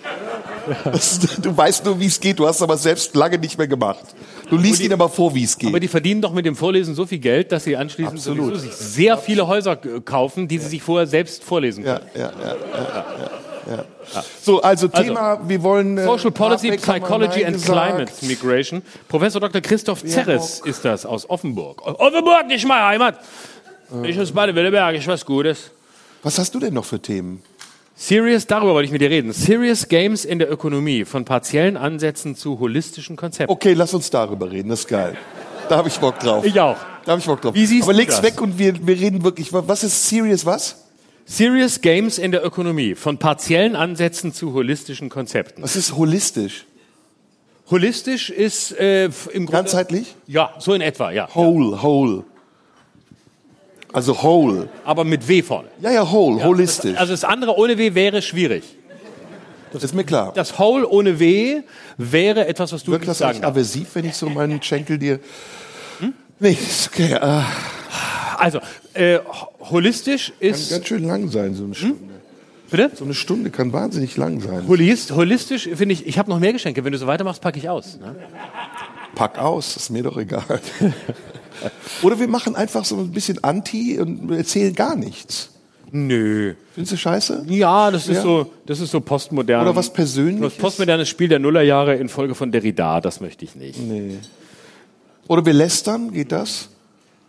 Du 1.42 1.56
weißt 1.56 1.84
nur, 1.84 1.98
wie 2.00 2.06
es 2.06 2.18
geht, 2.20 2.38
du 2.38 2.46
hast 2.46 2.62
aber 2.62 2.76
selbst 2.76 3.14
lange 3.14 3.38
nicht 3.38 3.56
mehr 3.58 3.68
gemacht. 3.68 4.04
Du 4.50 4.56
liest 4.56 4.80
ihnen 4.80 4.92
aber 4.92 5.08
vor, 5.08 5.34
wie 5.34 5.44
es 5.44 5.56
geht. 5.58 5.68
Aber 5.68 5.80
die 5.80 5.88
verdienen 5.88 6.20
doch 6.22 6.32
mit 6.32 6.46
dem 6.46 6.56
Vorlesen 6.56 6.94
so 6.94 7.06
viel 7.06 7.18
Geld, 7.18 7.52
dass 7.52 7.64
sie 7.64 7.76
anschließend 7.76 8.16
Absolut. 8.18 8.46
sowieso 8.54 8.60
sich 8.62 8.72
sehr 8.72 9.18
viele 9.18 9.46
Häuser 9.46 9.72
äh, 9.84 10.00
kaufen, 10.00 10.46
die 10.48 10.58
sie 10.58 10.68
sich 10.68 10.82
vorher 10.82 11.06
selbst 11.06 11.42
vorlesen 11.44 11.84
Ja, 11.84 11.98
können. 11.98 12.10
ja, 12.14 12.20
ja, 12.20 12.30
ja, 12.42 13.06
ja, 13.68 13.76
ja. 13.76 13.84
So, 14.40 14.62
also 14.62 14.86
Thema, 14.88 15.40
wir 15.48 15.62
wollen. 15.62 15.98
äh, 15.98 16.04
Social 16.04 16.30
Policy, 16.30 16.70
Psychology 16.76 17.44
and 17.44 17.54
gesagt. 17.56 17.96
Climate 17.96 18.12
Migration. 18.26 18.82
Professor 19.08 19.40
Dr. 19.40 19.60
Christoph 19.60 20.04
Zerres 20.04 20.60
ist 20.64 20.84
das 20.84 21.04
aus 21.04 21.28
Offenburg. 21.28 21.84
Offenburg, 21.84 22.46
nicht 22.46 22.66
meine 22.66 22.86
Heimat. 22.86 23.18
Ich 24.04 24.18
aus 24.20 24.32
Baden-Württemberg, 24.32 24.94
ich 24.96 25.06
was 25.08 25.24
Gutes. 25.26 25.70
Was 26.22 26.38
hast 26.38 26.54
du 26.54 26.60
denn 26.60 26.74
noch 26.74 26.84
für 26.84 27.00
Themen? 27.00 27.42
Serious, 27.98 28.46
darüber 28.46 28.74
wollte 28.74 28.84
ich 28.84 28.92
mit 28.92 29.00
dir 29.00 29.08
reden. 29.08 29.32
Serious 29.32 29.88
Games 29.88 30.26
in 30.26 30.38
der 30.38 30.52
Ökonomie, 30.52 31.06
von 31.06 31.24
partiellen 31.24 31.78
Ansätzen 31.78 32.36
zu 32.36 32.60
holistischen 32.60 33.16
Konzepten. 33.16 33.50
Okay, 33.50 33.72
lass 33.72 33.94
uns 33.94 34.10
darüber 34.10 34.50
reden, 34.50 34.68
das 34.68 34.80
ist 34.80 34.88
geil. 34.88 35.16
Da 35.70 35.78
habe 35.78 35.88
ich 35.88 35.98
Bock 35.98 36.18
drauf. 36.18 36.44
Ich 36.44 36.60
auch. 36.60 36.76
Da 37.06 37.12
habe 37.12 37.20
ich 37.20 37.26
Bock 37.26 37.40
drauf. 37.40 37.54
Wie 37.54 37.64
siehst 37.64 37.84
Aber 37.84 37.94
du 37.94 37.98
leg's 37.98 38.16
das? 38.16 38.22
weg 38.22 38.42
und 38.42 38.58
wir, 38.58 38.86
wir 38.86 39.00
reden 39.00 39.24
wirklich. 39.24 39.50
Was 39.50 39.82
ist 39.82 40.10
serious 40.10 40.44
was? 40.44 40.84
Serious 41.24 41.80
Games 41.80 42.18
in 42.18 42.32
der 42.32 42.44
Ökonomie, 42.44 42.94
von 42.94 43.16
partiellen 43.16 43.74
Ansätzen 43.74 44.34
zu 44.34 44.52
holistischen 44.52 45.08
Konzepten. 45.08 45.62
Was 45.62 45.74
ist 45.74 45.96
holistisch? 45.96 46.66
Holistisch 47.70 48.28
ist 48.28 48.78
äh, 48.78 49.06
im 49.06 49.46
Grunde... 49.46 49.52
Ganzheitlich? 49.52 50.14
Ja, 50.26 50.54
so 50.58 50.74
in 50.74 50.82
etwa, 50.82 51.10
ja. 51.12 51.34
Whole, 51.34 51.82
whole. 51.82 52.24
Also 53.92 54.22
whole. 54.22 54.68
Aber 54.84 55.04
mit 55.04 55.26
W 55.28 55.42
vorne. 55.42 55.68
Ja, 55.80 55.90
ja, 55.90 56.10
whole, 56.10 56.42
holistisch. 56.44 56.96
Also 56.98 57.12
das 57.12 57.24
andere 57.24 57.56
ohne 57.56 57.78
W 57.78 57.94
wäre 57.94 58.20
schwierig. 58.22 58.64
das 59.72 59.84
ist 59.84 59.94
mir 59.94 60.04
klar. 60.04 60.32
Das 60.34 60.58
Whole 60.58 60.86
ohne 60.88 61.18
W 61.18 61.62
wäre 61.96 62.46
etwas, 62.46 62.72
was 62.72 62.84
du 62.84 62.90
Wirkt 62.92 63.02
nicht 63.02 63.10
das 63.10 63.18
sagen 63.18 63.40
darfst. 63.40 63.44
aversiv, 63.56 63.88
wenn 63.94 64.04
ich 64.04 64.14
so 64.14 64.28
meinen 64.28 64.62
Schenkel 64.62 64.98
dir... 64.98 65.20
Nee, 66.38 66.52
ist 66.52 66.88
okay. 66.88 67.12
Äh, 67.14 67.42
Also, 68.38 68.60
äh, 68.92 69.18
holistisch 69.70 70.32
kann 70.38 70.48
ist... 70.50 70.70
ganz 70.70 70.86
schön 70.86 71.04
lang 71.04 71.28
sein, 71.30 71.54
so 71.54 71.64
eine 71.64 71.74
Stunde. 71.74 71.96
Bitte? 72.70 72.90
So 72.94 73.04
eine 73.04 73.14
Stunde 73.14 73.48
kann 73.50 73.72
wahnsinnig 73.72 74.16
lang 74.18 74.40
sein. 74.40 74.68
Holist, 74.68 75.12
holistisch 75.12 75.68
finde 75.74 75.94
ich, 75.94 76.06
ich 76.06 76.18
habe 76.18 76.28
noch 76.28 76.38
mehr 76.38 76.52
Geschenke. 76.52 76.84
Wenn 76.84 76.92
du 76.92 76.98
so 76.98 77.06
weitermachst, 77.06 77.40
packe 77.40 77.58
ich 77.58 77.68
aus. 77.70 77.98
Ne? 77.98 78.14
Pack 79.14 79.38
aus, 79.38 79.76
ist 79.76 79.88
mir 79.88 80.02
doch 80.02 80.18
egal. 80.18 80.42
Oder 82.02 82.18
wir 82.18 82.28
machen 82.28 82.54
einfach 82.56 82.84
so 82.84 82.96
ein 82.98 83.10
bisschen 83.12 83.42
Anti 83.44 83.98
und 83.98 84.30
erzählen 84.32 84.74
gar 84.74 84.96
nichts. 84.96 85.50
Nö. 85.92 86.54
Findest 86.74 86.92
du 86.92 86.96
scheiße? 86.96 87.46
Ja, 87.48 87.90
das 87.90 88.08
ist 88.08 88.16
Ja. 88.16 88.22
so, 88.22 88.52
das 88.66 88.80
ist 88.80 88.90
so 88.90 89.00
postmodern. 89.00 89.62
Oder 89.62 89.76
was 89.76 89.92
Persönliches? 89.92 90.54
Das 90.54 90.60
postmodernes 90.60 91.08
Spiel 91.08 91.28
der 91.28 91.38
Nullerjahre 91.38 91.94
in 91.94 92.08
Folge 92.08 92.34
von 92.34 92.50
Derrida, 92.52 93.00
das 93.00 93.20
möchte 93.20 93.44
ich 93.44 93.54
nicht. 93.54 93.80
Nee. 93.80 94.18
Oder 95.28 95.46
wir 95.46 95.52
lästern, 95.52 96.12
geht 96.12 96.32
das? 96.32 96.68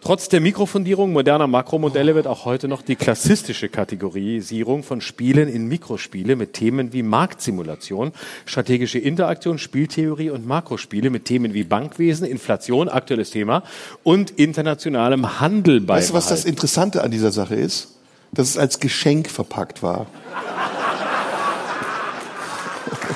Trotz 0.01 0.29
der 0.29 0.41
Mikrofundierung 0.41 1.11
moderner 1.11 1.47
Makromodelle 1.47 2.13
wird 2.13 2.27
auch 2.27 2.45
heute 2.45 2.67
noch 2.67 2.83
die 2.83 2.95
klassistische 2.95 3.67
Kategorisierung 3.67 4.83
von 4.83 5.01
Spielen 5.01 5.49
in 5.49 5.67
Mikrospiele 5.67 6.35
mit 6.35 6.53
Themen 6.53 6.93
wie 6.93 7.01
Marktsimulation, 7.01 8.11
strategische 8.45 8.99
Interaktion, 8.99 9.57
Spieltheorie 9.57 10.29
und 10.29 10.45
Makrospiele 10.45 11.09
mit 11.09 11.25
Themen 11.25 11.53
wie 11.53 11.63
Bankwesen, 11.63 12.27
Inflation, 12.27 12.89
aktuelles 12.89 13.31
Thema 13.31 13.63
und 14.03 14.29
internationalem 14.31 15.39
Handel 15.39 15.81
beibehalten. 15.81 15.89
Weißt 15.89 16.09
du, 16.11 16.13
was 16.13 16.27
das 16.27 16.45
Interessante 16.45 17.03
an 17.03 17.09
dieser 17.11 17.31
Sache 17.31 17.55
ist? 17.55 17.95
Dass 18.31 18.49
es 18.49 18.57
als 18.57 18.79
Geschenk 18.79 19.29
verpackt 19.29 19.81
war. 19.83 20.05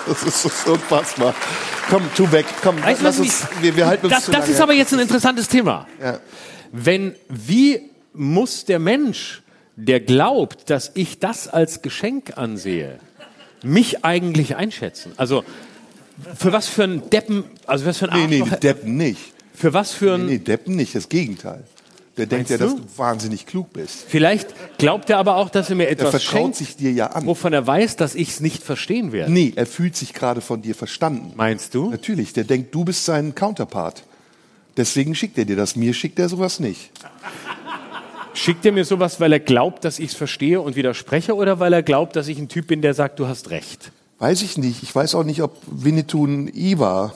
Das 0.07 0.23
ist 0.23 0.65
so 0.65 0.73
unfassbar. 0.73 1.33
Komm, 1.89 2.01
tu 2.15 2.29
weg. 2.31 2.45
Komm, 2.63 2.81
Weißt 2.81 3.01
lass 3.01 3.19
uns, 3.19 3.45
wir, 3.61 3.75
wir 3.75 3.85
halten 3.85 4.07
uns 4.07 4.15
das, 4.15 4.25
zu 4.25 4.31
das 4.31 4.41
lange. 4.41 4.51
ist 4.53 4.61
aber 4.61 4.73
jetzt 4.73 4.93
ein 4.93 4.99
interessantes 4.99 5.47
Thema. 5.47 5.87
Ja. 6.01 6.19
Wenn, 6.71 7.15
wie 7.29 7.81
muss 8.13 8.65
der 8.65 8.79
Mensch, 8.79 9.41
der 9.75 9.99
glaubt, 9.99 10.69
dass 10.69 10.91
ich 10.93 11.19
das 11.19 11.47
als 11.47 11.81
Geschenk 11.81 12.37
ansehe, 12.37 12.99
mich 13.63 14.03
eigentlich 14.05 14.55
einschätzen? 14.55 15.11
Also, 15.17 15.43
für 16.37 16.51
was 16.51 16.67
für 16.67 16.83
ein 16.83 17.09
Deppen, 17.09 17.43
also 17.65 17.85
was 17.85 17.97
für 17.97 18.11
ein 18.11 18.19
Nee, 18.29 18.35
nee, 18.37 18.41
Arschloch, 18.41 18.59
Deppen 18.59 18.97
nicht. 18.97 19.21
für 19.53 19.73
was 19.73 19.91
für 19.91 20.15
ein, 20.15 20.25
Nee, 20.27 20.37
Deppen 20.39 20.75
nicht, 20.75 20.93
das 20.95 21.09
Gegenteil. 21.09 21.63
Der 22.17 22.25
denkt 22.25 22.49
ja, 22.49 22.57
du? 22.57 22.65
dass 22.65 22.75
du 22.75 22.81
wahnsinnig 22.97 23.45
klug 23.45 23.71
bist. 23.71 24.03
vielleicht 24.07 24.53
glaubt 24.77 25.09
er 25.09 25.17
aber 25.17 25.37
auch, 25.37 25.49
dass 25.49 25.69
er 25.69 25.77
mir 25.77 25.85
Er 25.85 25.91
etwas 25.91 26.09
vertraut 26.11 26.41
schenkt, 26.41 26.55
sich 26.57 26.75
dir 26.75 26.91
ja 26.91 27.07
an. 27.07 27.25
wovon 27.25 27.53
er 27.53 27.65
weiß, 27.65 27.95
dass 27.95 28.15
ich 28.15 28.29
es 28.31 28.39
nicht 28.41 28.61
verstehen 28.61 29.13
werde. 29.13 29.31
Nee, 29.31 29.53
er 29.55 29.65
fühlt 29.65 29.95
sich 29.95 30.13
gerade 30.13 30.41
von 30.41 30.61
dir 30.61 30.75
verstanden. 30.75 31.31
Meinst 31.35 31.73
du? 31.73 31.89
Natürlich, 31.89 32.33
der 32.33 32.43
denkt, 32.43 32.75
du 32.75 32.83
bist 32.83 33.05
sein 33.05 33.33
Counterpart. 33.33 34.03
Deswegen 34.81 35.13
schickt 35.13 35.37
er 35.37 35.45
dir 35.45 35.55
das. 35.55 35.75
Mir 35.75 35.93
schickt 35.93 36.17
er 36.17 36.27
sowas 36.27 36.59
nicht. 36.59 36.89
Schickt 38.33 38.65
er 38.65 38.71
mir 38.71 38.83
sowas, 38.83 39.19
weil 39.19 39.31
er 39.31 39.39
glaubt, 39.39 39.85
dass 39.85 39.99
ich 39.99 40.09
es 40.09 40.15
verstehe 40.15 40.59
und 40.59 40.75
widerspreche 40.75 41.35
oder 41.35 41.59
weil 41.59 41.71
er 41.71 41.83
glaubt, 41.83 42.15
dass 42.15 42.27
ich 42.27 42.39
ein 42.39 42.47
Typ 42.47 42.65
bin, 42.65 42.81
der 42.81 42.95
sagt, 42.95 43.19
du 43.19 43.27
hast 43.27 43.51
recht? 43.51 43.91
Weiß 44.17 44.41
ich 44.41 44.57
nicht. 44.57 44.81
Ich 44.81 44.95
weiß 44.95 45.13
auch 45.13 45.23
nicht, 45.23 45.43
ob 45.43 45.55
Winnetou 45.67 46.25
ein 46.25 46.47
I 46.47 46.79
war. 46.79 47.13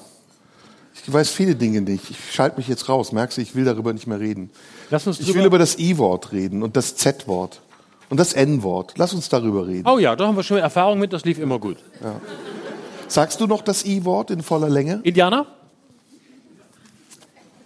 Ich 0.94 1.12
weiß 1.12 1.32
viele 1.32 1.56
Dinge 1.56 1.82
nicht. 1.82 2.12
Ich 2.12 2.18
schalte 2.32 2.58
mich 2.58 2.68
jetzt 2.68 2.88
raus. 2.88 3.12
Merkst 3.12 3.40
du, 3.40 3.42
ich 3.42 3.56
will 3.56 3.66
darüber 3.66 3.94
nicht 3.94 4.06
mehr 4.06 4.20
reden. 4.20 4.52
Lass 4.92 5.08
uns 5.08 5.20
Ich 5.20 5.34
will 5.34 5.46
über 5.46 5.58
das 5.58 5.80
I-Wort 5.80 6.34
reden 6.34 6.62
und 6.62 6.78
das 6.78 6.96
Z-Wort 6.98 7.62
und 8.12 8.20
das 8.20 8.34
N-Wort. 8.34 8.94
Lass 8.98 9.12
uns 9.12 9.28
darüber 9.28 9.66
reden. 9.66 9.90
Oh 9.90 9.98
ja, 9.98 10.16
da 10.16 10.28
haben 10.28 10.36
wir 10.38 10.44
schon 10.44 10.58
Erfahrung 10.58 11.00
mit, 11.00 11.14
das 11.14 11.26
lief 11.26 11.40
immer 11.40 11.58
gut. 11.58 11.78
Sagst 13.08 13.42
du 13.42 13.48
noch 13.48 13.64
das 13.64 13.86
I-Wort 13.86 14.30
in 14.30 14.44
voller 14.44 14.70
Länge? 14.70 15.00
Indianer? 15.02 15.48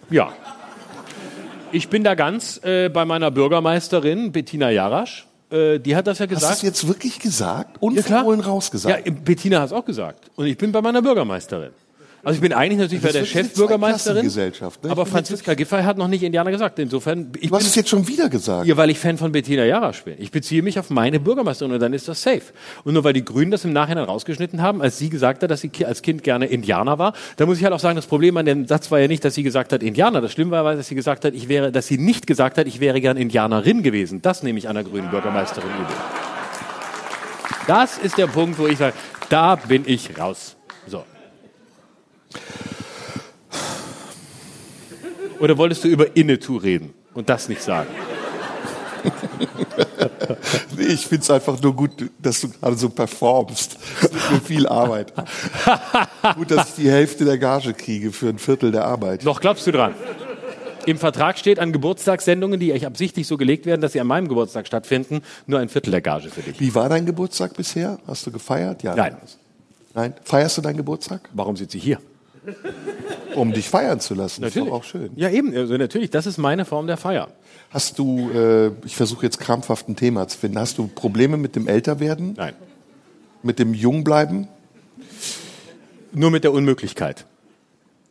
Ja. 0.10 0.32
Ich 1.72 1.90
bin 1.90 2.04
da 2.04 2.16
ganz 2.16 2.60
äh, 2.64 2.90
bei 2.90 3.06
meiner 3.06 3.30
Bürgermeisterin 3.32 4.32
Bettina 4.32 4.72
Jarasch. 4.72 5.28
Äh, 5.52 5.80
die 5.80 5.96
hat 5.96 6.08
das 6.08 6.20
ja 6.20 6.26
Hast 6.26 6.32
du 6.32 6.36
gesagt. 6.36 6.56
es 6.58 6.62
jetzt 6.64 6.88
wirklich 6.88 7.20
gesagt? 7.20 7.76
Ja. 7.76 7.82
Unverhohlen 7.82 8.40
Ja, 8.42 8.46
rausgesagt? 8.48 9.24
Bettina 9.26 9.60
hat 9.60 9.68
es 9.68 9.74
auch 9.74 9.86
gesagt. 9.86 10.32
Und 10.36 10.46
ich 10.48 10.58
bin 10.58 10.72
bei 10.72 10.82
meiner 10.82 11.02
Bürgermeisterin. 11.02 11.72
Also 12.24 12.36
ich 12.36 12.42
bin 12.42 12.52
eigentlich 12.52 12.80
natürlich 12.80 13.04
bei 13.04 13.12
der 13.12 13.24
Chefbürgermeisterin, 13.26 14.26
ne? 14.26 14.62
aber 14.90 15.06
Franziska 15.06 15.54
Giffey 15.54 15.84
hat 15.84 15.98
noch 15.98 16.10
nicht 16.10 16.22
Indianer 16.22 16.52
gesagt. 16.52 16.78
Insofern, 16.80 17.32
ich 17.40 17.50
Du 17.50 17.56
hast 17.56 17.62
bin 17.64 17.70
es 17.70 17.76
jetzt 17.76 17.90
schon 17.90 18.08
wieder 18.08 18.28
gesagt. 18.28 18.68
Ja, 18.68 18.76
weil 18.76 18.90
ich 18.90 19.00
Fan 19.00 19.18
von 19.18 19.32
Bettina 19.32 19.64
Jarasch 19.64 20.04
bin. 20.04 20.16
Ich 20.18 20.32
beziehe 20.32 20.62
mich 20.62 20.78
auf 20.80 20.90
meine 20.90 21.20
Bürgermeisterin 21.20 21.74
und 21.74 21.80
dann 21.80 21.94
ist 21.94 22.08
das 22.10 22.22
safe. 22.22 22.42
Und 22.84 22.94
nur 22.94 23.06
weil 23.06 23.14
die 23.14 23.24
Grünen 23.24 23.52
das 23.52 23.64
im 23.64 23.72
Nachhinein 23.72 24.04
rausgeschnitten 24.04 24.62
haben, 24.62 24.82
als 24.82 24.98
sie 24.98 25.10
gesagt 25.10 25.44
hat, 25.44 25.52
dass 25.52 25.62
sie 25.62 25.72
als 25.86 26.02
Kind 26.02 26.24
gerne 26.24 26.48
Indianer 26.48 27.00
war, 27.00 27.14
da 27.38 27.46
muss 27.46 27.58
ich 27.58 27.64
halt 27.64 27.74
auch 27.74 27.80
sagen, 27.80 27.96
das 27.96 28.08
Problem 28.08 28.36
an 28.36 28.46
dem 28.46 28.68
Satz 28.68 28.92
war 28.92 29.00
ja 29.00 29.08
nicht, 29.08 29.24
dass 29.24 29.36
sie 29.36 29.44
gesagt 29.44 29.72
hat 29.72 29.82
Indianer. 29.82 30.20
Das 30.20 30.34
Schlimme 30.34 30.52
war, 30.52 30.76
dass 30.76 30.88
sie 30.88 30.96
gesagt 30.96 31.24
hat, 31.24 31.34
ich 31.34 31.48
wäre, 31.48 31.72
dass 31.72 31.88
sie 31.88 31.98
nicht 31.98 32.28
gesagt 32.28 32.58
hat, 32.58 32.68
ich 32.68 32.82
wäre 32.82 33.00
gern 33.00 33.16
Indianerin 33.16 33.82
gewesen. 33.82 34.22
Das 34.22 34.44
nehme 34.44 34.60
ich 34.60 34.68
einer 34.68 34.84
grünen 34.84 35.10
Bürgermeisterin 35.10 35.70
übel. 35.70 35.96
Das 37.68 37.98
ist 37.98 38.18
der 38.18 38.28
Punkt, 38.28 38.58
wo 38.58 38.68
ich 38.68 38.78
sage, 38.78 38.96
da 39.30 39.56
bin 39.56 39.84
ich 39.86 40.18
raus. 40.18 40.56
Oder 45.40 45.58
wolltest 45.58 45.84
du 45.84 45.88
über 45.88 46.16
Innetu 46.16 46.58
reden 46.58 46.94
und 47.14 47.30
das 47.30 47.48
nicht 47.50 47.62
sagen? 47.62 47.90
Ich 50.78 51.08
finde 51.08 51.24
es 51.24 51.30
einfach 51.30 51.62
nur 51.62 51.76
gut, 51.76 51.92
dass 52.22 52.42
du 52.42 52.50
gerade 52.50 52.76
so 52.76 52.90
performst. 52.90 53.78
Es 54.02 54.12
gibt 54.12 54.32
mir 54.32 54.42
viel 54.42 54.68
Arbeit. 54.68 55.14
gut, 56.36 56.52
dass 56.52 56.70
ich 56.70 56.76
die 56.76 56.92
Hälfte 56.92 57.26
der 57.26 57.38
Gage 57.38 57.74
kriege 57.74 58.12
für 58.12 58.30
ein 58.30 58.40
Viertel 58.40 58.72
der 58.72 58.86
Arbeit. 58.86 59.24
Noch 59.24 59.40
glaubst 59.40 59.66
du 59.68 59.72
dran? 59.72 59.94
Im 60.86 60.98
Vertrag 60.98 61.38
steht 61.38 61.60
an 61.60 61.72
Geburtstagssendungen, 61.72 62.60
die 62.60 62.74
euch 62.74 62.86
absichtlich 62.86 63.28
so 63.28 63.38
gelegt 63.38 63.66
werden, 63.66 63.82
dass 63.82 63.94
sie 63.94 64.02
an 64.02 64.08
meinem 64.08 64.28
Geburtstag 64.28 64.66
stattfinden, 64.68 65.22
nur 65.46 65.60
ein 65.60 65.70
Viertel 65.70 65.92
der 65.92 66.02
Gage 66.02 66.30
für 66.30 66.42
dich. 66.42 66.60
Wie 66.60 66.74
war 66.74 66.90
dein 66.90 67.06
Geburtstag 67.06 67.56
bisher? 67.56 68.00
Hast 68.08 68.26
du 68.26 68.32
gefeiert? 68.32 68.84
Ja. 68.84 68.96
Nein. 68.96 69.18
Nein. 69.94 70.14
Feierst 70.24 70.58
du 70.58 70.62
deinen 70.62 70.78
Geburtstag? 70.78 71.30
Warum 71.34 71.56
sitzt 71.58 71.74
sie 71.74 71.80
hier? 71.80 72.00
Um 73.36 73.54
dich 73.54 73.70
feiern 73.70 74.00
zu 74.00 74.16
lassen. 74.16 74.42
Natürlich. 74.42 74.66
Ist 74.66 74.72
doch 74.72 74.80
auch 74.80 74.84
schön. 74.84 75.12
Ja, 75.16 75.30
eben. 75.30 75.56
Also 75.56 75.78
natürlich, 75.78 76.10
das 76.10 76.26
ist 76.26 76.38
meine 76.38 76.66
Form 76.66 76.88
der 76.88 76.98
Feier. 76.98 77.30
Hast 77.70 78.00
du, 78.00 78.30
äh, 78.32 78.72
ich 78.86 78.96
versuche 78.96 79.26
jetzt 79.26 79.40
krampfhaft 79.40 79.88
ein 79.90 79.96
Thema 79.96 80.28
zu 80.28 80.38
finden, 80.38 80.58
hast 80.58 80.78
du 80.78 80.88
Probleme 80.88 81.38
mit 81.38 81.56
dem 81.56 81.68
Älterwerden? 81.68 82.34
Nein. 82.38 82.54
Mit 83.44 83.60
dem 83.60 83.74
Jungbleiben? 83.74 84.48
Nur 86.12 86.32
mit 86.32 86.44
der 86.44 86.52
Unmöglichkeit. 86.52 87.26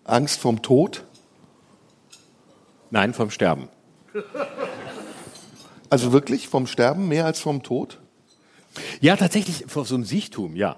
Angst 0.04 0.40
vorm 0.40 0.62
Tod? 0.62 1.04
Nein, 2.90 3.12
vom 3.12 3.30
Sterben. 3.30 3.68
Also 5.90 6.12
wirklich 6.12 6.48
vom 6.48 6.66
Sterben 6.66 7.08
mehr 7.08 7.26
als 7.26 7.40
vom 7.40 7.62
Tod? 7.62 7.98
Ja, 9.00 9.16
tatsächlich 9.16 9.64
vor 9.66 9.84
so 9.84 9.94
einem 9.94 10.04
Siechtum, 10.04 10.54
ja. 10.54 10.76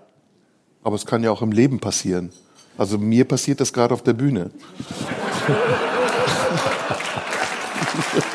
Aber 0.82 0.96
es 0.96 1.04
kann 1.04 1.22
ja 1.22 1.30
auch 1.30 1.42
im 1.42 1.52
Leben 1.52 1.78
passieren. 1.80 2.32
Also 2.80 2.96
mir 2.96 3.26
passiert 3.26 3.60
das 3.60 3.74
gerade 3.74 3.92
auf 3.92 4.02
der 4.02 4.14
Bühne. 4.14 4.50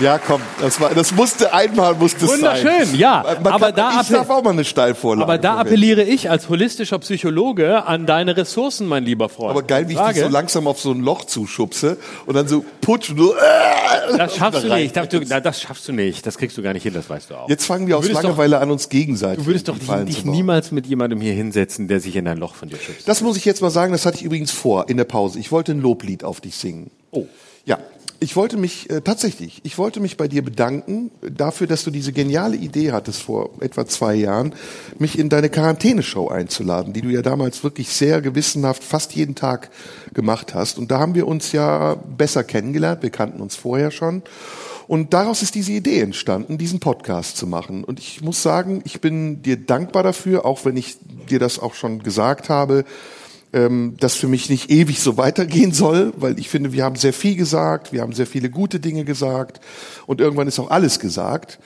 ja, 0.00 0.18
komm, 0.18 0.40
das, 0.60 0.80
war, 0.80 0.90
das 0.94 1.12
musste 1.12 1.52
einmal 1.52 1.94
musste 1.94 2.24
es 2.24 2.30
sein. 2.30 2.40
Wunderschön, 2.40 2.94
ja. 2.98 3.24
Man 3.42 3.52
Aber 3.52 3.66
kann, 3.66 3.74
da 3.76 4.00
ich 4.00 4.08
darf 4.08 4.30
auch 4.30 4.42
mal 4.42 4.50
eine 4.50 4.64
Steilvorlage. 4.64 5.24
Aber 5.24 5.38
da 5.38 5.56
appelliere 5.58 6.02
ich 6.02 6.30
als 6.30 6.48
holistischer 6.48 6.98
Psychologe 6.98 7.84
an 7.86 8.06
deine 8.06 8.36
Ressourcen, 8.36 8.86
mein 8.86 9.04
lieber 9.04 9.28
Freund. 9.28 9.50
Aber 9.50 9.62
geil, 9.62 9.88
wie 9.88 9.94
ich 9.94 9.98
dich 10.00 10.20
so 10.20 10.28
langsam 10.28 10.66
auf 10.66 10.80
so 10.80 10.92
ein 10.92 11.00
Loch 11.02 11.24
zuschubse 11.24 11.96
und 12.26 12.34
dann 12.34 12.48
so 12.48 12.64
putsch 12.80 13.10
und 13.10 13.18
so. 13.18 13.34
Äh, 13.34 14.16
Das 14.16 14.36
schaffst 14.36 14.64
du 14.64 14.68
da 14.68 14.74
rein. 14.74 14.82
nicht. 14.84 14.96
Das, 14.96 15.08
du, 15.08 15.20
na, 15.28 15.40
das 15.40 15.60
schaffst 15.60 15.86
du 15.88 15.92
nicht. 15.92 16.26
Das 16.26 16.38
kriegst 16.38 16.56
du 16.56 16.62
gar 16.62 16.72
nicht 16.72 16.82
hin, 16.82 16.94
das 16.94 17.08
weißt 17.10 17.30
du 17.30 17.34
auch. 17.34 17.48
Jetzt 17.48 17.66
fangen 17.66 17.86
wir 17.86 17.96
aus 17.98 18.04
würdest 18.04 18.18
doch- 18.20 18.24
Langeweile 18.30 18.58
an, 18.58 18.70
uns 18.70 18.88
gegenseitig 18.88 19.44
Du 19.44 19.46
würdest 19.46 19.68
doch 19.68 19.76
dich 19.78 20.24
niemals 20.24 20.70
mit 20.72 20.86
jemandem 20.86 21.20
hier 21.20 21.32
hinsetzen, 21.34 21.88
der 21.88 22.00
sich 22.00 22.16
in 22.16 22.26
ein 22.28 22.38
Loch 22.38 22.54
von 22.54 22.68
dir 22.68 22.76
schubst. 22.78 23.06
Das 23.08 23.20
muss 23.20 23.36
ich 23.36 23.44
jetzt 23.44 23.60
mal 23.62 23.70
sagen, 23.70 23.92
das 23.92 24.06
hatte 24.06 24.16
ich 24.18 24.22
übrigens 24.22 24.50
vor 24.50 24.88
in 24.88 24.96
der 24.96 25.04
Pause. 25.04 25.38
Ich 25.38 25.52
wollte 25.52 25.72
ein 25.72 25.80
Loblied 25.80 26.24
auf 26.24 26.40
dich 26.40 26.56
singen. 26.56 26.90
Oh. 27.10 27.26
Ja, 27.66 27.78
ich 28.20 28.36
wollte 28.36 28.58
mich 28.58 28.90
äh, 28.90 29.00
tatsächlich, 29.00 29.60
ich 29.64 29.78
wollte 29.78 29.98
mich 29.98 30.16
bei 30.16 30.28
dir 30.28 30.44
bedanken 30.44 31.10
äh, 31.22 31.30
dafür, 31.30 31.66
dass 31.66 31.84
du 31.84 31.90
diese 31.90 32.12
geniale 32.12 32.56
Idee 32.56 32.92
hattest 32.92 33.22
vor 33.22 33.50
etwa 33.60 33.86
zwei 33.86 34.14
Jahren, 34.14 34.54
mich 34.98 35.18
in 35.18 35.30
deine 35.30 35.48
Quarantäneshow 35.48 36.28
einzuladen, 36.28 36.92
die 36.92 37.00
du 37.00 37.08
ja 37.08 37.22
damals 37.22 37.64
wirklich 37.64 37.88
sehr 37.88 38.20
gewissenhaft 38.20 38.84
fast 38.84 39.14
jeden 39.14 39.34
Tag 39.34 39.70
gemacht 40.12 40.54
hast. 40.54 40.78
Und 40.78 40.90
da 40.90 40.98
haben 40.98 41.14
wir 41.14 41.26
uns 41.26 41.52
ja 41.52 41.94
besser 41.94 42.44
kennengelernt. 42.44 43.02
Wir 43.02 43.10
kannten 43.10 43.40
uns 43.40 43.56
vorher 43.56 43.90
schon. 43.90 44.22
Und 44.86 45.14
daraus 45.14 45.40
ist 45.42 45.54
diese 45.54 45.72
Idee 45.72 46.00
entstanden, 46.00 46.58
diesen 46.58 46.80
Podcast 46.80 47.36
zu 47.36 47.46
machen. 47.46 47.84
Und 47.84 48.00
ich 48.00 48.22
muss 48.22 48.42
sagen, 48.42 48.82
ich 48.84 49.00
bin 49.00 49.40
dir 49.40 49.56
dankbar 49.56 50.02
dafür, 50.02 50.44
auch 50.44 50.64
wenn 50.64 50.76
ich 50.76 50.98
dir 51.30 51.38
das 51.38 51.58
auch 51.58 51.74
schon 51.74 52.02
gesagt 52.02 52.48
habe, 52.48 52.84
ähm, 53.52 53.96
das 53.98 54.14
für 54.14 54.28
mich 54.28 54.48
nicht 54.48 54.70
ewig 54.70 55.00
so 55.00 55.16
weitergehen 55.16 55.72
soll, 55.72 56.12
weil 56.16 56.38
ich 56.38 56.48
finde, 56.48 56.72
wir 56.72 56.84
haben 56.84 56.96
sehr 56.96 57.12
viel 57.12 57.36
gesagt, 57.36 57.92
wir 57.92 58.02
haben 58.02 58.12
sehr 58.12 58.26
viele 58.26 58.50
gute 58.50 58.80
Dinge 58.80 59.04
gesagt 59.04 59.60
und 60.06 60.20
irgendwann 60.20 60.48
ist 60.48 60.58
auch 60.58 60.70
alles 60.70 60.98
gesagt. 60.98 61.58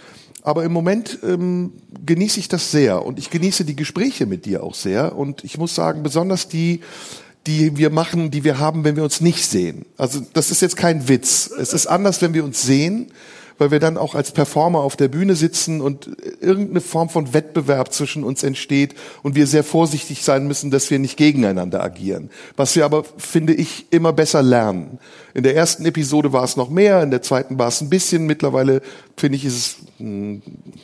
Aber 0.42 0.64
im 0.64 0.72
Moment 0.72 1.18
ähm, 1.22 1.72
genieße 2.04 2.38
ich 2.38 2.48
das 2.48 2.70
sehr 2.70 3.04
und 3.04 3.18
ich 3.18 3.30
genieße 3.30 3.64
die 3.64 3.76
Gespräche 3.76 4.26
mit 4.26 4.44
dir 4.44 4.62
auch 4.62 4.74
sehr 4.74 5.16
und 5.16 5.42
ich 5.42 5.56
muss 5.56 5.74
sagen, 5.74 6.02
besonders 6.02 6.48
die, 6.48 6.80
die 7.46 7.78
wir 7.78 7.90
machen, 7.90 8.30
die 8.30 8.44
wir 8.44 8.58
haben, 8.58 8.84
wenn 8.84 8.96
wir 8.96 9.04
uns 9.04 9.20
nicht 9.20 9.44
sehen. 9.44 9.86
Also 9.96 10.20
das 10.32 10.50
ist 10.50 10.60
jetzt 10.60 10.76
kein 10.76 11.08
Witz. 11.08 11.50
Es 11.58 11.72
ist 11.72 11.86
anders, 11.86 12.20
wenn 12.20 12.34
wir 12.34 12.44
uns 12.44 12.62
sehen, 12.62 13.10
weil 13.58 13.70
wir 13.70 13.80
dann 13.80 13.96
auch 13.96 14.14
als 14.14 14.32
Performer 14.32 14.80
auf 14.80 14.96
der 14.96 15.08
Bühne 15.08 15.36
sitzen 15.36 15.80
und 15.80 16.10
irgendeine 16.40 16.80
Form 16.80 17.08
von 17.08 17.34
Wettbewerb 17.34 17.92
zwischen 17.92 18.24
uns 18.24 18.42
entsteht 18.42 18.94
und 19.22 19.34
wir 19.34 19.46
sehr 19.46 19.64
vorsichtig 19.64 20.24
sein 20.24 20.46
müssen, 20.46 20.70
dass 20.70 20.90
wir 20.90 20.98
nicht 20.98 21.16
gegeneinander 21.16 21.82
agieren. 21.82 22.30
Was 22.56 22.76
wir 22.76 22.84
aber, 22.84 23.04
finde 23.16 23.54
ich, 23.54 23.86
immer 23.90 24.12
besser 24.12 24.42
lernen. 24.42 24.98
In 25.34 25.42
der 25.42 25.56
ersten 25.56 25.84
Episode 25.84 26.32
war 26.32 26.44
es 26.44 26.56
noch 26.56 26.70
mehr, 26.70 27.02
in 27.02 27.10
der 27.10 27.20
zweiten 27.20 27.58
war 27.58 27.66
es 27.66 27.80
ein 27.80 27.90
bisschen. 27.90 28.24
Mittlerweile, 28.24 28.80
finde 29.16 29.36
ich, 29.36 29.44
ist 29.44 29.56
es 29.56 29.76
mm, 29.98 30.36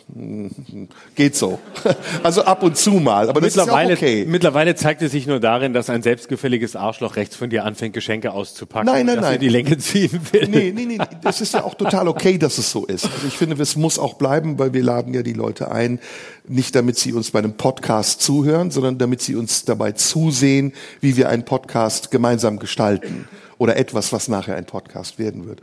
mm, 0.08 0.88
geht 1.14 1.36
so. 1.36 1.60
Also 2.24 2.42
ab 2.42 2.62
und 2.64 2.76
zu 2.76 2.92
mal, 2.92 3.30
aber 3.30 3.40
das 3.40 3.54
mittlerweile, 3.54 3.92
ist 3.92 4.00
ja 4.00 4.08
auch 4.08 4.12
okay. 4.12 4.26
mittlerweile 4.28 4.74
zeigt 4.74 5.02
es 5.02 5.12
sich 5.12 5.26
nur 5.26 5.38
darin, 5.38 5.72
dass 5.72 5.88
ein 5.88 6.02
selbstgefälliges 6.02 6.74
Arschloch 6.74 7.16
rechts 7.16 7.36
von 7.36 7.48
dir 7.48 7.64
anfängt, 7.64 7.94
Geschenke 7.94 8.32
auszupacken. 8.32 8.86
Nein, 8.86 9.06
nein, 9.06 9.16
dass 9.16 9.24
nein. 9.24 9.40
die 9.40 9.48
Länge 9.48 9.78
ziehen 9.78 10.20
will. 10.32 10.48
Nee, 10.48 10.72
nee, 10.74 10.84
nee, 10.84 10.98
das 11.22 11.40
ist 11.40 11.54
ja 11.54 11.62
auch 11.62 11.74
total 11.74 12.08
okay, 12.08 12.36
dass 12.36 12.58
es 12.58 12.70
so 12.72 12.84
ist. 12.84 13.04
Also 13.04 13.28
ich 13.28 13.38
finde, 13.38 13.60
es 13.62 13.76
muss 13.76 13.98
auch 13.98 14.14
bleiben, 14.14 14.58
weil 14.58 14.74
wir 14.74 14.82
laden 14.82 15.14
ja 15.14 15.22
die 15.22 15.32
Leute 15.32 15.70
ein, 15.70 16.00
nicht 16.48 16.74
damit 16.74 16.98
sie 16.98 17.12
uns 17.12 17.30
bei 17.30 17.38
einem 17.38 17.54
Podcast 17.54 18.20
zuhören, 18.20 18.72
sondern 18.72 18.98
damit 18.98 19.22
sie 19.22 19.36
uns 19.36 19.64
dabei 19.64 19.92
zusehen, 19.92 20.72
wie 21.00 21.16
wir 21.16 21.28
einen 21.28 21.44
Podcast 21.44 22.10
gemeinsam 22.10 22.58
gestalten. 22.58 23.28
Oder 23.60 23.76
etwas, 23.76 24.10
was 24.10 24.28
nachher 24.28 24.56
ein 24.56 24.64
Podcast 24.64 25.18
werden 25.18 25.46
wird. 25.46 25.60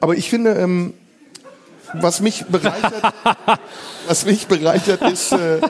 Aber 0.00 0.16
ich 0.16 0.30
finde, 0.30 0.54
ähm, 0.54 0.94
was 1.92 2.20
mich 2.20 2.46
bereichert, 2.46 3.14
was 4.08 4.24
mich 4.24 4.46
bereichert 4.46 5.02
ist, 5.02 5.32
äh, 5.32 5.60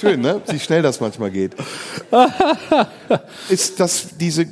schön, 0.00 0.22
ne? 0.22 0.42
Wie 0.48 0.58
schnell 0.58 0.82
das 0.82 0.98
manchmal 0.98 1.30
geht, 1.30 1.54
ist, 3.48 3.78
dass 3.78 4.08
diese, 4.18 4.48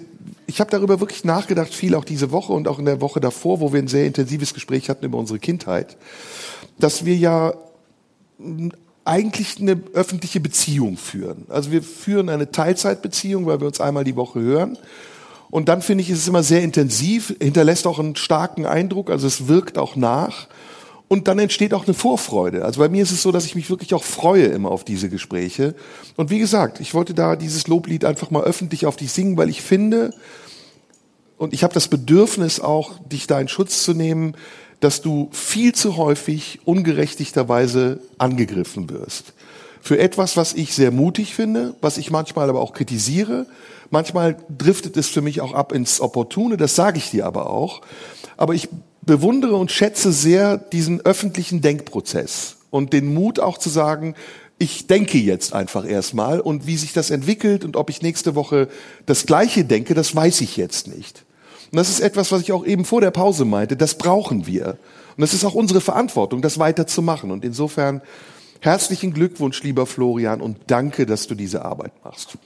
ich 0.46 0.60
habe 0.60 0.70
darüber 0.70 1.00
wirklich 1.00 1.24
nachgedacht, 1.24 1.74
viel 1.74 1.96
auch 1.96 2.04
diese 2.04 2.30
Woche 2.30 2.52
und 2.52 2.68
auch 2.68 2.78
in 2.78 2.84
der 2.84 3.00
Woche 3.00 3.18
davor, 3.18 3.58
wo 3.58 3.72
wir 3.72 3.82
ein 3.82 3.88
sehr 3.88 4.06
intensives 4.06 4.54
Gespräch 4.54 4.88
hatten 4.88 5.04
über 5.04 5.18
unsere 5.18 5.40
Kindheit, 5.40 5.96
dass 6.78 7.04
wir 7.04 7.16
ja 7.16 7.54
eigentlich 9.04 9.60
eine 9.60 9.82
öffentliche 9.94 10.38
Beziehung 10.38 10.96
führen. 10.96 11.46
Also 11.48 11.72
wir 11.72 11.82
führen 11.82 12.28
eine 12.28 12.52
Teilzeitbeziehung, 12.52 13.46
weil 13.46 13.58
wir 13.58 13.66
uns 13.66 13.80
einmal 13.80 14.04
die 14.04 14.14
Woche 14.14 14.38
hören. 14.38 14.78
Und 15.52 15.68
dann 15.68 15.82
finde 15.82 16.02
ich, 16.02 16.08
ist 16.08 16.20
es 16.20 16.28
immer 16.28 16.42
sehr 16.42 16.62
intensiv, 16.62 17.36
hinterlässt 17.38 17.86
auch 17.86 17.98
einen 17.98 18.16
starken 18.16 18.64
Eindruck, 18.64 19.10
also 19.10 19.26
es 19.26 19.48
wirkt 19.48 19.76
auch 19.76 19.96
nach. 19.96 20.48
Und 21.08 21.28
dann 21.28 21.38
entsteht 21.38 21.74
auch 21.74 21.84
eine 21.84 21.92
Vorfreude. 21.92 22.64
Also 22.64 22.80
bei 22.80 22.88
mir 22.88 23.02
ist 23.02 23.10
es 23.10 23.20
so, 23.20 23.32
dass 23.32 23.44
ich 23.44 23.54
mich 23.54 23.68
wirklich 23.68 23.92
auch 23.92 24.02
freue 24.02 24.46
immer 24.46 24.70
auf 24.70 24.82
diese 24.82 25.10
Gespräche. 25.10 25.74
Und 26.16 26.30
wie 26.30 26.38
gesagt, 26.38 26.80
ich 26.80 26.94
wollte 26.94 27.12
da 27.12 27.36
dieses 27.36 27.68
Loblied 27.68 28.06
einfach 28.06 28.30
mal 28.30 28.44
öffentlich 28.44 28.86
auf 28.86 28.96
dich 28.96 29.12
singen, 29.12 29.36
weil 29.36 29.50
ich 29.50 29.60
finde, 29.60 30.14
und 31.36 31.52
ich 31.52 31.64
habe 31.64 31.74
das 31.74 31.88
Bedürfnis 31.88 32.58
auch, 32.58 32.98
dich 33.00 33.26
da 33.26 33.38
in 33.38 33.48
Schutz 33.48 33.82
zu 33.82 33.92
nehmen, 33.92 34.34
dass 34.80 35.02
du 35.02 35.28
viel 35.32 35.74
zu 35.74 35.98
häufig 35.98 36.60
ungerechtigterweise 36.64 38.00
angegriffen 38.16 38.88
wirst. 38.88 39.34
Für 39.82 39.98
etwas, 39.98 40.38
was 40.38 40.54
ich 40.54 40.74
sehr 40.74 40.92
mutig 40.92 41.34
finde, 41.34 41.74
was 41.82 41.98
ich 41.98 42.10
manchmal 42.10 42.48
aber 42.48 42.62
auch 42.62 42.72
kritisiere. 42.72 43.46
Manchmal 43.92 44.38
driftet 44.48 44.96
es 44.96 45.08
für 45.08 45.20
mich 45.20 45.42
auch 45.42 45.52
ab 45.52 45.70
ins 45.70 46.00
Opportune, 46.00 46.56
das 46.56 46.74
sage 46.74 46.96
ich 46.96 47.10
dir 47.10 47.26
aber 47.26 47.50
auch. 47.50 47.82
Aber 48.38 48.54
ich 48.54 48.70
bewundere 49.02 49.54
und 49.56 49.70
schätze 49.70 50.12
sehr 50.12 50.56
diesen 50.56 51.02
öffentlichen 51.02 51.60
Denkprozess 51.60 52.56
und 52.70 52.94
den 52.94 53.12
Mut 53.12 53.38
auch 53.38 53.58
zu 53.58 53.68
sagen, 53.68 54.14
ich 54.56 54.86
denke 54.86 55.18
jetzt 55.18 55.52
einfach 55.52 55.84
erstmal 55.84 56.40
und 56.40 56.66
wie 56.66 56.78
sich 56.78 56.94
das 56.94 57.10
entwickelt 57.10 57.66
und 57.66 57.76
ob 57.76 57.90
ich 57.90 58.00
nächste 58.00 58.34
Woche 58.34 58.68
das 59.04 59.26
Gleiche 59.26 59.66
denke, 59.66 59.92
das 59.92 60.16
weiß 60.16 60.40
ich 60.40 60.56
jetzt 60.56 60.88
nicht. 60.88 61.26
Und 61.70 61.76
das 61.76 61.90
ist 61.90 62.00
etwas, 62.00 62.32
was 62.32 62.40
ich 62.40 62.52
auch 62.52 62.64
eben 62.64 62.86
vor 62.86 63.02
der 63.02 63.10
Pause 63.10 63.44
meinte, 63.44 63.76
das 63.76 63.98
brauchen 63.98 64.46
wir. 64.46 64.78
Und 65.16 65.20
das 65.20 65.34
ist 65.34 65.44
auch 65.44 65.54
unsere 65.54 65.82
Verantwortung, 65.82 66.40
das 66.40 66.58
weiterzumachen. 66.58 67.30
Und 67.30 67.44
insofern 67.44 68.00
herzlichen 68.60 69.12
Glückwunsch, 69.12 69.62
lieber 69.62 69.84
Florian, 69.84 70.40
und 70.40 70.56
danke, 70.68 71.04
dass 71.04 71.26
du 71.26 71.34
diese 71.34 71.62
Arbeit 71.62 71.92
machst. 72.02 72.38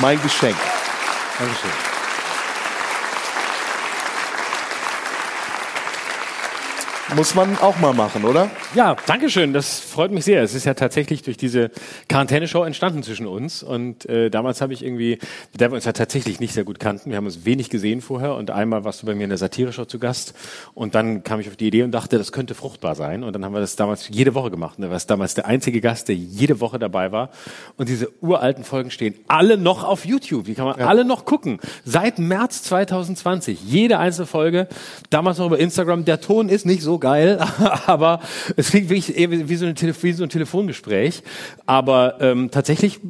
Mein 0.00 0.20
Geschenk. 0.22 0.56
Dankeschön. 1.38 1.93
Muss 7.12 7.34
man 7.34 7.58
auch 7.58 7.78
mal 7.80 7.92
machen, 7.92 8.24
oder? 8.24 8.50
Ja, 8.74 8.96
Dankeschön. 9.06 9.52
Das 9.52 9.78
freut 9.78 10.10
mich 10.10 10.24
sehr. 10.24 10.42
Es 10.42 10.54
ist 10.54 10.64
ja 10.64 10.72
tatsächlich 10.72 11.22
durch 11.22 11.36
diese 11.36 11.70
Quarantäne-Show 12.08 12.64
entstanden 12.64 13.02
zwischen 13.02 13.26
uns. 13.26 13.62
Und 13.62 14.08
äh, 14.08 14.30
damals 14.30 14.62
habe 14.62 14.72
ich 14.72 14.82
irgendwie, 14.82 15.18
der 15.52 15.70
wir 15.70 15.76
uns 15.76 15.84
ja 15.84 15.92
tatsächlich 15.92 16.40
nicht 16.40 16.54
sehr 16.54 16.64
gut 16.64 16.80
kannten. 16.80 17.10
Wir 17.10 17.18
haben 17.18 17.26
uns 17.26 17.44
wenig 17.44 17.68
gesehen 17.68 18.00
vorher. 18.00 18.34
Und 18.34 18.50
einmal 18.50 18.84
warst 18.84 19.02
du 19.02 19.06
bei 19.06 19.14
mir 19.14 19.24
in 19.24 19.28
der 19.28 19.38
Satire-Show 19.38 19.84
zu 19.84 19.98
Gast. 19.98 20.32
Und 20.72 20.94
dann 20.94 21.22
kam 21.22 21.40
ich 21.40 21.48
auf 21.48 21.56
die 21.56 21.66
Idee 21.66 21.82
und 21.82 21.92
dachte, 21.92 22.16
das 22.16 22.32
könnte 22.32 22.54
fruchtbar 22.54 22.94
sein. 22.94 23.22
Und 23.22 23.34
dann 23.34 23.44
haben 23.44 23.52
wir 23.52 23.60
das 23.60 23.76
damals 23.76 24.08
jede 24.08 24.34
Woche 24.34 24.50
gemacht. 24.50 24.78
Und 24.78 24.84
du 24.84 24.90
warst 24.90 25.10
damals 25.10 25.34
der 25.34 25.44
einzige 25.44 25.82
Gast, 25.82 26.08
der 26.08 26.16
jede 26.16 26.58
Woche 26.60 26.78
dabei 26.78 27.12
war. 27.12 27.28
Und 27.76 27.90
diese 27.90 28.10
uralten 28.22 28.64
Folgen 28.64 28.90
stehen 28.90 29.14
alle 29.28 29.58
noch 29.58 29.84
auf 29.84 30.06
YouTube. 30.06 30.46
Die 30.46 30.54
kann 30.54 30.64
man 30.64 30.80
alle 30.80 31.04
noch 31.04 31.26
gucken. 31.26 31.60
Seit 31.84 32.18
März 32.18 32.62
2020. 32.62 33.62
Jede 33.62 33.98
einzelne 33.98 34.26
Folge. 34.26 34.68
Damals 35.10 35.36
noch 35.36 35.46
über 35.46 35.58
Instagram. 35.58 36.06
Der 36.06 36.22
Ton 36.22 36.48
ist 36.48 36.64
nicht 36.64 36.82
so 36.82 36.93
geil, 36.98 37.38
aber 37.86 38.20
es 38.56 38.70
klingt 38.70 38.88
wirklich 38.88 39.16
wie 39.16 39.56
so, 39.56 39.66
wie 39.66 40.12
so 40.12 40.22
ein 40.24 40.28
Telefongespräch. 40.28 41.22
Aber 41.66 42.20
ähm, 42.20 42.50
tatsächlich 42.50 43.00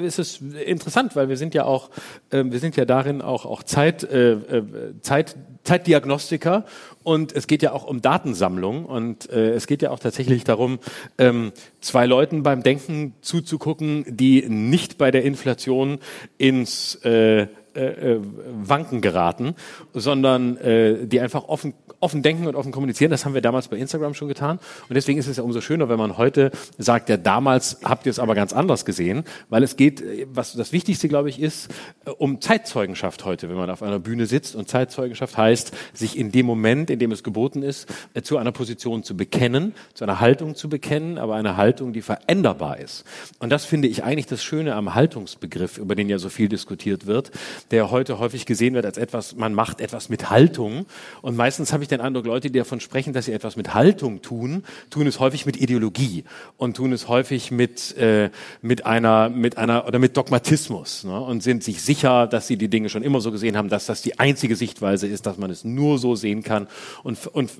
ist 0.00 0.18
es 0.18 0.40
interessant, 0.40 1.16
weil 1.16 1.28
wir 1.28 1.36
sind 1.36 1.54
ja 1.54 1.64
auch, 1.64 1.90
äh, 2.30 2.44
wir 2.44 2.58
sind 2.58 2.76
ja 2.76 2.84
darin 2.84 3.22
auch, 3.22 3.46
auch 3.46 3.62
Zeit, 3.62 4.04
äh, 4.04 4.32
äh, 4.32 4.62
Zeit, 5.00 5.36
Zeitdiagnostiker 5.64 6.64
und 7.02 7.32
es 7.32 7.46
geht 7.46 7.62
ja 7.62 7.72
auch 7.72 7.84
um 7.84 8.00
Datensammlung 8.00 8.86
und 8.86 9.30
äh, 9.30 9.50
es 9.50 9.66
geht 9.66 9.82
ja 9.82 9.90
auch 9.90 9.98
tatsächlich 9.98 10.44
darum, 10.44 10.78
ähm, 11.18 11.52
zwei 11.80 12.06
Leuten 12.06 12.42
beim 12.42 12.62
Denken 12.62 13.14
zuzugucken, 13.20 14.04
die 14.08 14.48
nicht 14.48 14.98
bei 14.98 15.10
der 15.10 15.24
Inflation 15.24 15.98
ins 16.38 16.94
äh, 17.04 17.48
äh, 17.78 18.14
äh, 18.14 18.20
Wanken 18.60 19.00
geraten, 19.00 19.54
sondern 19.94 20.56
äh, 20.56 21.06
die 21.06 21.20
einfach 21.20 21.44
offen, 21.48 21.74
offen 22.00 22.22
denken 22.22 22.46
und 22.46 22.54
offen 22.54 22.72
kommunizieren. 22.72 23.10
Das 23.10 23.24
haben 23.24 23.34
wir 23.34 23.40
damals 23.40 23.68
bei 23.68 23.76
Instagram 23.76 24.14
schon 24.14 24.28
getan. 24.28 24.58
Und 24.88 24.94
deswegen 24.94 25.18
ist 25.18 25.26
es 25.26 25.36
ja 25.36 25.42
umso 25.42 25.60
schöner, 25.60 25.88
wenn 25.88 25.98
man 25.98 26.16
heute 26.16 26.50
sagt, 26.78 27.08
ja, 27.08 27.16
damals 27.16 27.78
habt 27.82 28.06
ihr 28.06 28.10
es 28.10 28.18
aber 28.18 28.34
ganz 28.34 28.52
anders 28.52 28.84
gesehen, 28.84 29.24
weil 29.48 29.62
es 29.62 29.76
geht, 29.76 30.02
was 30.32 30.52
das 30.52 30.72
Wichtigste, 30.72 31.08
glaube 31.08 31.28
ich, 31.28 31.40
ist, 31.40 31.68
äh, 32.04 32.10
um 32.10 32.40
Zeitzeugenschaft 32.40 33.24
heute, 33.24 33.48
wenn 33.48 33.56
man 33.56 33.70
auf 33.70 33.82
einer 33.82 33.98
Bühne 33.98 34.26
sitzt. 34.26 34.54
Und 34.54 34.68
Zeitzeugenschaft 34.68 35.36
heißt, 35.36 35.72
sich 35.92 36.18
in 36.18 36.30
dem 36.30 36.46
Moment, 36.46 36.90
in 36.90 36.98
dem 36.98 37.12
es 37.12 37.22
geboten 37.22 37.62
ist, 37.62 37.88
äh, 38.14 38.22
zu 38.22 38.38
einer 38.38 38.52
Position 38.52 39.02
zu 39.02 39.16
bekennen, 39.16 39.74
zu 39.94 40.04
einer 40.04 40.20
Haltung 40.20 40.54
zu 40.54 40.68
bekennen, 40.68 41.18
aber 41.18 41.34
eine 41.34 41.56
Haltung, 41.56 41.92
die 41.92 42.02
veränderbar 42.02 42.78
ist. 42.78 43.04
Und 43.38 43.50
das 43.50 43.64
finde 43.64 43.88
ich 43.88 44.04
eigentlich 44.04 44.26
das 44.26 44.42
Schöne 44.42 44.74
am 44.74 44.94
Haltungsbegriff, 44.94 45.78
über 45.78 45.94
den 45.94 46.08
ja 46.08 46.18
so 46.18 46.28
viel 46.28 46.48
diskutiert 46.48 47.06
wird, 47.06 47.30
der 47.70 47.90
heute 47.90 48.18
häufig 48.18 48.46
gesehen 48.46 48.74
wird 48.74 48.86
als 48.86 48.98
etwas, 48.98 49.36
man 49.36 49.54
macht 49.54 49.80
etwas 49.80 50.08
mit 50.08 50.30
Haltung. 50.30 50.86
Und 51.22 51.36
meistens 51.36 51.72
habe 51.72 51.82
ich 51.82 51.87
den 51.90 52.00
Eindruck, 52.00 52.26
Leute, 52.26 52.50
die 52.50 52.58
davon 52.58 52.80
sprechen, 52.80 53.12
dass 53.12 53.26
sie 53.26 53.32
etwas 53.32 53.56
mit 53.56 53.74
Haltung 53.74 54.22
tun, 54.22 54.64
tun 54.90 55.06
es 55.06 55.20
häufig 55.20 55.46
mit 55.46 55.56
Ideologie 55.56 56.24
und 56.56 56.76
tun 56.76 56.92
es 56.92 57.08
häufig 57.08 57.50
mit, 57.50 57.96
äh, 57.96 58.30
mit 58.62 58.86
einer, 58.86 59.28
mit 59.28 59.58
einer 59.58 59.86
oder 59.86 59.98
mit 59.98 60.16
Dogmatismus 60.16 61.04
ne? 61.04 61.20
und 61.20 61.42
sind 61.42 61.64
sich 61.64 61.82
sicher, 61.82 62.26
dass 62.26 62.46
sie 62.46 62.56
die 62.56 62.68
Dinge 62.68 62.88
schon 62.88 63.02
immer 63.02 63.20
so 63.20 63.32
gesehen 63.32 63.56
haben, 63.56 63.68
dass 63.68 63.86
das 63.86 64.02
die 64.02 64.18
einzige 64.18 64.56
Sichtweise 64.56 65.06
ist, 65.06 65.26
dass 65.26 65.38
man 65.38 65.50
es 65.50 65.64
nur 65.64 65.98
so 65.98 66.14
sehen 66.14 66.42
kann 66.42 66.68
und, 67.02 67.26
und 67.26 67.50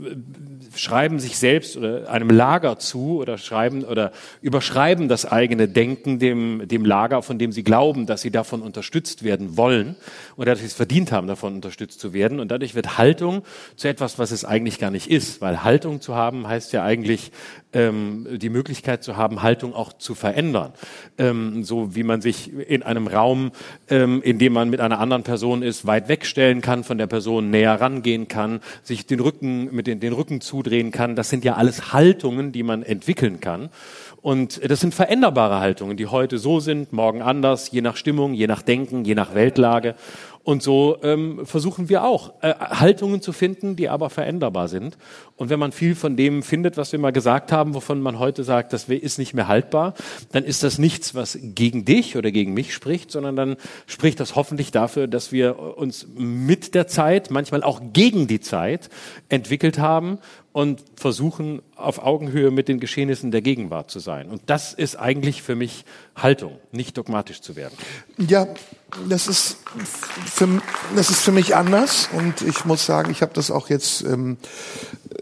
schreiben 0.74 1.18
sich 1.18 1.38
selbst 1.38 1.76
oder 1.76 2.10
einem 2.10 2.30
Lager 2.30 2.78
zu 2.78 3.18
oder 3.18 3.38
schreiben 3.38 3.84
oder 3.84 4.12
überschreiben 4.42 5.08
das 5.08 5.24
eigene 5.24 5.68
Denken 5.68 6.18
dem, 6.18 6.66
dem 6.66 6.84
Lager, 6.84 7.22
von 7.22 7.38
dem 7.38 7.52
sie 7.52 7.62
glauben, 7.62 8.06
dass 8.06 8.22
sie 8.22 8.30
davon 8.30 8.62
unterstützt 8.62 9.22
werden 9.22 9.56
wollen 9.56 9.96
oder 10.36 10.52
dass 10.52 10.60
sie 10.60 10.66
es 10.66 10.74
verdient 10.74 11.12
haben, 11.12 11.26
davon 11.26 11.54
unterstützt 11.54 12.00
zu 12.00 12.12
werden. 12.12 12.40
Und 12.40 12.50
dadurch 12.50 12.74
wird 12.74 12.98
Haltung 12.98 13.42
zu 13.76 13.88
etwas, 13.88 14.17
was 14.18 14.30
es 14.30 14.44
eigentlich 14.44 14.78
gar 14.78 14.90
nicht 14.90 15.10
ist. 15.10 15.40
Weil 15.40 15.64
Haltung 15.64 16.00
zu 16.00 16.14
haben 16.14 16.46
heißt 16.46 16.72
ja 16.72 16.82
eigentlich 16.84 17.32
ähm, 17.72 18.26
die 18.38 18.48
Möglichkeit 18.48 19.02
zu 19.02 19.16
haben, 19.16 19.42
Haltung 19.42 19.74
auch 19.74 19.92
zu 19.92 20.14
verändern. 20.14 20.72
Ähm, 21.18 21.64
so 21.64 21.94
wie 21.94 22.02
man 22.02 22.20
sich 22.20 22.52
in 22.52 22.82
einem 22.82 23.06
Raum, 23.06 23.52
ähm, 23.88 24.22
in 24.22 24.38
dem 24.38 24.52
man 24.52 24.70
mit 24.70 24.80
einer 24.80 24.98
anderen 24.98 25.22
Person 25.22 25.62
ist, 25.62 25.86
weit 25.86 26.08
wegstellen 26.08 26.60
kann, 26.60 26.84
von 26.84 26.98
der 26.98 27.06
Person 27.06 27.50
näher 27.50 27.80
rangehen 27.80 28.28
kann, 28.28 28.60
sich 28.82 29.06
den 29.06 29.20
Rücken, 29.20 29.74
mit 29.74 29.86
den, 29.86 30.00
den 30.00 30.12
Rücken 30.12 30.40
zudrehen 30.40 30.90
kann. 30.90 31.16
Das 31.16 31.28
sind 31.28 31.44
ja 31.44 31.54
alles 31.54 31.92
Haltungen, 31.92 32.52
die 32.52 32.62
man 32.62 32.82
entwickeln 32.82 33.40
kann. 33.40 33.70
Und 34.20 34.60
das 34.68 34.80
sind 34.80 34.94
veränderbare 34.94 35.60
Haltungen, 35.60 35.96
die 35.96 36.06
heute 36.06 36.38
so 36.38 36.58
sind, 36.58 36.92
morgen 36.92 37.22
anders, 37.22 37.70
je 37.70 37.82
nach 37.82 37.96
Stimmung, 37.96 38.34
je 38.34 38.48
nach 38.48 38.62
Denken, 38.62 39.04
je 39.04 39.14
nach 39.14 39.34
Weltlage. 39.34 39.94
Und 40.48 40.62
so 40.62 40.96
ähm, 41.02 41.44
versuchen 41.44 41.90
wir 41.90 42.04
auch, 42.04 42.32
äh, 42.40 42.54
Haltungen 42.54 43.20
zu 43.20 43.34
finden, 43.34 43.76
die 43.76 43.90
aber 43.90 44.08
veränderbar 44.08 44.68
sind. 44.68 44.96
Und 45.36 45.50
wenn 45.50 45.58
man 45.58 45.72
viel 45.72 45.94
von 45.94 46.16
dem 46.16 46.42
findet, 46.42 46.78
was 46.78 46.90
wir 46.90 46.98
mal 46.98 47.12
gesagt 47.12 47.52
haben, 47.52 47.74
wovon 47.74 48.00
man 48.00 48.18
heute 48.18 48.44
sagt, 48.44 48.72
das 48.72 48.84
ist 48.84 49.18
nicht 49.18 49.34
mehr 49.34 49.46
haltbar, 49.46 49.92
dann 50.32 50.44
ist 50.44 50.62
das 50.62 50.78
nichts, 50.78 51.14
was 51.14 51.38
gegen 51.38 51.84
dich 51.84 52.16
oder 52.16 52.30
gegen 52.30 52.54
mich 52.54 52.72
spricht, 52.72 53.10
sondern 53.10 53.36
dann 53.36 53.56
spricht 53.86 54.20
das 54.20 54.36
hoffentlich 54.36 54.70
dafür, 54.70 55.06
dass 55.06 55.32
wir 55.32 55.76
uns 55.76 56.06
mit 56.16 56.74
der 56.74 56.86
Zeit, 56.86 57.30
manchmal 57.30 57.62
auch 57.62 57.82
gegen 57.92 58.26
die 58.26 58.40
Zeit 58.40 58.88
entwickelt 59.28 59.78
haben 59.78 60.16
und 60.52 60.82
versuchen, 60.96 61.60
auf 61.76 62.02
Augenhöhe 62.02 62.50
mit 62.50 62.68
den 62.68 62.80
Geschehnissen 62.80 63.32
der 63.32 63.42
Gegenwart 63.42 63.90
zu 63.90 63.98
sein. 63.98 64.30
Und 64.30 64.40
das 64.46 64.72
ist 64.72 64.96
eigentlich 64.96 65.42
für 65.42 65.56
mich 65.56 65.84
Haltung, 66.16 66.52
nicht 66.72 66.96
dogmatisch 66.96 67.42
zu 67.42 67.54
werden. 67.54 67.74
Ja, 68.16 68.46
das 69.08 69.26
ist 69.26 69.58
für, 70.24 70.48
das 70.96 71.10
ist 71.10 71.20
für 71.20 71.32
mich 71.32 71.54
anders 71.54 72.08
und 72.12 72.42
ich 72.42 72.64
muss 72.64 72.86
sagen, 72.86 73.10
ich 73.10 73.22
habe 73.22 73.32
das 73.34 73.50
auch 73.50 73.68
jetzt 73.68 74.02
ähm, 74.02 74.38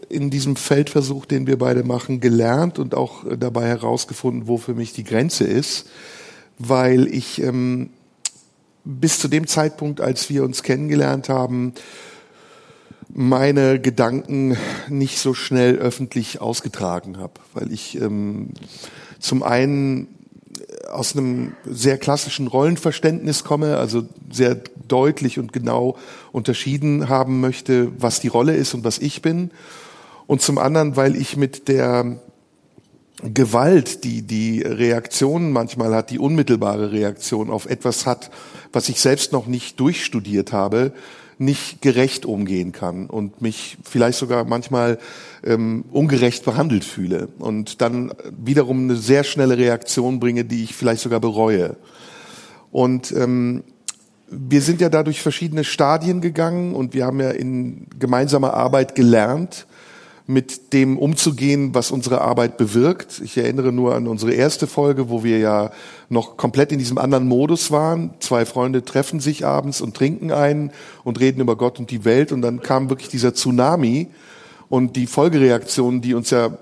in 0.09 0.29
diesem 0.29 0.55
Feldversuch, 0.55 1.25
den 1.25 1.47
wir 1.47 1.57
beide 1.57 1.83
machen, 1.83 2.21
gelernt 2.21 2.79
und 2.79 2.95
auch 2.95 3.25
dabei 3.37 3.67
herausgefunden, 3.67 4.47
wo 4.47 4.57
für 4.57 4.73
mich 4.73 4.93
die 4.93 5.03
Grenze 5.03 5.43
ist, 5.43 5.87
weil 6.57 7.07
ich 7.07 7.41
ähm, 7.41 7.89
bis 8.85 9.19
zu 9.19 9.27
dem 9.27 9.47
Zeitpunkt, 9.47 9.99
als 9.99 10.29
wir 10.29 10.43
uns 10.43 10.63
kennengelernt 10.63 11.27
haben, 11.27 11.73
meine 13.09 13.79
Gedanken 13.79 14.57
nicht 14.87 15.19
so 15.19 15.33
schnell 15.33 15.75
öffentlich 15.75 16.39
ausgetragen 16.39 17.17
habe, 17.17 17.33
weil 17.53 17.71
ich 17.73 17.99
ähm, 17.99 18.51
zum 19.19 19.43
einen 19.43 20.16
aus 20.91 21.15
einem 21.15 21.53
sehr 21.65 21.97
klassischen 21.97 22.47
Rollenverständnis 22.47 23.43
komme, 23.43 23.77
also 23.77 24.03
sehr 24.31 24.57
deutlich 24.87 25.39
und 25.39 25.53
genau 25.53 25.97
unterschieden 26.31 27.09
haben 27.09 27.39
möchte, 27.39 27.91
was 27.97 28.19
die 28.19 28.27
Rolle 28.27 28.55
ist 28.55 28.73
und 28.73 28.83
was 28.83 28.99
ich 28.99 29.21
bin. 29.21 29.51
Und 30.27 30.41
zum 30.41 30.57
anderen, 30.57 30.95
weil 30.95 31.15
ich 31.15 31.37
mit 31.37 31.67
der 31.67 32.19
Gewalt, 33.23 34.03
die 34.03 34.21
die 34.21 34.61
Reaktion 34.61 35.51
manchmal 35.51 35.95
hat, 35.95 36.11
die 36.11 36.19
unmittelbare 36.19 36.91
Reaktion 36.91 37.49
auf 37.49 37.65
etwas 37.65 38.05
hat, 38.05 38.29
was 38.71 38.89
ich 38.89 38.99
selbst 39.01 39.31
noch 39.31 39.47
nicht 39.47 39.79
durchstudiert 39.79 40.51
habe, 40.51 40.93
nicht 41.39 41.81
gerecht 41.81 42.25
umgehen 42.25 42.71
kann 42.71 43.07
und 43.07 43.41
mich 43.41 43.77
vielleicht 43.83 44.17
sogar 44.17 44.43
manchmal 44.43 44.97
ähm, 45.43 45.85
ungerecht 45.91 46.45
behandelt 46.45 46.83
fühle 46.83 47.29
und 47.39 47.81
dann 47.81 48.11
wiederum 48.43 48.83
eine 48.83 48.95
sehr 48.95 49.23
schnelle 49.23 49.57
Reaktion 49.57 50.19
bringe, 50.19 50.45
die 50.45 50.63
ich 50.63 50.75
vielleicht 50.75 51.01
sogar 51.01 51.19
bereue. 51.19 51.77
Und 52.71 53.11
ähm, 53.11 53.63
wir 54.29 54.61
sind 54.61 54.81
ja 54.81 54.89
da 54.89 55.03
durch 55.03 55.21
verschiedene 55.21 55.63
Stadien 55.63 56.21
gegangen 56.21 56.73
und 56.73 56.93
wir 56.93 57.05
haben 57.05 57.19
ja 57.19 57.31
in 57.31 57.87
gemeinsamer 57.97 58.53
Arbeit 58.53 58.95
gelernt, 58.95 59.67
mit 60.27 60.73
dem 60.73 60.97
umzugehen, 60.97 61.73
was 61.73 61.89
unsere 61.89 62.19
Arbeit 62.19 62.57
bewirkt. 62.57 63.21
Ich 63.23 63.37
erinnere 63.37 63.71
nur 63.71 63.95
an 63.95 64.07
unsere 64.07 64.33
erste 64.33 64.67
Folge, 64.67 65.09
wo 65.09 65.23
wir 65.23 65.39
ja 65.39 65.71
noch 66.09 66.35
komplett 66.35 66.73
in 66.73 66.79
diesem 66.79 66.97
anderen 66.97 67.25
Modus 67.27 67.71
waren. 67.71 68.11
Zwei 68.19 68.45
Freunde 68.45 68.83
treffen 68.83 69.21
sich 69.21 69.45
abends 69.45 69.79
und 69.79 69.95
trinken 69.95 70.31
ein 70.31 70.71
und 71.05 71.21
reden 71.21 71.39
über 71.39 71.55
Gott 71.55 71.79
und 71.79 71.91
die 71.91 72.03
Welt. 72.03 72.33
Und 72.33 72.41
dann 72.41 72.61
kam 72.61 72.89
wirklich 72.89 73.07
dieser 73.07 73.33
Tsunami 73.33 74.07
und 74.67 74.97
die 74.97 75.07
Folgereaktionen, 75.07 76.01
die 76.01 76.13
uns 76.13 76.29
ja 76.29 76.57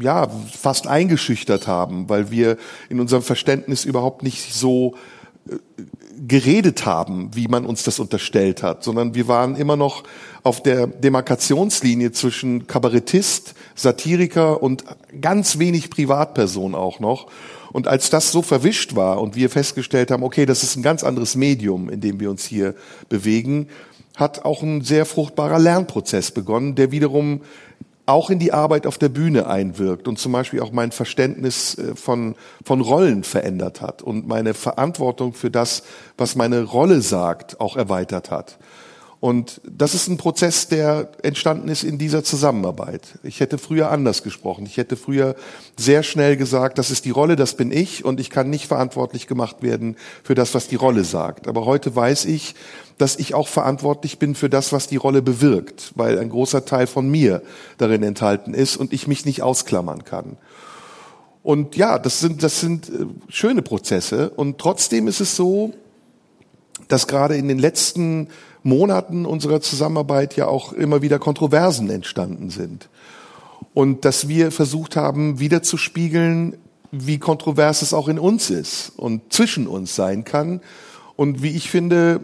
ja, 0.00 0.28
fast 0.28 0.86
eingeschüchtert 0.86 1.66
haben, 1.66 2.08
weil 2.08 2.30
wir 2.30 2.56
in 2.88 3.00
unserem 3.00 3.22
Verständnis 3.22 3.84
überhaupt 3.84 4.22
nicht 4.22 4.54
so 4.54 4.94
äh, 5.48 5.56
geredet 6.26 6.86
haben, 6.86 7.30
wie 7.34 7.48
man 7.48 7.64
uns 7.64 7.82
das 7.82 7.98
unterstellt 7.98 8.62
hat, 8.62 8.82
sondern 8.82 9.14
wir 9.14 9.28
waren 9.28 9.56
immer 9.56 9.76
noch 9.76 10.04
auf 10.42 10.62
der 10.62 10.86
Demarkationslinie 10.86 12.12
zwischen 12.12 12.66
Kabarettist, 12.66 13.54
Satiriker 13.74 14.62
und 14.62 14.84
ganz 15.20 15.58
wenig 15.58 15.90
Privatperson 15.90 16.74
auch 16.74 17.00
noch. 17.00 17.28
Und 17.72 17.86
als 17.86 18.10
das 18.10 18.32
so 18.32 18.42
verwischt 18.42 18.96
war 18.96 19.20
und 19.20 19.36
wir 19.36 19.50
festgestellt 19.50 20.10
haben, 20.10 20.22
okay, 20.22 20.46
das 20.46 20.62
ist 20.62 20.76
ein 20.76 20.82
ganz 20.82 21.04
anderes 21.04 21.36
Medium, 21.36 21.90
in 21.90 22.00
dem 22.00 22.18
wir 22.18 22.30
uns 22.30 22.46
hier 22.46 22.74
bewegen, 23.08 23.68
hat 24.16 24.44
auch 24.44 24.62
ein 24.62 24.82
sehr 24.82 25.06
fruchtbarer 25.06 25.58
Lernprozess 25.58 26.32
begonnen, 26.32 26.74
der 26.74 26.90
wiederum 26.90 27.42
auch 28.08 28.30
in 28.30 28.38
die 28.38 28.52
Arbeit 28.52 28.86
auf 28.86 28.96
der 28.96 29.10
Bühne 29.10 29.46
einwirkt 29.46 30.08
und 30.08 30.18
zum 30.18 30.32
Beispiel 30.32 30.60
auch 30.60 30.72
mein 30.72 30.92
Verständnis 30.92 31.76
äh, 31.76 31.94
von, 31.94 32.36
von 32.64 32.80
Rollen 32.80 33.22
verändert 33.22 33.82
hat 33.82 34.02
und 34.02 34.26
meine 34.26 34.54
Verantwortung 34.54 35.34
für 35.34 35.50
das, 35.50 35.82
was 36.16 36.34
meine 36.34 36.62
Rolle 36.62 37.02
sagt, 37.02 37.60
auch 37.60 37.76
erweitert 37.76 38.30
hat. 38.30 38.58
Und 39.20 39.60
das 39.68 39.94
ist 39.94 40.06
ein 40.06 40.16
Prozess, 40.16 40.68
der 40.68 41.10
entstanden 41.24 41.68
ist 41.68 41.82
in 41.82 41.98
dieser 41.98 42.22
Zusammenarbeit. 42.22 43.18
Ich 43.24 43.40
hätte 43.40 43.58
früher 43.58 43.90
anders 43.90 44.22
gesprochen. 44.22 44.64
Ich 44.64 44.76
hätte 44.76 44.96
früher 44.96 45.34
sehr 45.76 46.04
schnell 46.04 46.36
gesagt, 46.36 46.78
das 46.78 46.92
ist 46.92 47.04
die 47.04 47.10
Rolle, 47.10 47.34
das 47.34 47.54
bin 47.54 47.72
ich 47.72 48.04
und 48.04 48.20
ich 48.20 48.30
kann 48.30 48.48
nicht 48.48 48.68
verantwortlich 48.68 49.26
gemacht 49.26 49.56
werden 49.60 49.96
für 50.22 50.36
das, 50.36 50.54
was 50.54 50.68
die 50.68 50.76
Rolle 50.76 51.02
sagt. 51.02 51.48
Aber 51.48 51.66
heute 51.66 51.96
weiß 51.96 52.26
ich, 52.26 52.54
dass 52.96 53.16
ich 53.16 53.34
auch 53.34 53.48
verantwortlich 53.48 54.20
bin 54.20 54.36
für 54.36 54.48
das, 54.48 54.72
was 54.72 54.86
die 54.86 54.96
Rolle 54.96 55.20
bewirkt, 55.20 55.92
weil 55.96 56.18
ein 56.20 56.28
großer 56.28 56.64
Teil 56.64 56.86
von 56.86 57.08
mir 57.08 57.42
darin 57.76 58.04
enthalten 58.04 58.54
ist 58.54 58.76
und 58.76 58.92
ich 58.92 59.08
mich 59.08 59.24
nicht 59.24 59.42
ausklammern 59.42 60.04
kann. 60.04 60.36
Und 61.42 61.74
ja, 61.74 61.98
das 61.98 62.20
sind, 62.20 62.44
das 62.44 62.60
sind 62.60 62.88
äh, 62.88 63.06
schöne 63.28 63.62
Prozesse. 63.62 64.30
Und 64.30 64.58
trotzdem 64.58 65.08
ist 65.08 65.20
es 65.20 65.34
so, 65.34 65.72
dass 66.86 67.06
gerade 67.06 67.36
in 67.36 67.48
den 67.48 67.58
letzten 67.58 68.28
Monaten 68.62 69.26
unserer 69.26 69.60
Zusammenarbeit 69.60 70.36
ja 70.36 70.46
auch 70.46 70.72
immer 70.72 71.02
wieder 71.02 71.18
Kontroversen 71.18 71.90
entstanden 71.90 72.50
sind. 72.50 72.88
Und 73.74 74.04
dass 74.04 74.28
wir 74.28 74.50
versucht 74.50 74.96
haben, 74.96 75.40
wiederzuspiegeln, 75.40 76.56
wie 76.90 77.18
kontrovers 77.18 77.82
es 77.82 77.92
auch 77.92 78.08
in 78.08 78.18
uns 78.18 78.50
ist 78.50 78.92
und 78.96 79.32
zwischen 79.32 79.66
uns 79.66 79.94
sein 79.94 80.24
kann. 80.24 80.60
Und 81.16 81.42
wie 81.42 81.54
ich 81.54 81.70
finde, 81.70 82.20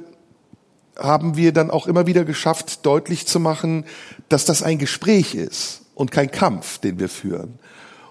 haben 0.98 1.36
wir 1.36 1.52
dann 1.52 1.70
auch 1.70 1.86
immer 1.86 2.06
wieder 2.06 2.24
geschafft, 2.24 2.86
deutlich 2.86 3.27
zu 3.27 3.40
machen, 3.40 3.85
dass 4.28 4.44
das 4.44 4.62
ein 4.62 4.78
Gespräch 4.78 5.35
ist 5.35 5.82
und 5.94 6.11
kein 6.11 6.31
Kampf, 6.31 6.78
den 6.78 6.98
wir 6.98 7.09
führen. 7.09 7.59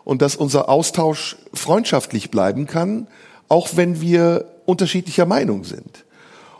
Und 0.03 0.21
dass 0.21 0.35
unser 0.35 0.69
Austausch 0.69 1.37
freundschaftlich 1.53 2.29
bleiben 2.29 2.67
kann, 2.67 3.07
auch 3.47 3.69
wenn 3.75 4.01
wir 4.01 4.45
unterschiedlicher 4.65 5.25
Meinung 5.25 5.63
sind. 5.63 6.02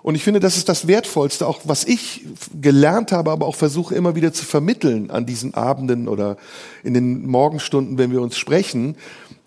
Und 0.03 0.15
ich 0.15 0.23
finde, 0.23 0.41
das 0.41 0.57
ist 0.57 0.67
das 0.67 0.85
Wertvollste, 0.85 1.47
auch 1.47 1.61
was 1.63 1.85
ich 1.85 2.25
gelernt 2.61 3.13
habe, 3.13 3.31
aber 3.31 3.47
auch 3.47 3.55
versuche 3.55 3.95
immer 3.95 4.15
wieder 4.15 4.34
zu 4.34 4.43
vermitteln 4.43 5.09
an 5.09 5.25
diesen 5.25 5.53
Abenden 5.53 6.09
oder 6.09 6.35
in 6.84 6.93
den 6.93 7.25
Morgenstunden, 7.25 7.97
wenn 7.97 8.11
wir 8.11 8.21
uns 8.21 8.38
sprechen, 8.38 8.95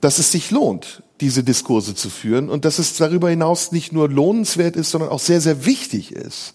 dass 0.00 0.18
es 0.18 0.32
sich 0.32 0.50
lohnt, 0.50 1.02
diese 1.20 1.44
Diskurse 1.44 1.94
zu 1.94 2.08
führen 2.08 2.48
und 2.48 2.64
dass 2.64 2.78
es 2.78 2.96
darüber 2.96 3.28
hinaus 3.28 3.70
nicht 3.70 3.92
nur 3.92 4.08
lohnenswert 4.08 4.76
ist, 4.76 4.90
sondern 4.90 5.10
auch 5.10 5.20
sehr, 5.20 5.42
sehr 5.42 5.66
wichtig 5.66 6.12
ist. 6.12 6.54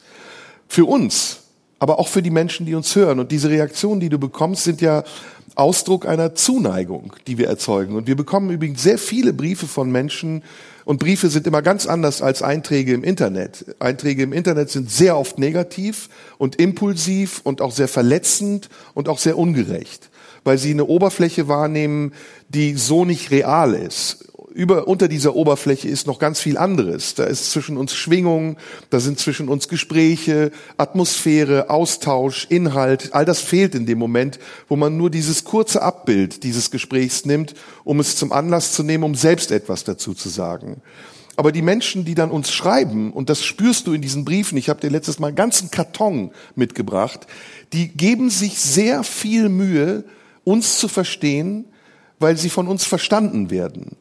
Für 0.67 0.85
uns, 0.85 1.41
aber 1.77 1.99
auch 1.99 2.07
für 2.07 2.23
die 2.23 2.31
Menschen, 2.31 2.65
die 2.65 2.73
uns 2.73 2.95
hören. 2.95 3.19
Und 3.19 3.31
diese 3.31 3.49
Reaktionen, 3.49 3.99
die 3.99 4.09
du 4.09 4.17
bekommst, 4.17 4.63
sind 4.63 4.81
ja 4.81 5.03
Ausdruck 5.55 6.05
einer 6.05 6.35
Zuneigung, 6.35 7.13
die 7.27 7.37
wir 7.37 7.47
erzeugen. 7.47 7.95
Und 7.95 8.07
wir 8.07 8.15
bekommen 8.15 8.49
übrigens 8.49 8.83
sehr 8.83 8.97
viele 8.97 9.33
Briefe 9.33 9.67
von 9.67 9.91
Menschen, 9.91 10.43
und 10.83 10.99
Briefe 10.99 11.29
sind 11.29 11.47
immer 11.47 11.61
ganz 11.61 11.85
anders 11.85 12.21
als 12.21 12.41
Einträge 12.41 12.93
im 12.93 13.03
Internet. 13.03 13.65
Einträge 13.79 14.23
im 14.23 14.33
Internet 14.33 14.69
sind 14.69 14.89
sehr 14.89 15.17
oft 15.17 15.37
negativ 15.37 16.09
und 16.37 16.55
impulsiv 16.55 17.41
und 17.43 17.61
auch 17.61 17.71
sehr 17.71 17.87
verletzend 17.87 18.69
und 18.93 19.07
auch 19.07 19.19
sehr 19.19 19.37
ungerecht, 19.37 20.09
weil 20.43 20.57
sie 20.57 20.71
eine 20.71 20.85
Oberfläche 20.85 21.47
wahrnehmen, 21.47 22.13
die 22.49 22.73
so 22.73 23.05
nicht 23.05 23.31
real 23.31 23.73
ist 23.73 24.30
über, 24.53 24.87
unter 24.87 25.07
dieser 25.07 25.35
Oberfläche 25.35 25.87
ist 25.87 26.07
noch 26.07 26.19
ganz 26.19 26.39
viel 26.39 26.57
anderes. 26.57 27.15
Da 27.15 27.23
ist 27.23 27.51
zwischen 27.51 27.77
uns 27.77 27.93
Schwingung, 27.93 28.57
da 28.89 28.99
sind 28.99 29.19
zwischen 29.19 29.47
uns 29.47 29.67
Gespräche, 29.67 30.51
Atmosphäre, 30.77 31.69
Austausch, 31.69 32.47
Inhalt. 32.49 33.13
All 33.13 33.25
das 33.25 33.39
fehlt 33.39 33.75
in 33.75 33.85
dem 33.85 33.97
Moment, 33.97 34.39
wo 34.67 34.75
man 34.75 34.97
nur 34.97 35.09
dieses 35.09 35.43
kurze 35.43 35.81
Abbild 35.81 36.43
dieses 36.43 36.71
Gesprächs 36.71 37.25
nimmt, 37.25 37.53
um 37.83 37.99
es 37.99 38.15
zum 38.15 38.31
Anlass 38.31 38.73
zu 38.73 38.83
nehmen, 38.83 39.03
um 39.03 39.15
selbst 39.15 39.51
etwas 39.51 39.83
dazu 39.83 40.13
zu 40.13 40.29
sagen. 40.29 40.81
Aber 41.37 41.51
die 41.51 41.61
Menschen, 41.61 42.03
die 42.03 42.13
dann 42.13 42.29
uns 42.29 42.51
schreiben, 42.51 43.13
und 43.13 43.29
das 43.29 43.43
spürst 43.43 43.87
du 43.87 43.93
in 43.93 44.01
diesen 44.01 44.25
Briefen, 44.25 44.57
ich 44.57 44.69
habe 44.69 44.81
dir 44.81 44.89
letztes 44.89 45.17
Mal 45.17 45.27
einen 45.27 45.35
ganzen 45.35 45.71
Karton 45.71 46.31
mitgebracht, 46.55 47.25
die 47.73 47.87
geben 47.87 48.29
sich 48.29 48.59
sehr 48.59 49.03
viel 49.03 49.49
Mühe, 49.49 50.03
uns 50.43 50.77
zu 50.77 50.87
verstehen, 50.87 51.65
weil 52.19 52.37
sie 52.37 52.49
von 52.49 52.67
uns 52.67 52.85
verstanden 52.85 53.49
werden. 53.49 53.97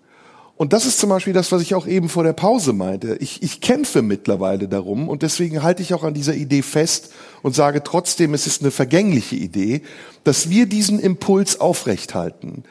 Und 0.61 0.74
das 0.74 0.85
ist 0.85 0.99
zum 0.99 1.09
Beispiel 1.09 1.32
das, 1.32 1.53
was 1.53 1.62
ich 1.62 1.74
auch 1.74 1.87
eben 1.87 2.11
vor 2.11 2.23
der 2.23 2.35
Pause 2.35 2.74
meinte. 2.74 3.16
Ich, 3.19 3.43
ich 3.43 3.62
kämpfe 3.62 4.03
mittlerweile 4.03 4.69
darum 4.69 5.09
und 5.09 5.23
deswegen 5.23 5.62
halte 5.62 5.81
ich 5.82 5.95
auch 5.95 6.05
an 6.05 6.12
dieser 6.12 6.35
Idee 6.35 6.61
fest 6.61 7.15
und 7.41 7.55
sage 7.55 7.82
trotzdem, 7.82 8.35
es 8.35 8.47
ist 8.47 8.61
eine 8.61 8.70
vergängliche 8.70 9.37
Idee, 9.37 9.81
dass 10.23 10.51
wir 10.51 10.66
diesen 10.66 11.01
Impuls 11.01 11.61
aufrechthalten 11.61 12.65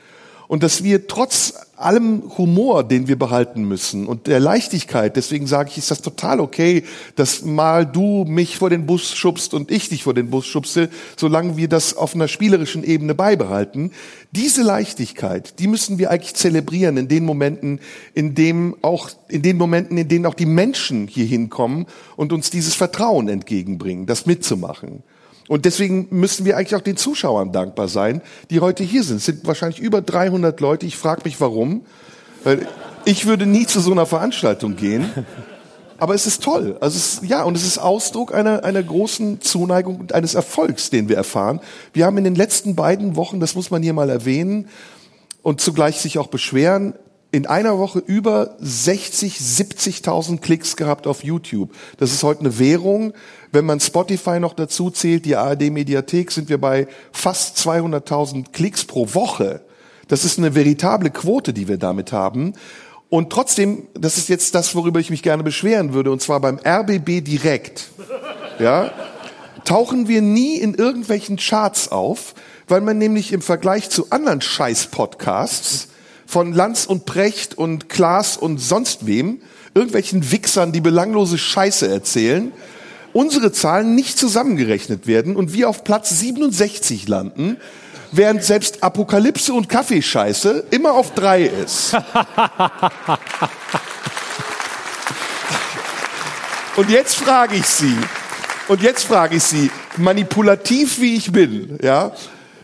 und 0.48 0.61
dass 0.61 0.84
wir 0.84 1.07
trotz 1.07 1.56
allem 1.80 2.23
Humor, 2.38 2.84
den 2.84 3.07
wir 3.07 3.18
behalten 3.18 3.64
müssen 3.64 4.06
und 4.06 4.27
der 4.27 4.39
Leichtigkeit, 4.39 5.15
deswegen 5.15 5.47
sage 5.47 5.69
ich, 5.72 5.77
ist 5.77 5.91
das 5.91 6.01
total 6.01 6.39
okay, 6.39 6.84
dass 7.15 7.43
mal 7.43 7.85
du 7.85 8.26
mich 8.26 8.57
vor 8.57 8.69
den 8.69 8.85
Bus 8.85 9.15
schubst 9.15 9.53
und 9.53 9.72
ich 9.72 9.89
dich 9.89 10.03
vor 10.03 10.14
den 10.14 10.30
Bus 10.30 10.45
schubste, 10.45 10.89
solange 11.18 11.57
wir 11.57 11.68
das 11.68 11.95
auf 11.95 12.15
einer 12.15 12.27
spielerischen 12.27 12.84
Ebene 12.84 13.15
beibehalten. 13.15 13.91
Diese 14.31 14.61
Leichtigkeit, 14.61 15.60
die 15.60 15.68
müssen 15.68 15.97
wir 15.97 16.11
eigentlich 16.11 16.35
zelebrieren 16.35 16.97
in 16.97 17.07
den 17.07 17.26
Momenten, 17.26 17.80
in 18.14 18.35
dem 18.35 18.76
auch, 18.81 19.10
in 19.27 19.41
den 19.41 19.57
Momenten, 19.57 19.97
in 19.97 20.07
denen 20.07 20.26
auch 20.26 20.35
die 20.35 20.45
Menschen 20.45 21.07
hier 21.07 21.26
hinkommen 21.26 21.85
und 22.15 22.34
uns 22.34 22.49
dieses 22.49 22.76
Vertrauen 22.76 23.30
entgegenbringen, 23.30 24.06
das 24.06 24.26
mitzumachen. 24.26 25.03
Und 25.49 25.65
deswegen 25.65 26.07
müssen 26.11 26.45
wir 26.45 26.55
eigentlich 26.55 26.76
auch 26.76 26.81
den 26.81 26.95
Zuschauern 26.95 27.51
dankbar 27.51 27.88
sein, 27.88 28.21
die 28.51 28.59
heute 28.59 28.84
hier 28.84 29.03
sind. 29.03 29.17
Es 29.17 29.26
sind 29.26 29.47
wahrscheinlich 29.47 29.80
über 29.80 29.99
300 29.99 30.59
Leute. 30.59 30.85
Ich 30.85 30.95
frage 30.95 31.23
mich, 31.26 31.41
warum. 31.41 31.85
Ich 33.03 33.26
würde 33.26 33.47
nie 33.47 33.65
zu 33.65 33.80
so 33.80 33.91
einer 33.91 34.05
Veranstaltung 34.05 34.76
gehen. 34.76 35.09
Aber 35.97 36.13
es 36.13 36.27
ist 36.27 36.43
toll. 36.43 36.77
Also 36.80 36.97
es, 36.97 37.27
ja, 37.27 37.41
und 37.41 37.57
es 37.57 37.65
ist 37.65 37.80
Ausdruck 37.80 38.31
einer, 38.31 38.63
einer 38.63 38.84
großen 38.84 39.41
Zuneigung 39.41 39.99
und 39.99 40.13
eines 40.13 40.35
Erfolgs, 40.35 40.91
den 40.91 41.09
wir 41.09 41.17
erfahren. 41.17 41.61
Wir 41.93 42.05
haben 42.05 42.19
in 42.19 42.26
den 42.26 42.35
letzten 42.35 42.76
beiden 42.76 43.15
Wochen, 43.15 43.39
das 43.39 43.55
muss 43.55 43.71
man 43.71 43.81
hier 43.81 43.93
mal 43.93 44.11
erwähnen, 44.11 44.69
und 45.41 45.61
zugleich 45.61 45.99
sich 45.99 46.19
auch 46.19 46.27
beschweren, 46.27 46.93
in 47.31 47.45
einer 47.45 47.77
Woche 47.77 47.99
über 47.99 48.55
60, 48.59 49.38
70.000 49.38 50.39
Klicks 50.39 50.76
gehabt 50.76 51.05
auf 51.05 51.23
YouTube. 51.23 51.71
Das 51.97 52.11
ist 52.11 52.23
heute 52.23 52.41
eine 52.41 52.59
Währung. 52.59 53.13
Wenn 53.51 53.65
man 53.65 53.80
Spotify 53.80 54.39
noch 54.39 54.53
dazu 54.53 54.91
zählt, 54.91 55.26
die 55.26 55.35
ARD 55.35 55.71
Mediathek, 55.71 56.31
sind 56.31 56.49
wir 56.49 56.59
bei 56.59 56.88
fast 57.11 57.57
200.000 57.57 58.51
Klicks 58.51 58.85
pro 58.85 59.13
Woche. 59.13 59.61
Das 60.07 60.23
ist 60.23 60.38
eine 60.38 60.53
veritable 60.55 61.09
Quote, 61.09 61.53
die 61.53 61.67
wir 61.67 61.77
damit 61.77 62.11
haben. 62.11 62.53
Und 63.09 63.31
trotzdem, 63.31 63.88
das 63.95 64.17
ist 64.17 64.30
jetzt 64.30 64.53
das, 64.53 64.76
worüber 64.76 64.99
ich 64.99 65.09
mich 65.09 65.23
gerne 65.23 65.41
beschweren 65.41 65.93
würde, 65.93 66.11
und 66.11 66.21
zwar 66.21 66.39
beim 66.39 66.59
RBB 66.59 67.23
direkt, 67.23 67.89
ja, 68.59 68.91
tauchen 69.65 70.07
wir 70.07 70.21
nie 70.21 70.57
in 70.57 70.76
irgendwelchen 70.76 71.38
Charts 71.38 71.91
auf, 71.91 72.35
weil 72.67 72.81
man 72.81 72.99
nämlich 72.99 73.34
im 73.34 73.41
Vergleich 73.41 73.89
zu 73.89 74.11
anderen 74.11 74.41
Scheiß-Podcasts 74.41 75.88
von 76.27 76.53
Lanz 76.53 76.85
und 76.85 77.05
Precht 77.05 77.57
und 77.57 77.89
Klaas 77.89 78.38
und 78.38 78.59
sonst 78.59 79.07
wem, 79.07 79.41
irgendwelchen 79.73 80.31
Wichsern, 80.31 80.71
die 80.71 80.81
belanglose 80.81 81.39
Scheiße 81.39 81.88
erzählen, 81.88 82.51
unsere 83.19 83.51
Zahlen 83.51 83.95
nicht 83.95 84.17
zusammengerechnet 84.17 85.05
werden 85.05 85.35
und 85.35 85.51
wir 85.51 85.67
auf 85.67 85.83
Platz 85.83 86.09
67 86.09 87.05
landen, 87.09 87.57
während 88.13 88.45
selbst 88.45 88.81
Apokalypse 88.81 89.51
und 89.53 89.67
Kaffeescheiße 89.67 90.67
immer 90.71 90.93
auf 90.93 91.13
drei 91.13 91.43
ist. 91.43 91.97
Und 96.75 96.89
jetzt 96.89 97.15
frage 97.15 97.55
ich 97.55 97.65
Sie, 97.65 97.97
und 98.69 98.81
jetzt 98.81 99.03
frage 99.03 99.35
ich 99.35 99.43
Sie, 99.43 99.69
manipulativ 99.97 101.01
wie 101.01 101.17
ich 101.17 101.29
bin, 101.33 101.77
ja, 101.81 102.13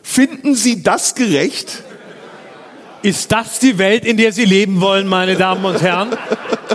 finden 0.03 0.56
Sie 0.56 0.82
das 0.82 1.15
gerecht? 1.15 1.84
Ist 3.02 3.34
das 3.34 3.60
die 3.60 3.77
Welt, 3.77 4.06
in 4.06 4.15
der 4.15 4.32
Sie 4.32 4.45
leben 4.45 4.80
wollen, 4.80 5.06
meine 5.06 5.36
Damen 5.36 5.65
und 5.65 5.82
Herren? 5.82 6.11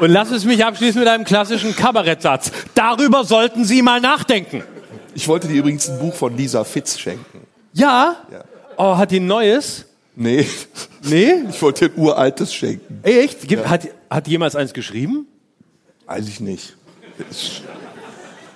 Und 0.00 0.10
lass 0.10 0.30
es 0.30 0.44
mich 0.44 0.64
abschließen 0.64 0.98
mit 0.98 1.08
einem 1.08 1.24
klassischen 1.24 1.76
Kabarettsatz. 1.76 2.50
Darüber 2.74 3.24
sollten 3.24 3.64
Sie 3.64 3.82
mal 3.82 4.00
nachdenken. 4.00 4.62
Ich 5.14 5.28
wollte 5.28 5.48
dir 5.48 5.58
übrigens 5.58 5.88
ein 5.88 5.98
Buch 5.98 6.14
von 6.14 6.36
Lisa 6.36 6.64
Fitz 6.64 6.98
schenken. 6.98 7.46
Ja? 7.72 8.16
Ja. 8.30 8.44
Oh, 8.76 8.96
hat 8.96 9.10
die 9.10 9.20
ein 9.20 9.26
neues? 9.26 9.86
Nee. 10.16 10.46
Nee? 11.02 11.44
Ich 11.50 11.60
wollte 11.62 11.88
dir 11.88 11.94
ein 11.94 12.00
uraltes 12.00 12.52
schenken. 12.52 13.00
Ey, 13.02 13.20
echt? 13.20 13.46
Gibt, 13.46 13.68
hat, 13.68 13.88
hat 14.08 14.28
jemals 14.28 14.56
eins 14.56 14.72
geschrieben? 14.72 15.26
Weiß 16.06 16.28
ich 16.28 16.40
nicht. 16.40 16.76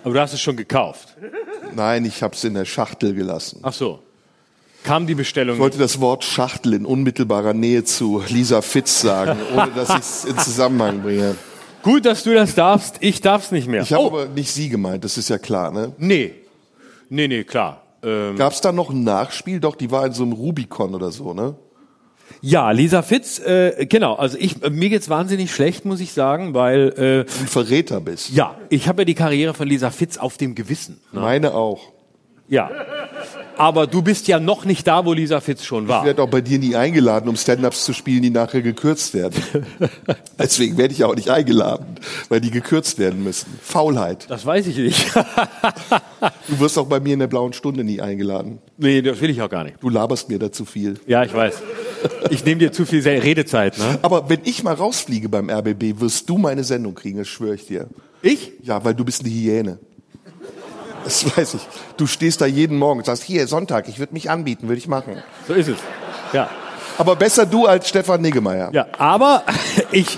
Aber 0.03 0.15
du 0.15 0.21
hast 0.21 0.33
es 0.33 0.41
schon 0.41 0.57
gekauft. 0.57 1.16
Nein, 1.75 2.05
ich 2.05 2.23
habe 2.23 2.35
es 2.35 2.45
in 2.45 2.55
der 2.55 2.65
Schachtel 2.65 3.15
gelassen. 3.15 3.61
Ach 3.62 3.73
so. 3.73 4.03
Kam 4.85 5.06
die 5.06 5.15
Bestellung? 5.15 5.56
Ich 5.56 5.61
wollte 5.61 5.78
das 5.78 6.01
Wort 6.01 6.24
Schachtel 6.24 6.74
in 6.74 6.85
unmittelbarer 6.85 7.55
Nähe 7.55 7.85
zu 7.85 8.23
Lisa 8.28 8.61
Fitz 8.61 9.01
sagen, 9.01 9.39
ohne 9.56 9.73
dass 9.74 9.89
ich 9.89 9.97
es 9.97 10.24
in 10.27 10.39
Zusammenhang 10.39 11.02
bringe. 11.02 11.35
Gut, 11.82 12.05
dass 12.05 12.23
du 12.23 12.35
das 12.35 12.55
darfst. 12.55 12.97
Ich 13.01 13.20
darf's 13.23 13.51
nicht 13.51 13.66
mehr. 13.66 13.82
Ich 13.82 13.93
habe 13.93 14.05
oh, 14.05 14.06
aber 14.09 14.27
nicht 14.27 14.52
sie 14.52 14.69
gemeint, 14.69 15.02
das 15.02 15.19
ist 15.19 15.31
ja 15.31 15.39
klar, 15.39 15.73
ne? 15.73 15.93
nee. 15.98 16.35
Nee, 17.09 17.28
nee, 17.28 17.44
klar. 17.44 17.82
Ähm, 18.02 18.36
Gab 18.36 18.52
es 18.52 18.61
da 18.61 18.73
noch 18.73 18.90
ein 18.90 19.05
Nachspiel? 19.05 19.59
Doch, 19.59 19.74
die 19.74 19.90
war 19.90 20.06
in 20.06 20.12
so 20.12 20.23
einem 20.23 20.32
Rubicon 20.32 20.94
oder 20.94 21.11
so, 21.11 21.35
ne? 21.35 21.56
ja, 22.40 22.70
Lisa 22.70 23.02
Fitz, 23.02 23.39
äh, 23.39 23.86
genau. 23.86 24.15
Also 24.15 24.36
ich, 24.39 24.62
äh, 24.62 24.70
mir 24.70 24.90
geht's 24.90 25.09
wahnsinnig 25.09 25.51
schlecht, 25.51 25.85
muss 25.86 26.01
ich 26.01 26.12
sagen, 26.12 26.52
weil 26.52 26.89
äh, 26.89 27.24
Du 27.24 27.40
ein 27.40 27.47
Verräter 27.47 28.01
bist. 28.01 28.31
ja, 28.31 28.56
ich 28.69 28.89
habe 28.89 29.02
ja 29.02 29.05
die 29.06 29.15
Karriere 29.15 29.55
von 29.55 29.66
Lisa 29.66 29.90
Fitz 29.90 30.19
auf 30.19 30.36
dem 30.36 30.55
Gewissen. 30.55 31.01
Ne? 31.12 31.20
Meine 31.20 31.55
auch. 31.55 31.93
Ja. 32.48 32.70
Aber 33.57 33.87
du 33.87 34.03
bist 34.03 34.27
ja 34.29 34.41
noch 34.41 34.65
nicht 34.65 34.87
da, 34.87 35.05
wo 35.07 35.13
Lisa 35.13 35.41
Fitz 35.41 35.65
schon 35.65 35.85
Ich 35.85 35.89
war. 35.89 36.05
werde 36.05 36.23
auch 36.23 36.29
bei 36.29 36.41
dir 36.41 36.59
nie 36.59 36.75
eingeladen, 36.77 37.29
um 37.29 37.37
Stand-Ups 37.37 37.85
zu 37.85 37.93
spielen, 37.93 38.23
die 38.23 38.31
nachher 38.31 38.63
gekürzt 38.63 39.15
werden. 39.15 39.41
Deswegen 40.39 40.77
werde 40.77 40.93
ich 40.95 41.05
auch 41.05 41.15
nicht 41.15 41.31
eingeladen, 41.31 41.87
weil 42.29 42.41
die 42.41 42.51
gekürzt 42.51 42.99
werden 42.99 43.23
müssen. 43.23 43.47
Faulheit. 43.63 44.27
Das 44.29 44.45
weiß 44.45 44.67
ich 44.67 44.77
nicht. 44.77 45.07
Du 46.49 46.59
wirst 46.61 46.79
auch 46.79 46.87
bei 46.87 47.01
mir 47.01 47.15
in 47.15 47.19
der 47.19 47.27
blauen 47.27 47.53
Stunde 47.53 47.85
nie 47.85 48.01
eingeladen. 48.01 48.59
nee, 48.79 49.03
das 49.03 49.21
will 49.21 49.29
ich 49.31 49.43
auch 49.43 49.49
gar 49.51 49.65
nicht. 49.65 49.77
Du 49.81 49.89
laberst 49.91 50.29
mir 50.31 50.39
da 50.39 50.51
zu 50.51 50.65
viel. 50.65 50.99
Ja, 51.07 51.23
ich 51.25 51.35
weiß. 51.35 51.55
Ich 52.31 52.45
nehme 52.45 52.59
dir 52.61 52.73
zu 52.73 52.87
viel 52.87 53.07
Redezeit, 53.07 53.79
ne? 53.79 53.99
Aber 54.03 54.29
wenn 54.31 54.41
ich 54.45 54.63
mal 54.63 54.75
rausfliege 54.75 55.29
beim 55.29 55.51
RBB, 55.51 56.01
wirst 56.01 56.29
du 56.31 56.39
meine 56.39 56.65
Sendung 56.65 56.95
kriegen, 56.95 57.19
das 57.19 57.29
schwöre 57.29 57.55
ich 57.57 57.67
dir. 57.67 57.89
Ich? 58.23 58.53
Ja, 58.63 58.85
weil 58.85 58.95
du 58.95 59.05
bist 59.05 59.23
eine 59.23 59.31
Hyäne. 59.31 59.79
Das 61.05 61.37
weiß 61.37 61.55
ich. 61.55 61.63
Du 61.97 62.07
stehst 62.07 62.41
da 62.41 62.47
jeden 62.47 62.79
Morgen 62.79 63.01
und 63.01 63.07
sagst, 63.07 63.23
hier, 63.23 63.47
Sonntag, 63.47 63.89
ich 63.89 63.99
würde 63.99 64.15
mich 64.15 64.31
anbieten, 64.31 64.69
würde 64.69 64.79
ich 64.79 64.89
machen. 64.89 65.23
So 65.47 65.55
ist 65.55 65.69
es. 65.69 65.79
Ja. 66.33 66.49
Aber 66.97 67.17
besser 67.17 67.45
du 67.47 67.67
als 67.67 67.89
Stefan 67.89 68.23
Niggemeier. 68.23 68.71
Ja, 68.73 68.87
aber 68.99 69.45
ich, 69.93 70.17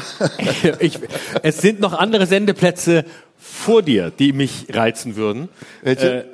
ich, 0.79 0.99
es 1.43 1.59
sind 1.59 1.81
noch 1.81 1.95
andere 1.95 2.27
Sendeplätze 2.27 3.05
vor 3.39 3.83
dir, 3.83 4.11
die 4.11 4.33
mich 4.33 4.67
reizen 4.71 5.17
würden. 5.17 5.49
Welche? 5.83 6.25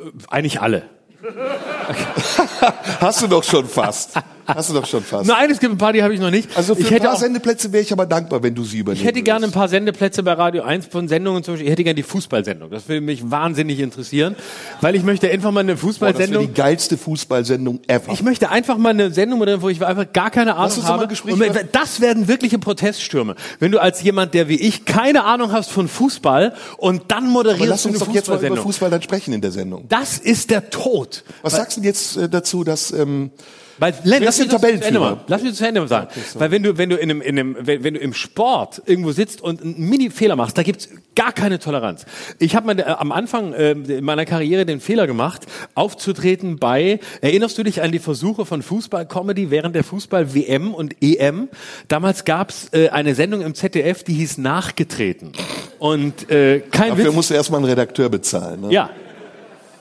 Äh, 0.00 0.04
eigentlich 0.28 0.60
alle. 0.60 0.84
Hast 3.00 3.22
du 3.22 3.26
doch 3.26 3.44
schon 3.44 3.66
fast. 3.66 4.14
Hast 4.48 4.70
du 4.70 4.74
doch 4.74 4.86
schon 4.86 5.02
fast. 5.02 5.28
Nein, 5.28 5.50
es 5.50 5.60
gibt 5.60 5.74
ein 5.74 5.78
paar, 5.78 5.92
die 5.92 6.02
habe 6.02 6.14
ich 6.14 6.20
noch 6.20 6.30
nicht. 6.30 6.56
Also 6.56 6.74
für 6.74 6.80
ich 6.80 6.92
ein 6.92 7.02
paar 7.02 7.14
auch, 7.14 7.18
Sendeplätze 7.18 7.70
wäre 7.70 7.82
ich 7.82 7.92
aber 7.92 8.06
dankbar, 8.06 8.42
wenn 8.42 8.54
du 8.54 8.64
sie 8.64 8.78
übernehmen 8.78 9.02
ich 9.02 9.06
hätte 9.06 9.22
gerne 9.22 9.44
ein 9.44 9.52
paar 9.52 9.68
Sendeplätze 9.68 10.22
bei 10.22 10.32
Radio 10.32 10.62
1 10.62 10.86
von 10.86 11.06
Sendungen 11.06 11.44
zum 11.44 11.54
Beispiel. 11.54 11.66
Ich 11.66 11.72
hätte 11.72 11.84
gerne 11.84 11.96
die 11.96 12.02
Fußballsendung. 12.02 12.70
Das 12.70 12.88
würde 12.88 13.02
mich 13.02 13.30
wahnsinnig 13.30 13.78
interessieren, 13.80 14.36
weil 14.80 14.94
ich 14.94 15.02
möchte 15.02 15.30
einfach 15.30 15.50
mal 15.50 15.60
eine 15.60 15.72
Boah, 15.72 15.74
das 15.74 15.80
Fußballsendung. 15.82 16.46
die 16.46 16.54
geilste 16.54 16.96
Fußballsendung 16.96 17.80
ever. 17.86 18.10
Ich 18.12 18.22
möchte 18.22 18.50
einfach 18.50 18.78
mal 18.78 18.90
eine 18.90 19.12
Sendung 19.12 19.38
moderieren, 19.38 19.60
wo 19.60 19.68
ich 19.68 19.84
einfach 19.84 20.10
gar 20.12 20.30
keine 20.30 20.54
Ahnung 20.54 20.64
uns 20.64 20.76
doch 20.76 20.82
mal 20.84 20.90
habe. 20.92 21.02
ein 21.02 21.08
Gespräch 21.10 21.34
Und 21.34 21.42
das 21.72 22.00
werden 22.00 22.26
wirkliche 22.26 22.58
Proteststürme. 22.58 23.34
Wenn 23.58 23.70
du 23.70 23.80
als 23.80 24.02
jemand, 24.02 24.32
der 24.32 24.48
wie 24.48 24.60
ich 24.60 24.86
keine 24.86 25.24
Ahnung 25.24 25.52
hast 25.52 25.70
von 25.70 25.88
Fußball 25.88 26.54
und 26.78 27.02
dann 27.08 27.24
aber 27.24 27.32
moderierst 27.32 27.68
lass 27.68 27.82
du 27.82 27.88
uns 27.90 27.98
eine 27.98 28.06
doch 28.06 28.14
jetzt 28.14 28.28
mal 28.28 28.34
über 28.34 28.56
Fußballsendung. 28.56 28.64
Fußball 28.64 28.90
dann 28.90 29.02
sprechen 29.02 29.34
in 29.34 29.40
der 29.42 29.50
Sendung. 29.50 29.84
Das 29.88 30.18
ist 30.18 30.50
der 30.50 30.70
Tod. 30.70 31.24
Was 31.42 31.54
sagst 31.56 31.76
du 31.76 31.82
jetzt 31.82 32.16
äh, 32.16 32.28
dazu, 32.28 32.64
dass 32.64 32.92
ähm, 32.92 33.30
Weil, 33.78 33.94
Len, 34.04 34.22
lass 34.22 34.38
mich 34.38 34.48
das 34.48 34.60
zu 34.60 34.66
Ende 34.66 35.00
mal. 35.00 35.20
Lass 35.26 35.42
mich 35.42 35.52
das 35.52 35.58
zu 35.58 35.66
Ende 35.66 35.80
mal 35.80 35.88
sagen. 35.88 36.08
Weil 36.34 36.50
wenn 36.50 36.62
du, 36.62 36.78
wenn 36.78 36.90
du 36.90 36.96
in 36.96 37.10
einem, 37.10 37.20
in 37.22 37.38
einem, 37.38 37.56
wenn, 37.60 37.84
wenn 37.84 37.94
du 37.94 38.00
im 38.00 38.12
Sport 38.12 38.82
irgendwo 38.86 39.12
sitzt 39.12 39.40
und 39.40 39.62
einen 39.62 39.78
Mini-Fehler 39.88 40.36
machst, 40.36 40.58
da 40.58 40.62
gibt's 40.62 40.88
gar 41.14 41.32
keine 41.32 41.58
Toleranz. 41.58 42.06
Ich 42.38 42.54
habe 42.54 42.66
mal 42.66 42.78
äh, 42.78 42.84
am 42.84 43.12
Anfang 43.12 43.52
äh, 43.52 43.72
in 43.72 44.04
meiner 44.04 44.24
Karriere 44.24 44.66
den 44.66 44.80
Fehler 44.80 45.06
gemacht, 45.06 45.46
aufzutreten 45.74 46.58
bei, 46.58 47.00
erinnerst 47.20 47.58
du 47.58 47.62
dich 47.62 47.82
an 47.82 47.92
die 47.92 47.98
Versuche 47.98 48.46
von 48.46 48.62
Fußball-Comedy 48.62 49.50
während 49.50 49.74
der 49.74 49.84
Fußball-WM 49.84 50.74
und 50.74 50.96
EM? 51.02 51.48
Damals 51.88 52.24
gab's 52.24 52.68
äh, 52.72 52.88
eine 52.88 53.14
Sendung 53.14 53.42
im 53.42 53.54
ZDF, 53.54 54.04
die 54.04 54.14
hieß 54.14 54.38
Nachgetreten. 54.38 55.32
Und 55.78 56.30
äh, 56.30 56.60
kein 56.60 56.90
dafür 56.90 57.06
Witz. 57.06 57.14
musst 57.14 57.30
du 57.30 57.34
erstmal 57.34 57.58
einen 57.60 57.68
Redakteur 57.68 58.08
bezahlen? 58.08 58.62
Ne? 58.62 58.72
Ja. 58.72 58.90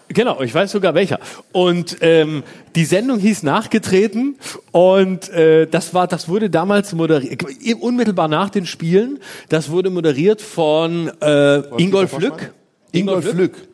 Genau, 0.09 0.41
ich 0.41 0.53
weiß 0.53 0.71
sogar 0.71 0.93
welcher. 0.93 1.19
Und 1.51 1.97
ähm, 2.01 2.43
die 2.75 2.85
Sendung 2.85 3.19
hieß 3.19 3.43
Nachgetreten 3.43 4.37
und 4.71 5.29
äh, 5.29 5.67
das 5.67 5.93
war, 5.93 6.07
das 6.07 6.29
wurde 6.29 6.49
damals 6.49 6.93
moderiert, 6.93 7.43
unmittelbar 7.81 8.27
nach 8.27 8.49
den 8.49 8.65
Spielen. 8.65 9.19
Das 9.49 9.69
wurde 9.69 9.89
moderiert 9.89 10.41
von 10.41 11.11
äh, 11.21 11.59
Ingolf 11.81 12.17
Lück. 12.19 12.53
Ingolf 12.91 13.33
Lück. 13.33 13.67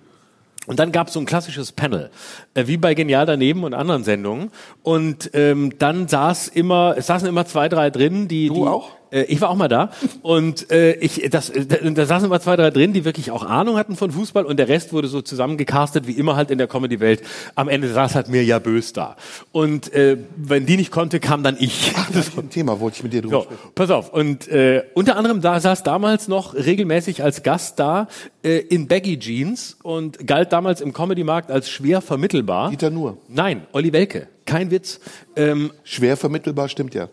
Und 0.66 0.80
dann 0.80 0.92
gab 0.92 1.08
es 1.08 1.14
so 1.14 1.20
ein 1.20 1.26
klassisches 1.26 1.72
Panel, 1.72 2.10
äh, 2.54 2.68
wie 2.68 2.78
bei 2.78 2.94
Genial 2.94 3.26
daneben 3.26 3.64
und 3.64 3.74
anderen 3.74 4.04
Sendungen. 4.04 4.50
Und 4.82 5.30
ähm, 5.34 5.78
dann 5.78 6.08
saß 6.08 6.48
immer, 6.48 6.96
es 6.98 7.08
saßen 7.08 7.28
immer 7.28 7.46
zwei, 7.46 7.68
drei 7.68 7.90
drin, 7.90 8.28
die. 8.28 8.48
Du 8.48 8.56
die, 8.56 8.62
auch? 8.62 8.92
Äh, 9.14 9.24
ich 9.24 9.40
war 9.42 9.50
auch 9.50 9.56
mal 9.56 9.68
da. 9.68 9.92
Und 10.22 10.72
äh, 10.72 10.94
ich, 10.96 11.28
das, 11.30 11.50
äh, 11.50 11.66
da, 11.66 11.78
da 11.90 12.06
saßen 12.06 12.26
immer 12.26 12.40
zwei, 12.42 12.56
drei 12.56 12.72
drin, 12.72 12.94
die 12.94 13.06
wirklich 13.06 13.32
auch 13.32 13.44
Ahnung 13.44 13.78
hatten 13.78 13.96
von 13.96 14.12
Fußball. 14.12 14.46
Und 14.46 14.58
der 14.58 14.68
Rest 14.68 14.92
wurde 14.94 15.08
so 15.08 15.22
zusammengecastet, 15.22 16.08
wie 16.08 16.14
immer 16.14 16.36
halt 16.36 16.52
in 16.52 16.58
der 16.58 16.68
Comedy-Welt. 16.68 17.22
Am 17.56 17.70
Ende 17.70 17.92
saß 17.92 18.16
halt 18.16 18.28
mir 18.30 18.44
ja 18.44 18.60
bös 18.60 18.94
da. 18.94 19.16
Und 19.52 19.94
äh, 19.94 20.18
wenn 20.36 20.66
die 20.66 20.78
nicht 20.78 20.92
konnte, 20.92 21.20
kam 21.20 21.44
dann 21.44 21.56
ich. 21.60 21.92
Das 22.14 22.28
ist 22.28 22.38
ein 22.38 22.50
Thema, 22.50 22.80
wollte 22.80 22.98
ich 22.98 23.04
mit 23.04 23.14
dir 23.14 23.22
drüber 23.22 23.38
So, 23.38 23.44
sprechen. 23.44 23.72
pass 23.76 23.90
auf. 23.92 24.12
Und 24.14 24.48
äh, 24.48 24.84
unter 24.94 25.16
anderem 25.18 25.42
da 25.42 25.60
saß 25.60 25.84
damals 25.84 26.28
noch 26.28 26.54
regelmäßig 26.56 27.24
als 27.24 27.44
Gast 27.44 27.80
da 27.80 28.08
äh, 28.44 28.58
in 28.60 28.88
Baggy 28.88 29.20
Jeans 29.20 29.78
und 29.84 30.26
galt 30.28 30.52
damals 30.52 30.82
im 30.82 30.94
Comedy-Markt 30.94 31.52
als 31.52 31.70
schwer 31.70 32.02
vermittelbar. 32.02 32.70
Dieter 32.72 32.90
Nuhr. 32.90 33.18
Nein, 33.28 33.66
Olli 33.72 33.94
Welke. 33.94 34.28
Kein 34.46 34.72
Witz. 34.72 35.00
Ähm, 35.36 35.72
Schwer 35.84 36.18
vermittelbar, 36.18 36.68
stimmt 36.70 36.94
ja. 36.94 37.08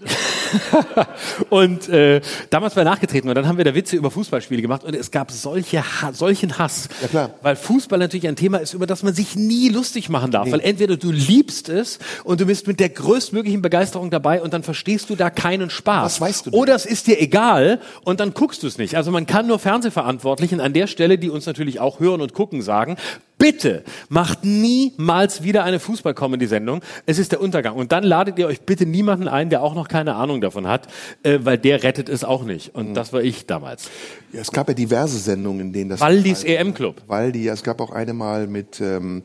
und 1.50 1.88
äh, 1.88 2.20
damals 2.50 2.76
war 2.76 2.84
er 2.84 2.90
nachgetreten 2.90 3.28
und 3.28 3.34
dann 3.34 3.46
haben 3.46 3.58
wir 3.58 3.64
da 3.64 3.74
Witze 3.74 3.96
über 3.96 4.10
Fußballspiele 4.10 4.62
gemacht 4.62 4.84
und 4.84 4.94
es 4.94 5.10
gab 5.10 5.30
solche 5.30 5.82
ha 5.82 6.12
solchen 6.12 6.58
Hass. 6.58 6.88
Ja, 7.02 7.08
klar. 7.08 7.30
Weil 7.42 7.56
Fußball 7.56 7.98
natürlich 7.98 8.26
ein 8.28 8.36
Thema 8.36 8.58
ist, 8.58 8.74
über 8.74 8.86
das 8.86 9.02
man 9.02 9.14
sich 9.14 9.36
nie 9.36 9.68
lustig 9.68 10.08
machen 10.08 10.30
darf. 10.30 10.50
Weil 10.50 10.60
entweder 10.60 10.96
du 10.96 11.10
liebst 11.10 11.68
es 11.68 11.98
und 12.24 12.40
du 12.40 12.46
bist 12.46 12.66
mit 12.66 12.80
der 12.80 12.88
größtmöglichen 12.88 13.62
Begeisterung 13.62 14.10
dabei 14.10 14.42
und 14.42 14.52
dann 14.52 14.62
verstehst 14.62 15.10
du 15.10 15.16
da 15.16 15.30
keinen 15.30 15.70
Spaß. 15.70 16.04
Was 16.04 16.20
weißt 16.20 16.46
du 16.46 16.50
denn? 16.50 16.60
Oder 16.60 16.74
es 16.74 16.86
ist 16.86 17.06
dir 17.06 17.20
egal 17.20 17.80
und 18.04 18.20
dann 18.20 18.34
guckst 18.34 18.62
du 18.62 18.66
es 18.66 18.78
nicht. 18.78 18.96
Also 18.96 19.10
man 19.10 19.26
kann 19.26 19.46
nur 19.46 19.58
Fernsehverantwortlichen 19.58 20.60
an 20.60 20.72
der 20.72 20.86
Stelle, 20.86 21.18
die 21.18 21.30
uns 21.30 21.46
natürlich 21.46 21.80
auch 21.80 22.00
hören 22.00 22.20
und 22.20 22.32
gucken, 22.34 22.62
sagen, 22.62 22.96
bitte 23.38 23.84
macht 24.08 24.44
niemals 24.44 25.42
wieder 25.42 25.64
eine 25.64 25.78
Fußball-Comedy-Sendung. 25.78 26.80
Es 27.06 27.18
ist 27.18 27.32
der 27.32 27.40
Untergang. 27.40 27.76
Und 27.76 27.92
dann 27.92 28.04
ladet 28.04 28.38
ihr 28.38 28.46
euch 28.46 28.60
bitte 28.62 28.84
niemanden 28.84 29.28
ein, 29.28 29.48
der 29.48 29.62
auch 29.62 29.74
noch 29.74 29.88
keine 29.88 30.16
Ahnung 30.16 30.40
davon 30.40 30.66
hat, 30.66 30.88
äh, 31.22 31.38
weil 31.42 31.56
der 31.56 31.82
rettet 31.82 32.08
es 32.08 32.24
auch 32.24 32.44
nicht. 32.44 32.74
Mhm. 32.74 32.80
Und 32.80 32.94
das 32.94 33.12
war 33.12 33.22
ich 33.22 33.46
damals. 33.46 33.88
ja. 34.32 34.40
Es 34.40 34.52
gab 34.52 34.68
ja 34.68 34.74
diverse 34.74 35.18
Sendungen, 35.18 35.60
in 35.60 35.72
denen 35.72 35.90
das. 35.90 36.00
Waldis 36.00 36.44
EM-Club. 36.44 37.02
Waldi, 37.06 37.44
ja, 37.44 37.52
es 37.52 37.62
gab 37.62 37.80
auch 37.80 37.90
eine 37.90 38.12
mal 38.12 38.46
mit 38.46 38.80
ähm, 38.80 39.22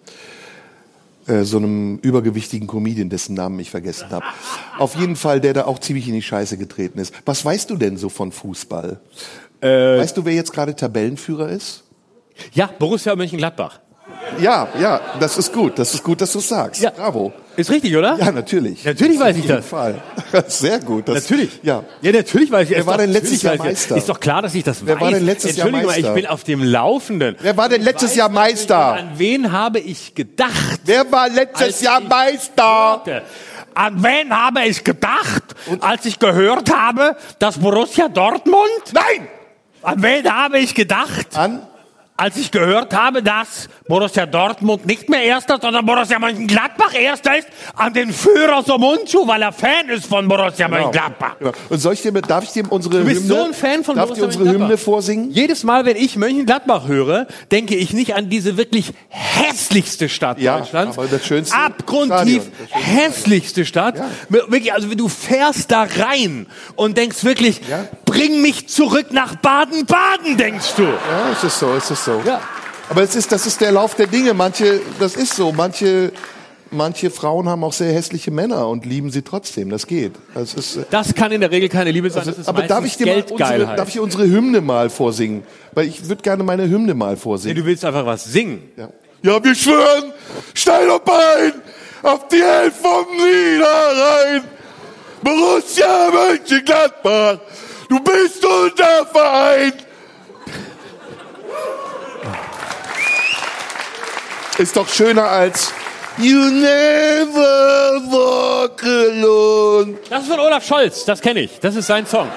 äh, 1.27 1.44
so 1.44 1.57
einem 1.57 1.99
übergewichtigen 2.02 2.68
Comedian, 2.68 3.10
dessen 3.10 3.34
Namen 3.35 3.60
ich 3.60 3.72
vergessen 3.72 4.10
habe. 4.11 4.26
Auf 4.77 4.95
jeden 4.95 5.15
Fall, 5.15 5.40
der 5.40 5.53
da 5.53 5.65
auch 5.65 5.80
ziemlich 5.80 6.07
in 6.07 6.14
die 6.14 6.22
Scheiße 6.22 6.57
getreten 6.57 6.99
ist. 6.99 7.14
Was 7.26 7.44
weißt 7.44 7.69
du 7.69 7.77
denn 7.77 7.98
so 7.98 8.10
von 8.10 8.31
Fußball? 8.31 8.99
Äh, 9.61 9.68
weißt 9.68 10.18
du, 10.18 10.26
wer 10.26 10.34
jetzt 10.34 10.52
gerade 10.52 10.76
Tabellenführer 10.76 11.49
ist? 11.49 11.84
Ja, 12.53 12.69
Borussia 12.77 13.15
Mönchengladbach. 13.15 13.80
Ja, 14.40 14.68
ja, 14.80 15.00
das 15.20 15.38
ist 15.38 15.54
gut. 15.54 15.78
Das 15.78 15.94
ist 15.94 16.04
gut, 16.04 16.22
dass 16.22 16.32
du 16.32 16.40
sagst. 16.40 16.82
Ja. 16.82 16.90
Bravo. 16.91 17.34
Ist 17.56 17.70
richtig, 17.70 17.95
oder? 17.95 18.18
Ja, 18.18 18.32
natürlich. 18.32 18.84
Natürlich 18.84 19.20
weiß 19.20 19.38
ich 19.38 19.45
das. 19.45 19.64
Fall. 19.66 20.02
Sehr 20.48 20.80
gut. 20.80 21.08
Das, 21.08 21.16
Natürlich. 21.30 21.60
Ja. 21.62 21.84
Ja, 22.02 22.12
natürlich 22.12 22.52
weiß 22.52 22.68
ich. 22.72 22.76
Wer 22.76 22.86
war 22.88 22.94
doch- 22.95 23.04
denn 23.04 23.12
letztes 23.12 23.44
Jahr 23.44 23.54
weiß. 23.60 23.66
Meister? 23.66 23.95
Ist 23.98 24.10
doch 24.10 24.20
klar, 24.20 24.41
dass 24.41 24.56
ich 24.56 24.64
das 24.64 24.84
Wer 24.84 24.95
weiß. 24.95 25.02
war 25.02 25.12
denn 25.12 25.26
letztes 25.26 25.56
Jahr 25.58 25.70
Meister? 25.70 25.98
ich 26.00 26.14
bin 26.16 26.26
auf 26.26 26.44
dem 26.44 26.64
Laufenden. 26.64 27.36
Wer 27.41 27.56
war 27.56 27.70
denn 27.70 27.84
letztes 27.84 28.16
Jahr 28.16 28.30
Meister? 28.30 28.94
An 28.94 29.12
wen 29.18 29.52
habe 29.52 29.80
ich 29.80 30.16
gedacht? 30.16 30.80
Wer 30.86 31.12
war 31.12 31.30
letztes 31.30 31.82
Jahr 31.82 32.00
Meister? 32.02 33.04
An 33.76 34.04
wen 34.04 34.36
habe 34.36 34.64
ich 34.66 34.84
gedacht, 34.84 35.44
als 35.80 36.06
ich 36.06 36.18
gehört 36.18 36.74
habe, 36.76 37.16
dass 37.40 37.60
Borussia 37.60 38.08
Dortmund? 38.08 38.58
Nein! 38.94 39.28
An 39.84 40.02
wen 40.02 40.32
habe 40.32 40.58
ich 40.60 40.74
gedacht, 40.74 41.36
An? 41.36 41.62
Als 42.15 42.38
ich 42.38 42.52
gehört 42.52 42.94
habe, 42.94 43.23
dass 43.23 43.68
Borussia 43.88 44.26
Dortmund 44.26 44.85
nicht 44.85 45.10
mehr 45.10 45.23
Erster, 45.23 45.57
sondern 45.61 45.85
Borussia 45.85 46.19
Mönchengladbach 46.19 46.94
Erster 46.94 47.38
ist? 47.38 47.48
An 47.76 47.94
den 47.94 48.14
Führer 48.14 48.61
Somunchu, 48.64 49.27
weil 49.27 49.41
er 49.41 49.52
Fan 49.52 49.90
ist 49.90 50.06
von 50.06 50.27
Borussia 50.27 50.68
Mönchengladbach. 50.68 51.35
Ja. 51.40 51.52
Und 51.69 51.80
soll 51.80 51.94
ich 51.94 52.02
dir, 52.02 52.11
darf 52.14 52.44
ich 52.44 52.52
dir 52.52 52.72
unsere 52.72 52.99
Du 52.99 53.06
bist 53.06 53.23
Hymne, 53.23 53.34
so 53.34 53.44
ein 53.45 53.53
Fan 53.53 53.84
von 53.84 53.95
darf 53.95 54.10
ich 54.10 54.15
dir 54.15 54.22
Borussia 54.22 54.26
unsere 54.26 54.44
Mönchengladbach. 54.44 54.68
Hymne 54.68 54.77
vorsingen? 54.77 55.31
Jedes 55.31 55.64
Mal, 55.64 55.85
wenn 55.85 55.98
ich 55.98 56.15
Mönchengladbach 56.15 56.88
höre, 56.88 57.27
denke 57.52 57.76
ich 57.76 57.94
nicht 57.94 58.15
an 58.15 58.30
diese 58.30 58.57
wirklich 58.57 58.94
hässlichste 59.10 60.07
Stadt 60.10 60.40
Ja, 60.40 60.60
Deutschlands. 60.60 60.98
aber 60.98 61.07
das 61.07 61.26
schönste 61.26 61.56
Abgrundtief 61.57 62.44
Stadion, 62.44 62.52
das 62.60 62.69
schönste 62.69 63.02
hässlichste 63.02 63.65
Stadt. 63.65 63.98
Ja. 63.98 64.06
Wirklich, 64.30 64.72
also 64.73 64.88
du 64.94 65.10
fährst 65.10 65.72
da 65.72 65.84
rein 65.98 66.48
und 66.76 66.98
denkst 66.98 67.23
wirklich, 67.23 67.61
Ja. 67.69 67.85
Bring 68.14 68.41
mich 68.41 68.68
zurück 68.69 69.07
nach 69.11 69.35
Baden-Baden, 69.38 70.38
denkst 70.38 70.76
du. 70.77 70.84
Ja, 70.84 71.31
es 71.35 71.44
ist 71.44 71.60
so, 71.60 71.73
es 71.73 71.90
ist 71.90 72.06
so. 72.06 72.22
Ja. 72.26 72.41
Aber 72.90 73.02
es 73.02 73.15
ist, 73.15 73.31
das 73.31 73.45
ist 73.48 73.60
der 73.61 73.72
Lauf 73.72 73.95
der 73.95 74.07
Dinge. 74.07 74.34
Manche, 74.34 74.80
das 74.99 75.15
ist 75.15 75.35
so. 75.35 75.52
Manche, 75.52 76.11
manche 76.69 77.10
Frauen 77.10 77.49
haben 77.49 77.64
auch 77.64 77.73
sehr 77.73 77.91
hässliche 77.94 78.30
Männer 78.30 78.68
und 78.68 78.85
lieben 78.85 79.10
sie 79.10 79.22
trotzdem. 79.23 79.69
Das 79.69 79.88
geht. 79.88 80.14
Das 80.35 80.53
ist, 80.53 80.76
äh, 80.77 80.84
Das 80.91 81.15
kann 81.15 81.31
in 81.31 81.41
der 81.41 81.49
Regel 81.49 81.69
keine 81.69 81.91
Liebe 81.91 82.10
sein, 82.10 82.27
ist 82.27 82.48
aber 82.48 82.64
darf 82.64 82.85
ich 82.85 82.98
dir 82.98 83.07
mal 83.07 83.23
unsere, 83.30 83.76
darf 83.76 83.90
ich 83.90 83.99
unsere 83.99 84.23
Hymne 84.26 84.61
mal 84.61 84.90
vorsingen? 84.90 85.44
Weil 85.73 85.88
ich 85.88 86.07
würde 86.07 86.22
gerne 86.22 86.44
meine 86.44 86.69
Hymne 86.69 86.94
mal 86.94 87.14
Nee, 87.14 87.19
vorsingen. 87.19 87.57
du 87.57 87.65
willst 87.65 87.84
einfach 87.85 88.06
was 88.06 88.26
singen. 88.26 88.61
Ja. 88.77 88.90
Ja, 89.23 89.41
wir 89.44 89.56
schwören, 89.56 90.11
Stein 90.53 90.90
und 90.90 91.06
Bein, 91.06 91.53
auf 92.03 92.27
die 92.27 92.41
Elf 92.41 92.73
vom 92.81 93.06
Niederrhein. 93.15 94.44
Borussia 95.23 96.10
Mönchengladbach, 96.11 97.38
du 97.94 97.99
bist 97.99 98.44
unser 98.44 99.06
Verein. 99.06 99.74
Ist 104.57 104.76
doch 104.76 104.88
schöner 104.88 105.26
als 105.26 105.72
You 106.18 106.38
never 106.38 108.02
walk 108.10 108.84
alone. 108.84 109.98
Das 110.10 110.24
ist 110.24 110.30
von 110.30 110.40
Olaf 110.40 110.65
Scholz, 110.65 111.06
das 111.06 111.22
kenne 111.22 111.41
ich. 111.41 111.60
Das 111.60 111.76
ist 111.76 111.88
sein 111.88 112.06
Song. 112.06 112.28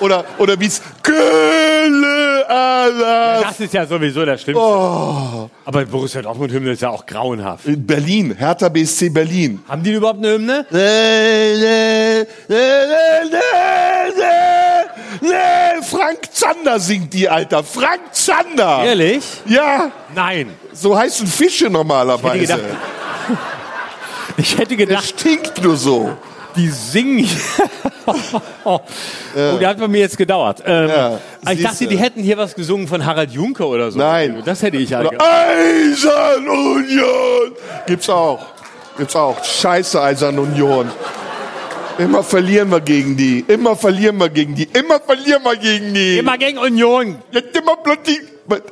Oder, 0.00 0.24
oder 0.38 0.58
wie's 0.58 0.80
Kölle 1.02 2.48
Allah. 2.48 3.42
Das 3.42 3.60
ist 3.60 3.74
ja 3.74 3.84
sowieso 3.86 4.24
der 4.24 4.38
Schlimmste. 4.38 4.62
Aber 5.64 5.84
Borussia 5.86 6.22
Dortmund-Hymne 6.22 6.72
ist 6.72 6.82
ja 6.82 6.90
auch 6.90 7.04
grauenhaft. 7.04 7.66
In 7.66 7.84
Berlin, 7.84 8.34
Hertha 8.36 8.68
BSC 8.68 9.10
Berlin. 9.10 9.62
Haben 9.68 9.82
die 9.82 9.92
überhaupt 9.92 10.18
eine 10.18 10.34
Hymne? 10.34 10.66
Nee, 15.20 15.82
Frank 15.82 16.28
Zander 16.32 16.78
singt 16.78 17.12
die, 17.14 17.28
Alter. 17.28 17.62
Frank 17.64 18.00
Zander. 18.12 18.82
Ehrlich? 18.84 19.24
Ja, 19.46 19.90
Nein. 20.14 20.50
so 20.72 20.96
heißen 20.98 21.26
Fische 21.26 21.68
normalerweise. 21.70 22.38
Ich 22.44 22.50
hätte 22.50 22.64
Ich 24.36 24.58
hätte 24.58 24.76
Der 24.76 24.86
gedacht, 24.86 25.04
stinkt 25.04 25.62
nur 25.62 25.76
so. 25.76 26.16
die 26.54 26.68
singen. 26.68 27.28
oh, 28.64 28.80
der 29.34 29.68
hat 29.68 29.78
bei 29.78 29.88
mir 29.88 30.00
jetzt 30.00 30.16
gedauert. 30.16 30.62
Ähm, 30.64 30.88
Ja, 30.88 31.18
ich 31.50 31.62
dachte, 31.62 31.86
die 31.86 31.98
hätten 31.98 32.22
hier 32.22 32.38
was 32.38 32.54
gesungen 32.54 32.86
von 32.88 33.04
Harald 33.04 33.32
Junke 33.32 33.66
oder 33.66 33.90
so. 33.90 33.98
Nein. 33.98 34.42
Das 34.44 34.62
hätte 34.62 34.76
ich 34.76 34.92
halt. 34.94 35.10
Eisern 35.20 36.48
Union. 36.48 37.52
Gibt's 37.86 38.08
auch. 38.08 38.46
Gibt's 38.96 39.16
auch. 39.16 39.42
Scheiße 39.44 40.00
Eisern 40.00 40.38
Union. 40.38 40.90
Immer 41.98 42.22
verlieren 42.22 42.70
wir 42.70 42.80
gegen 42.80 43.16
die. 43.16 43.40
Immer 43.48 43.76
verlieren 43.76 44.18
wir 44.18 44.28
gegen 44.28 44.54
die. 44.54 44.64
Immer 44.72 45.00
verlieren 45.00 45.42
wir 45.42 45.56
gegen 45.56 45.92
die. 45.94 46.18
Immer 46.18 46.38
gegen 46.38 46.58
Union. 46.58 47.18
Jetzt 47.32 47.56
immer 47.56 47.76
plötzlich. 47.76 48.20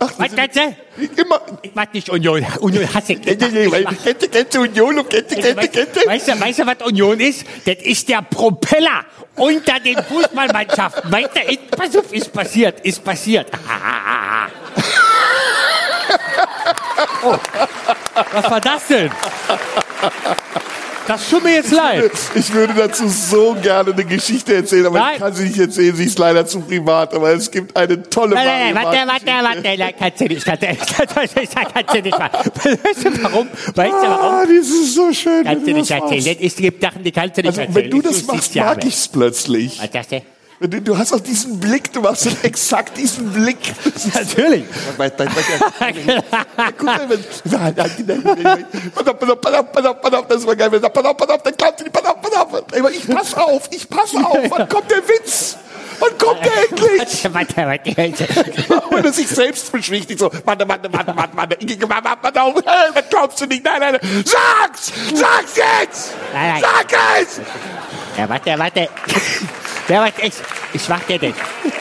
Ach, 0.01 0.11
Was 0.16 0.32
meinst 0.32 0.57
du? 0.57 0.77
Immer. 1.20 1.40
Ich 1.62 1.74
mag 1.74 1.93
nicht 1.93 2.09
Union. 2.09 2.47
Union 2.61 2.94
hasse 2.94 3.12
ich. 3.15 3.23
Kennst 3.23 3.43
du, 3.43 3.51
kennst 3.51 4.23
du, 4.23 4.28
kennst 4.28 4.57
Union 4.57 4.98
und 4.98 5.11
kennst 5.11 5.32
du, 5.32 5.35
kennst 5.35 5.62
du, 5.62 5.69
kennst? 5.69 6.07
Weißt 6.07 6.28
du, 6.28 6.40
weißt 6.40 6.59
du, 6.61 6.66
was 6.66 6.82
Union 6.86 7.20
ist? 7.20 7.44
Das 7.66 7.77
ist 7.82 8.09
der 8.09 8.23
Propeller 8.23 9.05
unter 9.35 9.81
den 9.81 10.03
Fußballmannschaften. 10.03 11.12
Weißt 11.12 11.31
du, 11.35 11.77
pass 11.77 11.97
auf, 11.97 12.12
ist 12.12 12.32
passiert, 12.32 12.81
ist 12.81 13.03
passiert. 13.05 13.48
Oh, 17.23 17.36
was 18.32 18.51
war 18.51 18.61
das 18.61 18.86
denn? 18.86 19.11
Das 21.06 21.28
tut 21.30 21.44
mir 21.44 21.54
jetzt 21.54 21.70
leid. 21.72 22.10
Ich 22.34 22.52
würde 22.52 22.74
dazu 22.74 23.08
so 23.08 23.56
gerne 23.62 23.92
eine 23.92 24.04
Geschichte 24.04 24.54
erzählen, 24.54 24.86
aber 24.86 24.98
Nein. 24.98 25.12
ich 25.14 25.18
kann 25.20 25.34
sie 25.34 25.44
nicht 25.44 25.58
erzählen, 25.58 25.94
sie 25.96 26.04
ist 26.04 26.18
leider 26.18 26.46
zu 26.46 26.60
privat, 26.60 27.14
aber 27.14 27.32
es 27.32 27.50
gibt 27.50 27.76
eine 27.76 28.02
tolle 28.02 28.34
Nein, 28.34 28.46
nein, 28.46 28.74
warte, 28.74 28.98
warte, 29.06 29.26
warte, 29.26 29.78
nein, 29.78 29.94
kannst 29.98 30.20
du 30.20 30.24
nicht, 30.26 30.44
kannst 30.44 30.62
du 30.62 30.66
nicht, 30.68 30.80
kannst 30.86 31.94
du 31.94 32.02
nicht. 32.02 32.18
Weißt 32.84 33.04
du 33.04 33.22
warum? 33.22 33.48
Weißt 33.74 33.92
du 33.92 34.08
warum? 34.08 34.34
Ah, 34.34 34.42
das 34.46 34.66
ist 34.68 34.94
so 34.94 35.12
schön. 35.12 35.44
Kannst 35.44 35.66
du 35.66 35.72
nicht 35.72 35.90
erzählen. 35.90 36.36
Es 36.40 36.56
gibt 36.56 36.82
Sachen, 36.82 37.02
die 37.02 37.12
kannst 37.12 37.36
du 37.36 37.42
nicht 37.42 37.48
Also, 37.50 37.60
erzählen. 37.62 37.74
wenn 37.84 37.90
du 37.90 38.02
das 38.02 38.18
Ich 38.18 38.26
machst, 38.26 38.54
mag 38.56 38.84
ich's 38.84 39.08
plötzlich. 39.08 39.80
Was 39.80 39.92
sagst 39.92 40.12
du? 40.12 40.22
Du, 40.58 40.80
du 40.80 40.96
hast 40.96 41.12
auch 41.12 41.20
diesen 41.20 41.60
Blick, 41.60 41.92
du 41.92 42.00
machst 42.00 42.26
exakt 42.42 42.96
diesen 42.96 43.30
Blick. 43.30 43.58
Natürlich. 44.14 44.64
Das 44.86 44.98
war 44.98 45.10
geil. 50.56 50.72
Er 50.72 50.80
dann 52.02 52.40
auf. 52.40 52.54
Aber 52.54 52.90
ich 52.90 53.06
pass 53.08 53.34
auf, 53.34 53.68
ich 53.70 53.88
pass 53.88 54.14
auf. 54.14 54.38
Wann 54.50 54.68
kommt 54.68 54.90
der 54.90 55.06
Witz? 55.06 55.56
Wann 55.98 56.18
kommt 56.18 56.44
der 56.44 56.52
endlich? 56.70 57.24
Warte, 57.34 57.56
warte, 57.56 57.96
warte. 57.96 58.86
Und 58.90 59.04
er 59.04 59.12
sich 59.12 59.28
selbst 59.28 59.70
beschwichtigt 59.72 60.20
so, 60.20 60.30
warte, 60.44 60.66
warte, 60.68 60.92
warte, 60.92 61.16
warte, 61.16 61.36
warte, 61.36 61.56
ich, 61.60 61.80
warte, 61.88 62.04
warte, 62.04 62.22
warte, 62.22 62.42
auf, 62.42 62.54
das 62.94 63.08
glaubst 63.10 63.40
du 63.40 63.46
nicht, 63.46 63.64
nein, 63.64 63.80
nein, 63.80 63.98
nein, 64.00 64.24
sag's, 64.24 64.92
sag's 65.14 65.56
jetzt, 65.56 66.12
sag 66.32 66.86
es. 67.20 67.40
Ja, 68.16 68.28
warte, 68.28 68.58
warte. 68.58 68.88
Ja, 69.88 70.00
warte, 70.00 70.22
ich, 70.22 70.34
ich 70.72 70.82
sag 70.82 71.06
dir 71.06 71.18
das. 71.18 71.32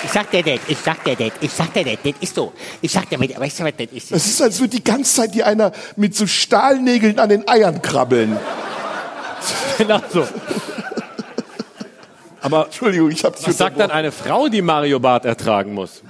Ich 0.04 0.12
sag 0.12 0.30
dir 0.30 0.44
das. 0.44 0.60
Ich 0.68 0.78
sag 0.78 1.04
dir 1.04 1.16
das. 1.16 1.32
Ich 1.42 1.52
sag 1.52 1.74
dir 1.74 1.84
das. 1.84 1.98
Das 2.04 2.14
ist 2.20 2.36
so. 2.36 2.54
Ich 2.82 2.92
sag 2.92 3.10
dir, 3.10 3.20
weißt 3.20 3.60
du, 3.60 3.64
was 3.64 3.74
das 3.78 3.88
ist? 3.92 4.12
Es 4.12 4.26
ist, 4.28 4.42
als 4.42 4.60
würde 4.60 4.78
die 4.78 4.84
ganze 4.84 5.16
Zeit 5.16 5.34
dir 5.34 5.48
einer 5.48 5.72
mit 5.96 6.16
so 6.16 6.28
Stahlnägeln 6.28 7.20
an 7.20 7.30
den 7.30 7.48
Eiern 7.48 7.82
krabbeln. 7.82 8.38
Genau 9.78 10.02
so. 10.12 10.28
Aber 12.42 12.66
Entschuldigung, 12.66 13.10
ich 13.10 13.24
hab 13.24 13.36
dich 13.36 13.48
was 13.48 13.58
sagt 13.58 13.80
dann 13.80 13.92
eine 13.92 14.12
Frau, 14.12 14.48
die 14.48 14.62
Mario 14.62 15.00
Barth 15.00 15.26
ertragen 15.26 15.74
muss? 15.74 16.04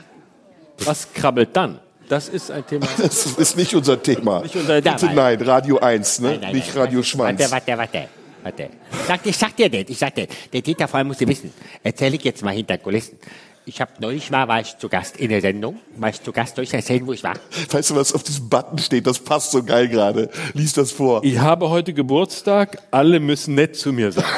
Was 0.80 1.13
krabbelt 1.13 1.55
dann? 1.55 1.80
Das 2.09 2.27
ist 2.27 2.51
ein 2.51 2.65
Thema. 2.67 2.88
Das 2.97 3.26
ist 3.26 3.57
nicht 3.57 3.73
unser 3.73 4.01
Thema. 4.01 4.41
Nicht 4.41 4.55
unser 4.55 4.81
Thema. 4.81 4.97
Bitte 4.97 5.13
nein, 5.13 5.41
Radio 5.41 5.80
1, 5.80 6.19
ne? 6.19 6.30
Nein, 6.30 6.39
nein, 6.41 6.55
nicht 6.55 6.76
nein, 6.76 6.84
Radio 6.84 7.03
Schwanz. 7.03 7.39
Warte, 7.39 7.51
warte, 7.51 7.77
warte. 7.77 8.09
Warte. 8.45 8.69
Ich 8.91 9.07
sag, 9.07 9.26
ich 9.26 9.38
sag 9.38 9.55
dir 9.55 9.69
das. 9.69 9.85
Ich 9.88 9.97
sag 9.97 10.15
dir. 10.15 10.27
Der 10.53 10.61
Dieter 10.61 10.88
vor 10.88 10.99
allem 10.99 11.07
muss 11.07 11.19
wissen. 11.19 11.51
Erzähle 11.84 12.15
ich 12.15 12.23
jetzt 12.23 12.43
mal 12.43 12.53
hinter 12.53 12.77
Kulissen. 12.77 13.17
Ich 13.67 13.81
habe 13.81 13.91
neulich 13.99 14.30
mal, 14.30 14.47
war 14.47 14.61
ich 14.61 14.77
zu 14.77 14.88
Gast 14.88 15.17
in 15.17 15.30
der 15.30 15.41
Sendung. 15.41 15.80
War 15.97 16.09
ich 16.09 16.22
zu 16.22 16.31
Gast, 16.31 16.55
soll 16.55 16.65
ich 16.65 16.73
erzählen, 16.73 17.05
wo 17.07 17.13
ich 17.13 17.23
war? 17.23 17.34
Weißt 17.72 17.89
du, 17.89 17.95
was 17.95 18.13
auf 18.13 18.22
diesem 18.22 18.47
Button 18.47 18.77
steht? 18.77 19.07
Das 19.07 19.17
passt 19.17 19.49
so 19.51 19.63
geil 19.63 19.88
gerade. 19.88 20.30
Lies 20.53 20.73
das 20.73 20.91
vor. 20.91 21.23
Ich 21.23 21.39
habe 21.39 21.72
heute 21.72 21.91
Geburtstag, 21.93 22.77
alle 22.91 23.19
müssen 23.19 23.55
nett 23.55 23.76
zu 23.76 23.91
mir 23.91 24.11
sein. 24.11 24.23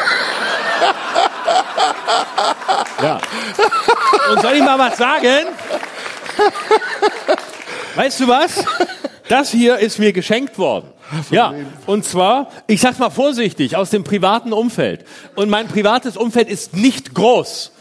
ja. 3.03 3.19
Und 4.31 4.41
soll 4.41 4.53
ich 4.53 4.63
mal 4.63 4.79
was 4.79 4.97
sagen? 4.97 5.47
Weißt 7.95 8.21
du 8.21 8.27
was? 8.29 8.63
Das 9.27 9.51
hier 9.51 9.77
ist 9.77 9.99
mir 9.99 10.13
geschenkt 10.13 10.57
worden. 10.57 10.93
Ja, 11.31 11.53
und 11.85 12.05
zwar, 12.05 12.49
ich 12.67 12.81
sag's 12.81 12.99
mal 12.99 13.09
vorsichtig, 13.09 13.75
aus 13.75 13.89
dem 13.89 14.03
privaten 14.03 14.53
Umfeld. 14.53 15.05
Und 15.35 15.49
mein 15.49 15.67
privates 15.67 16.17
Umfeld 16.17 16.49
ist 16.49 16.75
nicht 16.75 17.13
groß. 17.13 17.71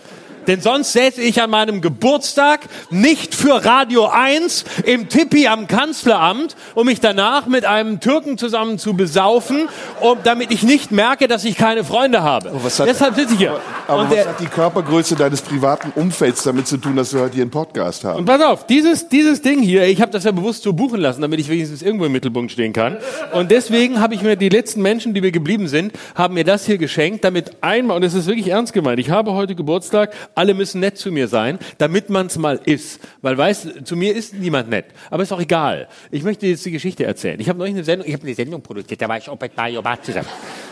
Denn 0.46 0.60
sonst 0.60 0.92
säße 0.92 1.20
ich 1.20 1.40
an 1.42 1.50
meinem 1.50 1.80
Geburtstag 1.80 2.60
nicht 2.90 3.34
für 3.34 3.64
Radio 3.64 4.06
1 4.06 4.64
im 4.84 5.08
Tippi 5.08 5.46
am 5.48 5.66
Kanzleramt, 5.66 6.56
um 6.74 6.86
mich 6.86 7.00
danach 7.00 7.46
mit 7.46 7.64
einem 7.64 8.00
Türken 8.00 8.38
zusammen 8.38 8.78
zu 8.78 8.94
besaufen, 8.94 9.68
um, 10.00 10.18
damit 10.24 10.50
ich 10.50 10.62
nicht 10.62 10.92
merke, 10.92 11.28
dass 11.28 11.44
ich 11.44 11.56
keine 11.56 11.84
Freunde 11.84 12.22
habe. 12.22 12.52
Oh, 12.54 12.62
hat- 12.64 12.86
Deshalb 12.88 13.14
sitze 13.16 13.34
ich 13.34 13.38
hier. 13.38 13.60
Aber 13.88 14.02
und, 14.02 14.08
was 14.10 14.14
der, 14.14 14.28
hat 14.28 14.40
die 14.40 14.46
Körpergröße 14.46 15.16
deines 15.16 15.42
privaten 15.42 15.92
Umfelds 15.94 16.42
damit 16.42 16.66
zu 16.66 16.76
tun, 16.76 16.96
dass 16.96 17.12
wir 17.12 17.20
heute 17.22 17.34
hier 17.34 17.42
einen 17.42 17.50
Podcast 17.50 18.04
haben? 18.04 18.18
und 18.20 18.24
pass 18.24 18.42
auf, 18.42 18.66
dieses, 18.66 19.08
dieses 19.08 19.42
Ding 19.42 19.60
hier, 19.62 19.84
ich 19.86 20.00
habe 20.00 20.12
das 20.12 20.24
ja 20.24 20.32
bewusst 20.32 20.62
so 20.62 20.72
buchen 20.72 21.00
lassen, 21.00 21.22
damit 21.22 21.40
ich 21.40 21.48
wenigstens 21.48 21.82
irgendwo 21.82 22.04
im 22.06 22.12
Mittelpunkt 22.12 22.52
stehen 22.52 22.72
kann. 22.72 22.98
Und 23.32 23.50
deswegen 23.50 24.00
habe 24.00 24.14
ich 24.14 24.22
mir 24.22 24.36
die 24.36 24.48
letzten 24.48 24.82
Menschen, 24.82 25.14
die 25.14 25.20
mir 25.20 25.32
geblieben 25.32 25.68
sind, 25.68 25.92
haben 26.14 26.34
mir 26.34 26.44
das 26.44 26.66
hier 26.66 26.78
geschenkt, 26.78 27.24
damit 27.24 27.52
einmal, 27.62 27.96
und 27.96 28.02
es 28.02 28.14
ist 28.14 28.26
wirklich 28.26 28.48
ernst 28.48 28.72
gemeint, 28.72 28.98
ich 29.00 29.10
habe 29.10 29.32
heute 29.32 29.54
Geburtstag, 29.54 30.12
alle 30.36 30.54
müssen 30.54 30.80
nett 30.80 30.96
zu 30.98 31.10
mir 31.10 31.26
sein, 31.26 31.58
damit 31.78 32.10
man's 32.10 32.38
mal 32.38 32.60
ist. 32.64 33.00
Weil 33.22 33.36
weißt, 33.36 33.84
zu 33.84 33.96
mir 33.96 34.14
ist 34.14 34.34
niemand 34.34 34.70
nett. 34.70 34.84
Aber 35.10 35.22
ist 35.24 35.32
auch 35.32 35.40
egal. 35.40 35.88
Ich 36.12 36.22
möchte 36.22 36.46
jetzt 36.46 36.64
die 36.64 36.70
Geschichte 36.70 37.04
erzählen. 37.04 37.40
Ich 37.40 37.48
habe 37.48 37.58
neulich 37.58 37.74
eine 37.74 37.82
Sendung, 37.84 38.06
ich 38.06 38.14
habe 38.14 38.24
eine 38.24 38.34
Sendung 38.34 38.62
produziert, 38.62 39.02
da 39.02 39.08
war 39.08 39.18
ich 39.18 39.28
auch 39.28 39.40
mit 39.40 39.56
Mario 39.56 39.82
Barth 39.82 40.04
zusammen. 40.04 40.28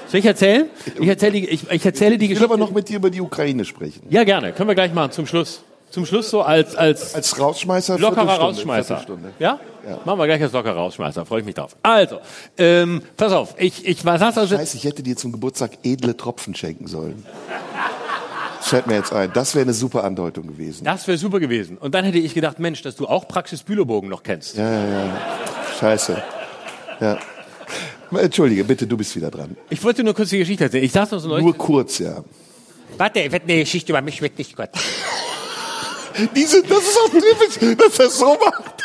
Soll 0.07 0.21
ich 0.21 0.27
erzählen? 0.27 0.67
Ich 1.01 1.09
erzähle 1.09 1.33
die, 1.33 1.49
ich, 1.49 1.71
ich 1.71 1.85
erzähle 1.85 2.19
die 2.19 2.27
Ich 2.27 2.31
will 2.31 2.35
Geschichte. 2.37 2.45
aber 2.45 2.57
noch 2.57 2.71
mit 2.71 2.89
dir 2.89 2.97
über 2.99 3.11
die 3.11 3.21
Ukraine 3.21 3.65
sprechen. 3.65 4.03
ja, 4.11 4.23
gerne. 4.23 4.53
Können 4.53 4.69
wir 4.69 4.75
gleich 4.75 4.93
machen, 4.95 5.11
zum 5.11 5.27
Schluss. 5.27 5.63
Zum 5.91 6.07
Schluss 6.07 6.29
so 6.29 6.43
als, 6.43 6.75
als, 6.75 7.15
Als 7.15 7.39
Rausschmeißer? 7.39 7.99
Lockerer 8.01 8.37
Rausschmeißer. 8.37 8.99
Viertelstunde. 8.99 9.31
Ja? 9.39 9.61
Machen 10.05 10.19
wir 10.19 10.27
gleich 10.27 10.43
als 10.43 10.53
lockerer 10.53 10.75
Rausschmeißer. 10.75 11.25
Freue 11.25 11.41
ich 11.41 11.47
mich 11.47 11.55
drauf. 11.55 11.77
Also, 11.83 12.19
ähm, 12.59 13.01
pass 13.17 13.33
auf. 13.33 13.55
Ich, 13.59 13.87
ich 13.87 14.05
was 14.05 14.21
hast 14.21 14.37
also 14.37 14.57
Scheiße, 14.57 14.77
ich 14.77 14.85
hätte 14.85 15.03
dir 15.05 15.17
zum 15.17 15.31
Geburtstag 15.31 15.71
edle 15.85 16.17
Tropfen 16.17 16.55
schenken 16.55 16.89
sollen. 16.89 17.25
Das 18.65 18.71
fällt 18.71 18.87
mir 18.87 18.95
jetzt 18.95 19.13
ein. 19.13 19.31
Das 19.35 19.55
wäre 19.55 19.65
eine 19.65 19.75
super 19.75 20.05
Andeutung 20.05 20.47
gewesen. 20.47 20.85
Das 20.85 21.07
wäre 21.07 21.19
super 21.19 21.39
gewesen. 21.39 21.77
Und 21.77 21.95
dann 21.95 22.03
hätte 22.03 22.17
ich 22.17 22.33
gedacht, 22.33 22.59
Mensch, 22.59 22.81
dass 22.81 22.97
du 22.97 23.07
auch 23.07 23.29
Praxis 23.29 23.63
Bülowbogen 23.63 24.09
noch 24.09 24.23
kennst. 24.23 24.57
Ja, 24.57 24.67
ja, 24.67 25.05
ja. 25.05 25.21
Scheiße. 25.79 26.23
Ja. 26.99 27.19
Entschuldige, 28.11 28.65
bitte, 28.65 28.87
du 28.87 28.97
bist 28.97 29.15
wieder 29.17 29.31
dran. 29.31 29.55
Ich 29.69 29.85
wollte 29.85 30.03
nur 30.03 30.15
kurz 30.15 30.31
die 30.31 30.39
Geschichte 30.39 30.65
erzählen. 30.65 30.83
Ich 30.83 30.93
saß 30.93 31.11
noch 31.11 31.19
so 31.19 31.29
neulich. 31.29 31.45
Nur 31.45 31.59
kurz, 31.59 31.99
ja. 31.99 32.25
Warte, 32.97 33.31
wird 33.31 33.43
eine 33.43 33.59
Geschichte 33.59 33.93
über 33.93 34.01
mich 34.01 34.23
wird 34.23 34.39
nicht 34.39 34.57
gut. 34.57 34.71
Diese, 36.35 36.63
das 36.63 36.79
ist 36.79 36.99
auch 37.05 37.11
typisch, 37.11 37.77
dass 37.77 37.99
er 37.99 38.09
so 38.09 38.39
macht. 38.43 38.83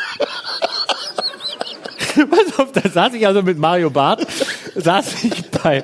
Pass 2.30 2.60
auf, 2.60 2.74
da 2.74 2.90
saß 2.90 3.14
ich 3.14 3.26
also 3.26 3.42
mit 3.44 3.58
Mario 3.58 3.90
Barth, 3.90 4.28
saß 4.76 5.24
ich 5.24 5.49
bei, 5.64 5.84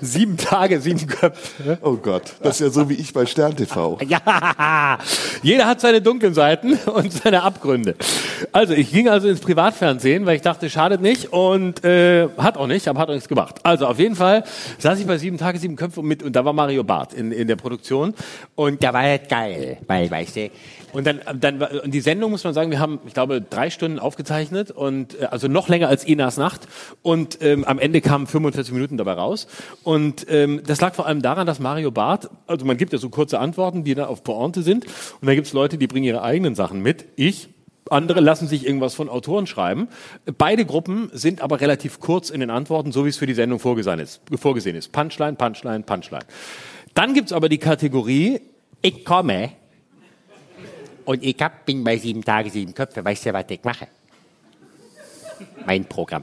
sieben 0.00 0.36
Tage, 0.36 0.80
sieben 0.80 1.06
Köpfe. 1.06 1.78
Oh 1.82 1.96
Gott, 1.96 2.34
das 2.42 2.60
ist 2.60 2.66
ja 2.66 2.70
so 2.70 2.88
wie 2.88 2.94
ich 2.94 3.12
bei 3.12 3.26
Stern 3.26 3.56
TV. 3.56 3.98
Ja, 4.06 4.98
jeder 5.42 5.66
hat 5.66 5.80
seine 5.80 6.02
dunklen 6.02 6.34
Seiten 6.34 6.74
und 6.86 7.12
seine 7.12 7.42
Abgründe. 7.42 7.94
Also 8.52 8.74
ich 8.74 8.90
ging 8.90 9.08
also 9.08 9.28
ins 9.28 9.40
Privatfernsehen, 9.40 10.26
weil 10.26 10.36
ich 10.36 10.42
dachte, 10.42 10.68
schadet 10.70 11.00
nicht 11.00 11.32
und 11.32 11.84
äh, 11.84 12.28
hat 12.38 12.56
auch 12.56 12.66
nicht, 12.66 12.88
aber 12.88 13.00
hat 13.00 13.08
auch 13.08 13.14
nichts 13.14 13.28
gemacht. 13.28 13.56
Also 13.62 13.86
auf 13.86 13.98
jeden 13.98 14.16
Fall 14.16 14.44
saß 14.78 14.98
ich 14.98 15.06
bei 15.06 15.18
sieben 15.18 15.38
Tage, 15.38 15.58
sieben 15.58 15.76
Köpfe 15.76 16.02
mit 16.02 16.22
und 16.22 16.34
da 16.34 16.44
war 16.44 16.52
Mario 16.52 16.84
Barth 16.84 17.14
in, 17.14 17.32
in 17.32 17.48
der 17.48 17.56
Produktion 17.56 18.14
und 18.54 18.82
Da 18.82 18.92
war 18.92 19.02
das 19.02 19.28
geil, 19.28 19.78
weil, 19.86 20.10
weißt 20.10 20.36
du, 20.36 20.50
und 20.92 21.06
dann, 21.06 21.20
dann 21.40 21.60
war- 21.60 21.84
und 21.84 21.92
die 21.92 22.00
Sendung 22.00 22.30
muss 22.30 22.44
man 22.44 22.54
sagen, 22.54 22.70
wir 22.70 22.80
haben, 22.80 23.00
ich 23.06 23.14
glaube, 23.14 23.40
drei 23.40 23.70
Stunden 23.70 23.98
aufgezeichnet 23.98 24.70
und 24.70 25.20
äh, 25.20 25.26
also 25.26 25.48
noch 25.48 25.68
länger 25.68 25.88
als 25.88 26.04
Inas 26.04 26.36
Nacht 26.36 26.68
und 27.02 27.38
ähm, 27.42 27.64
am 27.64 27.78
Ende 27.78 28.00
kamen 28.00 28.26
45 28.26 28.72
Minuten 28.72 28.96
dabei 28.96 29.12
raus 29.12 29.46
und 29.82 30.26
ähm, 30.28 30.62
das 30.66 30.80
lag 30.80 30.94
vor 30.94 31.06
allem 31.06 31.22
daran, 31.22 31.46
dass 31.46 31.58
Mario 31.58 31.90
Barth, 31.90 32.30
also 32.46 32.64
man 32.66 32.76
gibt 32.76 32.92
ja 32.92 32.98
so 32.98 33.08
kurze 33.08 33.38
Antworten, 33.38 33.84
die 33.84 33.94
dann 33.94 34.06
auf 34.06 34.24
Pointe 34.24 34.62
sind 34.62 34.86
und 34.86 35.26
dann 35.26 35.34
gibt 35.34 35.46
es 35.46 35.52
Leute, 35.52 35.78
die 35.78 35.86
bringen 35.86 36.04
ihre 36.04 36.22
eigenen 36.22 36.54
Sachen 36.54 36.82
mit. 36.82 37.06
Ich 37.16 37.48
andere 37.90 38.20
lassen 38.20 38.46
sich 38.46 38.66
irgendwas 38.66 38.94
von 38.94 39.08
Autoren 39.08 39.48
schreiben. 39.48 39.88
Beide 40.38 40.64
Gruppen 40.64 41.10
sind 41.12 41.40
aber 41.40 41.60
relativ 41.60 41.98
kurz 41.98 42.30
in 42.30 42.38
den 42.38 42.50
Antworten, 42.50 42.92
so 42.92 43.04
wie 43.04 43.08
es 43.08 43.16
für 43.16 43.26
die 43.26 43.34
Sendung 43.34 43.58
vorgesehen 43.58 43.98
ist. 43.98 44.20
Vorgesehen 44.36 44.76
ist. 44.76 44.92
Punchline, 44.92 45.32
Punchline, 45.32 45.82
Punchline. 45.82 46.24
Dann 46.94 47.14
gibt's 47.14 47.32
aber 47.32 47.48
die 47.48 47.58
Kategorie 47.58 48.40
ich 48.82 49.04
komme 49.04 49.52
und 51.04 51.24
ich 51.24 51.36
hab, 51.40 51.66
bin 51.66 51.84
bei 51.84 51.96
sieben 51.96 52.24
Tage, 52.24 52.50
sieben 52.50 52.74
Köpfe. 52.74 53.04
Weißt 53.04 53.26
du, 53.26 53.32
was 53.32 53.44
ich 53.48 53.64
mache? 53.64 53.88
Mein 55.66 55.84
Programm. 55.84 56.22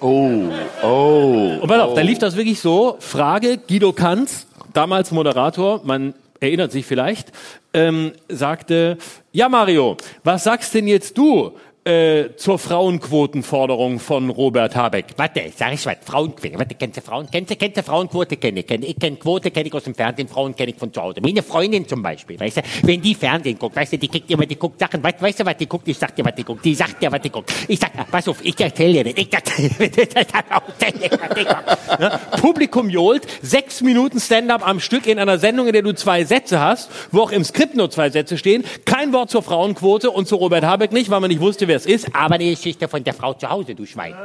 Oh, 0.00 0.50
oh. 0.82 1.58
Und 1.60 1.68
pass 1.68 1.80
auf, 1.80 1.94
da 1.94 2.00
lief 2.02 2.18
das 2.18 2.36
wirklich 2.36 2.60
so. 2.60 2.96
Frage, 3.00 3.58
Guido 3.58 3.92
Kanz, 3.92 4.46
damals 4.72 5.10
Moderator, 5.10 5.80
man 5.84 6.14
erinnert 6.40 6.72
sich 6.72 6.84
vielleicht, 6.84 7.32
ähm, 7.72 8.12
sagte, 8.28 8.98
ja 9.32 9.48
Mario, 9.48 9.96
was 10.22 10.44
sagst 10.44 10.74
denn 10.74 10.86
jetzt 10.86 11.16
du 11.16 11.52
äh, 11.86 12.34
zur 12.36 12.58
Frauenquotenforderung 12.58 14.00
von 14.00 14.30
Robert 14.30 14.74
Habeck? 14.74 15.06
Warte, 15.16 15.52
sag 15.56 15.72
ich 15.72 15.86
was, 15.86 15.96
Frauenquote. 16.04 16.58
Warte, 16.58 16.74
kennst 16.74 16.96
du 16.96 17.00
Frauen? 17.00 17.28
Kennst 17.30 17.50
du, 17.50 17.56
kennst 17.56 17.76
du 17.76 17.82
Frauenquote? 17.82 18.36
Kenne 18.36 18.60
ich. 18.60 18.66
Kenn, 18.66 18.82
ich 18.82 18.98
kenne 18.98 19.16
Quote, 19.16 19.50
kenne 19.50 19.68
ich 19.68 19.74
aus 19.74 19.84
dem 19.84 19.94
Fernsehen, 19.94 20.26
Frauen 20.26 20.54
kenne 20.56 20.72
ich 20.72 20.76
von 20.76 20.92
zu 20.92 21.00
Hause. 21.00 21.20
Meine 21.22 21.42
Freundin 21.42 21.86
zum 21.86 22.02
Beispiel, 22.02 22.38
weißt 22.40 22.56
du, 22.56 22.62
wenn 22.82 23.00
die 23.00 23.14
Fernsehen 23.14 23.58
guckt, 23.58 23.76
weißt 23.76 23.92
du, 23.92 23.98
die 23.98 24.08
kriegt 24.08 24.28
immer, 24.30 24.46
die 24.46 24.56
guckt 24.56 24.80
Sachen, 24.80 25.02
weißt, 25.02 25.22
weißt 25.22 25.40
du, 25.40 25.46
was 25.46 25.56
die 25.56 25.66
guckt? 25.66 25.86
Ich 25.86 25.96
sag 25.96 26.14
dir, 26.16 26.24
was 26.24 26.34
die 26.34 26.44
guckt. 26.44 26.64
Die 26.64 26.74
sagt 26.74 27.00
dir, 27.00 27.12
was 27.12 27.20
die 27.20 27.30
guckt. 27.30 27.52
Ich 27.68 27.78
sag, 27.78 27.92
pass 28.10 28.26
auf, 28.26 28.44
ich 28.44 28.58
erzähl 28.58 28.92
dir 28.92 29.04
nicht. 29.04 29.18
Ich 29.18 29.32
erzähl 29.32 29.68
dir 29.68 31.08
guckt. 31.10 32.00
Ne? 32.00 32.20
Publikum 32.40 32.90
johlt, 32.90 33.26
sechs 33.42 33.80
Minuten 33.80 34.18
Stand-up 34.18 34.66
am 34.66 34.80
Stück 34.80 35.06
in 35.06 35.20
einer 35.20 35.38
Sendung, 35.38 35.68
in 35.68 35.72
der 35.72 35.82
du 35.82 35.94
zwei 35.94 36.24
Sätze 36.24 36.60
hast, 36.60 36.90
wo 37.12 37.20
auch 37.20 37.30
im 37.30 37.44
Skript 37.44 37.76
nur 37.76 37.90
zwei 37.90 38.10
Sätze 38.10 38.38
stehen, 38.38 38.64
kein 38.84 39.12
Wort 39.12 39.30
zur 39.30 39.42
Frauenquote 39.42 40.10
und 40.10 40.26
zu 40.26 40.34
Robert 40.34 40.64
Habeck 40.64 40.90
nicht, 40.90 41.10
weil 41.10 41.20
man 41.20 41.30
nicht 41.30 41.40
wusste, 41.40 41.68
wer 41.68 41.75
es 41.76 41.86
ist. 41.86 42.14
Aber 42.14 42.38
die 42.38 42.50
Geschichte 42.50 42.88
von 42.88 43.02
der 43.04 43.14
Frau 43.14 43.34
zu 43.34 43.48
Hause, 43.48 43.74
du 43.74 43.86
Schwein. 43.86 44.14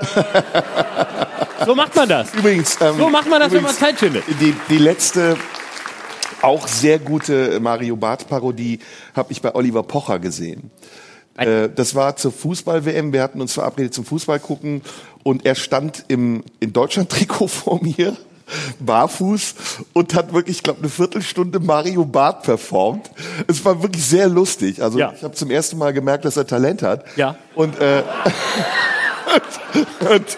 So 1.65 1.75
macht 1.75 1.95
man 1.95 2.09
das. 2.09 2.33
Übrigens, 2.33 2.77
ähm, 2.81 2.97
So 2.97 3.09
macht 3.09 3.29
man 3.29 3.39
das, 3.39 3.51
wenn 3.51 3.61
man 3.61 3.71
übrigens, 3.71 3.79
Zeit 3.79 3.99
findet. 3.99 4.23
Die, 4.39 4.55
die 4.69 4.77
letzte 4.77 5.37
auch 6.41 6.67
sehr 6.67 6.97
gute 6.97 7.59
Mario 7.59 7.95
Barth 7.95 8.27
Parodie 8.27 8.79
habe 9.15 9.31
ich 9.31 9.41
bei 9.41 9.53
Oliver 9.53 9.83
Pocher 9.83 10.17
gesehen. 10.19 10.71
Äh, 11.37 11.69
das 11.73 11.95
war 11.95 12.15
zur 12.15 12.31
Fußball-WM. 12.31 13.13
Wir 13.13 13.21
hatten 13.21 13.41
uns 13.41 13.53
verabredet 13.53 13.93
zum 13.93 14.05
Fußball 14.05 14.39
gucken 14.39 14.81
und 15.23 15.45
er 15.45 15.55
stand 15.55 16.05
im 16.07 16.43
in 16.59 16.73
Deutschland-Trikot 16.73 17.47
vor 17.47 17.81
mir, 17.81 18.17
barfuß 18.79 19.55
und 19.93 20.13
hat 20.13 20.33
wirklich, 20.33 20.57
ich 20.57 20.63
glaube, 20.63 20.79
eine 20.79 20.89
Viertelstunde 20.89 21.59
Mario 21.59 22.05
Barth 22.05 22.43
performt. 22.43 23.09
Es 23.47 23.63
war 23.65 23.81
wirklich 23.81 24.05
sehr 24.05 24.27
lustig. 24.27 24.81
Also 24.81 24.99
Ja. 24.99 25.13
ich 25.15 25.23
habe 25.23 25.33
zum 25.33 25.49
ersten 25.51 25.77
Mal 25.77 25.93
gemerkt, 25.93 26.25
dass 26.25 26.37
er 26.37 26.47
Talent 26.47 26.81
hat. 26.83 27.05
Ja. 27.15 27.35
Und 27.55 27.79
äh, 27.79 28.03
und, 30.01 30.09
und, 30.11 30.37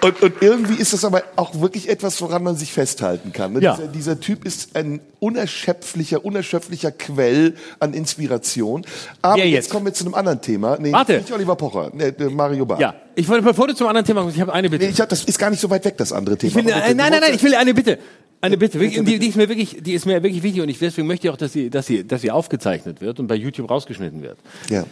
und 0.00 0.32
irgendwie 0.40 0.74
ist 0.74 0.92
das 0.92 1.04
aber 1.04 1.22
auch 1.36 1.60
wirklich 1.60 1.88
etwas, 1.88 2.20
woran 2.20 2.42
man 2.42 2.56
sich 2.56 2.72
festhalten 2.72 3.32
kann. 3.32 3.52
Ne? 3.52 3.60
Ja. 3.60 3.76
Dieser, 3.76 3.88
dieser 3.88 4.20
Typ 4.20 4.44
ist 4.44 4.76
ein 4.76 5.00
unerschöpflicher, 5.20 6.24
unerschöpflicher 6.24 6.92
Quell 6.92 7.54
an 7.80 7.94
Inspiration. 7.94 8.84
Aber 9.22 9.38
jetzt? 9.38 9.52
jetzt? 9.52 9.70
kommen 9.70 9.86
wir 9.86 9.94
zu 9.94 10.04
einem 10.04 10.14
anderen 10.14 10.40
Thema. 10.40 10.78
Nee, 10.78 10.92
Warte. 10.92 11.18
nicht 11.18 11.32
Oliver 11.32 11.56
Pocher, 11.56 11.90
nee, 11.92 12.12
Mario 12.30 12.66
Barth. 12.66 12.80
Ja, 12.80 12.94
ich 13.14 13.28
wollte, 13.28 13.44
bevor 13.44 13.66
du 13.66 13.74
zum 13.74 13.88
anderen 13.88 14.06
Thema 14.06 14.22
kommst, 14.22 14.36
ich 14.36 14.40
habe 14.40 14.52
eine 14.52 14.70
Bitte. 14.70 14.84
Nee, 14.84 14.90
ich 14.92 15.00
hab, 15.00 15.08
das 15.08 15.24
ist 15.24 15.38
gar 15.38 15.50
nicht 15.50 15.60
so 15.60 15.68
weit 15.70 15.84
weg, 15.84 15.96
das 15.96 16.12
andere 16.12 16.36
Thema. 16.36 16.50
Ich 16.50 16.64
will, 16.64 16.72
äh, 16.72 16.94
nein, 16.94 16.96
nein, 16.96 17.20
nein, 17.20 17.34
ich 17.34 17.42
will 17.42 17.54
eine 17.54 17.74
Bitte. 17.74 17.98
Eine 18.40 18.56
Bitte, 18.56 18.78
Bitte, 18.78 19.02
die, 19.02 19.18
die 19.18 19.28
ist 19.28 19.36
mir 19.36 19.48
wirklich, 19.48 19.78
die 19.80 19.94
ist 19.94 20.06
mir 20.06 20.22
wirklich 20.22 20.44
wichtig 20.44 20.62
und 20.62 20.68
ich, 20.68 20.78
deswegen 20.78 21.08
möchte 21.08 21.26
ich 21.26 21.32
auch, 21.32 21.36
dass 21.36 21.52
sie, 21.52 21.70
dass 21.70 21.86
sie, 21.86 22.06
dass 22.06 22.20
sie 22.20 22.30
aufgezeichnet 22.30 23.00
wird 23.00 23.18
und 23.18 23.26
bei 23.26 23.34
YouTube 23.34 23.68
rausgeschnitten 23.68 24.22
wird. 24.22 24.38
Ja. 24.70 24.84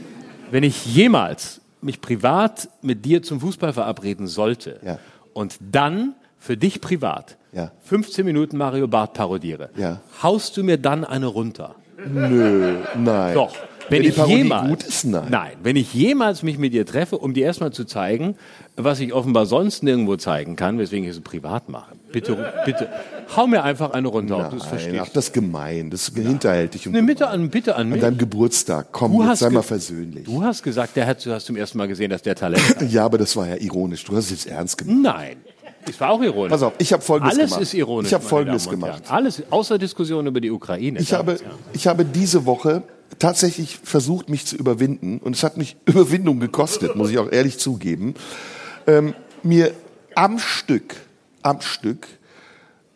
Wenn 0.51 0.65
ich 0.65 0.85
jemals 0.87 1.61
mich 1.87 2.01
privat 2.03 2.69
mit 2.83 3.05
dir 3.07 3.23
zum 3.23 3.41
Fußball 3.41 3.73
verabreden 3.73 4.27
sollte 4.27 4.79
Ja. 4.85 4.99
und 5.33 5.57
dann 5.73 6.15
für 6.39 6.57
dich 6.59 6.81
privat 6.83 7.39
Ja. 7.53 7.73
15 7.85 8.27
Minuten 8.27 8.59
Mario 8.59 8.87
Barth 8.89 9.15
parodiere, 9.15 9.71
Ja. 9.77 10.01
haust 10.23 10.57
du 10.59 10.63
mir 10.65 10.77
dann 10.77 11.05
eine 11.05 11.27
runter? 11.27 11.75
Nö, 12.13 12.77
nein. 12.95 13.35
Doch. 13.35 13.55
Wenn, 13.89 14.03
die 14.03 14.09
ich 14.09 14.17
jemals, 14.17 14.85
ist, 14.85 15.05
nein. 15.05 15.53
wenn 15.63 15.77
ich 15.77 15.95
jemals 15.95 16.43
mich 16.43 16.59
mit 16.59 16.73
dir 16.73 16.85
treffe, 16.85 17.19
um 17.19 17.35
dir 17.35 17.47
erstmal 17.47 17.73
zu 17.73 17.85
zeigen, 17.85 18.37
was 18.77 18.99
ich 18.99 19.13
offenbar 19.13 19.47
sonst 19.47 19.85
nirgendwo 19.85 20.17
zeigen 20.17 20.57
kann, 20.57 20.77
weswegen 20.79 21.05
ich 21.05 21.13
es 21.13 21.21
privat 21.21 21.69
mache. 21.69 21.95
Bitte, 22.21 22.53
bitte, 22.65 22.89
hau 23.37 23.47
mir 23.47 23.63
einfach 23.63 23.91
eine 23.91 24.09
runter, 24.09 24.39
ob 24.39 24.51
du 24.51 24.57
es 24.57 24.63
Nein, 24.63 24.71
verstehst. 24.71 25.01
ach, 25.03 25.09
das 25.13 25.27
ist 25.27 25.33
gemein, 25.35 25.91
das 25.91 26.09
ist 26.09 26.17
hinterhältig. 26.17 26.89
Und 26.89 26.97
Eine 26.97 27.07
Bitte 27.07 27.29
an, 27.29 27.51
bitte 27.51 27.75
an 27.77 27.83
an 27.83 27.89
mich. 27.91 28.01
deinem 28.01 28.17
Geburtstag, 28.17 28.89
komm, 28.93 29.13
Du 29.13 29.23
jetzt 29.29 29.41
sei 29.41 29.51
mal 29.51 29.63
versöhnlich. 29.63 30.25
Du 30.25 30.43
hast 30.43 30.63
gesagt, 30.63 30.97
der 30.97 31.07
hat, 31.07 31.25
du 31.27 31.31
hast 31.33 31.45
zum 31.45 31.57
ersten 31.57 31.77
Mal 31.77 31.89
gesehen, 31.89 32.11
dass 32.11 32.23
der 32.23 32.35
Talent 32.35 32.63
hat. 32.81 32.83
Ja, 32.91 33.05
aber 33.05 33.19
das 33.19 33.37
war 33.37 33.47
ja 33.49 33.57
ironisch. 33.57 34.05
Du 34.05 34.17
hast 34.17 34.25
es 34.27 34.31
jetzt 34.31 34.47
ernst 34.47 34.79
gemacht. 34.79 34.97
Nein. 35.03 35.37
Es 35.89 36.01
war 36.01 36.11
auch 36.11 36.23
ironisch. 36.23 36.51
Pass 36.53 36.63
auf, 36.63 36.73
ich 36.79 36.93
habe 36.93 37.03
Folgendes 37.03 37.37
Alles 37.39 37.51
gemacht. 37.51 37.63
ist 37.63 37.75
ironisch. 37.75 38.09
Ich 38.09 38.15
habe 38.15 38.25
Folgendes 38.25 38.69
gemacht. 38.71 39.03
Alles, 39.09 39.43
außer 39.51 39.77
Diskussion 39.79 40.27
über 40.27 40.41
die 40.41 40.51
Ukraine. 40.51 40.99
Ich 40.99 41.11
Ja, 41.11 41.19
habe, 41.19 41.33
ja. 41.35 41.39
ich 41.75 41.87
habe 41.87 42.05
diese 42.05 42.45
Woche 42.47 42.83
tatsächlich 43.19 43.79
versucht, 43.85 44.29
mich 44.29 44.47
zu 44.47 44.57
überwinden. 44.57 45.19
Und 45.19 45.37
es 45.37 45.43
hat 45.45 45.57
mich 45.59 45.77
Überwindung 45.87 46.41
gekostet, 46.41 46.97
muss 46.97 47.11
ich 47.11 47.19
auch 47.19 47.31
ehrlich 47.31 47.59
zugeben. 47.59 48.15
Ähm, 48.87 49.15
mir 49.43 49.73
am 50.17 50.39
Stück, 50.39 50.97
am 51.47 51.61
Stück 51.61 52.07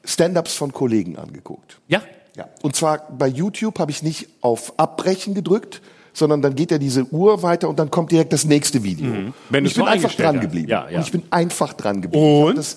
Stand-ups 0.05 0.55
von 0.55 0.73
Kollegen 0.73 1.17
angeguckt. 1.17 1.79
Ja? 1.89 2.03
Ja. 2.37 2.49
Und 2.63 2.77
zwar 2.77 3.09
bei 3.11 3.27
YouTube 3.27 3.79
habe 3.79 3.91
ich 3.91 4.03
nicht 4.03 4.29
auf 4.41 4.79
Abbrechen 4.79 5.35
gedrückt, 5.35 5.83
sondern 6.13 6.43
dann 6.43 6.55
geht 6.55 6.71
ja 6.71 6.79
diese 6.79 7.05
Uhr 7.13 7.43
weiter 7.43 7.69
und 7.69 7.79
dann 7.79 7.91
kommt 7.91 8.11
direkt 8.11 8.33
das 8.33 8.45
nächste 8.45 8.83
Video. 8.83 9.11
Wenn 9.11 9.25
und 9.25 9.33
du 9.51 9.61
ich 9.63 9.75
bin 9.75 9.85
einfach 9.85 10.15
dran 10.15 10.41
geblieben. 10.41 10.69
Ja, 10.69 10.89
ja. 10.89 10.97
Und 10.97 11.05
ich 11.05 11.13
bin 11.13 11.23
einfach 11.31 11.73
dran 11.75 12.03
geblieben. 12.03 12.45
Und? 12.45 12.77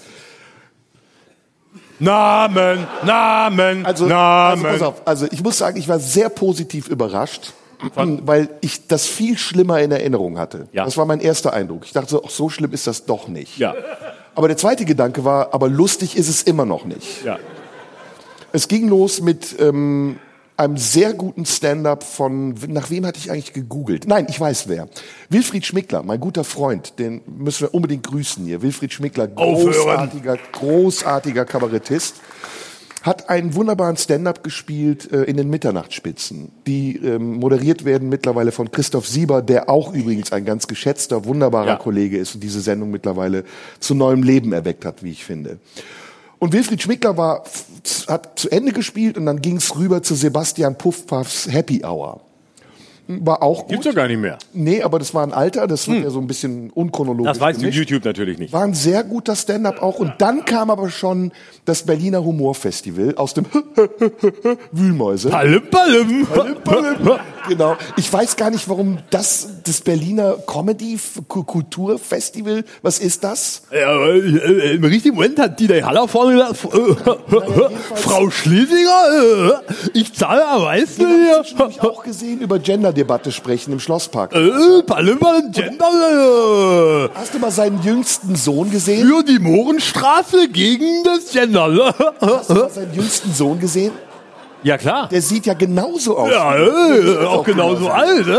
Namen, 2.00 2.88
Namen, 3.06 3.86
also, 3.86 4.08
also 4.08 4.64
pass 4.64 4.82
auf, 4.82 5.08
also 5.08 5.28
ich 5.32 5.42
muss 5.42 5.58
sagen, 5.58 5.78
ich 5.78 5.88
war 5.88 6.00
sehr 6.00 6.30
positiv 6.30 6.90
überrascht, 6.90 7.54
weil 7.96 8.50
ich 8.62 8.88
das 8.88 9.06
viel 9.06 9.38
schlimmer 9.38 9.80
in 9.80 9.92
Erinnerung 9.92 10.38
hatte. 10.38 10.68
Ja. 10.74 10.86
Das 10.86 10.98
war 10.98 11.06
mein 11.06 11.22
erster 11.22 11.54
Eindruck. 11.54 11.86
Ich 11.86 11.94
dachte 11.94 12.10
so, 12.10 12.24
ach, 12.26 12.30
so 12.30 12.50
schlimm 12.50 12.74
ist 12.74 12.88
das 12.88 13.06
doch 13.06 13.28
nicht. 13.28 13.58
Ja, 13.58 13.76
Aber 14.36 14.48
der 14.48 14.58
zweite 14.58 14.86
Gedanke 14.86 15.24
war, 15.24 15.54
aber 15.54 15.70
lustig 15.70 16.18
ist 16.18 16.30
es 16.30 16.44
immer 16.44 16.66
noch 16.66 16.86
nicht. 16.86 17.24
ja. 17.24 17.40
Es 18.56 18.68
ging 18.68 18.88
los 18.88 19.20
mit 19.20 19.56
ähm, 19.60 20.20
einem 20.58 20.78
sehr 20.78 21.14
guten 21.14 21.46
Stand-up 21.46 22.04
von, 22.04 22.54
nach 22.68 22.92
wem 22.92 23.06
hatte 23.06 23.18
ich 23.18 23.32
eigentlich 23.32 23.54
gegoogelt? 23.54 24.08
Nein, 24.08 24.28
ich 24.30 24.40
weiß 24.40 24.68
wer. 24.68 24.88
Wilfried 25.30 25.66
Schmickler, 25.66 26.04
mein 26.04 26.20
guter 26.20 26.44
Freund, 26.44 27.00
den 27.00 27.22
müssen 27.26 27.62
wir 27.62 27.74
unbedingt 27.74 28.06
grüßen 28.06 28.46
hier. 28.46 28.62
Wilfried 28.62 28.94
Schmickler, 28.94 29.28
großartiger, 29.28 30.38
großartiger 30.52 31.46
Kabarettist, 31.46 32.18
hat 33.04 33.30
einen 33.30 33.54
wunderbaren 33.54 33.98
Stand-up 33.98 34.44
gespielt 34.44 35.12
äh, 35.12 35.24
in 35.24 35.38
den 35.38 35.50
Mitternachtsspitzen, 35.50 36.52
die 36.66 36.96
ähm, 36.96 37.36
moderiert 37.36 37.84
werden 37.84 38.10
mittlerweile 38.10 38.52
von 38.54 38.72
Christoph 38.72 39.08
Sieber, 39.08 39.42
der 39.42 39.70
auch 39.70 39.94
übrigens 39.94 40.32
ein 40.32 40.46
ganz 40.46 40.68
geschätzter, 40.68 41.26
wunderbarer 41.26 41.68
Ja. 41.68 41.76
Kollege 41.76 42.18
ist 42.18 42.34
und 42.34 42.42
diese 42.42 42.62
Sendung 42.62 42.92
mittlerweile 42.92 43.44
zu 43.80 43.94
neuem 43.94 44.24
Leben 44.24 44.54
erweckt 44.54 44.86
hat, 44.86 45.04
wie 45.04 45.12
ich 45.12 45.26
finde. 45.26 45.60
Und 46.40 46.54
Wilfried 46.54 46.82
Schmickler 46.82 47.18
war, 47.18 47.44
hat 48.08 48.40
zu 48.40 48.50
Ende 48.50 48.72
gespielt 48.72 49.18
und 49.18 49.26
dann 49.26 49.42
ging 49.42 49.58
es 49.58 49.76
rüber 49.76 50.02
zu 50.02 50.16
Sebastian 50.16 50.78
Puffpaffs 50.78 51.48
Happy 51.52 51.84
Hour. 51.86 52.22
War 53.08 53.44
auch 53.44 53.62
gut. 53.62 53.70
Gibt's 53.70 53.86
doch 53.86 53.96
gar 53.96 54.08
nicht 54.08 54.20
mehr. 54.20 54.38
Nee, 54.54 54.82
aber 54.82 54.98
das 54.98 55.14
war 55.14 55.24
ein 55.24 55.34
Alter, 55.34 55.68
das 55.68 55.88
wird 55.90 56.04
ja 56.04 56.10
so 56.10 56.20
ein 56.20 56.28
bisschen 56.28 56.70
unchronologisch. 56.70 57.32
Das 57.34 57.40
weiß 57.40 57.58
gemischt. 57.60 57.78
YouTube 57.78 58.06
natürlich 58.06 58.38
nicht. 58.40 58.54
War 58.54 58.64
ein 58.64 58.74
sehr 58.74 59.04
guter 59.04 59.36
Stand-up 59.36 59.82
auch. 59.82 60.00
Und 60.00 60.14
dann 60.20 60.46
kam 60.46 60.70
aber 60.72 60.90
schon 60.90 61.32
das 61.66 61.84
Berliner 61.84 62.24
Humorfestival 62.24 63.16
aus 63.16 63.34
dem 63.34 63.46
Wühlmäuse. 64.72 65.30
Palim, 65.30 65.64
palim. 65.70 66.28
Genau. 67.48 67.76
Ich 67.98 68.12
weiß 68.12 68.36
gar 68.36 68.50
nicht, 68.50 68.70
warum 68.70 69.00
das, 69.10 69.48
das 69.64 69.82
Berliner 69.82 70.36
Comedy 70.48 70.98
Kulturfestival, 71.28 72.64
was 72.82 73.00
ist 73.00 73.24
das? 73.24 73.64
Ja, 73.72 74.06
äh, 74.06 74.76
Im 74.76 74.84
richtigen 74.84 75.16
Moment 75.16 75.40
hat 75.40 75.60
die 75.60 75.68
der 75.68 75.86
Haller 75.86 76.08
vorne 76.08 76.34
gesagt, 76.34 76.64
äh, 76.74 77.96
Frau 77.96 78.30
Schlesinger, 78.30 79.60
äh, 79.66 79.74
ich 79.94 80.14
zahle 80.14 80.48
am 80.48 80.64
meisten 80.64 81.06
hier. 81.08 81.44
Habe 81.58 81.72
ich 81.72 81.82
auch 81.82 82.04
gesehen, 82.04 82.40
über 82.40 82.60
Genderdebatte 82.60 83.32
sprechen 83.32 83.74
im 83.74 83.80
Schlosspark. 83.80 84.34
Äh, 84.34 84.84
Palimmer, 84.86 85.42
Gender, 85.52 87.10
äh, 87.14 87.18
Hast 87.18 87.34
du 87.34 87.40
mal 87.40 87.52
seinen 87.52 87.82
jüngsten 87.84 88.36
Sohn 88.36 88.72
gesehen? 88.72 89.08
für 89.08 89.24
die 89.24 89.40
Mohrenstraße 89.40 90.50
gegen 90.50 91.04
das 91.04 91.32
Gender. 91.32 91.94
Hast 92.22 92.50
du 92.50 92.54
mal 92.56 92.70
seinen 92.70 92.94
jüngsten 92.94 93.34
Sohn 93.34 93.60
gesehen? 93.60 93.92
Ja, 94.64 94.78
klar. 94.78 95.10
Der 95.10 95.22
sieht 95.22 95.46
ja 95.46 95.54
genauso 95.54 96.18
aus. 96.18 96.32
Ja, 96.32 96.56
äh, 96.58 97.26
auch 97.26 97.44
genauso 97.44 97.90
alt. 97.90 98.26
Ne? 98.26 98.34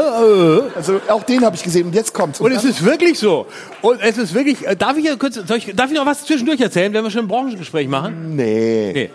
Äh. 0.73 0.77
Also 0.77 1.01
auch 1.09 1.23
den 1.23 1.45
habe 1.45 1.55
ich 1.55 1.63
gesehen 1.63 1.87
und 1.87 1.95
jetzt 1.95 2.15
kommt's. 2.15 2.41
Und 2.41 2.51
es 2.53 2.65
ist 2.65 2.85
wirklich 2.85 3.19
so. 3.19 3.47
Und 3.83 4.01
es 4.01 4.17
ist 4.17 4.35
wirklich, 4.35 4.67
äh, 4.67 4.75
darf 4.75 4.97
ich 4.97 5.05
ja 5.05 5.17
kurz, 5.17 5.37
ich, 5.37 5.75
darf 5.77 5.91
ich 5.91 5.97
noch 5.97 6.07
was 6.07 6.25
zwischendurch 6.25 6.61
erzählen, 6.61 6.93
wenn 6.95 7.05
wir 7.05 7.11
schon 7.11 7.27
ein 7.27 7.29
Branchengespräch 7.29 7.89
machen? 7.89 8.37
nee. 8.37 8.93
Nee. 8.95 9.11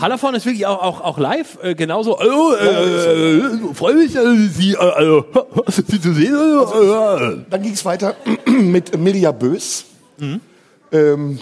Hallervorn 0.00 0.36
ist 0.36 0.46
wirklich 0.46 0.66
auch, 0.66 0.80
auch, 0.80 1.00
auch 1.00 1.18
live 1.18 1.58
äh, 1.62 1.74
genauso. 1.74 2.16
Oh, 2.16 2.52
äh, 2.54 3.38
äh, 3.38 3.74
freue 3.74 3.94
mich, 3.94 4.14
äh, 4.14 4.36
Sie, 4.48 4.74
äh, 4.74 4.76
also, 4.76 5.24
Sie 5.66 6.00
zu 6.00 6.12
sehen. 6.14 6.32
Äh, 6.32 7.44
Dann 7.50 7.62
ging 7.62 7.72
es 7.72 7.84
weiter 7.84 8.14
mit 8.46 8.96
Mirja 8.96 9.32
Bös. 9.32 9.84
Ähm, 10.92 11.38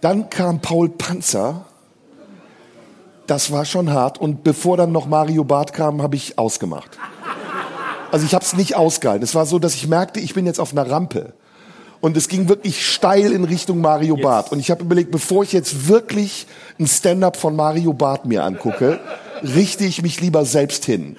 Dann 0.00 0.30
kam 0.30 0.60
Paul 0.60 0.88
Panzer. 0.88 1.66
Das 3.30 3.52
war 3.52 3.64
schon 3.64 3.92
hart. 3.92 4.18
Und 4.18 4.42
bevor 4.42 4.76
dann 4.76 4.90
noch 4.90 5.06
Mario 5.06 5.44
Barth 5.44 5.72
kam, 5.72 6.02
habe 6.02 6.16
ich 6.16 6.36
ausgemacht. 6.36 6.98
Also 8.10 8.26
ich 8.26 8.34
habe 8.34 8.44
es 8.44 8.54
nicht 8.54 8.74
ausgehalten. 8.74 9.22
Es 9.22 9.36
war 9.36 9.46
so, 9.46 9.60
dass 9.60 9.76
ich 9.76 9.86
merkte, 9.86 10.18
ich 10.18 10.34
bin 10.34 10.46
jetzt 10.46 10.58
auf 10.58 10.72
einer 10.72 10.90
Rampe. 10.90 11.32
Und 12.00 12.16
es 12.16 12.26
ging 12.26 12.48
wirklich 12.48 12.84
steil 12.84 13.30
in 13.30 13.44
Richtung 13.44 13.80
Mario 13.80 14.16
Barth. 14.16 14.50
Und 14.50 14.58
ich 14.58 14.68
habe 14.72 14.82
überlegt, 14.82 15.12
bevor 15.12 15.44
ich 15.44 15.52
jetzt 15.52 15.86
wirklich 15.86 16.48
ein 16.80 16.88
Stand-up 16.88 17.36
von 17.36 17.54
Mario 17.54 17.92
Barth 17.92 18.24
mir 18.24 18.42
angucke, 18.42 18.98
richte 19.44 19.84
ich 19.84 20.02
mich 20.02 20.20
lieber 20.20 20.44
selbst 20.44 20.84
hin 20.84 21.16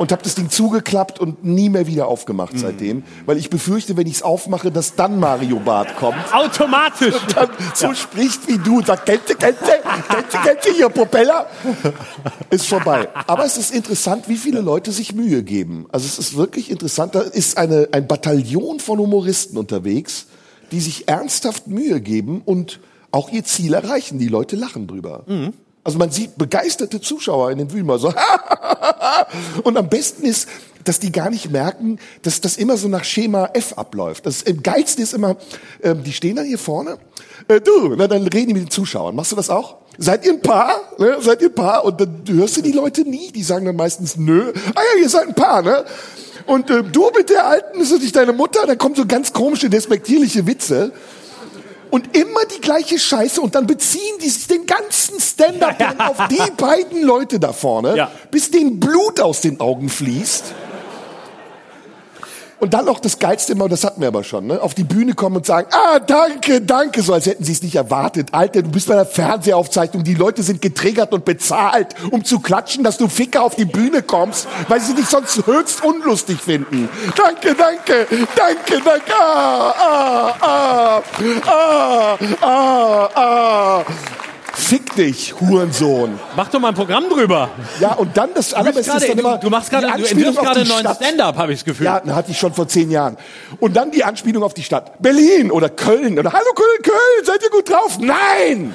und 0.00 0.12
habe 0.12 0.22
das 0.22 0.34
Ding 0.34 0.48
zugeklappt 0.48 1.20
und 1.20 1.44
nie 1.44 1.68
mehr 1.68 1.86
wieder 1.86 2.08
aufgemacht 2.08 2.58
seitdem, 2.58 3.02
weil 3.26 3.36
ich 3.36 3.50
befürchte, 3.50 3.98
wenn 3.98 4.06
ich 4.06 4.14
es 4.14 4.22
aufmache, 4.22 4.70
dass 4.70 4.94
dann 4.94 5.20
Mario 5.20 5.60
Barth 5.60 5.94
kommt. 5.96 6.16
automatisch. 6.32 7.16
Dann 7.34 7.50
so 7.74 7.92
spricht 7.92 8.48
wie 8.48 8.56
du 8.56 8.78
und 8.78 8.86
sagt, 8.86 9.04
kennt 9.04 9.28
ihr, 9.28 9.34
kennt 9.34 9.58
ihr, 9.60 9.82
kennt 10.08 10.32
ihr, 10.32 10.40
kennt 10.40 10.66
ihr 10.66 10.72
hier 10.72 10.88
Propeller? 10.88 11.48
Ist 12.48 12.66
vorbei. 12.66 13.08
Aber 13.26 13.44
es 13.44 13.58
ist 13.58 13.74
interessant, 13.74 14.26
wie 14.26 14.38
viele 14.38 14.62
Leute 14.62 14.90
sich 14.90 15.12
Mühe 15.14 15.42
geben. 15.42 15.84
Also 15.92 16.06
es 16.06 16.18
ist 16.18 16.34
wirklich 16.34 16.70
interessant. 16.70 17.14
Da 17.14 17.20
ist 17.20 17.58
eine, 17.58 17.90
ein 17.92 18.06
Bataillon 18.06 18.80
von 18.80 18.98
Humoristen 18.98 19.58
unterwegs, 19.58 20.28
die 20.72 20.80
sich 20.80 21.08
ernsthaft 21.08 21.66
Mühe 21.66 22.00
geben 22.00 22.40
und 22.42 22.80
auch 23.10 23.30
ihr 23.30 23.44
Ziel 23.44 23.74
erreichen. 23.74 24.18
Die 24.18 24.28
Leute 24.28 24.56
lachen 24.56 24.86
drüber. 24.86 25.24
Also 25.90 25.98
man 25.98 26.12
sieht 26.12 26.38
begeisterte 26.38 27.00
Zuschauer 27.00 27.50
in 27.50 27.58
den 27.58 27.84
mal 27.84 27.98
so. 27.98 28.14
Und 29.64 29.76
am 29.76 29.88
besten 29.88 30.24
ist, 30.24 30.48
dass 30.84 31.00
die 31.00 31.10
gar 31.10 31.30
nicht 31.30 31.50
merken, 31.50 31.98
dass 32.22 32.40
das 32.40 32.58
immer 32.58 32.76
so 32.76 32.86
nach 32.86 33.02
Schema 33.02 33.50
F 33.54 33.72
abläuft. 33.72 34.24
Das 34.24 34.44
geilste 34.62 35.02
ist 35.02 35.14
immer, 35.14 35.36
ähm, 35.82 36.04
die 36.04 36.12
stehen 36.12 36.36
dann 36.36 36.46
hier 36.46 36.60
vorne. 36.60 36.98
Äh, 37.48 37.60
du, 37.60 37.96
na, 37.96 38.06
dann 38.06 38.22
reden 38.22 38.46
die 38.46 38.54
mit 38.54 38.62
den 38.62 38.70
Zuschauern. 38.70 39.16
Machst 39.16 39.32
du 39.32 39.36
das 39.36 39.50
auch? 39.50 39.78
Seid 39.98 40.24
ihr 40.24 40.34
ein 40.34 40.42
Paar? 40.42 40.76
Ne? 40.98 41.16
Seid 41.18 41.42
ihr 41.42 41.48
ein 41.48 41.54
Paar? 41.56 41.84
Und 41.84 42.00
dann 42.00 42.22
hörst 42.28 42.56
du 42.56 42.62
die 42.62 42.70
Leute 42.70 43.02
nie. 43.02 43.32
Die 43.32 43.42
sagen 43.42 43.66
dann 43.66 43.74
meistens 43.74 44.16
nö. 44.16 44.52
Ah 44.76 44.80
ja, 44.94 45.02
ihr 45.02 45.08
seid 45.08 45.26
ein 45.26 45.34
Paar, 45.34 45.62
ne? 45.62 45.84
Und 46.46 46.70
äh, 46.70 46.84
du 46.84 47.10
mit 47.16 47.30
der 47.30 47.48
Alten, 47.48 47.80
ist 47.80 47.90
das 47.90 48.00
nicht 48.00 48.14
deine 48.14 48.32
Mutter? 48.32 48.64
Da 48.64 48.76
kommen 48.76 48.94
so 48.94 49.06
ganz 49.06 49.32
komische, 49.32 49.68
despektierliche 49.68 50.46
Witze. 50.46 50.92
Und 51.90 52.16
immer 52.16 52.44
die 52.54 52.60
gleiche 52.60 52.98
Scheiße 52.98 53.40
und 53.40 53.54
dann 53.54 53.66
beziehen 53.66 54.18
die 54.22 54.28
sich 54.28 54.46
den 54.46 54.64
ganzen 54.66 55.18
Stand-up 55.20 55.76
auf 56.08 56.28
die 56.28 56.50
beiden 56.56 57.02
Leute 57.02 57.40
da 57.40 57.52
vorne, 57.52 57.96
Ja. 57.96 58.10
bis 58.30 58.50
denen 58.50 58.78
Blut 58.80 59.20
aus 59.20 59.40
den 59.40 59.60
Augen 59.60 59.88
fließt. 59.88 60.44
Und 62.60 62.74
dann 62.74 62.84
noch 62.84 63.00
das 63.00 63.18
Geilste 63.18 63.52
immer, 63.52 63.68
das 63.68 63.84
hatten 63.84 64.02
wir 64.02 64.08
aber 64.08 64.22
schon, 64.22 64.46
ne? 64.46 64.60
auf 64.60 64.74
die 64.74 64.84
Bühne 64.84 65.14
kommen 65.14 65.36
und 65.36 65.46
sagen, 65.46 65.68
ah, 65.72 65.98
danke, 65.98 66.60
danke, 66.60 67.00
so 67.02 67.14
als 67.14 67.24
hätten 67.24 67.42
sie 67.42 67.52
es 67.52 67.62
nicht 67.62 67.74
erwartet. 67.74 68.28
Alter, 68.32 68.62
du 68.62 68.70
bist 68.70 68.86
bei 68.86 68.94
der 68.94 69.06
Fernsehaufzeichnung, 69.06 70.04
die 70.04 70.14
Leute 70.14 70.42
sind 70.42 70.60
getriggert 70.60 71.14
und 71.14 71.24
bezahlt, 71.24 71.94
um 72.10 72.22
zu 72.22 72.40
klatschen, 72.40 72.84
dass 72.84 72.98
du 72.98 73.08
Ficker 73.08 73.42
auf 73.42 73.56
die 73.56 73.64
Bühne 73.64 74.02
kommst, 74.02 74.46
weil 74.68 74.80
sie 74.80 74.94
dich 74.94 75.06
sonst 75.06 75.46
höchst 75.46 75.82
unlustig 75.82 76.38
finden. 76.38 76.90
Danke, 77.16 77.54
danke, 77.54 78.06
danke, 78.36 78.82
danke, 78.84 79.12
ah, 79.18 79.74
ah, 80.40 81.02
ah, 81.46 82.18
ah, 82.18 82.18
ah, 82.42 83.08
ah. 83.14 83.84
Fick 84.70 84.94
dich, 84.94 85.34
Hurensohn. 85.40 86.16
Mach 86.36 86.48
doch 86.48 86.60
mal 86.60 86.68
ein 86.68 86.76
Programm 86.76 87.08
drüber. 87.08 87.50
Ja, 87.80 87.94
und 87.94 88.16
dann 88.16 88.30
das 88.34 88.54
Allerbeste 88.54 88.98
ist 88.98 89.08
dann 89.08 89.18
immer 89.18 89.36
du, 89.36 89.46
du 89.46 89.50
machst 89.50 89.68
gerade, 89.68 89.88
du 89.88 90.04
entwirfst 90.04 90.38
gerade 90.38 90.60
einen 90.60 90.68
neuen. 90.68 90.94
Stand-up, 90.94 91.36
habe 91.38 91.52
ich 91.52 91.58
das 91.58 91.64
Gefühl. 91.64 91.86
Ja, 91.86 92.00
hatte 92.14 92.30
ich 92.30 92.38
schon 92.38 92.54
vor 92.54 92.68
zehn 92.68 92.88
Jahren. 92.88 93.16
Und 93.58 93.74
dann 93.74 93.90
die 93.90 94.04
Anspielung 94.04 94.44
auf 94.44 94.54
die 94.54 94.62
Stadt. 94.62 95.02
Berlin 95.02 95.50
oder 95.50 95.70
Köln 95.70 96.20
oder 96.20 96.32
Hallo 96.32 96.52
Köln, 96.54 96.82
Köln, 96.84 97.24
seid 97.24 97.42
ihr 97.42 97.50
gut 97.50 97.68
drauf? 97.68 97.98
Nein! 97.98 98.72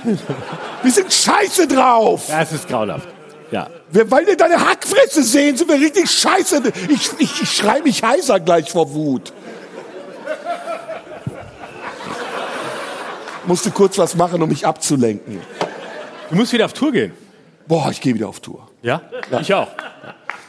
Wir 0.83 0.91
sind 0.91 1.13
scheiße 1.13 1.65
drauf. 1.65 2.27
Ja, 2.27 2.41
es 2.41 2.51
ist 2.51 2.67
grauenhaft. 2.67 3.07
Ja. 3.51 3.69
Wir 3.89 4.11
wollen 4.11 4.25
dir 4.25 4.35
deine 4.35 4.69
Hackfresse 4.69 5.23
sehen, 5.23 5.55
sind 5.55 5.69
wir 5.69 5.79
richtig 5.79 6.11
scheiße. 6.11 6.61
Ich, 6.89 7.09
ich, 7.19 7.41
ich 7.41 7.49
schrei 7.49 7.79
mich 7.79 8.03
heiser 8.03 8.41
gleich 8.41 8.69
vor 8.69 8.93
Wut. 8.93 9.31
Musste 13.45 13.71
kurz 13.71 13.97
was 13.97 14.13
machen, 14.15 14.41
um 14.41 14.49
mich 14.49 14.67
abzulenken. 14.67 15.39
Du 16.29 16.35
musst 16.35 16.53
wieder 16.53 16.65
auf 16.65 16.73
Tour 16.73 16.91
gehen. 16.91 17.11
Boah, 17.67 17.89
ich 17.91 18.01
gehe 18.01 18.13
wieder 18.13 18.27
auf 18.27 18.39
Tour. 18.39 18.67
Ja? 18.81 19.01
Ich 19.41 19.53
auch. 19.53 19.67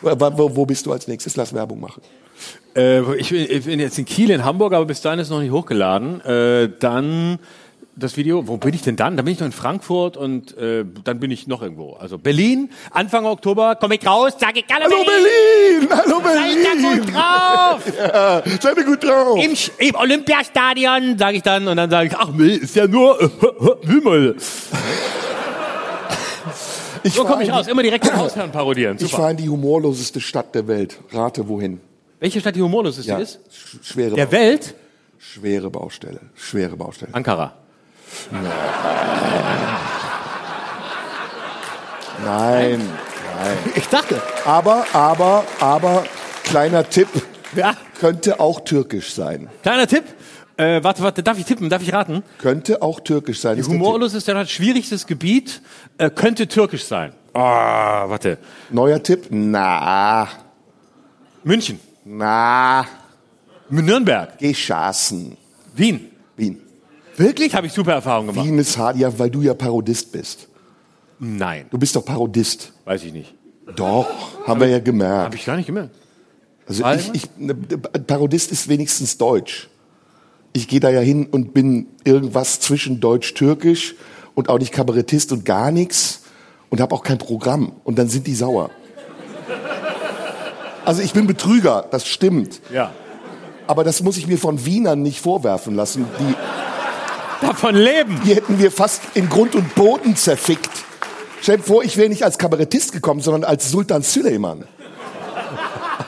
Wo, 0.00 0.56
wo, 0.56 0.66
bist 0.66 0.86
du 0.86 0.92
als 0.92 1.08
nächstes? 1.08 1.36
Lass 1.36 1.52
Werbung 1.54 1.80
machen. 1.80 2.02
Äh, 2.74 3.00
ich, 3.16 3.30
bin, 3.30 3.46
ich 3.48 3.64
bin 3.64 3.80
jetzt 3.80 3.98
in 3.98 4.04
Kiel, 4.04 4.30
in 4.30 4.44
Hamburg, 4.44 4.74
aber 4.74 4.84
bis 4.84 5.00
dahin 5.00 5.18
ist 5.18 5.28
es 5.28 5.30
noch 5.30 5.40
nicht 5.40 5.52
hochgeladen. 5.52 6.20
Äh, 6.20 6.70
dann 6.78 7.38
das 7.98 8.18
Video, 8.18 8.46
wo 8.46 8.58
bin 8.58 8.74
ich 8.74 8.82
denn 8.82 8.96
dann? 8.96 9.16
Dann 9.16 9.24
bin 9.24 9.32
ich 9.32 9.40
noch 9.40 9.46
in 9.46 9.52
Frankfurt 9.52 10.18
und 10.18 10.56
äh, 10.58 10.84
dann 11.04 11.18
bin 11.18 11.30
ich 11.30 11.46
noch 11.46 11.62
irgendwo. 11.62 11.94
Also 11.94 12.18
Berlin, 12.18 12.70
Anfang 12.90 13.24
Oktober, 13.24 13.76
komm 13.80 13.92
ich 13.92 14.06
raus, 14.06 14.34
sage 14.38 14.60
ich 14.60 14.66
Hallo 14.70 14.84
Hallo 14.84 15.04
Berlin! 15.04 15.88
Hallo 15.90 16.20
Seid 16.22 16.56
ihr 16.56 16.62
Berlin! 16.62 17.00
gut 17.00 17.14
drauf? 17.14 17.82
Ja, 17.98 18.42
seid 18.60 18.76
ihr 18.76 18.84
gut 18.84 19.02
drauf? 19.02 19.42
Im, 19.42 19.54
im 19.78 19.94
Olympiastadion, 19.94 21.16
sage 21.18 21.38
ich 21.38 21.42
dann, 21.42 21.66
und 21.66 21.76
dann 21.78 21.88
sage 21.88 22.08
ich, 22.08 22.16
ach 22.16 22.28
nee, 22.34 22.56
ist 22.56 22.76
ja 22.76 22.86
nur 22.86 23.18
Himmel. 23.86 24.36
Ich 27.06 27.14
So 27.14 27.24
komme 27.24 27.44
ich 27.44 27.52
raus, 27.52 27.68
immer 27.68 27.82
direkt 27.82 28.04
im 28.06 28.16
Hausherrn 28.16 28.50
parodieren. 28.50 28.96
die- 28.96 29.04
Ich 29.04 29.10
Super. 29.10 29.22
fahre 29.22 29.30
in 29.32 29.36
die 29.38 29.48
humorloseste 29.48 30.20
Stadt 30.20 30.54
der 30.54 30.66
Welt. 30.66 30.98
Rate 31.12 31.46
wohin? 31.46 31.80
Welche 32.18 32.40
Stadt 32.40 32.56
die 32.56 32.62
humorloseste 32.62 33.10
Ja, 33.10 33.18
ist? 33.18 33.38
sch- 33.48 33.84
schwere, 33.92 34.16
Der 34.16 34.32
Welt? 34.32 34.74
schwere 35.18 35.70
Baustelle. 35.70 36.20
Schwere 36.34 36.76
Baustelle. 36.76 37.14
Ankara. 37.14 37.52
Nein. 42.24 42.80
Ich 43.74 43.88
dachte. 43.88 44.20
Aber, 44.44 44.86
aber, 44.92 45.44
aber, 45.60 46.04
kleiner 46.44 46.88
Tipp, 46.88 47.08
Ja. 47.54 47.74
könnte 48.00 48.40
auch 48.40 48.60
türkisch 48.60 49.12
sein. 49.14 49.48
Kleiner 49.62 49.86
Tipp. 49.86 50.04
Äh, 50.58 50.82
warte, 50.82 51.02
warte, 51.02 51.22
darf 51.22 51.38
ich 51.38 51.44
tippen? 51.44 51.68
Darf 51.68 51.82
ich 51.82 51.92
raten? 51.92 52.22
Könnte 52.38 52.80
auch 52.82 53.00
türkisch 53.00 53.40
sein. 53.40 53.62
Humorlos 53.62 54.14
ist 54.14 54.26
der 54.26 54.46
schwierigstes 54.46 55.06
Gebiet, 55.06 55.60
äh, 55.98 56.08
könnte 56.10 56.48
türkisch 56.48 56.84
sein. 56.84 57.12
Ah, 57.34 58.08
warte. 58.08 58.38
Neuer 58.70 59.02
Tipp? 59.02 59.26
Na, 59.30 60.26
München. 61.44 61.78
na, 62.04 62.86
Nürnberg. 63.68 64.38
geschassen. 64.38 65.36
Wien. 65.74 66.10
Wien. 66.36 66.62
Wirklich? 67.18 67.54
Habe 67.54 67.66
ich 67.66 67.72
super 67.74 67.92
Erfahrungen 67.92 68.28
gemacht. 68.28 68.46
Wien 68.46 68.58
ist 68.58 68.78
hart, 68.78 68.96
ja, 68.96 69.18
weil 69.18 69.28
du 69.30 69.42
ja 69.42 69.52
Parodist 69.54 70.12
bist. 70.12 70.48
Nein, 71.18 71.66
Du 71.70 71.78
bist 71.78 71.94
doch 71.96 72.04
Parodist. 72.04 72.72
weiß 72.84 73.04
ich 73.04 73.12
nicht. 73.12 73.34
Doch, 73.74 74.06
haben 74.46 74.60
wir 74.60 74.68
ja 74.68 74.78
gemerkt. 74.78 75.24
Habe 75.26 75.36
ich 75.36 75.44
gar 75.44 75.56
nicht 75.56 75.66
gemerkt. 75.66 75.94
Also 76.68 76.84
ich, 76.90 77.14
ich, 77.14 77.30
ne, 77.36 77.54
Parodist 77.54 78.52
ist 78.52 78.68
wenigstens 78.68 79.18
Deutsch. 79.18 79.68
Ich 80.56 80.68
gehe 80.68 80.80
da 80.80 80.88
ja 80.88 81.00
hin 81.00 81.26
und 81.30 81.52
bin 81.52 81.86
irgendwas 82.02 82.60
zwischen 82.60 82.98
Deutsch-Türkisch 82.98 83.94
und 84.34 84.48
auch 84.48 84.58
nicht 84.58 84.72
Kabarettist 84.72 85.30
und 85.32 85.44
gar 85.44 85.70
nichts 85.70 86.22
und 86.70 86.80
habe 86.80 86.94
auch 86.94 87.02
kein 87.02 87.18
Programm. 87.18 87.72
Und 87.84 87.98
dann 87.98 88.08
sind 88.08 88.26
die 88.26 88.34
sauer. 88.34 88.70
Also 90.86 91.02
ich 91.02 91.12
bin 91.12 91.26
Betrüger, 91.26 91.84
das 91.90 92.06
stimmt. 92.06 92.62
Ja. 92.72 92.94
Aber 93.66 93.84
das 93.84 94.02
muss 94.02 94.16
ich 94.16 94.28
mir 94.28 94.38
von 94.38 94.64
Wienern 94.64 95.02
nicht 95.02 95.20
vorwerfen 95.20 95.74
lassen. 95.74 96.06
Die, 96.20 96.34
Davon 97.46 97.74
leben. 97.74 98.18
die 98.24 98.34
hätten 98.34 98.58
wir 98.58 98.70
fast 98.70 99.02
in 99.12 99.28
Grund 99.28 99.54
und 99.54 99.74
Boden 99.74 100.16
zerfickt. 100.16 100.70
Stell 101.42 101.58
dir 101.58 101.64
vor, 101.64 101.84
ich 101.84 101.98
wäre 101.98 102.08
nicht 102.08 102.24
als 102.24 102.38
Kabarettist 102.38 102.92
gekommen, 102.92 103.20
sondern 103.20 103.44
als 103.44 103.70
Sultan 103.70 104.00
Süleyman. 104.00 104.64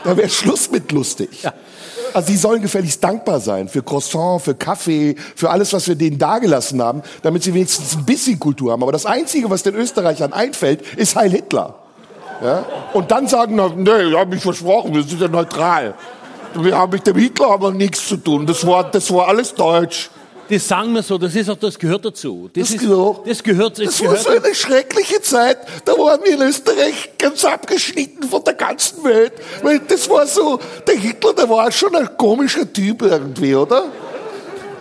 Da 0.05 0.17
wäre 0.17 0.31
Schluss 0.31 0.71
mit 0.71 0.91
lustig. 0.91 1.47
Also 2.15 2.29
die 2.29 2.37
sollen 2.37 2.63
gefälligst 2.63 3.03
dankbar 3.03 3.41
sein 3.41 3.69
für 3.69 3.83
Croissant, 3.83 4.43
für 4.43 4.55
Kaffee, 4.55 5.17
für 5.35 5.51
alles, 5.51 5.73
was 5.73 5.89
wir 5.89 5.95
denen 5.95 6.19
dagelassen 6.19 6.83
haben, 6.83 7.03
damit 7.23 7.43
sie 7.43 7.55
wenigstens 7.55 7.97
ein 7.97 8.05
bisschen 8.05 8.39
Kultur 8.39 8.73
haben. 8.73 8.83
Aber 8.83 8.93
das 8.93 9.07
Einzige, 9.07 9.51
was 9.51 9.63
den 9.63 9.75
Österreichern 9.75 10.33
einfällt, 10.33 10.83
ist 10.97 11.17
Heil 11.17 11.31
Hitler. 11.31 11.75
Ja? 12.43 12.65
Und 12.93 13.11
dann 13.11 13.27
sagen, 13.27 13.57
nee, 13.57 13.85
wir 13.85 14.19
haben 14.19 14.31
mich 14.31 14.43
versprochen, 14.43 14.95
wir 14.95 15.03
sind 15.03 15.21
ja 15.21 15.29
neutral. 15.29 15.95
Wir 16.55 16.77
haben 16.77 16.93
mit 16.93 17.07
dem 17.07 17.17
Hitler 17.17 17.51
aber 17.51 17.73
nichts 17.73 18.09
zu 18.09 18.17
tun. 18.17 18.47
Das 18.47 18.67
war, 18.67 18.91
das 18.91 19.13
war 19.13 19.29
alles 19.29 19.55
deutsch. 19.55 20.11
Das 20.51 20.67
sagen 20.67 20.93
wir 20.95 21.03
so, 21.03 21.19
das 21.19 21.35
ist 21.35 21.51
auch, 21.51 21.57
das 21.57 21.79
gehört 21.79 22.05
dazu. 22.05 22.49
Das, 22.53 22.69
Das 22.69 22.75
ist, 22.77 22.81
gehört- 22.81 23.27
das 23.29 23.43
gehört, 23.43 23.79
das 23.79 23.85
Das 23.87 24.01
war 24.01 24.09
gehört 24.09 24.23
so 24.25 24.31
eine 24.31 24.55
schreckliche 24.55 25.21
Zeit. 25.21 25.59
Da 25.85 25.93
waren 25.93 26.21
wir 26.25 26.35
in 26.35 26.43
Österreich 26.43 27.11
ganz 27.19 27.45
abgeschnitten 27.45 28.23
von 28.25 28.43
der 28.45 28.55
ganzen 28.55 29.05
Welt. 29.05 29.33
Weil 29.63 29.81
das 29.81 30.09
war 30.09 30.27
so, 30.27 30.59
der 30.87 30.97
Hitler, 30.97 31.35
der 31.35 31.49
war 31.51 31.71
schon 31.71 31.95
ein 31.95 32.09
komischer 32.17 32.71
Typ 32.73 33.03
irgendwie, 33.03 33.55
oder? 33.55 33.85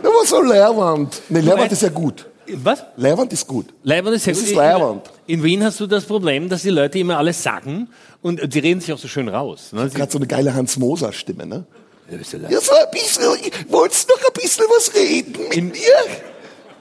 Der 0.04 0.10
war 0.10 0.26
so 0.26 0.42
Leerwand. 0.42 1.22
Ne, 1.30 1.42
Leerwand 1.42 1.72
ist 1.72 1.82
ja 1.82 1.90
gut. 1.90 2.26
Was? 2.64 2.82
Leerwand 2.96 3.34
ist 3.34 3.46
gut. 3.46 3.66
Leibwand 3.84 4.16
ist 4.16 4.24
sehr 4.24 4.34
Das 4.34 4.42
gut. 4.42 4.50
ist 4.52 4.56
Leibwand. 4.56 5.02
In 5.26 5.44
Wien 5.44 5.62
hast 5.66 5.82
du 5.82 5.86
das 5.88 6.06
Problem, 6.06 6.48
dass 6.48 6.62
die 6.62 6.70
Leute 6.70 6.98
immer 7.00 7.18
alles 7.18 7.44
sagen 7.44 7.90
und 8.22 8.54
die 8.54 8.60
reden 8.60 8.80
sich 8.80 8.94
auch 8.94 8.98
so 8.98 9.10
schön 9.10 9.28
raus. 9.28 9.74
Ne? 9.74 9.90
Sie- 9.90 9.98
Gerade 9.98 10.10
so 10.14 10.18
eine 10.18 10.28
geile 10.28 10.54
Hans-Moser-Stimme, 10.54 11.46
ne? 11.46 11.66
Ja, 12.10 12.62
so 12.62 12.74
ein 12.74 12.92
bisschen, 12.92 13.24
wolltest 13.70 14.10
noch 14.10 14.18
ein 14.18 14.34
bisschen 14.34 14.66
was 14.70 14.94
reden 14.96 15.50
mit 15.50 15.74
mir? 15.74 15.94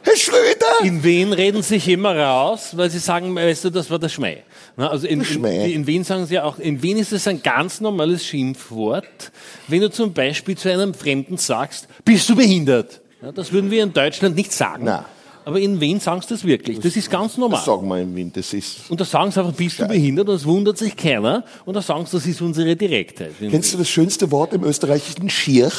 Herr 0.02 0.16
Schröder? 0.16 0.84
In 0.84 1.02
Wien 1.02 1.32
reden 1.32 1.62
sich 1.62 1.88
immer 1.88 2.16
raus, 2.16 2.76
weil 2.76 2.88
sie 2.90 3.00
sagen, 3.00 3.34
weißt 3.34 3.64
du, 3.64 3.70
das 3.70 3.90
war 3.90 3.98
der 3.98 4.08
Schmäh. 4.08 4.38
Na, 4.76 4.88
also 4.88 5.08
in, 5.08 5.18
in, 5.18 5.24
Schmäh. 5.24 5.72
in 5.72 5.84
Wien 5.88 6.04
sagen 6.04 6.26
sie 6.26 6.38
auch, 6.38 6.60
in 6.60 6.80
Wien 6.80 6.96
ist 6.96 7.12
es 7.12 7.26
ein 7.26 7.42
ganz 7.42 7.80
normales 7.80 8.24
Schimpfwort, 8.24 9.32
wenn 9.66 9.80
du 9.80 9.90
zum 9.90 10.12
Beispiel 10.12 10.56
zu 10.56 10.70
einem 10.70 10.94
Fremden 10.94 11.38
sagst, 11.38 11.88
bist 12.04 12.28
du 12.28 12.36
behindert? 12.36 13.00
Ja, 13.20 13.32
das 13.32 13.50
würden 13.50 13.72
wir 13.72 13.82
in 13.82 13.92
Deutschland 13.92 14.36
nicht 14.36 14.52
sagen. 14.52 14.84
Na. 14.84 15.06
Aber 15.46 15.60
in 15.60 15.80
Wien 15.80 16.00
sagen 16.00 16.20
sie 16.22 16.28
das 16.30 16.42
wirklich. 16.44 16.80
Das 16.80 16.96
ist 16.96 17.08
ganz 17.08 17.36
normal. 17.36 17.58
Das 17.58 17.66
sagen 17.66 17.86
wir 17.86 18.00
im 18.00 18.16
Wien, 18.16 18.32
das 18.34 18.52
ist... 18.52 18.90
Und 18.90 19.00
da 19.00 19.04
sagen 19.04 19.30
sie 19.30 19.38
einfach, 19.38 19.54
bist 19.54 19.78
du 19.78 19.86
behindert? 19.86 20.28
Und 20.28 20.34
das 20.34 20.44
wundert 20.44 20.76
sich 20.76 20.96
keiner. 20.96 21.44
Und 21.64 21.74
da 21.74 21.82
sagen 21.82 22.04
sie, 22.04 22.16
das 22.16 22.26
ist 22.26 22.40
unsere 22.42 22.74
Direktheit. 22.74 23.30
Kennst 23.38 23.72
du 23.72 23.78
das 23.78 23.88
schönste 23.88 24.28
Wort 24.32 24.52
im 24.54 24.64
Österreichischen? 24.64 25.30
Schier. 25.30 25.70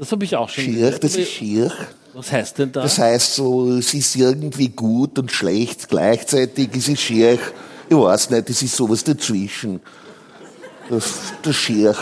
Das 0.00 0.10
habe 0.10 0.24
ich 0.24 0.34
auch 0.34 0.48
schon 0.48 0.64
Schier, 0.64 0.90
das 0.90 1.14
ist 1.14 1.30
Schier. 1.30 1.70
Was 2.14 2.32
heißt 2.32 2.58
denn 2.58 2.72
da? 2.72 2.82
Das 2.82 2.98
heißt 2.98 3.36
so, 3.36 3.70
es 3.74 3.94
ist 3.94 4.16
irgendwie 4.16 4.70
gut 4.70 5.20
und 5.20 5.30
schlecht 5.30 5.88
gleichzeitig, 5.88 6.70
es 6.74 6.88
ist 6.88 7.00
schier. 7.00 7.38
Ich 7.88 7.96
weiß 7.96 8.30
nicht, 8.30 8.50
es 8.50 8.60
ist 8.60 8.74
sowas 8.74 9.04
dazwischen. 9.04 9.78
Das, 10.90 11.32
das 11.42 11.54
schier. 11.54 11.94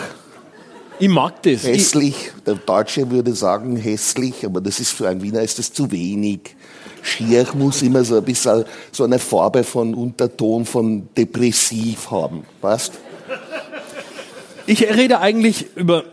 Ich 0.98 1.08
mag 1.08 1.42
das. 1.42 1.64
Ich, 1.64 1.64
Hässlich. 1.64 2.32
Der 2.46 2.54
Deutsche 2.54 3.10
würde 3.10 3.34
sagen 3.34 3.76
hässlich, 3.76 4.44
aber 4.44 4.60
das 4.60 4.80
ist 4.80 4.90
für 4.92 5.08
einen 5.08 5.22
Wiener 5.22 5.42
ist 5.42 5.58
das 5.58 5.72
zu 5.72 5.90
wenig. 5.90 6.56
Schier 7.02 7.46
muss 7.54 7.82
immer 7.82 8.02
so 8.04 8.16
ein 8.16 8.24
bisschen 8.24 8.64
so 8.90 9.04
eine 9.04 9.18
Farbe 9.18 9.62
von 9.62 9.94
Unterton 9.94 10.64
von 10.66 11.08
depressiv 11.14 12.10
haben. 12.10 12.44
Weißt? 12.60 12.92
ich 14.66 14.82
rede 14.82 15.20
eigentlich 15.20 15.66
über, 15.76 16.04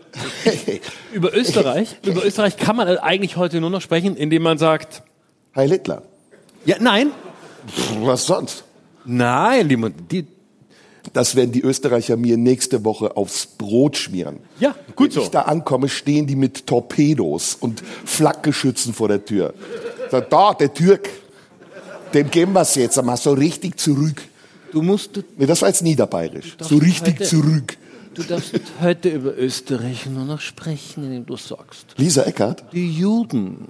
über 1.12 1.34
Österreich. 1.34 1.96
über 2.04 2.24
Österreich 2.24 2.56
kann 2.56 2.76
man 2.76 2.86
eigentlich 2.98 3.36
heute 3.36 3.60
nur 3.60 3.70
noch 3.70 3.80
sprechen, 3.80 4.16
indem 4.16 4.42
man 4.42 4.58
sagt, 4.58 5.02
Heil 5.56 5.70
Hitler. 5.70 6.02
ja, 6.64 6.76
nein, 6.80 7.10
Pff, 7.68 7.92
Was 8.02 8.26
sonst? 8.26 8.64
nein, 9.04 9.68
die, 9.68 9.76
die 10.22 10.26
Das 11.12 11.36
werden 11.36 11.52
die 11.52 11.60
Österreicher 11.62 12.16
mir 12.16 12.36
nächste 12.36 12.84
Woche 12.84 13.16
aufs 13.16 13.46
Brot 13.46 13.96
schmieren. 13.96 14.38
ja, 14.58 14.74
gut 14.96 15.08
Wenn 15.08 15.14
so. 15.14 15.20
ich 15.22 15.28
da 15.30 15.42
ankomme, 15.42 15.88
stehen 15.88 16.26
die 16.26 16.34
mit 16.36 16.66
Torpedos 16.66 17.56
und 17.60 17.82
Flakgeschützen 18.04 18.94
vor 18.94 19.08
der 19.08 19.24
Tür. 19.24 19.52
Sag, 20.10 20.30
da, 20.30 20.54
der 20.54 20.72
Türk, 20.72 21.08
dem 22.14 22.30
geben 22.30 22.52
wir's 22.54 22.74
jetzt 22.74 22.98
einmal 22.98 23.16
so 23.16 23.32
richtig 23.32 23.78
zurück. 23.78 24.22
Du 24.72 24.82
musst, 24.82 25.16
du, 25.16 25.22
Nee, 25.36 25.46
das 25.46 25.60
war 25.62 25.68
jetzt 25.68 25.82
niederbayerisch. 25.82 26.56
So 26.60 26.76
richtig 26.78 27.14
heute- 27.20 27.24
zurück. 27.24 27.76
du 28.14 28.22
darfst 28.22 28.54
heute 28.80 29.10
über 29.10 29.36
Österreich 29.36 30.06
nur 30.06 30.24
noch 30.24 30.40
sprechen, 30.40 31.04
indem 31.04 31.26
du 31.26 31.36
sagst, 31.36 31.86
Lisa 31.96 32.22
Eckert? 32.22 32.64
die 32.72 32.90
Juden. 32.92 33.68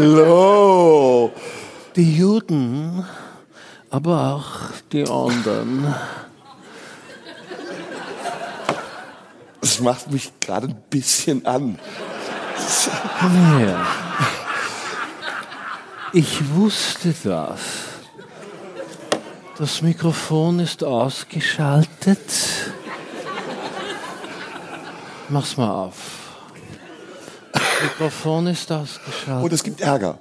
Hello. 0.00 1.30
Die 2.00 2.16
Juden, 2.16 3.04
aber 3.90 4.32
auch 4.32 4.72
die 4.90 5.06
anderen. 5.06 5.94
Das 9.60 9.80
macht 9.80 10.10
mich 10.10 10.32
gerade 10.40 10.68
ein 10.68 10.82
bisschen 10.88 11.44
an. 11.44 11.78
Her. 13.58 13.86
Ich 16.14 16.54
wusste 16.54 17.14
das. 17.22 17.60
Das 19.58 19.82
Mikrofon 19.82 20.60
ist 20.60 20.82
ausgeschaltet. 20.82 22.18
Mach's 25.28 25.54
mal 25.58 25.70
auf. 25.70 25.96
Das 27.52 27.62
Mikrofon 27.82 28.46
ist 28.46 28.72
ausgeschaltet. 28.72 29.44
Und 29.44 29.52
es 29.52 29.62
gibt 29.62 29.82
Ärger. 29.82 30.18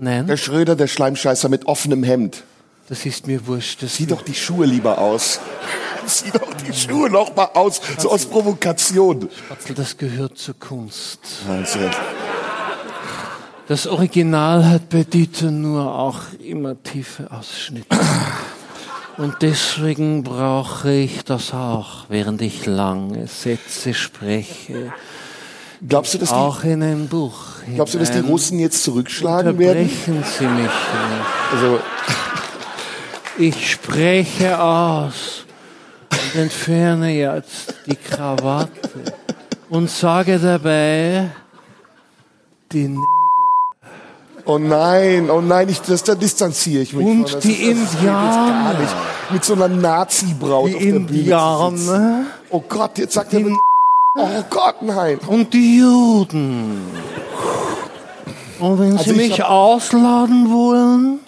Der 0.00 0.22
Nein, 0.22 0.38
Schröder, 0.38 0.76
der 0.76 0.86
Schleimscheißer 0.86 1.48
mit 1.48 1.66
offenem 1.66 2.04
Hemd. 2.04 2.44
das 2.88 3.04
ist 3.04 3.26
mir 3.26 3.46
wurscht. 3.46 3.82
Das 3.82 3.94
Zieh 3.94 4.06
doch 4.06 4.22
die 4.22 4.34
Schuhe 4.34 4.64
lieber 4.64 4.98
aus. 4.98 5.40
Zieh 6.06 6.30
doch 6.30 6.54
die 6.54 6.72
Schuhe 6.72 7.10
noch 7.10 7.34
mal 7.34 7.50
aus. 7.54 7.80
So 7.98 8.10
aus 8.10 8.24
Provokation. 8.26 9.28
Spatzel, 9.46 9.74
das 9.74 9.96
gehört 9.96 10.38
zur 10.38 10.54
Kunst. 10.58 11.18
Also, 11.48 11.80
Das 13.66 13.86
Original 13.88 14.64
hat 14.66 14.88
bei 14.88 15.02
Dieter 15.02 15.50
nur 15.50 15.92
auch 15.92 16.20
immer 16.42 16.80
tiefe 16.82 17.30
Ausschnitte. 17.32 17.98
Und 19.16 19.34
deswegen 19.42 20.22
brauche 20.22 20.92
ich 20.92 21.24
das 21.24 21.52
auch, 21.52 22.04
während 22.08 22.40
ich 22.40 22.66
lange 22.66 23.26
Sätze 23.26 23.92
spreche. 23.92 24.92
glaubst 25.86 26.14
du, 26.14 26.18
dass 26.18 26.30
Auch 26.32 26.62
in 26.62 26.84
ein 26.84 27.08
Buch. 27.08 27.57
Glaubst 27.74 27.94
du, 27.94 27.98
dass 27.98 28.10
die 28.10 28.16
hinein. 28.16 28.30
Russen 28.30 28.58
jetzt 28.58 28.82
zurückschlagen 28.84 29.58
werden? 29.58 29.88
Sie 30.04 30.10
mich 30.12 30.40
nicht. 30.40 30.70
Also, 31.52 31.80
Ich 33.38 33.70
spreche 33.72 34.60
aus 34.60 35.44
und 36.10 36.40
entferne 36.40 37.10
jetzt 37.12 37.74
die 37.86 37.94
Krawatte 37.96 38.90
und 39.70 39.88
sage 39.90 40.38
dabei, 40.38 41.30
die 42.72 42.84
N 42.86 42.98
oh 44.44 44.58
nein, 44.58 45.30
oh 45.30 45.40
nein, 45.40 45.68
ich, 45.68 45.80
das, 45.82 46.02
da 46.02 46.14
distanziere 46.14 46.82
ich 46.82 46.92
mich 46.94 47.06
Und 47.06 47.28
von. 47.30 47.40
Die 47.40 47.52
ist- 47.52 47.94
Indianer. 47.94 48.72
Gar 48.72 48.80
nicht. 48.80 48.94
Mit 49.30 49.44
so 49.44 49.52
einer 49.54 49.68
Nazi-Braut 49.68 50.64
auf 50.64 50.70
der 50.72 50.78
Bühne. 50.78 50.96
Indianer 51.08 52.24
Oh 52.50 52.64
Gott, 52.66 52.96
jetzt 52.98 53.12
sagt 53.12 53.34
er, 53.34 53.42
oh 54.16 54.44
Gott, 54.50 54.80
nein. 54.82 55.18
und 55.26 55.52
die 55.52 55.78
Juden. 55.78 56.80
Und 58.60 58.78
wenn 58.80 58.92
Also 58.98 59.04
Sie 59.04 59.10
ich 59.10 59.16
mich 59.30 59.40
hab- 59.40 59.50
ausladen 59.50 60.50
wollen, 60.52 61.20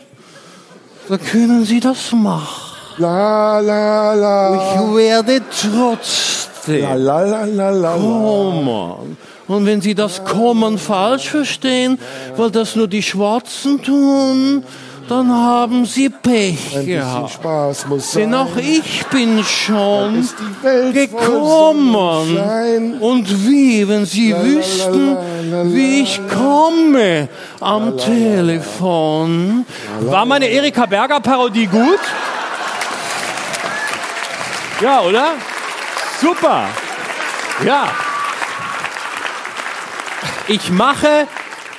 dann 1.09 1.21
können 1.21 1.65
Sie 1.65 1.81
das 1.81 2.13
machen. 2.13 2.67
La, 2.99 3.61
la, 3.61 4.15
la. 4.15 4.55
Ich 4.55 4.95
werde 4.97 5.41
trotzdem 5.51 6.83
la, 6.83 6.95
la, 6.95 7.21
la, 7.23 7.45
la, 7.45 7.71
la. 7.71 7.93
kommen. 7.95 9.17
Und 9.49 9.67
wenn 9.67 9.81
Sie 9.81 9.95
das 9.95 10.25
Kommen 10.25 10.79
falsch 10.79 11.29
verstehen, 11.31 11.99
weil 12.37 12.51
das 12.51 12.77
nur 12.77 12.87
die 12.89 13.03
Schwarzen 13.03 13.83
tun, 13.83 14.63
dann 15.11 15.33
haben 15.33 15.85
Sie 15.87 16.09
Pech 16.09 16.77
Ein 16.77 16.87
gehabt. 16.87 17.33
Spaß 17.33 17.87
muss 17.87 18.13
Denn 18.13 18.31
sein. 18.31 18.41
auch 18.41 18.57
ich 18.57 19.05
bin 19.07 19.43
schon 19.43 20.29
gekommen. 20.93 22.39
Und 23.01 23.47
wie, 23.47 23.89
wenn 23.89 24.07
Sie 24.07 24.31
la, 24.31 24.45
wüssten, 24.45 25.15
la, 25.15 25.65
la, 25.65 25.73
wie 25.73 26.03
ich 26.03 26.21
komme 26.29 27.29
am 27.61 27.99
Telefon. 27.99 29.67
War 30.01 30.25
meine 30.25 30.47
Erika 30.47 30.87
Berger 30.87 31.19
Parodie 31.19 31.67
gut? 31.67 31.99
Ja, 34.81 35.01
oder? 35.01 35.33
Super. 36.21 36.67
Ja. 37.67 37.89
Ich 40.47 40.71
mache 40.71 41.27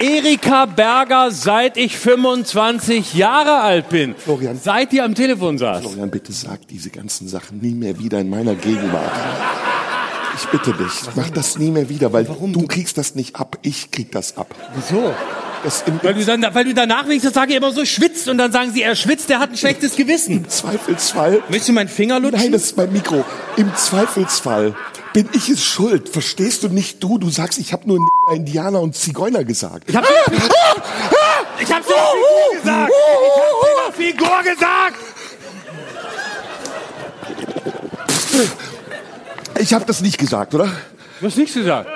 Erika 0.02 0.65
Berger, 0.65 1.30
seit 1.30 1.78
ich 1.78 1.95
25 1.98 3.14
Jahre 3.14 3.61
alt 3.61 3.90
bin. 3.90 4.15
Florian. 4.15 4.60
Seit 4.61 4.91
die 4.91 5.02
am 5.02 5.14
Telefon 5.14 5.60
saß. 5.60 5.82
Florian, 5.82 6.10
bitte 6.10 6.34
sag 6.34 6.68
diese 6.68 6.90
ganzen 6.90 7.28
Sachen 7.28 7.60
nie 7.60 7.76
mehr 7.76 7.99
wieder 7.99 8.19
in 8.19 8.30
meiner 8.30 8.56
Gegenwart. 8.56 9.11
Ich 10.36 10.45
bitte 10.48 10.73
dich, 10.73 10.91
mach 11.15 11.30
das 11.30 11.60
nie 11.60 11.69
mehr 11.69 11.90
wieder, 11.90 12.14
weil 12.14 12.23
du 12.26 12.65
kriegst 12.65 12.98
das 12.98 13.15
nicht 13.15 13.36
ab, 13.36 13.60
ich 13.61 13.91
krieg 13.91 14.11
das 14.11 14.38
ab. 14.38 14.56
Wieso? 14.73 15.14
Das 15.64 15.84
im, 15.84 15.99
Weil 16.02 16.15
du, 16.15 16.26
dann, 16.26 16.44
weil 16.56 16.65
du 16.65 16.73
danach 16.73 17.06
wenigstens 17.06 17.34
sage 17.34 17.53
immer 17.53 17.72
so 17.72 17.86
schwitzt 17.86 18.28
und 18.28 18.40
dann 18.40 18.52
sagen 18.52 18.72
sie, 18.72 18.82
er 18.82 18.95
schwitzt, 18.95 19.30
der 19.30 19.40
hat 19.40 19.52
ein 19.52 19.57
schlechtes 19.57 19.95
Gewissen. 19.95 20.49
Zweifelsfall. 20.49 21.44
Möchtest 21.49 21.69
du 21.69 21.73
meinen 21.73 21.88
Finger 21.90 22.19
lutschen? 22.19 22.40
Nein, 22.40 22.52
das 22.52 22.64
ist 22.64 22.78
mein 22.78 22.91
Mikro. 22.91 23.23
Im 23.57 23.73
Zweifelsfall 23.76 24.76
bin 25.14 25.30
ich 25.34 25.50
es 25.50 25.64
schuld. 25.64 26.10
Verstehst 26.10 26.64
du 26.64 26.70
nicht 26.70 27.04
du? 27.04 27.18
Du 27.18 27.30
sagst, 27.30 27.60
ich 27.60 27.74
habe 27.74 27.88
nur 27.88 28.00
Neger, 28.00 28.36
Indianer 28.36 28.82
und 28.82 28.96
Zigeuner 28.96 29.44
gesagt. 29.44 29.90
Ich 29.90 29.96
hab, 29.96 30.06
ich 31.60 31.72
hab 31.74 31.84
Figur 31.84 32.60
gesagt. 32.60 32.92
Ich 32.92 33.86
hab 33.86 33.96
Figur 33.96 34.44
gesagt. 34.44 34.96
Ich 39.60 39.74
habe 39.74 39.86
das 39.86 40.02
nicht 40.02 40.18
gesagt, 40.18 40.56
oder? 40.56 40.72
Du 41.20 41.28
hast 41.28 41.38
nichts 41.38 41.54
gesagt. 41.54 41.90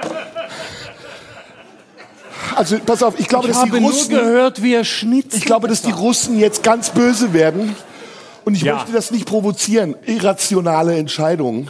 Also 2.55 2.77
pass 2.79 3.01
auf, 3.03 3.19
ich 3.19 3.27
glaube, 3.27 3.47
Ich 3.47 3.53
dass 3.53 3.63
die 3.63 3.69
habe 3.71 3.81
nur 3.81 3.91
Russen, 3.91 4.09
gehört, 4.09 4.61
wie 4.61 4.73
er 4.73 4.85
schnitzt. 4.85 5.35
ich 5.35 5.45
glaube, 5.45 5.67
dass 5.67 5.81
die 5.81 5.91
Russen 5.91 6.39
jetzt 6.39 6.63
ganz 6.63 6.91
böse 6.91 7.33
werden. 7.33 7.75
Und 8.45 8.55
ich 8.55 8.61
Ja. 8.61 8.75
möchte 8.75 8.91
das 8.91 9.11
nicht 9.11 9.25
provozieren. 9.25 9.95
Irrationale 10.05 10.95
Entscheidungen. 10.95 11.69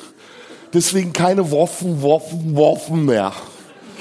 Deswegen 0.75 1.13
keine 1.13 1.51
Waffen, 1.53 2.03
Waffen, 2.03 2.53
Waffen 2.57 3.05
mehr. 3.05 3.31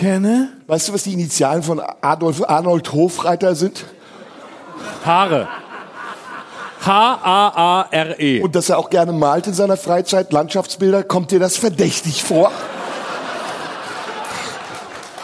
kenne. 0.01 0.49
Weißt 0.67 0.89
du, 0.89 0.93
was 0.93 1.05
die 1.05 1.13
Initialen 1.13 1.63
von 1.63 1.81
Adolf 2.01 2.43
Arnold 2.43 2.93
Hofreiter 2.93 3.55
sind? 3.55 3.85
Haare. 5.07 5.47
H-A-A-R-E. 6.85 8.41
Und 8.41 8.57
dass 8.57 8.71
er 8.71 8.79
auch 8.79 8.91
gerne 8.91 9.13
malt 9.13 9.47
in 9.47 9.55
seiner 9.55 9.77
Freizeit, 9.77 10.33
Landschaftsbilder. 10.33 11.05
Kommt 11.05 11.31
dir 11.31 11.39
das 11.39 11.57
verdächtig 11.57 12.25
vor? 12.25 12.51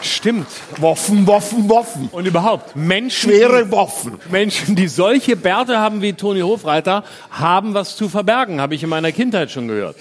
Stimmt. 0.03 0.47
Waffen, 0.77 1.27
Waffen, 1.27 1.69
Waffen. 1.69 2.09
Und 2.13 2.27
überhaupt, 2.27 2.77
Menschen, 2.77 3.29
Schwere 3.29 3.73
Waffen. 3.73 4.21
Menschen, 4.31 4.77
die 4.77 4.87
solche 4.87 5.35
Bärte 5.35 5.79
haben 5.81 6.01
wie 6.01 6.13
Toni 6.13 6.43
Hofreiter, 6.43 7.03
haben 7.31 7.75
was 7.75 7.97
zu 7.97 8.09
verbergen, 8.09 8.61
habe 8.61 8.77
ich 8.77 8.85
in 8.85 8.89
meiner 8.89 9.11
Kindheit 9.11 9.51
schon 9.51 9.67
gehört. 9.67 9.97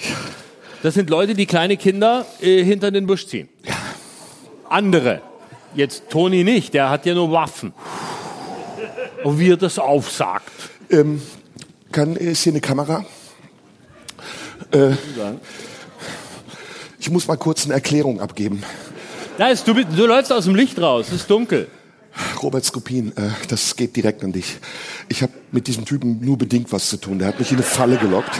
Das 0.81 0.93
sind 0.93 1.09
Leute, 1.09 1.33
die 1.33 1.45
kleine 1.45 1.75
Kinder 1.77 2.25
äh, 2.41 2.63
hinter 2.63 2.91
den 2.91 3.05
Busch 3.05 3.27
ziehen. 3.27 3.49
Andere. 4.69 5.21
Jetzt 5.75 6.09
Toni 6.09 6.43
nicht, 6.43 6.73
der 6.73 6.89
hat 6.89 7.05
ja 7.05 7.13
nur 7.13 7.31
Waffen. 7.31 7.73
Und 9.23 9.39
wie 9.39 9.51
er 9.51 9.57
das 9.57 9.77
aufsagt. 9.77 10.51
Ähm, 10.89 11.21
kann, 11.91 12.15
ist 12.15 12.43
hier 12.43 12.53
eine 12.53 12.61
Kamera? 12.61 13.05
Äh, 14.71 14.91
ich 16.99 17.09
muss 17.09 17.27
mal 17.27 17.37
kurz 17.37 17.65
eine 17.65 17.73
Erklärung 17.73 18.21
abgeben. 18.21 18.63
Ist, 19.51 19.67
du, 19.67 19.73
du 19.73 20.05
läufst 20.05 20.31
aus 20.31 20.45
dem 20.45 20.55
Licht 20.55 20.79
raus, 20.79 21.07
es 21.07 21.21
ist 21.21 21.29
dunkel. 21.29 21.67
Robert 22.41 22.65
Skopin, 22.65 23.13
äh, 23.15 23.29
das 23.47 23.75
geht 23.75 23.95
direkt 23.95 24.23
an 24.23 24.31
dich. 24.31 24.57
Ich 25.11 25.23
habe 25.23 25.33
mit 25.51 25.65
diesem 25.65 25.85
Typen 25.85 26.23
nur 26.23 26.37
bedingt 26.37 26.71
was 26.71 26.87
zu 26.87 26.97
tun. 26.97 27.17
Der 27.17 27.27
hat 27.27 27.39
mich 27.39 27.49
in 27.49 27.57
eine 27.57 27.65
Falle 27.65 27.97
gelockt. 27.97 28.37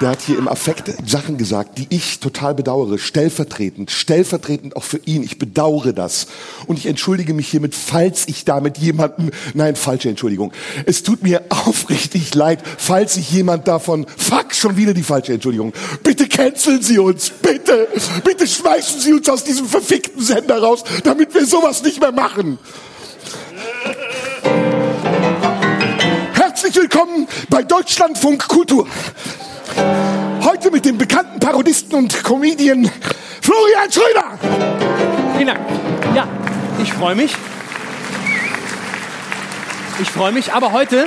Der 0.00 0.10
hat 0.10 0.22
hier 0.22 0.38
im 0.38 0.46
Affekt 0.46 0.92
Sachen 1.08 1.38
gesagt, 1.38 1.76
die 1.78 1.86
ich 1.90 2.20
total 2.20 2.54
bedauere. 2.54 2.98
Stellvertretend, 2.98 3.90
stellvertretend 3.90 4.76
auch 4.76 4.84
für 4.84 5.00
ihn. 5.06 5.24
Ich 5.24 5.38
bedauere 5.38 5.92
das. 5.92 6.28
Und 6.66 6.78
ich 6.78 6.86
entschuldige 6.86 7.34
mich 7.34 7.48
hiermit, 7.48 7.74
falls 7.74 8.28
ich 8.28 8.44
damit 8.44 8.78
jemanden, 8.78 9.30
nein, 9.54 9.74
falsche 9.74 10.08
Entschuldigung. 10.08 10.52
Es 10.86 11.02
tut 11.02 11.24
mir 11.24 11.42
aufrichtig 11.48 12.32
leid, 12.34 12.62
falls 12.64 13.16
ich 13.16 13.32
jemand 13.32 13.66
davon, 13.66 14.06
fuck, 14.16 14.54
schon 14.54 14.76
wieder 14.76 14.94
die 14.94 15.02
falsche 15.02 15.32
Entschuldigung. 15.32 15.72
Bitte 16.04 16.28
canceln 16.28 16.80
Sie 16.80 16.98
uns, 16.98 17.30
bitte, 17.30 17.88
bitte 18.24 18.46
schmeißen 18.46 19.00
Sie 19.00 19.12
uns 19.12 19.28
aus 19.28 19.42
diesem 19.42 19.66
verfickten 19.66 20.22
Sender 20.22 20.62
raus, 20.62 20.84
damit 21.02 21.34
wir 21.34 21.44
sowas 21.44 21.82
nicht 21.82 22.00
mehr 22.00 22.12
machen. 22.12 22.58
Herzlich 26.74 26.92
willkommen 26.92 27.28
bei 27.50 27.62
Deutschlandfunk 27.62 28.48
Kultur. 28.48 28.88
Heute 30.42 30.72
mit 30.72 30.84
dem 30.84 30.98
bekannten 30.98 31.38
Parodisten 31.38 31.94
und 31.94 32.24
Comedian 32.24 32.90
Florian 33.40 33.92
Schröder. 33.92 34.36
Vielen 35.36 35.46
Dank. 35.46 35.60
Ja, 36.16 36.26
ich 36.82 36.92
freue 36.92 37.14
mich. 37.14 37.32
Ich 40.00 40.10
freue 40.10 40.32
mich, 40.32 40.52
aber 40.52 40.72
heute, 40.72 41.06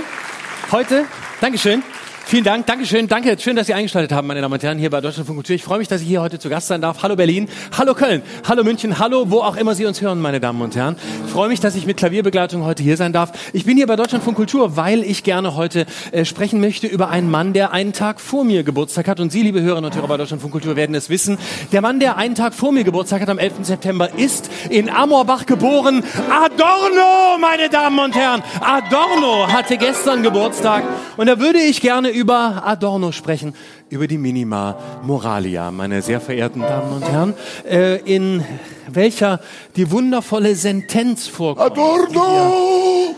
heute, 0.72 1.04
Dankeschön. 1.42 1.84
Vielen 2.30 2.44
Dank, 2.44 2.66
Dankeschön, 2.66 3.08
danke. 3.08 3.38
Schön, 3.40 3.56
dass 3.56 3.68
Sie 3.68 3.74
eingeschaltet 3.74 4.12
haben, 4.12 4.28
meine 4.28 4.42
Damen 4.42 4.54
und 4.54 4.62
Herren, 4.62 4.78
hier 4.78 4.90
bei 4.90 5.00
Deutschland 5.00 5.28
von 5.28 5.38
Kultur. 5.38 5.56
Ich 5.56 5.64
freue 5.64 5.78
mich, 5.78 5.88
dass 5.88 6.02
ich 6.02 6.10
hier 6.10 6.22
heute 6.22 6.40
zu 6.40 6.50
Gast 6.50 6.68
sein 6.68 6.82
darf. 6.82 7.02
Hallo 7.02 7.16
Berlin, 7.16 7.48
hallo 7.78 7.94
Köln, 7.94 8.22
hallo 8.46 8.66
München, 8.66 9.00
hallo 9.00 9.32
wo 9.32 9.40
auch 9.40 9.56
immer 9.56 9.76
Sie 9.76 9.86
uns 9.86 10.02
hören, 10.02 10.20
meine 10.20 10.42
Damen 10.42 10.62
und 10.62 10.76
Herren. 10.76 10.98
Ich 11.26 11.32
freue 11.32 11.48
mich, 11.48 11.62
dass 11.62 11.78
ich 11.78 11.86
mit 11.86 11.96
Klavierbegleitung 11.96 12.66
heute 12.66 12.84
hier 12.84 12.98
sein 12.98 13.14
darf. 13.14 13.32
Ich 13.54 13.64
bin 13.64 13.78
hier 13.78 13.88
bei 13.88 13.96
Deutschland 13.96 14.26
von 14.26 14.36
Kultur, 14.36 14.76
weil 14.76 15.04
ich 15.04 15.24
gerne 15.24 15.56
heute 15.56 15.86
äh, 16.12 16.26
sprechen 16.26 16.60
möchte 16.60 16.86
über 16.86 17.10
einen 17.12 17.32
Mann, 17.32 17.54
der 17.54 17.72
einen 17.72 17.94
Tag 17.94 18.20
vor 18.20 18.44
mir 18.44 18.64
Geburtstag 18.64 19.08
hat. 19.08 19.22
Und 19.22 19.32
Sie, 19.32 19.42
liebe 19.42 19.62
Hörerinnen 19.62 19.90
und 19.90 19.96
Hörer 19.96 20.10
bei 20.10 20.18
Deutschland 20.18 20.42
von 20.42 20.52
Kultur, 20.52 20.76
werden 20.76 20.96
es 20.96 21.10
wissen. 21.10 21.38
Der 21.72 21.80
Mann, 21.80 22.02
der 22.02 22.18
einen 22.18 22.36
Tag 22.36 22.54
vor 22.54 22.74
mir 22.74 22.84
Geburtstag 22.84 23.22
hat, 23.22 23.30
am 23.30 23.40
11. 23.40 23.54
September, 23.62 24.10
ist 24.18 24.50
in 24.70 24.90
Amorbach 24.90 25.46
geboren. 25.46 26.04
Adorno, 26.30 27.38
meine 27.40 27.70
Damen 27.70 28.00
und 28.00 28.16
Herren. 28.18 28.44
Adorno 28.60 29.48
hatte 29.48 29.78
gestern 29.78 30.24
Geburtstag. 30.24 30.84
Und 31.16 31.28
da 31.28 31.40
würde 31.40 31.60
ich 31.60 31.80
gerne 31.80 32.17
über 32.18 32.64
Adorno 32.66 33.12
sprechen, 33.12 33.54
über 33.90 34.08
die 34.08 34.18
Minima 34.18 34.76
Moralia, 35.04 35.70
meine 35.70 36.02
sehr 36.02 36.20
verehrten 36.20 36.62
Damen 36.62 36.94
und 36.94 37.04
Herren, 37.08 37.34
äh, 37.70 37.98
in 37.98 38.44
welcher 38.92 39.40
die 39.76 39.92
wundervolle 39.92 40.56
Sentenz 40.56 41.28
vorkommt, 41.28 41.74
Adorno! 41.74 43.16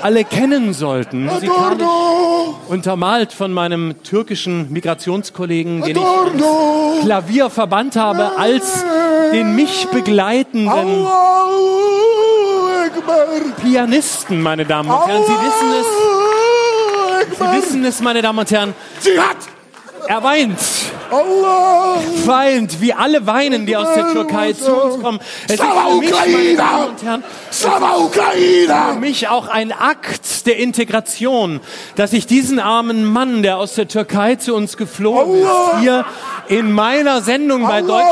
alle 0.00 0.24
kennen 0.24 0.72
sollten. 0.72 1.28
Adorno! 1.28 2.54
untermalt 2.68 3.32
von 3.32 3.52
meinem 3.52 4.02
türkischen 4.04 4.72
Migrationskollegen, 4.72 5.82
den 5.82 5.96
ich 5.96 6.02
Adorno! 6.02 7.00
Klavier 7.02 7.50
verbannt 7.50 7.96
habe, 7.96 8.38
als 8.38 8.84
den 9.32 9.56
mich 9.56 9.88
begleitenden! 9.88 11.06
Pianisten, 13.60 14.40
meine 14.40 14.64
Damen 14.64 14.88
und 14.88 15.06
Herren. 15.06 15.22
Sie 15.24 15.32
wissen 15.32 15.80
es! 15.80 16.15
Sie 17.38 17.56
wissen 17.56 17.84
es, 17.84 18.00
meine 18.00 18.22
Damen 18.22 18.38
und 18.38 18.50
Herren. 18.50 18.74
Sie 19.00 19.18
hat! 19.18 19.36
Er 20.08 20.22
weint. 20.22 20.58
Allah! 21.10 21.98
Weint, 22.24 22.80
wie 22.80 22.92
alle 22.92 23.26
weinen, 23.26 23.66
die 23.66 23.76
aus 23.76 23.88
der 23.94 24.12
Türkei 24.12 24.52
zu 24.52 24.72
uns 24.72 25.02
kommen. 25.02 25.20
Es 25.46 25.54
ist 25.54 25.60
Slava 25.60 25.90
für 25.90 25.96
mich, 25.98 26.10
meine! 26.10 26.56
Damen 26.56 26.88
und 26.90 27.02
Herren, 27.02 27.24
für 27.50 29.00
mich 29.00 29.28
auch 29.28 29.48
ein 29.48 29.72
Akt 29.72 30.46
der 30.46 30.58
Integration, 30.58 31.60
dass 31.96 32.12
ich 32.12 32.26
diesen 32.26 32.58
armen 32.60 33.04
Mann, 33.04 33.42
der 33.42 33.58
aus 33.58 33.74
der 33.74 33.88
Türkei 33.88 34.36
zu 34.36 34.54
uns 34.54 34.76
geflohen 34.76 35.44
Allah! 35.44 35.72
ist, 35.72 35.80
hier 35.80 36.04
in 36.48 36.72
meiner 36.72 37.22
Sendung 37.22 37.62
bei 37.62 37.78
Allah! 37.78 38.04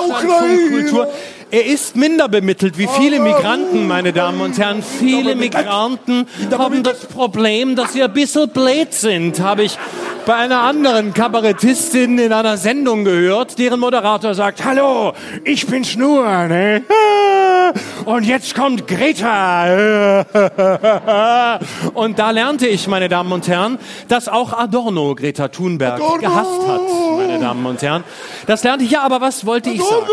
Kultur. 0.70 1.08
Er 1.50 1.66
ist 1.66 1.96
minder 1.96 2.28
bemittelt 2.28 2.78
wie 2.78 2.88
viele 2.98 3.20
Migranten, 3.20 3.86
meine 3.86 4.12
Damen 4.12 4.40
und 4.40 4.58
Herren. 4.58 4.82
Viele 4.82 5.34
Migranten 5.36 6.26
haben 6.50 6.82
das 6.82 7.06
Problem, 7.06 7.76
dass 7.76 7.92
sie 7.92 8.02
ein 8.02 8.12
bisschen 8.12 8.48
blöd 8.48 8.92
sind, 8.92 9.40
habe 9.40 9.64
ich 9.64 9.78
bei 10.26 10.34
einer 10.34 10.60
anderen 10.62 11.12
Kabarettistin 11.12 12.18
in 12.18 12.32
einer 12.32 12.56
Sendung 12.56 13.04
gehört, 13.04 13.58
deren 13.58 13.78
Moderator 13.80 14.34
sagt, 14.34 14.64
hallo, 14.64 15.12
ich 15.44 15.66
bin 15.66 15.84
Schnur, 15.84 16.24
ne? 16.46 16.82
Und 18.04 18.24
jetzt 18.24 18.54
kommt 18.54 18.86
Greta. 18.86 20.24
Und 21.94 22.18
da 22.18 22.30
lernte 22.30 22.66
ich, 22.66 22.86
meine 22.88 23.08
Damen 23.08 23.32
und 23.32 23.48
Herren, 23.48 23.78
dass 24.08 24.28
auch 24.28 24.52
Adorno 24.52 25.14
Greta 25.14 25.48
Thunberg 25.48 25.94
Adorno! 25.94 26.18
gehasst 26.18 26.68
hat, 26.68 26.80
meine 27.18 27.38
Damen 27.38 27.64
und 27.66 27.82
Herren. 27.82 28.04
Das 28.46 28.62
lernte 28.64 28.84
ich 28.84 28.90
ja, 28.90 29.02
aber 29.02 29.20
was 29.20 29.44
wollte 29.46 29.70
ich 29.70 29.82
sagen? 29.82 30.06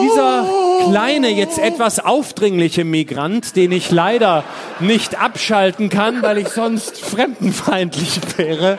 Dieser 0.00 0.44
kleine, 0.90 1.28
jetzt 1.30 1.58
etwas 1.58 1.98
aufdringliche 2.00 2.84
Migrant, 2.84 3.56
den 3.56 3.72
ich 3.72 3.90
leider 3.90 4.44
nicht 4.80 5.20
abschalten 5.20 5.88
kann, 5.88 6.22
weil 6.22 6.38
ich 6.38 6.48
sonst 6.48 7.00
fremdenfeindlich 7.00 8.20
wäre. 8.36 8.78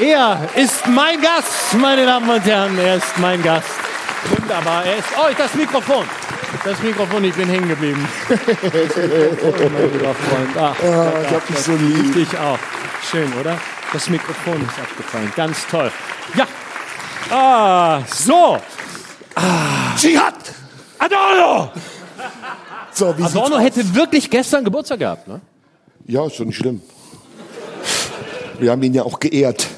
Er 0.00 0.48
ist 0.56 0.86
mein 0.86 1.20
Gast, 1.20 1.74
meine 1.78 2.06
Damen 2.06 2.28
und 2.28 2.44
Herren. 2.44 2.78
Er 2.78 2.96
ist 2.96 3.18
mein 3.18 3.42
Gast. 3.42 3.68
Wunderbar. 4.36 4.84
Er 4.84 4.98
ist, 4.98 5.08
oh, 5.18 5.28
das 5.36 5.54
Mikrofon. 5.54 6.04
Das 6.64 6.82
Mikrofon, 6.82 7.24
ich 7.24 7.34
bin 7.34 7.48
hängen 7.48 7.68
geblieben. 7.68 8.06
Das 8.28 8.96
Mikrofon, 8.96 9.72
mein 9.72 9.92
lieber 9.92 10.14
Freund. 10.14 10.56
Ach, 10.58 10.74
Ich 11.24 11.34
hab 11.34 11.46
dich 11.46 11.58
so 11.58 11.72
lieb. 11.72 12.14
dich 12.14 12.38
auch. 12.38 12.58
Schön, 13.10 13.32
oder? 13.40 13.56
Das 13.92 14.08
Mikrofon 14.08 14.54
ist 14.62 14.78
abgefallen. 14.78 15.32
Ganz 15.36 15.66
toll. 15.66 15.90
Ja. 16.34 16.46
Ah, 17.30 18.00
so. 18.06 18.58
Dschihad! 19.96 20.34
Adorno! 20.98 21.70
So, 22.92 23.16
wie 23.16 23.22
Adorno 23.22 23.58
hätte 23.58 23.94
wirklich 23.94 24.28
gestern 24.30 24.64
Geburtstag 24.64 24.98
gehabt, 24.98 25.28
ne? 25.28 25.40
Ja, 26.06 26.26
ist 26.26 26.36
schon 26.36 26.48
nicht 26.48 26.56
schlimm. 26.56 26.80
Wir 28.58 28.70
haben 28.72 28.82
ihn 28.82 28.94
ja 28.94 29.04
auch 29.04 29.20
geehrt. 29.20 29.68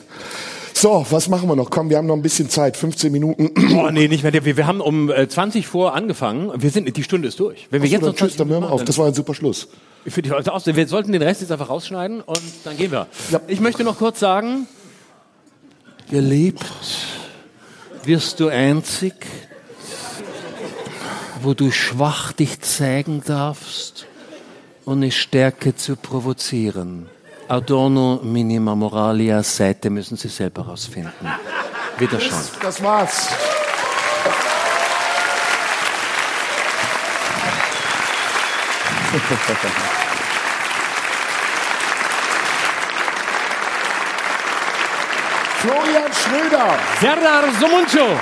So, 0.75 1.07
was 1.11 1.29
machen 1.29 1.49
wir 1.49 1.55
noch? 1.55 1.71
Komm, 1.71 1.91
wir 1.91 1.99
haben 1.99 2.07
noch 2.07 2.17
ein 2.17 2.23
bisschen 2.23 2.49
Zeit, 2.49 2.77
15 2.77 3.13
Minuten. 3.13 3.53
Boah, 3.73 3.93
nee, 3.93 4.09
nicht 4.09 4.25
mehr. 4.25 4.33
Wir, 4.33 4.57
wir 4.57 4.67
haben 4.67 4.81
um 4.81 5.11
äh, 5.11 5.29
20 5.29 5.67
vor 5.67 5.95
angefangen. 5.95 6.51
Wir 6.57 6.71
sind, 6.71 6.97
die 6.97 7.03
Stunde 7.05 7.29
ist 7.29 7.39
durch. 7.39 7.69
Wenn 7.71 7.83
wir 7.83 7.87
Achso, 7.87 7.93
jetzt 7.93 8.03
dann 8.03 8.11
noch 8.11 8.17
tschüss, 8.17 8.37
dann 8.37 8.49
hören 8.49 8.63
wir 8.63 8.73
auf. 8.73 8.83
Das 8.85 8.99
war 8.99 9.07
ein 9.07 9.15
super 9.15 9.35
Schluss. 9.35 9.69
Ich 10.05 10.13
finde 10.13 10.31
heute 10.31 10.53
aus. 10.53 10.67
Wir 10.67 10.89
sollten 10.89 11.13
den 11.13 11.23
Rest 11.23 11.41
jetzt 11.43 11.53
einfach 11.53 11.69
rausschneiden 11.69 12.21
und 12.23 12.41
dann 12.65 12.77
gehen 12.77 12.91
wir. 12.91 13.07
Ja. 13.31 13.41
Ich 13.47 13.61
möchte 13.61 13.85
noch 13.85 13.99
kurz 13.99 14.19
sagen, 14.19 14.67
geliebt 16.11 16.65
wirst 18.05 18.41
du 18.41 18.49
einzig, 18.49 19.15
wo 21.41 21.55
du 21.55 21.71
schwach 21.71 22.33
dich 22.33 22.61
zeigen 22.61 23.23
darfst, 23.25 24.07
ohne 24.85 25.11
Stärke 25.11 25.75
zu 25.75 25.97
provozieren. 25.97 27.09
Adorno 27.49 28.21
minima 28.23 28.75
moralia, 28.75 29.43
Seite 29.43 29.91
müssen 29.91 30.17
Sie 30.17 30.29
selber 30.29 30.63
rausfinden. 30.63 31.13
Wiederschauen. 31.99 32.43
Das 32.63 32.83
war's. 32.83 33.29
Florian 39.13 39.99
Schröder. 46.23 46.79
Serdar 47.01 47.45
Somuncu. 47.59 48.19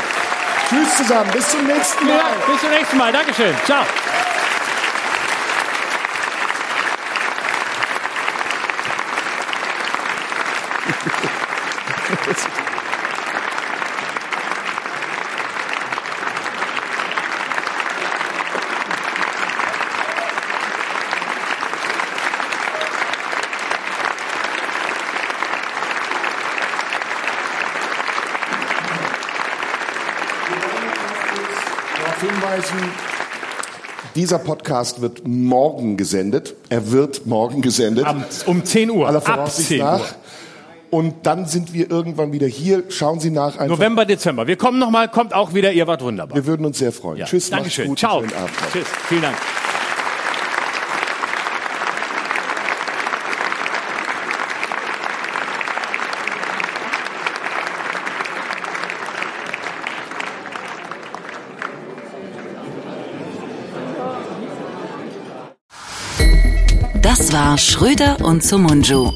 Tschüss 0.69 0.97
zusammen. 0.97 1.31
Bis 1.33 1.49
zum 1.49 1.67
nächsten 1.67 2.07
Mal. 2.07 2.17
Ja, 2.17 2.25
bis 2.47 2.61
zum 2.61 2.71
nächsten 2.71 2.97
Mal. 2.97 3.13
Dankeschön. 3.13 3.55
Ciao. 3.65 3.85
darauf 12.27 12.67
dieser 34.21 34.39
Podcast 34.39 35.01
wird 35.01 35.27
morgen 35.27 35.97
gesendet. 35.97 36.55
Er 36.69 36.93
wird 36.93 37.25
morgen 37.25 37.63
gesendet. 37.63 38.05
Am, 38.05 38.23
um 38.45 38.63
10 38.63 38.91
Uhr. 38.91 39.09
aller 39.09 39.17
Ab 39.17 39.25
Voraussicht 39.25 39.69
10 39.69 39.79
nach. 39.79 40.01
Uhr. 40.01 40.07
Und 40.91 41.15
dann 41.23 41.47
sind 41.47 41.73
wir 41.73 41.91
irgendwann 41.91 42.31
wieder 42.31 42.47
hier. 42.47 42.83
Schauen 42.91 43.19
Sie 43.19 43.31
nach. 43.31 43.57
Einfach. 43.57 43.79
November, 43.79 44.05
Dezember. 44.05 44.47
Wir 44.47 44.57
kommen 44.57 44.79
nochmal, 44.79 45.09
kommt 45.09 45.33
auch 45.33 45.55
wieder. 45.55 45.73
Ihr 45.73 45.87
wart 45.87 46.03
wunderbar. 46.03 46.37
Wir 46.37 46.45
würden 46.45 46.67
uns 46.67 46.79
sehr 46.79 46.93
freuen. 46.93 47.19
Ja. 47.21 47.25
Tschüss. 47.27 47.49
Dankeschön. 47.49 47.87
gut, 47.89 47.99
Ciao. 48.01 48.21
Schönen 48.21 48.35
Abend. 48.35 48.51
noch. 48.61 48.73
Tschüss. 48.73 48.87
Vielen 49.09 49.23
Dank. 49.23 49.37
Das 67.31 67.39
war 67.39 67.59
Schröder 67.59 68.17
und 68.25 68.43
Sumunju. 68.43 69.13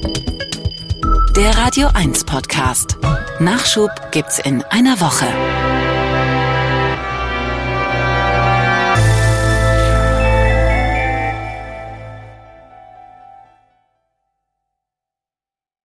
Der 1.37 1.59
Radio 1.59 1.89
1 1.95 2.23
Podcast. 2.23 2.97
Nachschub 3.41 3.91
gibt's 4.13 4.39
in 4.39 4.63
einer 4.71 5.01
Woche. 5.01 5.27